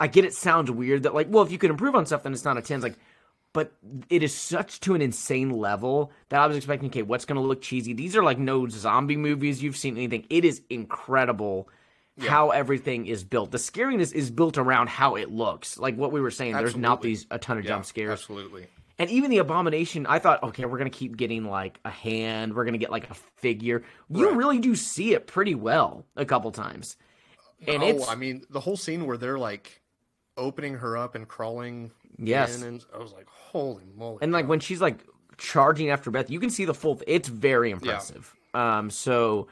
I 0.00 0.08
get 0.08 0.24
it 0.24 0.34
sounds 0.34 0.72
weird 0.72 1.04
that 1.04 1.14
like, 1.14 1.28
well, 1.30 1.44
if 1.44 1.52
you 1.52 1.56
could 1.58 1.70
improve 1.70 1.94
on 1.94 2.04
stuff, 2.04 2.24
then 2.24 2.32
it's 2.32 2.44
not 2.44 2.58
a 2.58 2.62
10. 2.62 2.78
It's 2.78 2.82
like, 2.82 2.96
but 3.52 3.72
it 4.10 4.24
is 4.24 4.34
such 4.34 4.80
to 4.80 4.96
an 4.96 5.00
insane 5.02 5.50
level 5.50 6.10
that 6.30 6.40
I 6.40 6.48
was 6.48 6.56
expecting, 6.56 6.88
okay, 6.88 7.02
what's 7.02 7.24
going 7.24 7.40
to 7.40 7.46
look 7.46 7.62
cheesy? 7.62 7.92
These 7.92 8.16
are 8.16 8.24
like 8.24 8.40
no 8.40 8.66
zombie 8.66 9.16
movies 9.16 9.62
you've 9.62 9.76
seen 9.76 9.96
anything. 9.96 10.26
It 10.30 10.44
is 10.44 10.62
incredible 10.68 11.68
how 12.18 12.50
everything 12.50 13.06
is 13.06 13.22
built. 13.22 13.52
The 13.52 13.58
scariness 13.58 14.12
is 14.12 14.32
built 14.32 14.58
around 14.58 14.88
how 14.88 15.14
it 15.14 15.30
looks. 15.30 15.78
Like 15.78 15.94
what 15.94 16.10
we 16.10 16.20
were 16.20 16.32
saying, 16.32 16.54
there's 16.54 16.76
not 16.76 17.02
these 17.02 17.24
a 17.30 17.38
ton 17.38 17.56
of 17.56 17.64
jump 17.64 17.84
scares. 17.84 18.10
Absolutely. 18.10 18.66
And 18.98 19.10
even 19.10 19.30
the 19.30 19.38
abomination, 19.38 20.06
I 20.06 20.18
thought, 20.18 20.42
okay, 20.42 20.64
we're 20.64 20.78
gonna 20.78 20.90
keep 20.90 21.16
getting 21.16 21.44
like 21.44 21.78
a 21.84 21.90
hand, 21.90 22.54
we're 22.54 22.64
gonna 22.64 22.78
get 22.78 22.90
like 22.90 23.10
a 23.10 23.14
figure. 23.36 23.82
You 24.10 24.28
Right. 24.28 24.36
really 24.36 24.58
do 24.58 24.74
see 24.76 25.14
it 25.14 25.26
pretty 25.26 25.54
well 25.54 26.04
a 26.14 26.24
couple 26.24 26.50
times, 26.52 26.96
and 27.66 27.82
oh, 27.82 28.04
I 28.08 28.14
mean, 28.14 28.44
the 28.50 28.60
whole 28.60 28.76
scene 28.76 29.06
where 29.06 29.16
they're 29.16 29.38
like 29.38 29.80
opening 30.36 30.74
her 30.74 30.96
up 30.96 31.14
and 31.14 31.26
crawling. 31.28 31.90
Yes. 32.18 32.56
in, 32.60 32.66
and 32.66 32.84
I 32.94 32.98
was 32.98 33.12
like, 33.12 33.26
holy 33.28 33.84
moly! 33.96 34.18
and 34.22 34.32
like 34.32 34.46
when 34.48 34.60
she's 34.60 34.80
like 34.80 34.98
charging 35.38 35.90
after 35.90 36.10
Beth, 36.10 36.30
you 36.30 36.40
can 36.40 36.50
see 36.50 36.64
the 36.64 36.74
full. 36.74 37.00
It's 37.06 37.28
very 37.28 37.70
impressive. 37.70 38.34
Um, 38.54 38.90
so 38.90 39.48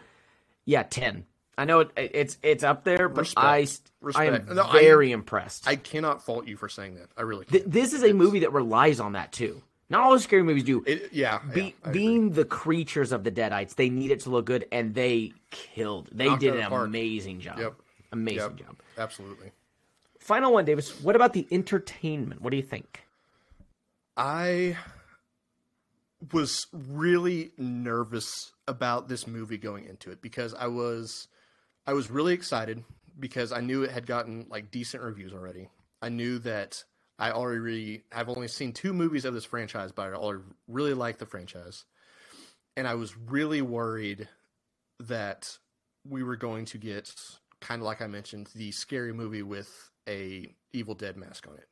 yeah, 0.64 0.82
ten. 0.82 1.24
I 1.58 1.64
know 1.64 1.80
it, 1.80 1.90
it's 1.96 2.38
it's 2.42 2.62
up 2.64 2.84
there, 2.84 3.08
but 3.08 3.20
Respect. 3.22 3.44
I 3.46 3.64
st- 3.64 3.90
I 4.14 4.24
am 4.26 4.32
Respect. 4.34 4.54
No, 4.54 4.64
I- 4.64 4.80
very 4.80 5.12
impressed. 5.12 5.66
I 5.68 5.76
cannot 5.76 6.22
fault 6.22 6.46
you 6.46 6.56
for 6.56 6.68
saying 6.68 6.94
that. 6.96 7.08
I 7.16 7.22
really 7.22 7.44
Th- 7.46 7.62
can't. 7.62 7.72
this 7.72 7.92
is 7.92 8.02
a 8.04 8.12
movie 8.12 8.40
that 8.40 8.52
relies 8.52 9.00
on 9.00 9.12
that 9.12 9.32
too. 9.32 9.62
Not 9.90 10.02
all 10.02 10.18
scary 10.20 10.44
movies 10.44 10.62
do. 10.64 10.84
It, 10.86 11.08
yeah, 11.12 11.40
Be, 11.52 11.74
yeah, 11.84 11.90
being 11.90 12.30
the 12.30 12.44
creatures 12.44 13.10
of 13.10 13.24
the 13.24 13.30
Deadites, 13.32 13.74
they 13.74 13.90
need 13.90 14.12
it 14.12 14.20
to 14.20 14.30
look 14.30 14.44
good, 14.46 14.64
and 14.70 14.94
they 14.94 15.32
killed. 15.50 16.08
They 16.12 16.26
Knocked 16.26 16.40
did 16.42 16.54
an 16.54 16.62
apart. 16.62 16.86
amazing 16.86 17.40
job. 17.40 17.58
Yep. 17.58 17.74
Amazing 18.12 18.58
Yep, 18.58 18.66
job. 18.66 18.76
absolutely. 18.98 19.52
Final 20.18 20.52
one, 20.52 20.64
Davis. 20.64 21.00
What 21.00 21.16
about 21.16 21.32
the 21.32 21.46
entertainment? 21.50 22.42
What 22.42 22.50
do 22.50 22.56
you 22.56 22.62
think? 22.62 23.04
I 24.16 24.76
was 26.32 26.66
really 26.72 27.52
nervous 27.56 28.52
about 28.68 29.08
this 29.08 29.26
movie 29.26 29.56
going 29.58 29.86
into 29.86 30.10
it 30.10 30.20
because 30.20 30.54
I 30.54 30.66
was 30.66 31.28
I 31.86 31.94
was 31.94 32.10
really 32.10 32.34
excited 32.34 32.84
because 33.18 33.52
I 33.52 33.60
knew 33.60 33.82
it 33.82 33.90
had 33.90 34.06
gotten 34.06 34.46
like 34.50 34.70
decent 34.70 35.02
reviews 35.02 35.32
already. 35.32 35.70
I 36.02 36.10
knew 36.10 36.38
that 36.40 36.84
I 37.18 37.30
already 37.30 38.02
I've 38.12 38.28
only 38.28 38.48
seen 38.48 38.72
two 38.72 38.92
movies 38.92 39.24
of 39.24 39.32
this 39.32 39.44
franchise, 39.46 39.92
but 39.92 40.08
I 40.12 40.14
already 40.14 40.44
really 40.68 40.94
like 40.94 41.18
the 41.18 41.26
franchise. 41.26 41.84
And 42.76 42.86
I 42.86 42.94
was 42.94 43.16
really 43.16 43.62
worried 43.62 44.28
that 45.00 45.56
we 46.08 46.22
were 46.22 46.36
going 46.36 46.66
to 46.66 46.78
get 46.78 47.10
kind 47.60 47.80
of 47.80 47.86
like 47.86 48.00
I 48.02 48.06
mentioned 48.06 48.48
the 48.54 48.70
scary 48.72 49.12
movie 49.12 49.42
with 49.42 49.90
a 50.08 50.54
Evil 50.72 50.94
Dead 50.94 51.16
mask 51.16 51.46
on 51.48 51.54
it. 51.54 51.68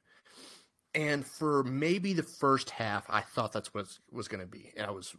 And 0.94 1.24
for 1.24 1.62
maybe 1.64 2.12
the 2.14 2.22
first 2.22 2.70
half, 2.70 3.06
I 3.10 3.20
thought 3.20 3.52
that's 3.52 3.72
what 3.74 3.86
was 4.10 4.26
going 4.26 4.40
to 4.40 4.46
be, 4.46 4.72
and 4.76 4.86
I 4.86 4.90
was 4.90 5.14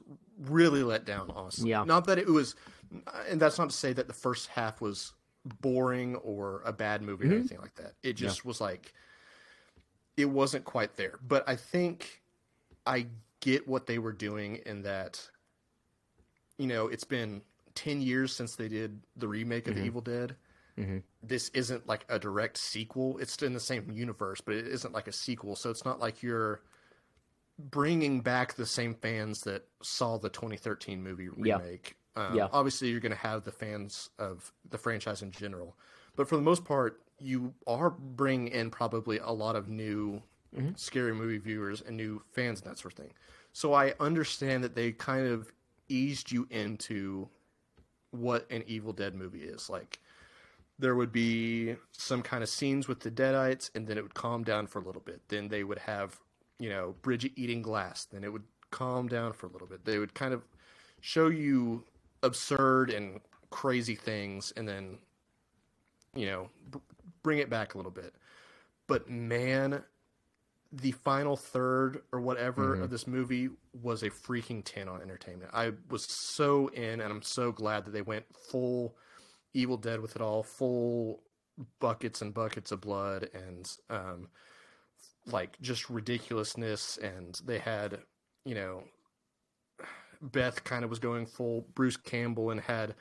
really 0.47 0.83
let 0.83 1.05
down. 1.05 1.31
Honestly, 1.35 1.69
Yeah. 1.69 1.83
Not 1.83 2.05
that 2.07 2.17
it 2.17 2.27
was, 2.27 2.55
and 3.29 3.39
that's 3.39 3.57
not 3.59 3.69
to 3.69 3.75
say 3.75 3.93
that 3.93 4.07
the 4.07 4.13
first 4.13 4.47
half 4.47 4.81
was 4.81 5.13
boring 5.61 6.15
or 6.17 6.61
a 6.65 6.73
bad 6.73 7.01
movie 7.01 7.25
Mm-hmm. 7.25 7.33
or 7.33 7.37
anything 7.37 7.59
like 7.61 7.75
that. 7.75 7.93
It 8.03 8.13
just 8.13 8.45
was 8.45 8.59
like 8.59 8.93
it 10.17 10.25
wasn't 10.25 10.65
quite 10.65 10.97
there. 10.97 11.19
But 11.27 11.47
I 11.47 11.55
think 11.55 12.21
I 12.85 13.05
get 13.39 13.65
what 13.67 13.85
they 13.85 13.99
were 13.99 14.11
doing 14.11 14.57
in 14.65 14.81
that. 14.81 15.21
You 16.57 16.67
know, 16.67 16.87
it's 16.87 17.05
been 17.05 17.41
ten 17.75 18.01
years 18.01 18.35
since 18.35 18.55
they 18.55 18.67
did 18.67 18.99
the 19.15 19.27
remake 19.27 19.67
of 19.67 19.77
Evil 19.77 20.01
Dead 20.01 20.35
this 21.21 21.49
isn't 21.49 21.87
like 21.87 22.05
a 22.09 22.17
direct 22.19 22.57
sequel. 22.57 23.17
It's 23.17 23.35
in 23.43 23.53
the 23.53 23.59
same 23.59 23.91
universe, 23.91 24.41
but 24.41 24.55
it 24.55 24.67
isn't 24.67 24.93
like 24.93 25.07
a 25.07 25.11
sequel. 25.11 25.55
So 25.55 25.69
it's 25.69 25.83
not 25.85 25.99
like 25.99 26.23
you're 26.23 26.61
bringing 27.57 28.21
back 28.21 28.53
the 28.55 28.65
same 28.65 28.95
fans 28.95 29.41
that 29.41 29.67
saw 29.81 30.17
the 30.17 30.29
2013 30.29 31.03
movie 31.03 31.27
Yeah. 31.37 31.57
remake. 31.57 31.97
Um, 32.15 32.35
Yeah. 32.35 32.47
Obviously, 32.51 32.89
you're 32.89 32.99
going 33.01 33.11
to 33.11 33.17
have 33.17 33.43
the 33.43 33.51
fans 33.51 34.09
of 34.17 34.53
the 34.69 34.77
franchise 34.77 35.21
in 35.21 35.31
general, 35.31 35.77
but 36.15 36.27
for 36.27 36.35
the 36.35 36.41
most 36.41 36.63
part, 36.65 37.01
you 37.19 37.53
are 37.67 37.89
bringing 37.89 38.47
in 38.47 38.69
probably 38.71 39.17
a 39.19 39.31
lot 39.31 39.55
of 39.55 39.67
new 39.69 40.21
scary 40.75 41.13
movie 41.13 41.37
viewers 41.37 41.79
and 41.81 41.95
new 41.95 42.23
fans 42.31 42.61
and 42.61 42.71
that 42.71 42.79
sort 42.79 42.93
of 42.93 42.97
thing. 42.97 43.13
So 43.53 43.73
I 43.73 43.93
understand 43.99 44.63
that 44.63 44.73
they 44.73 44.91
kind 44.93 45.27
of 45.27 45.51
eased 45.89 46.31
you 46.31 46.47
into 46.49 47.29
what 48.11 48.49
an 48.49 48.63
Evil 48.65 48.91
Dead 48.93 49.13
movie 49.13 49.43
is 49.43 49.69
like 49.69 49.99
there 50.79 50.95
would 50.95 51.11
be 51.11 51.75
some 51.91 52.21
kind 52.23 52.41
of 52.41 52.49
scenes 52.49 52.87
with 52.87 53.01
the 53.01 53.11
deadites 53.11 53.69
and 53.75 53.85
then 53.85 53.97
it 53.97 54.01
would 54.01 54.13
calm 54.13 54.43
down 54.43 54.65
for 54.65 54.79
a 54.79 54.81
little 54.81 55.01
bit. 55.01 55.21
Then 55.27 55.49
they 55.49 55.63
would 55.63 55.79
have 55.79 56.17
you 56.57 56.69
know 56.69 56.95
bridget 57.01 57.33
eating 57.35 57.61
glass. 57.61 58.05
Then 58.05 58.23
it 58.23 58.31
would 58.31 58.45
calm 58.71 59.07
down 59.07 59.33
for 59.33 59.47
a 59.47 59.49
little 59.49 59.67
bit. 59.67 59.85
They 59.85 59.99
would 59.99 60.13
kind 60.13 60.33
of 60.33 60.43
show 61.01 61.27
you 61.27 61.83
absurd 62.23 62.89
and 62.89 63.19
crazy 63.49 63.95
things 63.95 64.53
and 64.55 64.67
then 64.67 64.97
you 66.15 66.25
know 66.25 66.49
br- 66.69 66.77
bring 67.23 67.39
it 67.39 67.49
back 67.49 67.73
a 67.73 67.77
little 67.77 67.91
bit. 67.91 68.15
But 68.87 69.09
man 69.09 69.83
the 70.71 70.91
final 70.91 71.35
third 71.35 72.03
or 72.11 72.21
whatever 72.21 72.75
mm-hmm. 72.75 72.83
of 72.83 72.91
this 72.91 73.07
movie 73.07 73.49
was 73.81 74.03
a 74.03 74.09
freaking 74.09 74.61
10 74.63 74.87
on 74.87 75.01
entertainment. 75.01 75.49
I 75.51 75.71
was 75.89 76.05
so 76.05 76.67
in 76.67 77.01
and 77.01 77.11
i'm 77.11 77.23
so 77.23 77.51
glad 77.51 77.85
that 77.85 77.91
they 77.91 78.03
went 78.03 78.25
full 78.35 78.95
Evil 79.53 79.77
Dead 79.77 79.99
with 79.99 80.15
it 80.15 80.21
all, 80.21 80.43
full 80.43 81.21
buckets 81.79 82.21
and 82.21 82.33
buckets 82.33 82.71
of 82.71 82.81
blood 82.81 83.29
and 83.33 83.71
um, 83.89 84.27
like 85.25 85.59
just 85.61 85.89
ridiculousness. 85.89 86.97
And 86.97 87.39
they 87.45 87.59
had, 87.59 87.99
you 88.45 88.55
know, 88.55 88.83
Beth 90.21 90.63
kind 90.63 90.83
of 90.83 90.89
was 90.89 90.99
going 90.99 91.25
full 91.25 91.65
Bruce 91.75 91.97
Campbell 91.97 92.51
and 92.51 92.61
had 92.61 92.95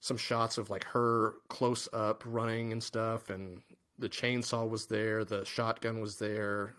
some 0.00 0.16
shots 0.16 0.58
of 0.58 0.70
like 0.70 0.84
her 0.84 1.34
close 1.48 1.88
up 1.92 2.22
running 2.26 2.72
and 2.72 2.82
stuff. 2.82 3.30
And 3.30 3.60
the 3.98 4.08
chainsaw 4.08 4.68
was 4.68 4.86
there, 4.86 5.24
the 5.24 5.44
shotgun 5.44 6.00
was 6.00 6.18
there, 6.18 6.74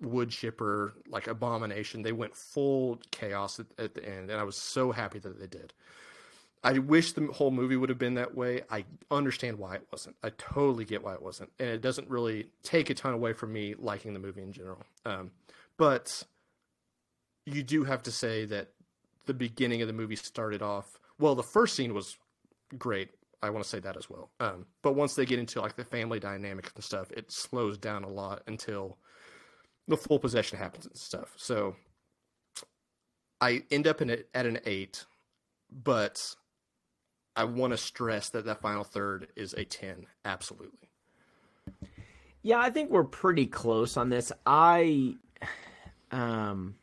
wood 0.00 0.30
chipper, 0.30 0.94
like 1.08 1.26
abomination. 1.26 2.02
They 2.02 2.12
went 2.12 2.34
full 2.34 3.00
chaos 3.10 3.58
at, 3.60 3.66
at 3.78 3.94
the 3.94 4.04
end, 4.04 4.30
and 4.30 4.40
I 4.40 4.44
was 4.44 4.56
so 4.56 4.92
happy 4.92 5.18
that 5.20 5.38
they 5.38 5.46
did. 5.46 5.72
I 6.66 6.80
wish 6.80 7.12
the 7.12 7.28
whole 7.28 7.52
movie 7.52 7.76
would 7.76 7.90
have 7.90 7.98
been 7.98 8.14
that 8.14 8.34
way. 8.34 8.62
I 8.68 8.84
understand 9.08 9.56
why 9.56 9.76
it 9.76 9.86
wasn't. 9.92 10.16
I 10.24 10.30
totally 10.30 10.84
get 10.84 11.04
why 11.04 11.14
it 11.14 11.22
wasn't, 11.22 11.50
and 11.60 11.68
it 11.68 11.80
doesn't 11.80 12.10
really 12.10 12.48
take 12.64 12.90
a 12.90 12.94
ton 12.94 13.14
away 13.14 13.34
from 13.34 13.52
me 13.52 13.76
liking 13.78 14.12
the 14.12 14.18
movie 14.18 14.42
in 14.42 14.52
general. 14.52 14.82
Um, 15.04 15.30
but 15.76 16.24
you 17.44 17.62
do 17.62 17.84
have 17.84 18.02
to 18.02 18.10
say 18.10 18.46
that 18.46 18.70
the 19.26 19.34
beginning 19.34 19.80
of 19.80 19.86
the 19.86 19.94
movie 19.94 20.16
started 20.16 20.60
off 20.60 20.98
well. 21.20 21.36
The 21.36 21.44
first 21.44 21.76
scene 21.76 21.94
was 21.94 22.18
great. 22.76 23.10
I 23.44 23.50
want 23.50 23.62
to 23.62 23.70
say 23.70 23.78
that 23.78 23.96
as 23.96 24.10
well. 24.10 24.30
Um, 24.40 24.66
but 24.82 24.96
once 24.96 25.14
they 25.14 25.24
get 25.24 25.38
into 25.38 25.60
like 25.60 25.76
the 25.76 25.84
family 25.84 26.18
dynamics 26.18 26.72
and 26.74 26.82
stuff, 26.82 27.12
it 27.12 27.30
slows 27.30 27.78
down 27.78 28.02
a 28.02 28.08
lot 28.08 28.42
until 28.48 28.98
the 29.86 29.96
full 29.96 30.18
possession 30.18 30.58
happens 30.58 30.86
and 30.86 30.96
stuff. 30.96 31.32
So 31.36 31.76
I 33.40 33.62
end 33.70 33.86
up 33.86 34.02
in 34.02 34.10
it 34.10 34.28
at 34.34 34.46
an 34.46 34.58
eight, 34.66 35.04
but 35.70 36.34
I 37.36 37.44
want 37.44 37.72
to 37.72 37.76
stress 37.76 38.30
that 38.30 38.46
that 38.46 38.62
final 38.62 38.82
third 38.82 39.28
is 39.36 39.52
a 39.52 39.64
ten, 39.64 40.06
absolutely. 40.24 40.88
Yeah, 42.42 42.58
I 42.58 42.70
think 42.70 42.90
we're 42.90 43.04
pretty 43.04 43.46
close 43.46 43.96
on 43.96 44.08
this. 44.08 44.32
I, 44.46 45.16
um, 46.10 46.76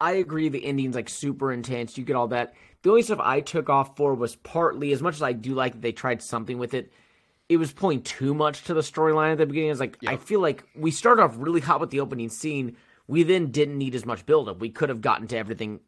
I 0.00 0.12
agree. 0.12 0.48
The 0.48 0.64
ending's 0.64 0.94
like 0.94 1.08
super 1.08 1.52
intense. 1.52 1.98
You 1.98 2.04
get 2.04 2.16
all 2.16 2.28
that. 2.28 2.54
The 2.82 2.90
only 2.90 3.02
stuff 3.02 3.18
I 3.20 3.40
took 3.40 3.68
off 3.68 3.96
for 3.96 4.14
was 4.14 4.36
partly, 4.36 4.92
as 4.92 5.02
much 5.02 5.16
as 5.16 5.22
I 5.22 5.32
do 5.32 5.54
like 5.54 5.72
that 5.72 5.82
they 5.82 5.92
tried 5.92 6.22
something 6.22 6.56
with 6.56 6.72
it, 6.72 6.92
it 7.48 7.56
was 7.56 7.72
pulling 7.72 8.02
too 8.02 8.32
much 8.32 8.64
to 8.64 8.74
the 8.74 8.80
storyline 8.80 9.32
at 9.32 9.38
the 9.38 9.46
beginning. 9.46 9.70
It's 9.70 9.80
like. 9.80 9.98
I 10.06 10.16
feel 10.16 10.40
like 10.40 10.64
we 10.74 10.90
started 10.90 11.22
off 11.22 11.34
really 11.36 11.60
hot 11.60 11.80
with 11.80 11.90
the 11.90 12.00
opening 12.00 12.28
scene. 12.28 12.76
We 13.08 13.24
then 13.24 13.50
didn't 13.50 13.78
need 13.78 13.94
as 13.94 14.06
much 14.06 14.24
buildup. 14.24 14.60
We 14.60 14.70
could 14.70 14.88
have 14.88 15.00
gotten 15.00 15.26
to 15.28 15.36
everything 15.36 15.80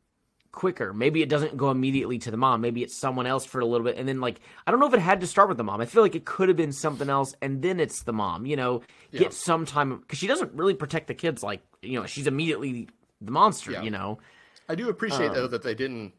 quicker. 0.52 0.92
Maybe 0.92 1.22
it 1.22 1.28
doesn't 1.28 1.56
go 1.56 1.70
immediately 1.70 2.18
to 2.18 2.30
the 2.30 2.36
mom. 2.36 2.60
Maybe 2.60 2.82
it's 2.82 2.96
someone 2.96 3.26
else 3.26 3.44
for 3.44 3.60
a 3.60 3.66
little 3.66 3.84
bit. 3.84 3.96
And 3.96 4.08
then, 4.08 4.20
like, 4.20 4.40
I 4.66 4.70
don't 4.70 4.80
know 4.80 4.86
if 4.86 4.94
it 4.94 5.00
had 5.00 5.20
to 5.20 5.26
start 5.26 5.48
with 5.48 5.56
the 5.58 5.64
mom. 5.64 5.80
I 5.80 5.86
feel 5.86 6.02
like 6.02 6.14
it 6.14 6.24
could 6.24 6.48
have 6.48 6.56
been 6.56 6.72
something 6.72 7.08
else. 7.08 7.34
And 7.42 7.62
then 7.62 7.80
it's 7.80 8.02
the 8.02 8.12
mom, 8.12 8.46
you 8.46 8.56
know, 8.56 8.82
yeah. 9.10 9.20
get 9.20 9.32
some 9.32 9.66
time. 9.66 9.98
Because 9.98 10.18
she 10.18 10.26
doesn't 10.26 10.52
really 10.54 10.74
protect 10.74 11.06
the 11.06 11.14
kids. 11.14 11.42
Like, 11.42 11.60
you 11.82 12.00
know, 12.00 12.06
she's 12.06 12.26
immediately 12.26 12.88
the 13.20 13.30
monster, 13.30 13.72
yeah. 13.72 13.82
you 13.82 13.90
know. 13.90 14.18
I 14.68 14.74
do 14.74 14.88
appreciate, 14.88 15.28
um, 15.28 15.34
though, 15.34 15.46
that 15.48 15.62
they 15.62 15.74
didn't 15.74 16.12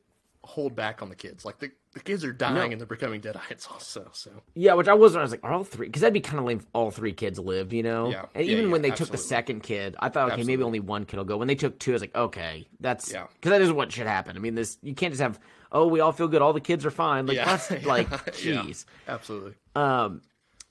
hold 0.50 0.76
back 0.76 1.02
on 1.04 1.10
the 1.10 1.16
kids. 1.16 1.46
Like 1.46 1.60
the, 1.60 1.72
the 1.94 2.00
kids 2.00 2.26
are 2.26 2.34
dying 2.34 2.56
no. 2.56 2.62
and 2.64 2.82
they're 2.82 2.88
becoming 2.88 3.22
deadites 3.22 3.72
also. 3.72 4.10
So 4.14 4.32
yeah, 4.56 4.74
which 4.74 4.88
I 4.88 4.94
wasn't. 4.94 5.20
I 5.20 5.24
was 5.24 5.32
like, 5.32 5.44
are 5.44 5.54
all 5.54 5.64
three? 5.64 5.88
Because 5.88 6.02
that'd 6.02 6.14
be 6.14 6.22
kind 6.22 6.40
of 6.40 6.46
lame. 6.46 6.60
If 6.60 6.66
all 6.74 6.92
three 6.92 7.14
kids 7.14 7.38
lived, 7.38 7.72
you 7.72 7.84
know. 7.84 8.10
Yeah. 8.10 8.26
And 8.34 8.46
even 8.46 8.66
yeah, 8.66 8.72
when 8.72 8.82
they 8.82 8.92
absolutely. 8.92 9.18
took 9.18 9.22
the 9.22 9.28
second 9.28 9.64
kid, 9.64 9.96
I 10.00 10.10
thought, 10.10 10.26
okay, 10.26 10.34
absolutely. 10.34 10.54
maybe 10.54 10.64
only 10.64 10.80
one 10.80 11.06
kid 11.06 11.18
will 11.18 11.24
go. 11.24 11.38
When 11.38 11.48
they 11.48 11.56
took 11.56 11.78
two, 11.80 11.92
I 11.92 11.94
was 11.94 12.02
like, 12.02 12.16
okay, 12.16 12.68
that's 12.80 13.12
yeah. 13.12 13.28
Because 13.36 13.52
that 13.52 13.62
is 13.62 13.72
what 13.72 13.92
should 13.92 14.08
happen. 14.08 14.36
I 14.36 14.40
mean, 14.40 14.56
this 14.56 14.78
you 14.82 14.96
can't 14.96 15.14
just 15.14 15.22
have. 15.22 15.40
Oh, 15.72 15.88
we 15.88 16.00
all 16.00 16.12
feel 16.12 16.28
good. 16.28 16.42
All 16.42 16.54
the 16.54 16.62
kids 16.62 16.84
are 16.86 16.92
fine. 16.92 17.28
Like 17.28 17.38
that's 17.38 17.70
like, 17.86 18.10
jeez. 18.10 18.86
absolutely. 19.08 19.54
Um, 19.76 20.22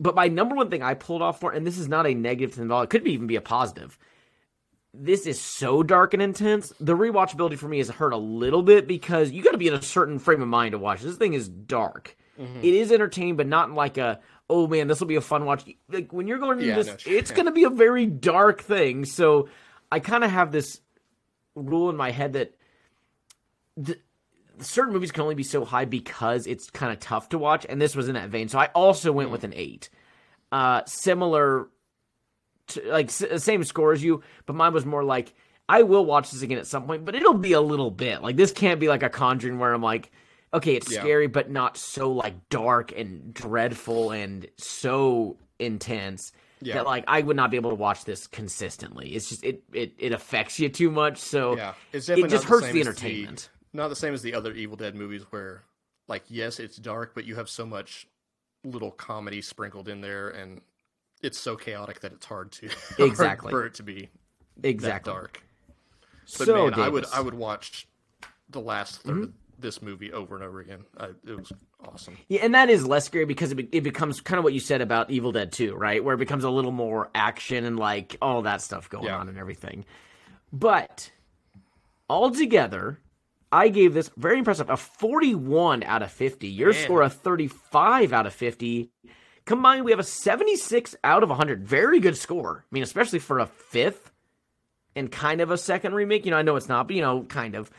but 0.01 0.17
my 0.17 0.27
number 0.27 0.57
one 0.57 0.71
thing 0.71 0.83
I 0.83 0.95
pulled 0.95 1.23
off 1.23 1.39
for, 1.39 1.53
and 1.53 1.65
this 1.65 1.79
is 1.79 1.89
not 1.89 2.07
a 2.07 2.15
negative 2.15 2.55
thing 2.55 2.65
at 2.65 2.71
all. 2.71 2.83
It 2.83 2.91
could 2.91 3.05
be 3.05 3.13
even 3.13 3.29
be 3.29 3.37
a 3.37 3.41
positive 3.41 3.97
this 4.95 5.27
is 5.27 5.41
so 5.41 5.83
dark 5.83 6.15
and 6.15 6.23
intense. 6.23 6.73
The 6.81 6.97
rewatchability 6.97 7.59
for 7.59 7.69
me 7.69 7.79
has 7.79 7.89
hurt 7.89 8.13
a 8.13 8.19
little 8.19 8.63
bit 8.63 8.87
because 8.87 9.31
you 9.31 9.43
got 9.43 9.53
to 9.53 9.59
be 9.59 9.69
in 9.69 9.75
a 9.75 9.83
certain 9.83 10.19
frame 10.19 10.43
of 10.43 10.49
mind 10.49 10.73
to 10.73 10.79
watch. 10.79 11.03
This 11.03 11.17
thing 11.17 11.35
is 11.35 11.49
dark. 11.49 12.17
Mm-hmm. 12.39 12.59
It 12.61 12.75
is 12.75 12.93
entertaining, 12.93 13.37
but 13.37 13.47
not 13.47 13.73
like 13.73 13.99
a 13.99 14.21
oh 14.51 14.67
man, 14.67 14.89
this 14.89 15.01
will 15.01 15.07
be 15.07 15.17
a 15.17 15.21
fun 15.21 15.45
watch. 15.45 15.65
Like 15.89 16.13
when 16.13 16.27
you're 16.27 16.39
going 16.39 16.59
into 16.59 16.71
yeah, 16.71 16.77
this, 16.77 16.87
no, 16.87 16.95
it's 17.07 17.31
yeah. 17.31 17.37
going 17.37 17.47
to 17.47 17.53
be 17.53 17.65
a 17.65 17.71
very 17.71 18.07
dark 18.07 18.63
thing. 18.63 19.05
So 19.05 19.49
I 19.93 20.01
kind 20.01 20.25
of 20.25 20.31
have 20.31 20.53
this 20.53 20.81
rule 21.55 21.91
in 21.91 21.97
my 21.97 22.11
head 22.11 22.35
that 22.35 22.55
the, 23.77 23.99
certain 24.61 24.93
movies 24.93 25.13
can 25.13 25.23
only 25.23 25.35
be 25.35 25.43
so 25.43 25.65
high 25.65 25.85
because 25.85 26.47
it's 26.47 26.71
kind 26.71 26.93
of 26.93 26.99
tough 27.01 27.29
to 27.31 27.39
watch, 27.39 27.67
and 27.69 27.81
this 27.81 27.95
was 27.95 28.09
in 28.09 28.15
that 28.15 28.31
vein. 28.31 28.49
So 28.49 28.59
I 28.59 28.67
also 28.67 29.13
went 29.13 29.29
mm. 29.29 29.33
with 29.33 29.45
an 29.45 29.53
eight. 29.55 29.91
Uh, 30.51 30.83
similar 30.87 31.69
like 32.87 33.11
same 33.11 33.65
score 33.65 33.93
as 33.93 34.03
you, 34.03 34.23
but 34.47 34.57
mine 34.57 34.73
was 34.73 34.87
more 34.87 35.05
like 35.05 35.35
I 35.69 35.83
will 35.83 36.05
watch 36.05 36.31
this 36.31 36.43
again 36.43 36.59
at 36.59 36.67
some 36.67 36.87
point, 36.87 37.05
but 37.05 37.15
it'll 37.15 37.35
be 37.35 37.53
a 37.53 37.61
little 37.61 37.91
bit. 37.91 38.23
Like 38.23 38.37
this 38.37 38.53
can't 38.53 38.81
be 38.81 38.89
like 38.89 39.03
a 39.03 39.11
Conjuring 39.11 39.59
where 39.59 39.73
I'm 39.73 39.83
like, 39.83 40.11
okay, 40.53 40.75
it's 40.75 40.91
yeah. 40.91 41.01
scary, 41.01 41.27
but 41.27 41.51
not 41.51 41.77
so 41.77 42.11
like 42.13 42.49
dark 42.49 42.93
and 42.97 43.35
dreadful 43.35 44.11
and 44.11 44.47
so 44.57 45.37
intense. 45.59 46.33
Yeah. 46.61 46.75
That 46.75 46.87
like 46.87 47.05
I 47.07 47.21
would 47.21 47.37
not 47.37 47.51
be 47.51 47.57
able 47.57 47.71
to 47.71 47.77
watch 47.77 48.05
this 48.05 48.27
consistently. 48.27 49.11
It's 49.15 49.29
just 49.29 49.45
it 49.45 49.63
it, 49.73 49.93
it 49.99 50.13
affects 50.13 50.59
you 50.59 50.69
too 50.69 50.91
much. 50.91 51.19
So 51.19 51.57
yeah. 51.57 51.75
it's 51.93 52.09
it 52.09 52.29
just 52.29 52.45
hurts 52.45 52.67
the, 52.67 52.73
the 52.73 52.81
entertainment. 52.81 53.51
The, 53.73 53.77
not 53.77 53.89
the 53.89 53.97
same 53.97 54.15
as 54.15 54.23
the 54.23 54.35
other 54.35 54.53
Evil 54.53 54.77
Dead 54.77 54.95
movies 54.95 55.25
where 55.31 55.63
like 56.09 56.25
yes, 56.29 56.59
it's 56.59 56.77
dark, 56.77 57.15
but 57.15 57.27
you 57.27 57.37
have 57.37 57.49
so 57.49 57.67
much 57.67 58.09
little 58.65 58.91
comedy 58.91 59.41
sprinkled 59.41 59.89
in 59.89 60.01
there 60.01 60.31
and 60.31 60.61
it's 61.23 61.39
so 61.39 61.57
chaotic 61.57 62.01
that 62.01 62.13
it's 62.13 62.27
hard 62.27 62.53
to 62.53 62.67
exactly 62.99 63.51
hard 63.51 63.63
for 63.63 63.67
it 63.67 63.75
to 63.75 63.83
be 63.83 64.11
exactly 64.63 65.13
dark. 65.13 65.43
But 66.39 66.47
so 66.47 66.55
man, 66.55 66.73
Davis. 66.73 66.79
I 66.79 66.89
would 66.89 67.07
I 67.15 67.21
would 67.21 67.35
watch 67.35 67.89
the 68.51 68.61
last 68.61 69.05
3rd 69.05 69.11
mm-hmm. 69.11 69.23
of 69.25 69.33
this 69.59 69.83
movie 69.83 70.13
over 70.13 70.35
and 70.35 70.45
over 70.45 70.61
again. 70.61 70.85
I, 70.99 71.09
it 71.27 71.37
was 71.37 71.53
awesome. 71.85 72.17
Yeah, 72.29 72.41
and 72.45 72.55
that 72.55 72.71
is 72.71 72.87
less 72.87 73.05
scary 73.05 73.25
because 73.25 73.53
it, 73.53 73.57
be, 73.57 73.69
it 73.73 73.83
becomes 73.83 74.21
kind 74.21 74.39
of 74.39 74.45
what 74.45 74.53
you 74.53 74.61
said 74.61 74.81
about 74.81 75.11
Evil 75.11 75.33
Dead 75.33 75.53
2, 75.53 75.75
right? 75.75 76.03
Where 76.03 76.15
it 76.15 76.19
becomes 76.19 76.45
a 76.45 76.51
little 76.51 76.73
more 76.73 77.11
action 77.15 77.65
and 77.65 77.79
like 77.79 78.17
all 78.23 78.43
that 78.43 78.63
stuff 78.63 78.89
going 78.89 79.05
yeah. 79.05 79.17
on 79.17 79.29
and 79.29 79.39
everything. 79.39 79.85
But 80.53 81.11
altogether, 82.09 83.01
I 83.51 83.69
gave 83.69 83.95
this 83.95 84.11
very 84.17 84.39
impressive 84.39 84.71
a 84.71 84.77
41 84.77 85.83
out 85.83 86.03
of 86.03 86.11
50. 86.11 86.49
Your 86.49 86.73
Man. 86.73 86.85
score 86.85 87.03
a 87.03 87.11
35 87.11 88.13
out 88.13 88.27
of 88.27 88.35
50. 88.35 88.91
Combined, 89.49 89.87
we 89.87 89.93
have 89.93 89.99
a 89.99 90.05
76 90.05 90.95
out 91.03 91.23
of 91.23 91.31
100. 91.31 91.67
Very 91.67 92.01
good 92.01 92.19
score. 92.19 92.67
I 92.67 92.69
mean, 92.71 92.83
especially 92.83 93.19
for 93.19 93.39
a 93.39 93.47
fifth 93.47 94.13
and 94.95 95.11
kind 95.11 95.41
of 95.41 95.51
a 95.51 95.57
second 95.57 95.95
remake. 95.95 96.27
You 96.27 96.33
know, 96.33 96.37
I 96.37 96.43
know 96.43 96.57
it's 96.57 96.69
not, 96.69 96.87
but, 96.87 96.95
you 96.95 97.01
know, 97.01 97.23
kind 97.23 97.55
of. 97.55 97.71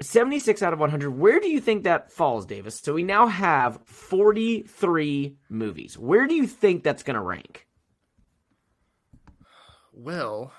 76 0.00 0.62
out 0.62 0.72
of 0.72 0.78
100. 0.78 1.10
Where 1.10 1.40
do 1.40 1.48
you 1.48 1.60
think 1.60 1.82
that 1.82 2.12
falls, 2.12 2.46
Davis? 2.46 2.78
So 2.78 2.94
we 2.94 3.02
now 3.02 3.26
have 3.26 3.80
43 3.86 5.36
movies. 5.48 5.98
Where 5.98 6.28
do 6.28 6.34
you 6.36 6.46
think 6.46 6.84
that's 6.84 7.02
going 7.02 7.16
to 7.16 7.20
rank? 7.20 7.66
Well, 9.92 10.52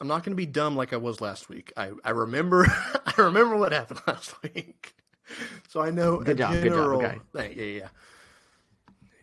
I'm 0.00 0.06
not 0.06 0.22
going 0.22 0.30
to 0.30 0.36
be 0.36 0.46
dumb 0.46 0.76
like 0.76 0.92
I 0.92 0.98
was 0.98 1.20
last 1.20 1.48
week. 1.48 1.72
I, 1.76 1.90
I 2.04 2.10
remember 2.10 2.66
I 3.04 3.14
remember 3.18 3.56
what 3.56 3.72
happened 3.72 4.00
last 4.06 4.40
week. 4.44 4.94
So 5.70 5.80
I 5.80 5.90
know 5.90 6.18
good 6.20 6.38
job, 6.38 6.52
general, 6.52 7.00
good 7.00 7.10
job. 7.10 7.20
Okay. 7.34 7.54
Yeah, 7.56 7.78
yeah. 7.80 7.88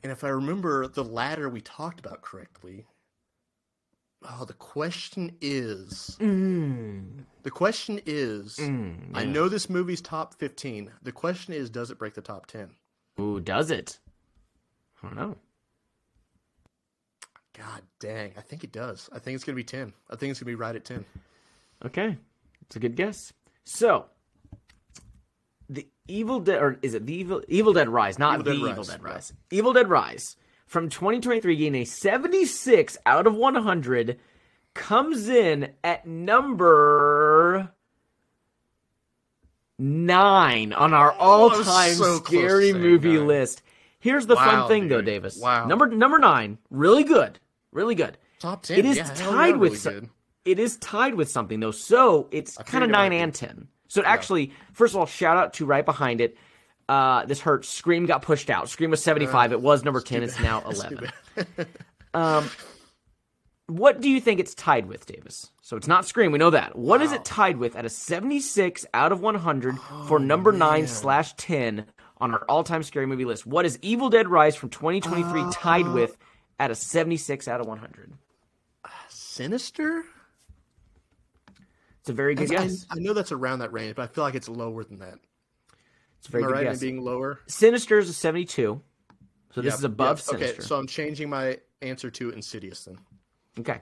And 0.03 0.11
if 0.11 0.23
I 0.23 0.29
remember 0.29 0.87
the 0.87 1.03
ladder 1.03 1.49
we 1.49 1.61
talked 1.61 1.99
about 1.99 2.21
correctly, 2.21 2.85
oh, 4.23 4.45
the 4.45 4.53
question 4.53 5.35
is. 5.41 6.17
Mm. 6.19 7.25
The 7.43 7.51
question 7.51 7.99
is. 8.05 8.57
Mm, 8.57 9.11
I 9.13 9.25
know 9.25 9.49
this 9.49 9.69
movie's 9.69 10.01
top 10.01 10.33
15. 10.35 10.91
The 11.01 11.11
question 11.11 11.53
is, 11.53 11.69
does 11.69 11.91
it 11.91 11.99
break 11.99 12.13
the 12.13 12.21
top 12.21 12.45
10? 12.47 12.69
Ooh, 13.19 13.39
does 13.39 13.71
it? 13.71 13.99
I 15.03 15.07
don't 15.07 15.15
know. 15.15 15.35
God 17.57 17.81
dang. 17.99 18.33
I 18.37 18.41
think 18.41 18.63
it 18.63 18.71
does. 18.71 19.09
I 19.13 19.19
think 19.19 19.35
it's 19.35 19.43
going 19.43 19.53
to 19.53 19.59
be 19.59 19.65
10. 19.65 19.91
I 20.09 20.15
think 20.15 20.31
it's 20.31 20.39
going 20.39 20.51
to 20.51 20.51
be 20.51 20.55
right 20.55 20.75
at 20.75 20.85
10. 20.85 21.03
Okay. 21.85 22.17
It's 22.61 22.75
a 22.75 22.79
good 22.79 22.95
guess. 22.95 23.33
So, 23.65 24.05
Evil 26.09 26.39
Dead, 26.39 26.61
or 26.61 26.79
is 26.81 26.93
it 26.93 27.05
the 27.05 27.13
Evil 27.13 27.41
Evil 27.47 27.73
Dead 27.73 27.89
Rise? 27.89 28.19
Not 28.19 28.39
Evil 28.39 28.43
the 28.43 28.59
Dead 28.59 28.71
Evil 28.71 28.83
Dead 28.83 29.03
Rise. 29.03 29.33
Yeah. 29.51 29.57
Evil 29.57 29.73
Dead 29.73 29.89
Rise 29.89 30.35
from 30.65 30.89
2023 30.89 31.55
getting 31.55 31.75
a 31.75 31.85
76 31.85 32.97
out 33.05 33.25
of 33.25 33.35
100 33.35 34.19
comes 34.73 35.27
in 35.27 35.73
at 35.83 36.05
number 36.07 37.71
nine 39.79 40.73
on 40.73 40.93
our 40.93 41.13
oh, 41.13 41.49
all-time 41.49 41.93
so 41.93 42.17
scary 42.17 42.73
movie 42.73 43.17
nine. 43.17 43.27
list. 43.27 43.61
Here's 43.99 44.27
the 44.27 44.35
wow, 44.35 44.45
fun 44.45 44.67
thing, 44.67 44.83
dude. 44.83 44.91
though, 44.91 45.01
Davis. 45.01 45.37
Wow. 45.37 45.65
Number 45.65 45.87
number 45.87 46.19
nine, 46.19 46.57
really 46.69 47.03
good, 47.03 47.39
really 47.71 47.95
good. 47.95 48.17
Top 48.39 48.63
ten. 48.63 48.79
It 48.79 48.85
is 48.85 48.97
yeah, 48.97 49.13
tied 49.15 49.57
with. 49.57 49.85
Really 49.85 50.09
it 50.45 50.59
is 50.59 50.77
tied 50.77 51.15
with 51.15 51.29
something 51.29 51.59
though, 51.59 51.71
so 51.71 52.27
it's 52.31 52.57
kind 52.57 52.83
of 52.83 52.89
nine 52.89 53.11
and 53.11 53.33
ten. 53.33 53.67
So 53.89 54.01
actually, 54.03 54.45
yeah. 54.47 54.53
first 54.71 54.93
of 54.93 54.99
all, 54.99 55.05
shout 55.05 55.35
out 55.35 55.53
to 55.55 55.65
right 55.65 55.85
behind 55.85 56.21
it. 56.21 56.37
Uh, 56.87 57.25
this 57.25 57.41
hurts. 57.41 57.67
Scream 57.67 58.05
got 58.05 58.21
pushed 58.21 58.49
out. 58.49 58.69
Scream 58.69 58.91
was 58.91 59.03
75. 59.03 59.51
Uh, 59.51 59.55
it 59.55 59.61
was 59.61 59.83
number 59.83 59.99
10. 59.99 60.23
It's 60.23 60.39
now 60.39 60.61
11. 60.65 61.11
um, 62.13 62.49
what 63.67 64.01
do 64.01 64.09
you 64.09 64.19
think 64.21 64.39
it's 64.39 64.55
tied 64.55 64.87
with, 64.87 65.05
Davis? 65.05 65.51
So 65.61 65.75
it's 65.77 65.87
not 65.87 66.05
Scream. 66.05 66.31
We 66.31 66.39
know 66.39 66.49
that. 66.51 66.75
What 66.75 66.99
wow. 66.99 67.05
is 67.05 67.11
it 67.11 67.25
tied 67.25 67.57
with 67.57 67.75
at 67.75 67.85
a 67.85 67.89
76 67.89 68.85
out 68.93 69.11
of 69.11 69.21
100 69.21 69.75
oh, 69.77 70.05
for 70.07 70.19
number 70.19 70.51
man. 70.51 70.59
9 70.59 70.87
slash 70.87 71.33
10 71.33 71.85
on 72.17 72.33
our 72.33 72.43
all 72.49 72.63
time 72.63 72.83
scary 72.83 73.05
movie 73.05 73.25
list? 73.25 73.45
What 73.45 73.65
is 73.65 73.77
Evil 73.81 74.09
Dead 74.09 74.27
Rise 74.27 74.55
from 74.55 74.69
2023 74.69 75.41
uh, 75.41 75.51
tied 75.51 75.87
with 75.87 76.17
at 76.59 76.71
a 76.71 76.75
76 76.75 77.47
out 77.47 77.59
of 77.59 77.67
100? 77.67 78.13
Sinister? 79.09 80.03
It's 82.01 82.09
a 82.09 82.13
very 82.13 82.35
good 82.35 82.51
I, 82.53 82.63
guess. 82.65 82.85
I 82.89 82.95
know 82.99 83.13
that's 83.13 83.31
around 83.31 83.59
that 83.59 83.71
range, 83.73 83.95
but 83.95 84.03
I 84.03 84.07
feel 84.07 84.23
like 84.23 84.35
it's 84.35 84.49
lower 84.49 84.83
than 84.83 84.99
that. 84.99 85.19
It's 86.19 86.27
a 86.27 86.31
very 86.31 86.43
Am 86.43 86.49
I 86.49 86.51
good 86.51 86.57
right 86.65 86.71
guess. 86.71 86.79
being 86.79 87.01
lower? 87.01 87.39
Sinister 87.47 87.97
is 87.99 88.09
a 88.09 88.13
72. 88.13 88.81
So 89.53 89.61
this 89.61 89.71
Yep, 89.73 89.77
is 89.79 89.83
above 89.83 90.17
yep. 90.19 90.25
Sinister. 90.25 90.53
Okay, 90.59 90.61
so 90.61 90.77
I'm 90.77 90.87
changing 90.87 91.29
my 91.29 91.57
answer 91.81 92.09
to 92.11 92.29
Insidious 92.31 92.85
then. 92.85 92.97
Okay. 93.59 93.81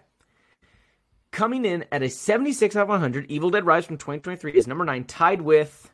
Coming 1.32 1.66
in 1.66 1.86
at 1.92 2.02
a 2.04 2.10
76 2.10 2.76
out 2.76 2.84
of 2.84 2.90
100, 2.90 3.30
Evil 3.30 3.50
Dead 3.50 3.66
Rise 3.66 3.86
from 3.86 3.98
2023 3.98 4.54
is 4.54 4.66
number 4.68 4.86
nine, 4.86 5.04
tied 5.04 5.42
with. 5.42 5.92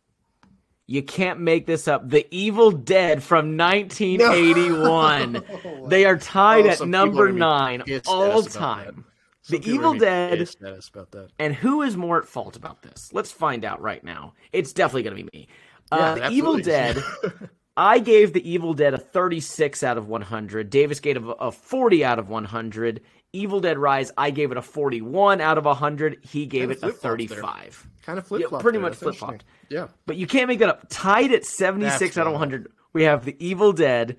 You 0.86 1.02
can't 1.02 1.40
make 1.40 1.66
this 1.66 1.88
up. 1.88 2.08
The 2.10 2.28
Evil 2.30 2.72
Dead 2.72 3.24
from 3.24 3.58
1981. 3.58 5.44
They 5.88 6.06
are 6.06 6.18
tied 6.18 6.66
Oh, 6.66 6.70
at 6.70 6.88
number 6.88 7.24
are 7.24 7.28
gonna 7.28 7.34
be 7.34 7.40
nine 7.40 8.02
all 8.08 8.40
us 8.40 8.46
that. 8.46 8.54
time. 8.60 9.06
Some 9.44 9.60
The 9.60 9.70
Evil 9.72 9.94
Dead 9.94 10.38
pissed 10.40 10.62
at 10.64 10.74
us 10.74 10.88
about 10.90 11.12
that. 11.12 11.30
and 11.38 11.54
who 11.54 11.82
is 11.82 11.96
more 11.98 12.18
at 12.18 12.26
fault 12.26 12.56
about 12.56 12.82
this? 12.82 13.10
Let's 13.14 13.32
find 13.32 13.64
out 13.66 13.82
right 13.82 14.04
now. 14.04 14.34
It's 14.52 14.74
definitely 14.74 15.04
going 15.04 15.18
to 15.18 15.24
be 15.24 15.38
me. 15.38 15.48
Yeah, 15.92 15.98
uh, 15.98 16.16
the 16.16 16.30
Evil. 16.30 16.58
Dead. 16.58 17.04
I 17.78 18.00
gave 18.00 18.34
the 18.34 18.50
Evil 18.50 18.74
Dead 18.74 18.94
a 18.94 18.98
36 18.98 19.84
out 19.84 19.98
of 19.98 20.08
100. 20.08 20.70
Davis 20.70 21.00
gave 21.00 21.18
it 21.18 21.24
a 21.40 21.52
40 21.52 22.06
out 22.06 22.20
of 22.20 22.30
100. 22.30 23.02
Evil 23.34 23.60
Dead 23.60 23.80
Rise, 23.80 24.12
I 24.16 24.30
gave 24.30 24.52
it 24.52 24.58
a 24.58 24.62
41 24.62 25.42
out 25.42 25.58
of 25.58 25.66
100. 25.66 26.20
He 26.22 26.46
gave 26.46 26.70
Kinda 26.70 26.74
it 26.74 26.78
a 26.78 26.80
flip-flopped 26.82 27.18
there. 27.18 27.28
35. 27.40 27.88
Kind 28.06 28.20
of 28.20 28.28
flip 28.28 28.48
flop. 28.48 28.62
pretty 28.62 28.78
much 28.78 28.94
flip-flopped. 28.96 29.44
Yeah. 29.70 29.88
But 30.06 30.18
you 30.18 30.28
can't 30.28 30.48
make 30.48 30.60
that 30.60 30.70
up. 30.70 30.86
Tied 30.90 31.32
at 31.32 31.44
76 31.44 32.00
That's 32.00 32.18
out 32.18 32.28
of 32.28 32.34
100. 32.34 32.72
We 32.94 33.04
have 33.04 33.26
the 33.26 33.36
Evil 33.44 33.74
Dead 33.74 34.18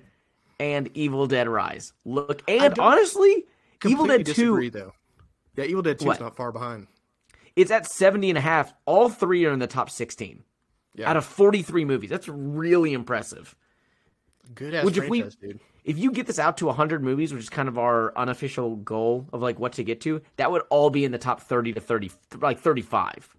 and 0.59 0.89
Evil 0.93 1.27
Dead 1.27 1.47
Rise. 1.47 1.93
Look, 2.03 2.43
and 2.49 2.77
honestly, 2.77 3.45
Evil 3.85 4.05
Dead 4.05 4.25
2 4.25 4.33
disagree, 4.33 4.69
though. 4.69 4.91
Yeah, 5.55 5.65
Evil 5.65 5.81
Dead 5.83 5.99
2 5.99 6.11
is 6.11 6.19
not 6.19 6.35
far 6.35 6.51
behind. 6.51 6.87
it's 7.55 7.71
at 7.71 7.85
70 7.85 8.29
and 8.29 8.37
a 8.37 8.41
half. 8.41 8.73
All 8.85 9.09
three 9.09 9.45
are 9.45 9.51
in 9.53 9.59
the 9.59 9.67
top 9.67 9.89
16 9.89 10.43
Yeah. 10.95 11.09
out 11.09 11.17
of 11.17 11.25
43 11.25 11.85
movies. 11.85 12.09
That's 12.09 12.27
really 12.27 12.93
impressive. 12.93 13.55
Good 14.53 14.73
ass 14.75 14.85
Which 14.85 14.97
if 14.97 15.09
we- 15.09 15.21
dude. 15.23 15.59
if 15.83 15.97
you 15.97 16.11
get 16.11 16.27
this 16.27 16.37
out 16.39 16.57
to 16.57 16.67
100 16.67 17.03
movies, 17.03 17.33
which 17.33 17.43
is 17.43 17.49
kind 17.49 17.67
of 17.67 17.77
our 17.77 18.15
unofficial 18.17 18.75
goal 18.75 19.27
of 19.33 19.41
like 19.41 19.57
what 19.59 19.73
to 19.73 19.83
get 19.83 20.01
to, 20.01 20.21
that 20.37 20.51
would 20.51 20.61
all 20.69 20.89
be 20.89 21.03
in 21.05 21.11
the 21.11 21.17
top 21.17 21.41
30 21.41 21.73
to 21.73 21.79
30, 21.79 22.11
like 22.39 22.59
35 22.59 23.35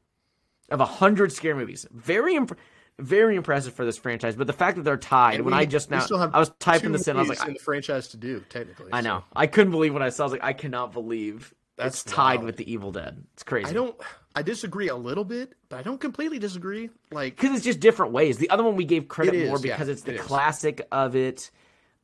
of 0.71 0.81
100 0.81 1.31
scare 1.33 1.55
movies. 1.55 1.87
Very, 1.93 2.35
imp- 2.35 2.59
very 2.99 3.37
impressive 3.37 3.73
for 3.75 3.85
this 3.85 3.97
franchise. 3.99 4.35
But 4.35 4.47
the 4.49 4.53
fact 4.53 4.77
that 4.79 4.83
they're 4.83 4.97
tied, 4.97 5.37
And 5.37 5.45
when 5.45 5.55
I 5.55 5.65
just 5.65 5.91
now, 5.91 6.01
still 6.01 6.19
have 6.19 6.35
I 6.35 6.39
was 6.41 6.51
typing 6.59 6.91
this 6.93 7.07
in, 7.07 7.17
I 7.17 7.21
was 7.21 7.29
like, 7.29 7.47
in 7.47 7.53
the 7.55 7.61
franchise 7.61 8.09
to 8.09 8.17
do 8.17 8.41
technically. 8.49 8.91
I 8.93 9.01
so 9.03 9.09
know, 9.09 9.25
I 9.37 9.47
couldn't 9.47 9.71
believe 9.71 9.93
when 9.93 10.03
I 10.03 10.09
saw. 10.09 10.25
I 10.25 10.27
was 10.27 10.33
like, 10.33 10.43
I 10.45 10.55
cannot 10.55 10.93
believe 10.93 11.55
That's 11.77 12.03
it's 12.03 12.13
tied 12.13 12.37
wild. 12.37 12.45
with 12.47 12.57
the 12.57 12.71
Evil 12.73 12.91
Dead. 12.93 13.23
It's 13.35 13.43
crazy. 13.43 13.69
I 13.69 13.73
don't. 13.73 13.95
I 14.35 14.43
disagree 14.43 14.89
a 14.89 14.97
little 14.97 15.25
bit, 15.25 15.55
but 15.69 15.79
I 15.79 15.83
don't 15.83 16.01
completely 16.01 16.39
disagree. 16.39 16.91
Like, 17.11 17.37
because 17.37 17.55
it's 17.57 17.65
just 17.65 17.81
different 17.81 18.13
ways. 18.13 18.39
The 18.39 18.51
other 18.51 18.63
one 18.63 18.77
we 18.77 18.85
gave 18.85 19.09
credit 19.09 19.35
It 19.35 19.41
is, 19.43 19.49
more 19.49 19.59
yeah, 19.59 19.75
because 19.75 19.89
it's 19.89 20.03
the 20.03 20.13
it 20.15 20.21
is. 20.21 20.27
classic 20.27 20.87
of 20.93 21.17
it, 21.17 21.51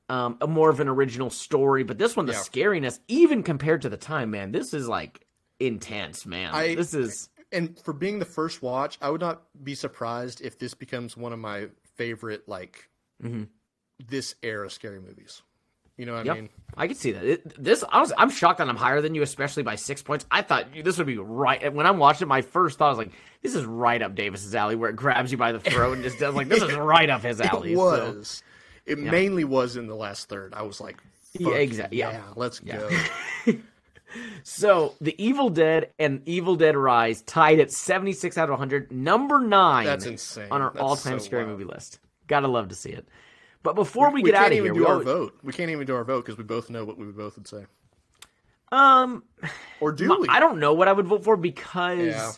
um, 0.09 0.37
a 0.41 0.47
more 0.47 0.69
of 0.71 0.81
an 0.81 0.89
original 0.89 1.31
story. 1.31 1.85
But 1.85 1.99
this 1.99 2.17
one, 2.17 2.27
the 2.27 2.33
Yeah. 2.33 2.39
scariness, 2.41 3.01
even 3.09 3.43
compared 3.43 3.83
to 3.83 3.89
the 3.89 3.97
time, 3.97 4.31
man, 4.31 4.53
this 4.53 4.73
is 4.75 4.89
like 4.89 5.27
intense, 5.61 6.25
man. 6.27 6.55
I- 6.55 6.75
this 6.75 6.93
is 6.95 7.29
and 7.51 7.79
for 7.81 7.93
being 7.93 8.19
the 8.19 8.25
first 8.25 8.63
watch, 8.63 8.97
I 9.03 9.11
would 9.11 9.21
not 9.21 9.43
be 9.63 9.75
surprised 9.75 10.41
if 10.41 10.59
this 10.59 10.73
becomes 10.73 11.17
one 11.19 11.35
of 11.35 11.39
my 11.39 11.69
favorite 11.97 12.49
like 12.49 12.89
Mhm. 13.23 13.49
this 14.07 14.35
era 14.43 14.71
scary 14.71 15.01
movies. 15.01 15.43
You 16.03 16.07
know 16.07 16.15
what 16.15 16.27
Yep. 16.27 16.37
I 16.37 16.41
mean? 16.41 16.49
I 16.77 16.87
can 16.89 16.97
see 16.97 17.13
that. 17.13 17.23
It, 17.25 17.63
this, 17.63 17.85
I 17.89 18.01
was, 18.01 18.13
I'm 18.19 18.29
shocked 18.29 18.59
that 18.59 18.69
I'm 18.69 18.75
higher 18.77 19.01
than 19.01 19.15
you, 19.15 19.23
especially 19.23 19.63
by 19.63 19.77
six 19.77 20.03
points. 20.03 20.27
I 20.33 20.43
thought 20.43 20.67
this 20.83 20.99
would 20.99 21.07
be 21.07 21.17
right. 21.17 21.73
When 21.73 21.87
I'm 21.87 21.99
watching, 21.99 22.27
my 22.27 22.43
first 22.43 22.77
thought 22.77 22.89
was 22.89 22.99
like, 22.99 23.13
"This 23.41 23.55
is 23.55 23.65
right 23.65 24.03
up 24.03 24.17
Davis's 24.17 24.53
alley," 24.57 24.75
where 24.75 24.91
it 24.91 24.97
grabs 24.97 25.31
you 25.31 25.39
by 25.39 25.53
the 25.53 25.61
throat 25.61 25.93
and 25.93 26.03
just 26.03 26.19
does 26.19 26.35
like, 26.35 26.49
"This 26.49 26.61
is 26.61 26.75
right 26.75 27.09
up 27.09 27.23
his 27.23 27.41
alley." 27.41 27.75
It 27.75 27.77
So, 27.77 27.85
was. 28.15 28.43
It 28.85 28.99
mainly 28.99 29.45
was 29.45 29.77
in 29.77 29.87
the 29.87 29.95
last 29.95 30.29
third. 30.29 30.55
I 30.55 30.63
was 30.63 30.81
like, 30.81 30.97
Yeah, 31.35 31.51
fuck 31.51 31.59
exact- 31.61 31.93
yeah. 31.93 32.11
yeah, 32.11 32.23
let's 32.35 32.59
go. 32.59 32.91
so, 34.43 34.95
The 35.01 35.15
Evil 35.23 35.51
Dead 35.51 35.91
and 35.99 36.23
Evil 36.27 36.57
Dead 36.57 36.77
Rise 36.77 37.23
tied 37.23 37.61
at 37.61 37.71
76 37.71 38.37
out 38.37 38.45
of 38.45 38.51
100, 38.51 38.91
number 38.93 39.39
nine. 39.41 39.87
That's 39.87 40.07
insane. 40.07 40.49
on 40.51 40.63
our 40.63 40.71
That's 40.71 40.83
all-time 40.83 41.19
so 41.21 41.25
scary 41.25 41.45
wild. 41.45 41.59
movie 41.59 41.71
list. 41.73 41.99
Gotta 42.27 42.49
love 42.49 42.69
to 42.69 42.75
see 42.75 42.91
it. 42.91 43.07
But 43.63 43.75
before 43.75 44.11
we, 44.11 44.23
we 44.23 44.31
get 44.31 44.35
can't 44.35 44.47
out 44.47 44.53
of 44.53 44.59
even 44.59 44.65
here, 44.67 44.75
do 44.75 44.81
we 44.81 44.87
our 44.87 44.93
always- 44.95 45.05
vote. 45.07 45.39
We 45.43 45.53
can't 45.53 45.71
even 45.71 45.87
do 45.87 45.95
our 45.95 46.05
vote 46.05 46.25
because 46.25 46.37
we 46.39 46.45
both 46.45 46.69
know 46.71 46.85
what 46.85 46.99
we 46.99 47.07
both 47.07 47.37
would 47.37 47.47
say. 47.49 47.65
um, 48.71 49.23
Or 49.81 49.93
do 49.93 50.19
we? 50.21 50.29
I 50.29 50.41
don't 50.41 50.59
know 50.59 50.73
what 50.75 50.89
I 50.89 50.93
would 50.93 51.07
vote 51.07 51.25
for 51.25 51.37
because 51.37 51.99
Yeah. 51.99 52.33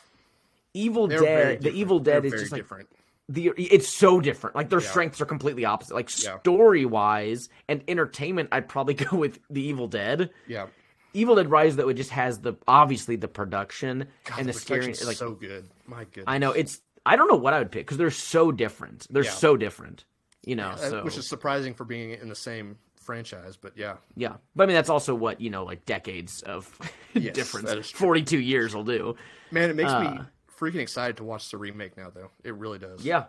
Evil 0.75 1.07
They're 1.07 1.21
Dead, 1.21 1.63
the. 1.63 1.71
Evil 1.71 2.01
They're 2.01 2.21
Dead 2.21 2.25
is 2.27 2.31
very 2.33 2.43
just 2.43 2.53
like 2.53 2.59
different. 2.61 2.89
the 3.29 3.53
it's 3.57 3.89
so 3.89 4.21
different. 4.21 4.57
Like 4.57 4.69
their 4.71 4.81
Yeah. 4.81 4.89
strengths 4.91 5.21
are 5.21 5.27
completely 5.27 5.65
opposite. 5.65 5.95
Like 5.95 6.11
Yeah. 6.23 6.39
story 6.41 6.85
wise 6.85 7.49
and 7.69 7.83
entertainment, 7.89 8.49
I'd 8.53 8.69
probably 8.69 8.95
go 9.07 9.17
with 9.17 9.39
the 9.49 9.63
Evil 9.63 9.87
Dead. 9.87 10.31
Yeah. 10.49 10.67
Evil 11.13 11.37
Dead 11.37 11.49
Rise 11.49 11.77
though 11.77 11.89
it 11.89 11.95
just 11.95 12.11
has 12.11 12.41
the 12.41 12.55
obviously 12.67 13.15
the 13.15 13.29
production 13.29 14.09
God, 14.25 14.41
and 14.41 14.49
the, 14.49 14.53
scary 14.53 14.87
like 15.07 15.17
so 15.17 15.31
good. 15.31 15.71
My 15.87 16.05
goodness. 16.05 16.25
I 16.27 16.39
know 16.39 16.51
it's 16.51 16.81
I 17.07 17.15
don't 17.17 17.29
know 17.29 17.37
what 17.37 17.53
I 17.55 17.59
would 17.61 17.71
pick 17.71 17.87
because 17.87 17.99
they're 17.99 18.11
so 18.11 18.51
different. 18.51 19.07
They're 19.11 19.23
so 19.23 19.57
different. 19.57 20.05
You 20.47 20.57
know, 20.57 20.75
so 20.77 21.03
Which 21.05 21.17
is 21.17 21.29
surprising 21.29 21.75
for 21.75 21.85
being 21.85 22.11
in 22.11 22.29
the 22.29 22.35
same 22.35 22.77
franchise, 22.97 23.57
but 23.57 23.73
yeah. 23.77 23.97
yeah. 24.17 24.35
But 24.57 24.65
I 24.65 24.67
mean 24.67 24.75
that's 24.77 24.89
also 24.91 25.15
what, 25.15 25.41
you 25.41 25.51
know, 25.51 25.65
like 25.65 25.85
decades 25.87 26.43
of 26.43 26.77
Yes, 27.15 27.35
difference. 27.35 27.69
that 27.69 27.79
is 27.79 27.91
true. 27.91 28.07
Forty 28.07 28.23
two 28.23 28.41
years 28.41 28.75
will 28.75 28.85
do. 28.85 29.17
Man, 29.51 29.71
it 29.71 29.77
makes 29.77 29.93
me 29.93 30.07
Uh, 30.07 30.23
freaking 30.59 30.81
excited 30.81 31.17
to 31.19 31.25
watch 31.25 31.51
the 31.51 31.59
remake 31.59 31.97
now, 31.97 32.11
though. 32.15 32.31
It 32.43 32.55
really 32.55 32.79
does. 32.79 33.05
Yeah. 33.05 33.25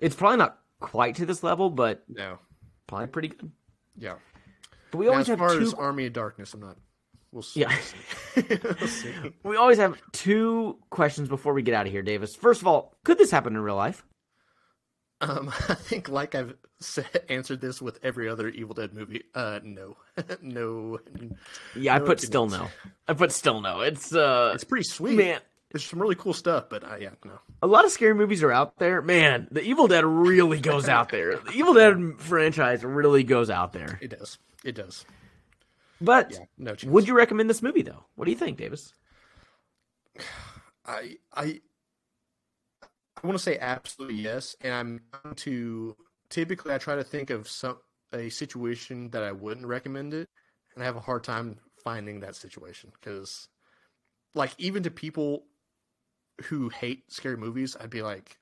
It's 0.00 0.16
probably 0.16 0.38
not 0.38 0.58
quite 0.80 1.14
to 1.16 1.26
this 1.26 1.42
level, 1.42 1.70
but 1.70 2.02
No. 2.08 2.38
probably 2.86 3.06
pretty 3.08 3.28
good. 3.28 3.50
Yeah. 3.96 4.14
But 4.90 4.98
we 4.98 5.06
Now, 5.06 5.12
always 5.12 5.24
as 5.24 5.28
have 5.28 5.38
far 5.38 5.54
two 5.54 5.62
as 5.62 5.74
Army 5.74 6.06
of 6.06 6.12
Darkness, 6.12 6.52
I'm 6.54 6.60
not. 6.60 6.76
We'll 7.30 7.42
see. 7.42 7.60
Yeah. 7.60 7.74
we'll 8.36 8.88
see. 8.88 9.12
We 9.44 9.56
always 9.56 9.78
have 9.78 10.00
two 10.12 10.78
questions 10.90 11.28
before 11.28 11.54
we 11.54 11.62
get 11.62 11.74
out 11.74 11.86
of 11.86 11.92
here, 11.92 12.02
Davis. 12.02 12.34
First 12.34 12.60
of 12.60 12.66
all, 12.66 12.94
could 13.04 13.16
this 13.18 13.30
happen 13.30 13.54
in 13.54 13.60
real 13.62 13.76
life? 13.76 14.04
Um, 15.22 15.48
I 15.68 15.74
think, 15.74 16.08
like 16.08 16.34
I've 16.34 16.54
said, 16.80 17.06
answered 17.28 17.60
this 17.60 17.80
with 17.80 17.98
every 18.02 18.28
other 18.28 18.48
Evil 18.48 18.74
Dead 18.74 18.92
movie. 18.92 19.22
Uh, 19.34 19.60
no, 19.62 19.96
no. 20.42 20.98
Yeah, 21.76 21.94
I 21.96 21.98
put 22.00 22.20
still 22.20 22.48
no. 22.48 22.68
I 23.08 23.14
put 23.14 23.32
still 23.32 23.60
no. 23.60 23.80
It's 23.80 24.14
uh 24.14 24.50
It's 24.54 24.64
pretty 24.64 24.84
sweet. 24.84 25.16
man, 25.16 25.40
There's 25.70 25.84
some 25.84 26.02
really 26.02 26.16
cool 26.16 26.34
stuff, 26.34 26.64
but 26.68 26.82
uh, 26.84 26.96
yeah, 27.00 27.10
no. 27.24 27.38
a 27.62 27.66
lot 27.66 27.84
of 27.84 27.92
scary 27.92 28.14
movies 28.14 28.42
are 28.42 28.52
out 28.52 28.78
there. 28.78 29.00
Man, 29.00 29.48
the 29.50 29.62
Evil 29.62 29.86
Dead 29.86 30.04
really 30.04 30.60
goes 30.60 30.88
out 30.88 31.08
there. 31.10 31.36
The 31.36 31.52
Evil 31.52 31.74
Dead 31.74 32.14
franchise 32.18 32.84
really 32.84 33.22
goes 33.24 33.48
out 33.48 33.72
there. 33.72 33.98
It 34.02 34.10
does. 34.18 34.38
It 34.64 34.74
does. 34.74 35.06
But 36.00 36.32
Yeah, 36.32 36.38
no 36.58 36.74
chance. 36.74 36.92
would 36.92 37.06
you 37.06 37.14
recommend 37.14 37.48
this 37.48 37.62
movie 37.62 37.82
though? 37.82 38.04
What 38.16 38.24
do 38.24 38.32
you 38.32 38.36
think, 38.36 38.58
Davis? 38.58 38.92
I 40.84 41.16
I 41.32 41.60
I 43.22 43.26
want 43.26 43.38
to 43.38 43.42
say 43.42 43.58
absolutely 43.60 44.16
yes, 44.16 44.56
and 44.62 44.74
I'm 44.74 45.00
going 45.22 45.34
to 45.36 45.96
typically 46.28 46.74
I 46.74 46.78
try 46.78 46.96
to 46.96 47.04
think 47.04 47.30
of 47.30 47.48
some 47.48 47.78
a 48.12 48.28
situation 48.28 49.10
that 49.10 49.22
I 49.22 49.32
wouldn't 49.32 49.66
recommend 49.66 50.12
it, 50.12 50.28
and 50.74 50.82
I 50.82 50.86
have 50.86 50.96
a 50.96 51.00
hard 51.00 51.24
time 51.24 51.58
finding 51.82 52.20
that 52.20 52.36
situation 52.36 52.90
because, 52.92 53.48
like, 54.34 54.52
even 54.58 54.82
to 54.82 54.90
people 54.90 55.44
who 56.44 56.68
hate 56.68 57.10
scary 57.12 57.36
movies, 57.36 57.76
I'd 57.80 57.90
be 57.90 58.02
like, 58.02 58.36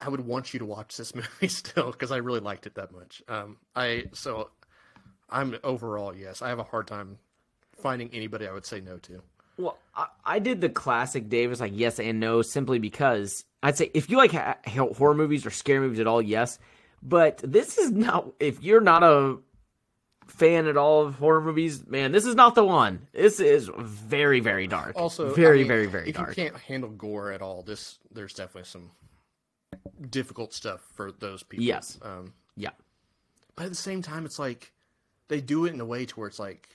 I 0.00 0.08
would 0.08 0.20
want 0.20 0.52
you 0.52 0.58
to 0.58 0.66
watch 0.66 0.96
this 0.96 1.14
movie 1.14 1.48
still 1.48 1.92
because 1.92 2.12
I 2.12 2.18
really 2.18 2.40
liked 2.40 2.66
it 2.66 2.74
that 2.74 2.92
much. 2.92 3.22
Um, 3.28 3.58
I 3.74 4.06
so 4.12 4.50
I'm 5.30 5.56
overall 5.64 6.14
yes, 6.14 6.42
I 6.42 6.48
have 6.48 6.58
a 6.58 6.64
hard 6.64 6.86
time 6.86 7.18
finding 7.80 8.10
anybody 8.12 8.46
I 8.46 8.52
would 8.52 8.66
say 8.66 8.80
no 8.80 8.98
to. 8.98 9.22
Well, 9.58 9.78
I, 9.94 10.06
I 10.24 10.38
did 10.38 10.60
the 10.60 10.68
classic 10.68 11.28
Davis, 11.28 11.60
like 11.60 11.72
yes 11.74 11.98
and 11.98 12.20
no, 12.20 12.42
simply 12.42 12.78
because 12.78 13.44
I'd 13.66 13.76
say 13.76 13.90
if 13.94 14.08
you 14.08 14.16
like 14.16 14.30
ha- 14.30 14.58
horror 14.96 15.14
movies 15.14 15.44
or 15.44 15.50
scary 15.50 15.80
movies 15.80 15.98
at 15.98 16.06
all, 16.06 16.22
yes. 16.22 16.58
But 17.02 17.38
this 17.38 17.78
is 17.78 17.90
not. 17.90 18.32
If 18.38 18.62
you're 18.62 18.80
not 18.80 19.02
a 19.02 19.38
fan 20.28 20.66
at 20.66 20.76
all 20.76 21.02
of 21.06 21.16
horror 21.16 21.40
movies, 21.40 21.84
man, 21.86 22.12
this 22.12 22.24
is 22.26 22.34
not 22.36 22.54
the 22.54 22.64
one. 22.64 23.08
This 23.12 23.40
is 23.40 23.68
very, 23.76 24.38
very 24.38 24.66
dark. 24.68 24.94
Also, 24.96 25.34
very, 25.34 25.58
I 25.58 25.62
mean, 25.62 25.68
very, 25.68 25.86
very 25.86 26.08
if 26.10 26.14
dark. 26.16 26.28
you 26.36 26.44
can't 26.44 26.56
handle 26.56 26.90
gore 26.90 27.32
at 27.32 27.42
all, 27.42 27.62
this 27.62 27.98
there's 28.12 28.34
definitely 28.34 28.68
some 28.68 28.90
difficult 30.10 30.52
stuff 30.54 30.80
for 30.94 31.10
those 31.12 31.42
people. 31.42 31.64
Yes. 31.64 31.98
Um, 32.02 32.34
Yeah, 32.56 32.70
but 33.56 33.64
at 33.64 33.70
the 33.70 33.76
same 33.76 34.00
time, 34.02 34.24
it's 34.26 34.38
like 34.38 34.72
they 35.28 35.40
do 35.40 35.64
it 35.66 35.74
in 35.74 35.80
a 35.80 35.84
way 35.84 36.06
to 36.06 36.14
where 36.20 36.28
it's 36.28 36.38
like 36.38 36.68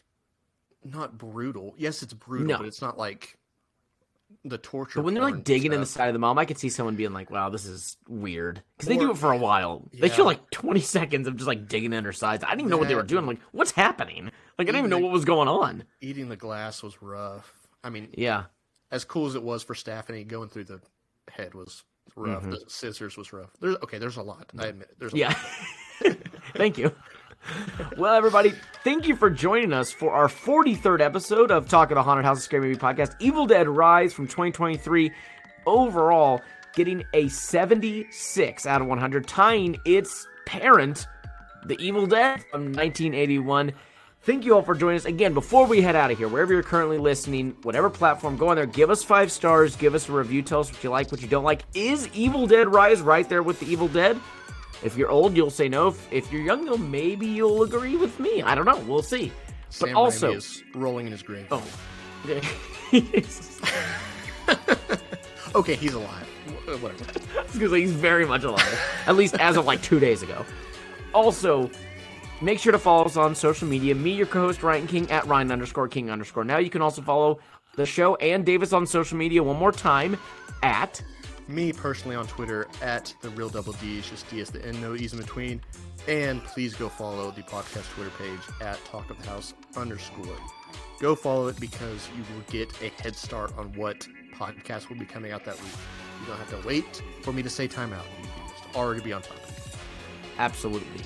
not 0.83 1.17
brutal. 1.17 1.73
Yes, 1.77 2.03
it's 2.03 2.13
brutal, 2.13 2.47
No. 2.47 2.57
but 2.57 2.67
it's 2.67 2.81
not 2.81 2.97
like 2.97 3.37
the 4.43 4.57
torture. 4.57 4.99
but 4.99 5.05
when 5.05 5.13
they're 5.13 5.23
like 5.23 5.43
digging 5.43 5.73
in 5.73 5.79
the 5.79 5.85
side 5.85 6.07
of 6.07 6.13
the 6.13 6.19
mom, 6.19 6.37
I 6.39 6.45
could 6.45 6.57
see 6.57 6.69
someone 6.69 6.95
being 6.95 7.13
like, 7.13 7.29
"Wow, 7.29 7.49
this 7.49 7.65
is 7.65 7.97
weird," 8.07 8.61
because 8.77 8.87
they 8.89 8.97
do 8.97 9.11
it 9.11 9.17
for 9.17 9.31
a 9.31 9.37
while. 9.37 9.87
They 9.93 10.07
Yeah. 10.07 10.13
show 10.13 10.23
like 10.25 10.49
20 10.51 10.79
seconds 10.81 11.27
of 11.27 11.35
just 11.35 11.47
like 11.47 11.67
digging 11.67 11.93
in 11.93 12.03
her 12.05 12.13
sides. 12.13 12.43
I 12.43 12.49
didn't 12.49 12.61
even 12.61 12.69
know 12.71 12.77
what 12.77 12.87
they 12.87 12.95
were 12.95 13.03
doing. 13.03 13.19
I'm 13.23 13.27
like, 13.27 13.39
what's 13.51 13.71
happening? 13.71 14.25
Like, 14.25 14.33
I 14.59 14.63
didn't 14.65 14.77
even 14.79 14.89
know 14.89 14.97
Even 14.97 15.03
what 15.05 15.13
was 15.13 15.25
going 15.25 15.47
on. 15.47 15.83
eating 16.01 16.29
the 16.29 16.35
glass 16.37 16.83
was 16.83 17.01
rough. 17.01 17.53
I 17.83 17.89
mean, 17.89 18.09
Yeah, 18.17 18.45
as 18.91 19.05
cool 19.05 19.27
as 19.27 19.35
it 19.35 19.43
was 19.43 19.63
for 19.63 19.73
Staffney 19.73 20.27
going 20.27 20.49
through 20.49 20.65
the 20.65 20.81
head 21.29 21.53
was 21.53 21.83
rough. 22.15 22.41
Mm-hmm. 22.41 22.51
The 22.51 22.63
scissors 22.67 23.17
was 23.17 23.31
rough. 23.33 23.51
There's 23.59 23.75
okay. 23.83 23.97
There's 23.97 24.17
a 24.17 24.23
lot. 24.23 24.49
I 24.57 24.67
admit. 24.67 24.89
There's 24.99 25.13
a 25.13 25.17
Yeah. 25.17 25.35
lot. 26.03 26.17
Thank 26.55 26.77
you. 26.77 26.93
Well, 27.97 28.13
everybody, 28.13 28.53
thank 28.83 29.07
you 29.07 29.15
for 29.15 29.29
joining 29.29 29.73
us 29.73 29.91
for 29.91 30.11
our 30.11 30.27
43rd 30.27 31.01
episode 31.01 31.51
of 31.51 31.67
Talking 31.67 31.95
to 31.95 32.03
Haunted 32.03 32.25
House 32.25 32.37
of 32.37 32.43
Scary 32.43 32.67
Movie 32.67 32.79
Podcast. 32.79 33.15
Evil 33.19 33.45
Dead 33.45 33.67
Rise 33.67 34.13
from 34.13 34.27
2023, 34.27 35.11
overall 35.65 36.41
getting 36.73 37.03
a 37.13 37.27
76 37.27 38.65
out 38.65 38.81
of 38.81 38.87
100, 38.87 39.27
tying 39.27 39.77
its 39.85 40.27
parent, 40.45 41.07
The 41.65 41.79
Evil 41.79 42.07
Dead 42.07 42.43
from 42.51 42.65
1981. 42.65 43.73
Thank 44.23 44.45
you 44.45 44.55
all 44.55 44.61
for 44.61 44.75
joining 44.75 44.97
us. 44.97 45.05
Again, 45.05 45.33
before 45.33 45.65
we 45.65 45.81
head 45.81 45.95
out 45.95 46.11
of 46.11 46.17
here, 46.17 46.27
wherever 46.27 46.53
you're 46.53 46.61
currently 46.61 46.99
listening, 46.99 47.57
whatever 47.63 47.89
platform, 47.89 48.37
go 48.37 48.49
on 48.49 48.55
there, 48.55 48.67
give 48.67 48.91
us 48.91 49.03
five 49.03 49.31
stars, 49.31 49.75
give 49.75 49.95
us 49.95 50.07
a 50.07 50.11
review, 50.11 50.43
tell 50.43 50.59
us 50.59 50.71
what 50.71 50.83
you 50.83 50.91
like, 50.91 51.11
what 51.11 51.21
you 51.21 51.27
don't 51.27 51.43
like. 51.43 51.63
Is 51.73 52.07
Evil 52.13 52.45
Dead 52.45 52.71
Rise 52.71 53.01
right 53.01 53.27
there 53.27 53.41
with 53.41 53.59
The 53.59 53.65
Evil 53.65 53.87
Dead? 53.87 54.19
If 54.83 54.97
you're 54.97 55.09
old, 55.09 55.35
you'll 55.35 55.49
say 55.49 55.69
no. 55.69 55.87
If, 55.87 56.11
if 56.11 56.31
you're 56.31 56.41
young, 56.41 56.65
though, 56.65 56.77
maybe 56.77 57.27
you'll 57.27 57.63
agree 57.63 57.95
with 57.95 58.19
me. 58.19 58.41
I 58.41 58.55
don't 58.55 58.65
know. 58.65 58.79
We'll 58.87 59.03
see. 59.03 59.31
But 59.79 59.89
Sam 59.89 59.97
also, 59.97 60.33
Raimi 60.33 60.37
is 60.37 60.63
rolling 60.73 61.05
in 61.05 61.11
his 61.11 61.23
grave. 61.23 61.47
oh, 61.51 61.63
Okay, 65.53 65.75
he's 65.75 65.93
alive. 65.93 66.27
Uh, 66.67 66.77
whatever. 66.77 67.03
because 67.53 67.71
he's 67.71 67.91
very 67.91 68.25
much 68.25 68.43
alive, 68.43 68.79
at 69.05 69.15
least 69.15 69.35
as 69.35 69.57
of 69.57 69.65
like 69.65 69.81
two 69.81 69.99
days 69.99 70.23
ago. 70.23 70.45
Also, 71.13 71.69
make 72.41 72.59
sure 72.59 72.71
to 72.71 72.79
follow 72.79 73.05
us 73.05 73.17
on 73.17 73.35
social 73.35 73.67
media. 73.67 73.93
Me, 73.93 74.11
your 74.11 74.27
co-host 74.27 74.63
Ryan 74.63 74.87
King 74.87 75.11
at 75.11 75.25
Ryan 75.27 75.51
underscore 75.51 75.87
King 75.87 76.09
underscore. 76.09 76.45
Now 76.45 76.57
you 76.57 76.69
can 76.69 76.81
also 76.81 77.01
follow 77.01 77.39
the 77.75 77.85
show 77.85 78.15
and 78.15 78.45
Davis 78.45 78.73
on 78.73 78.85
social 78.85 79.17
media 79.17 79.43
one 79.43 79.57
more 79.57 79.71
time 79.71 80.17
at 80.63 81.01
Me 81.51 81.73
personally 81.73 82.15
on 82.15 82.25
Twitter 82.27 82.65
at 82.81 83.13
the 83.21 83.29
real 83.31 83.49
double 83.49 83.73
D. 83.73 83.97
It's 83.97 84.09
just 84.09 84.29
D 84.29 84.39
is 84.39 84.49
the 84.51 84.65
end, 84.65 84.81
no 84.81 84.95
E's 84.95 85.11
in 85.11 85.19
between. 85.19 85.61
And 86.07 86.41
please 86.45 86.73
go 86.75 86.87
follow 86.87 87.29
the 87.31 87.41
podcast 87.41 87.93
Twitter 87.93 88.11
page 88.17 88.39
at 88.61 88.83
Talk 88.85 89.09
of 89.09 89.21
the 89.21 89.27
House 89.27 89.53
underscore. 89.75 90.37
Go 90.99 91.13
follow 91.13 91.49
it 91.49 91.59
because 91.59 92.07
you 92.15 92.23
will 92.33 92.43
get 92.49 92.71
a 92.81 92.87
head 93.01 93.17
start 93.17 93.51
on 93.57 93.73
what 93.73 94.07
podcast 94.33 94.87
will 94.87 94.95
be 94.95 95.05
coming 95.05 95.33
out 95.33 95.43
that 95.43 95.61
week. 95.61 95.73
You 96.21 96.27
don't 96.27 96.37
have 96.37 96.61
to 96.61 96.67
wait 96.67 97.03
for 97.21 97.33
me 97.33 97.43
to 97.43 97.49
say 97.49 97.67
timeout. 97.67 98.05
You 98.21 98.29
can 98.33 98.49
just 98.49 98.75
already 98.75 99.01
be 99.01 99.11
on 99.11 99.21
top. 99.21 99.37
Absolutely. 100.37 101.03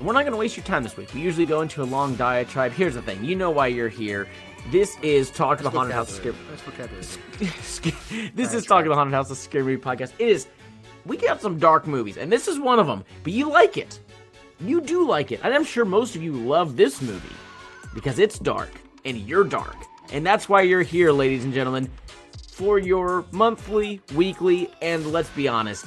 We're 0.00 0.12
not 0.12 0.22
going 0.22 0.32
to 0.32 0.38
waste 0.38 0.56
your 0.56 0.66
time 0.66 0.82
this 0.82 0.96
week. 0.96 1.14
We 1.14 1.20
usually 1.20 1.46
go 1.46 1.60
into 1.60 1.82
a 1.82 1.84
long 1.84 2.16
diatribe. 2.16 2.72
Here's 2.72 2.94
the 2.94 3.02
thing 3.02 3.24
you 3.24 3.36
know 3.36 3.50
why 3.50 3.68
you're 3.68 3.88
here. 3.88 4.26
This 4.70 4.96
is 5.02 5.30
Talk 5.30 5.58
to 5.58 5.64
the 5.64 5.70
Haunted 5.70 5.94
House 5.94 6.10
of 6.10 6.16
Scary. 6.16 6.34
That's 6.50 6.62
vocabulary. 6.62 8.32
this 8.34 8.54
is 8.54 8.64
Talking 8.66 8.84
to 8.84 8.90
the 8.90 8.94
Haunted 8.94 9.14
House 9.14 9.30
of 9.30 9.36
Scary 9.36 9.64
Movie 9.64 9.82
Podcast. 9.82 10.12
It 10.18 10.28
is. 10.28 10.46
We 11.04 11.16
got 11.16 11.40
some 11.40 11.58
dark 11.58 11.86
movies, 11.86 12.16
and 12.16 12.32
this 12.32 12.48
is 12.48 12.58
one 12.58 12.78
of 12.78 12.86
them. 12.86 13.04
But 13.22 13.32
you 13.32 13.48
like 13.48 13.76
it. 13.76 14.00
You 14.60 14.80
do 14.80 15.06
like 15.06 15.30
it. 15.30 15.40
And 15.44 15.54
I'm 15.54 15.64
sure 15.64 15.84
most 15.84 16.16
of 16.16 16.22
you 16.22 16.32
love 16.32 16.76
this 16.76 17.00
movie 17.00 17.34
because 17.94 18.18
it's 18.18 18.38
dark, 18.38 18.70
and 19.04 19.16
you're 19.16 19.44
dark. 19.44 19.76
And 20.12 20.26
that's 20.26 20.48
why 20.48 20.62
you're 20.62 20.82
here, 20.82 21.12
ladies 21.12 21.44
and 21.44 21.54
gentlemen, 21.54 21.88
for 22.50 22.78
your 22.78 23.24
monthly, 23.30 24.00
weekly, 24.14 24.68
and 24.82 25.06
let's 25.12 25.30
be 25.30 25.46
honest, 25.46 25.86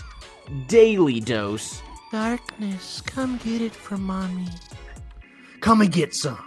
daily 0.67 1.19
dose 1.19 1.81
Darkness, 2.11 3.01
come 3.01 3.37
get 3.43 3.61
it 3.61 3.71
from 3.71 4.01
mommy. 4.01 4.47
Come 5.59 5.81
and 5.81 5.91
get 5.91 6.15
some. 6.15 6.39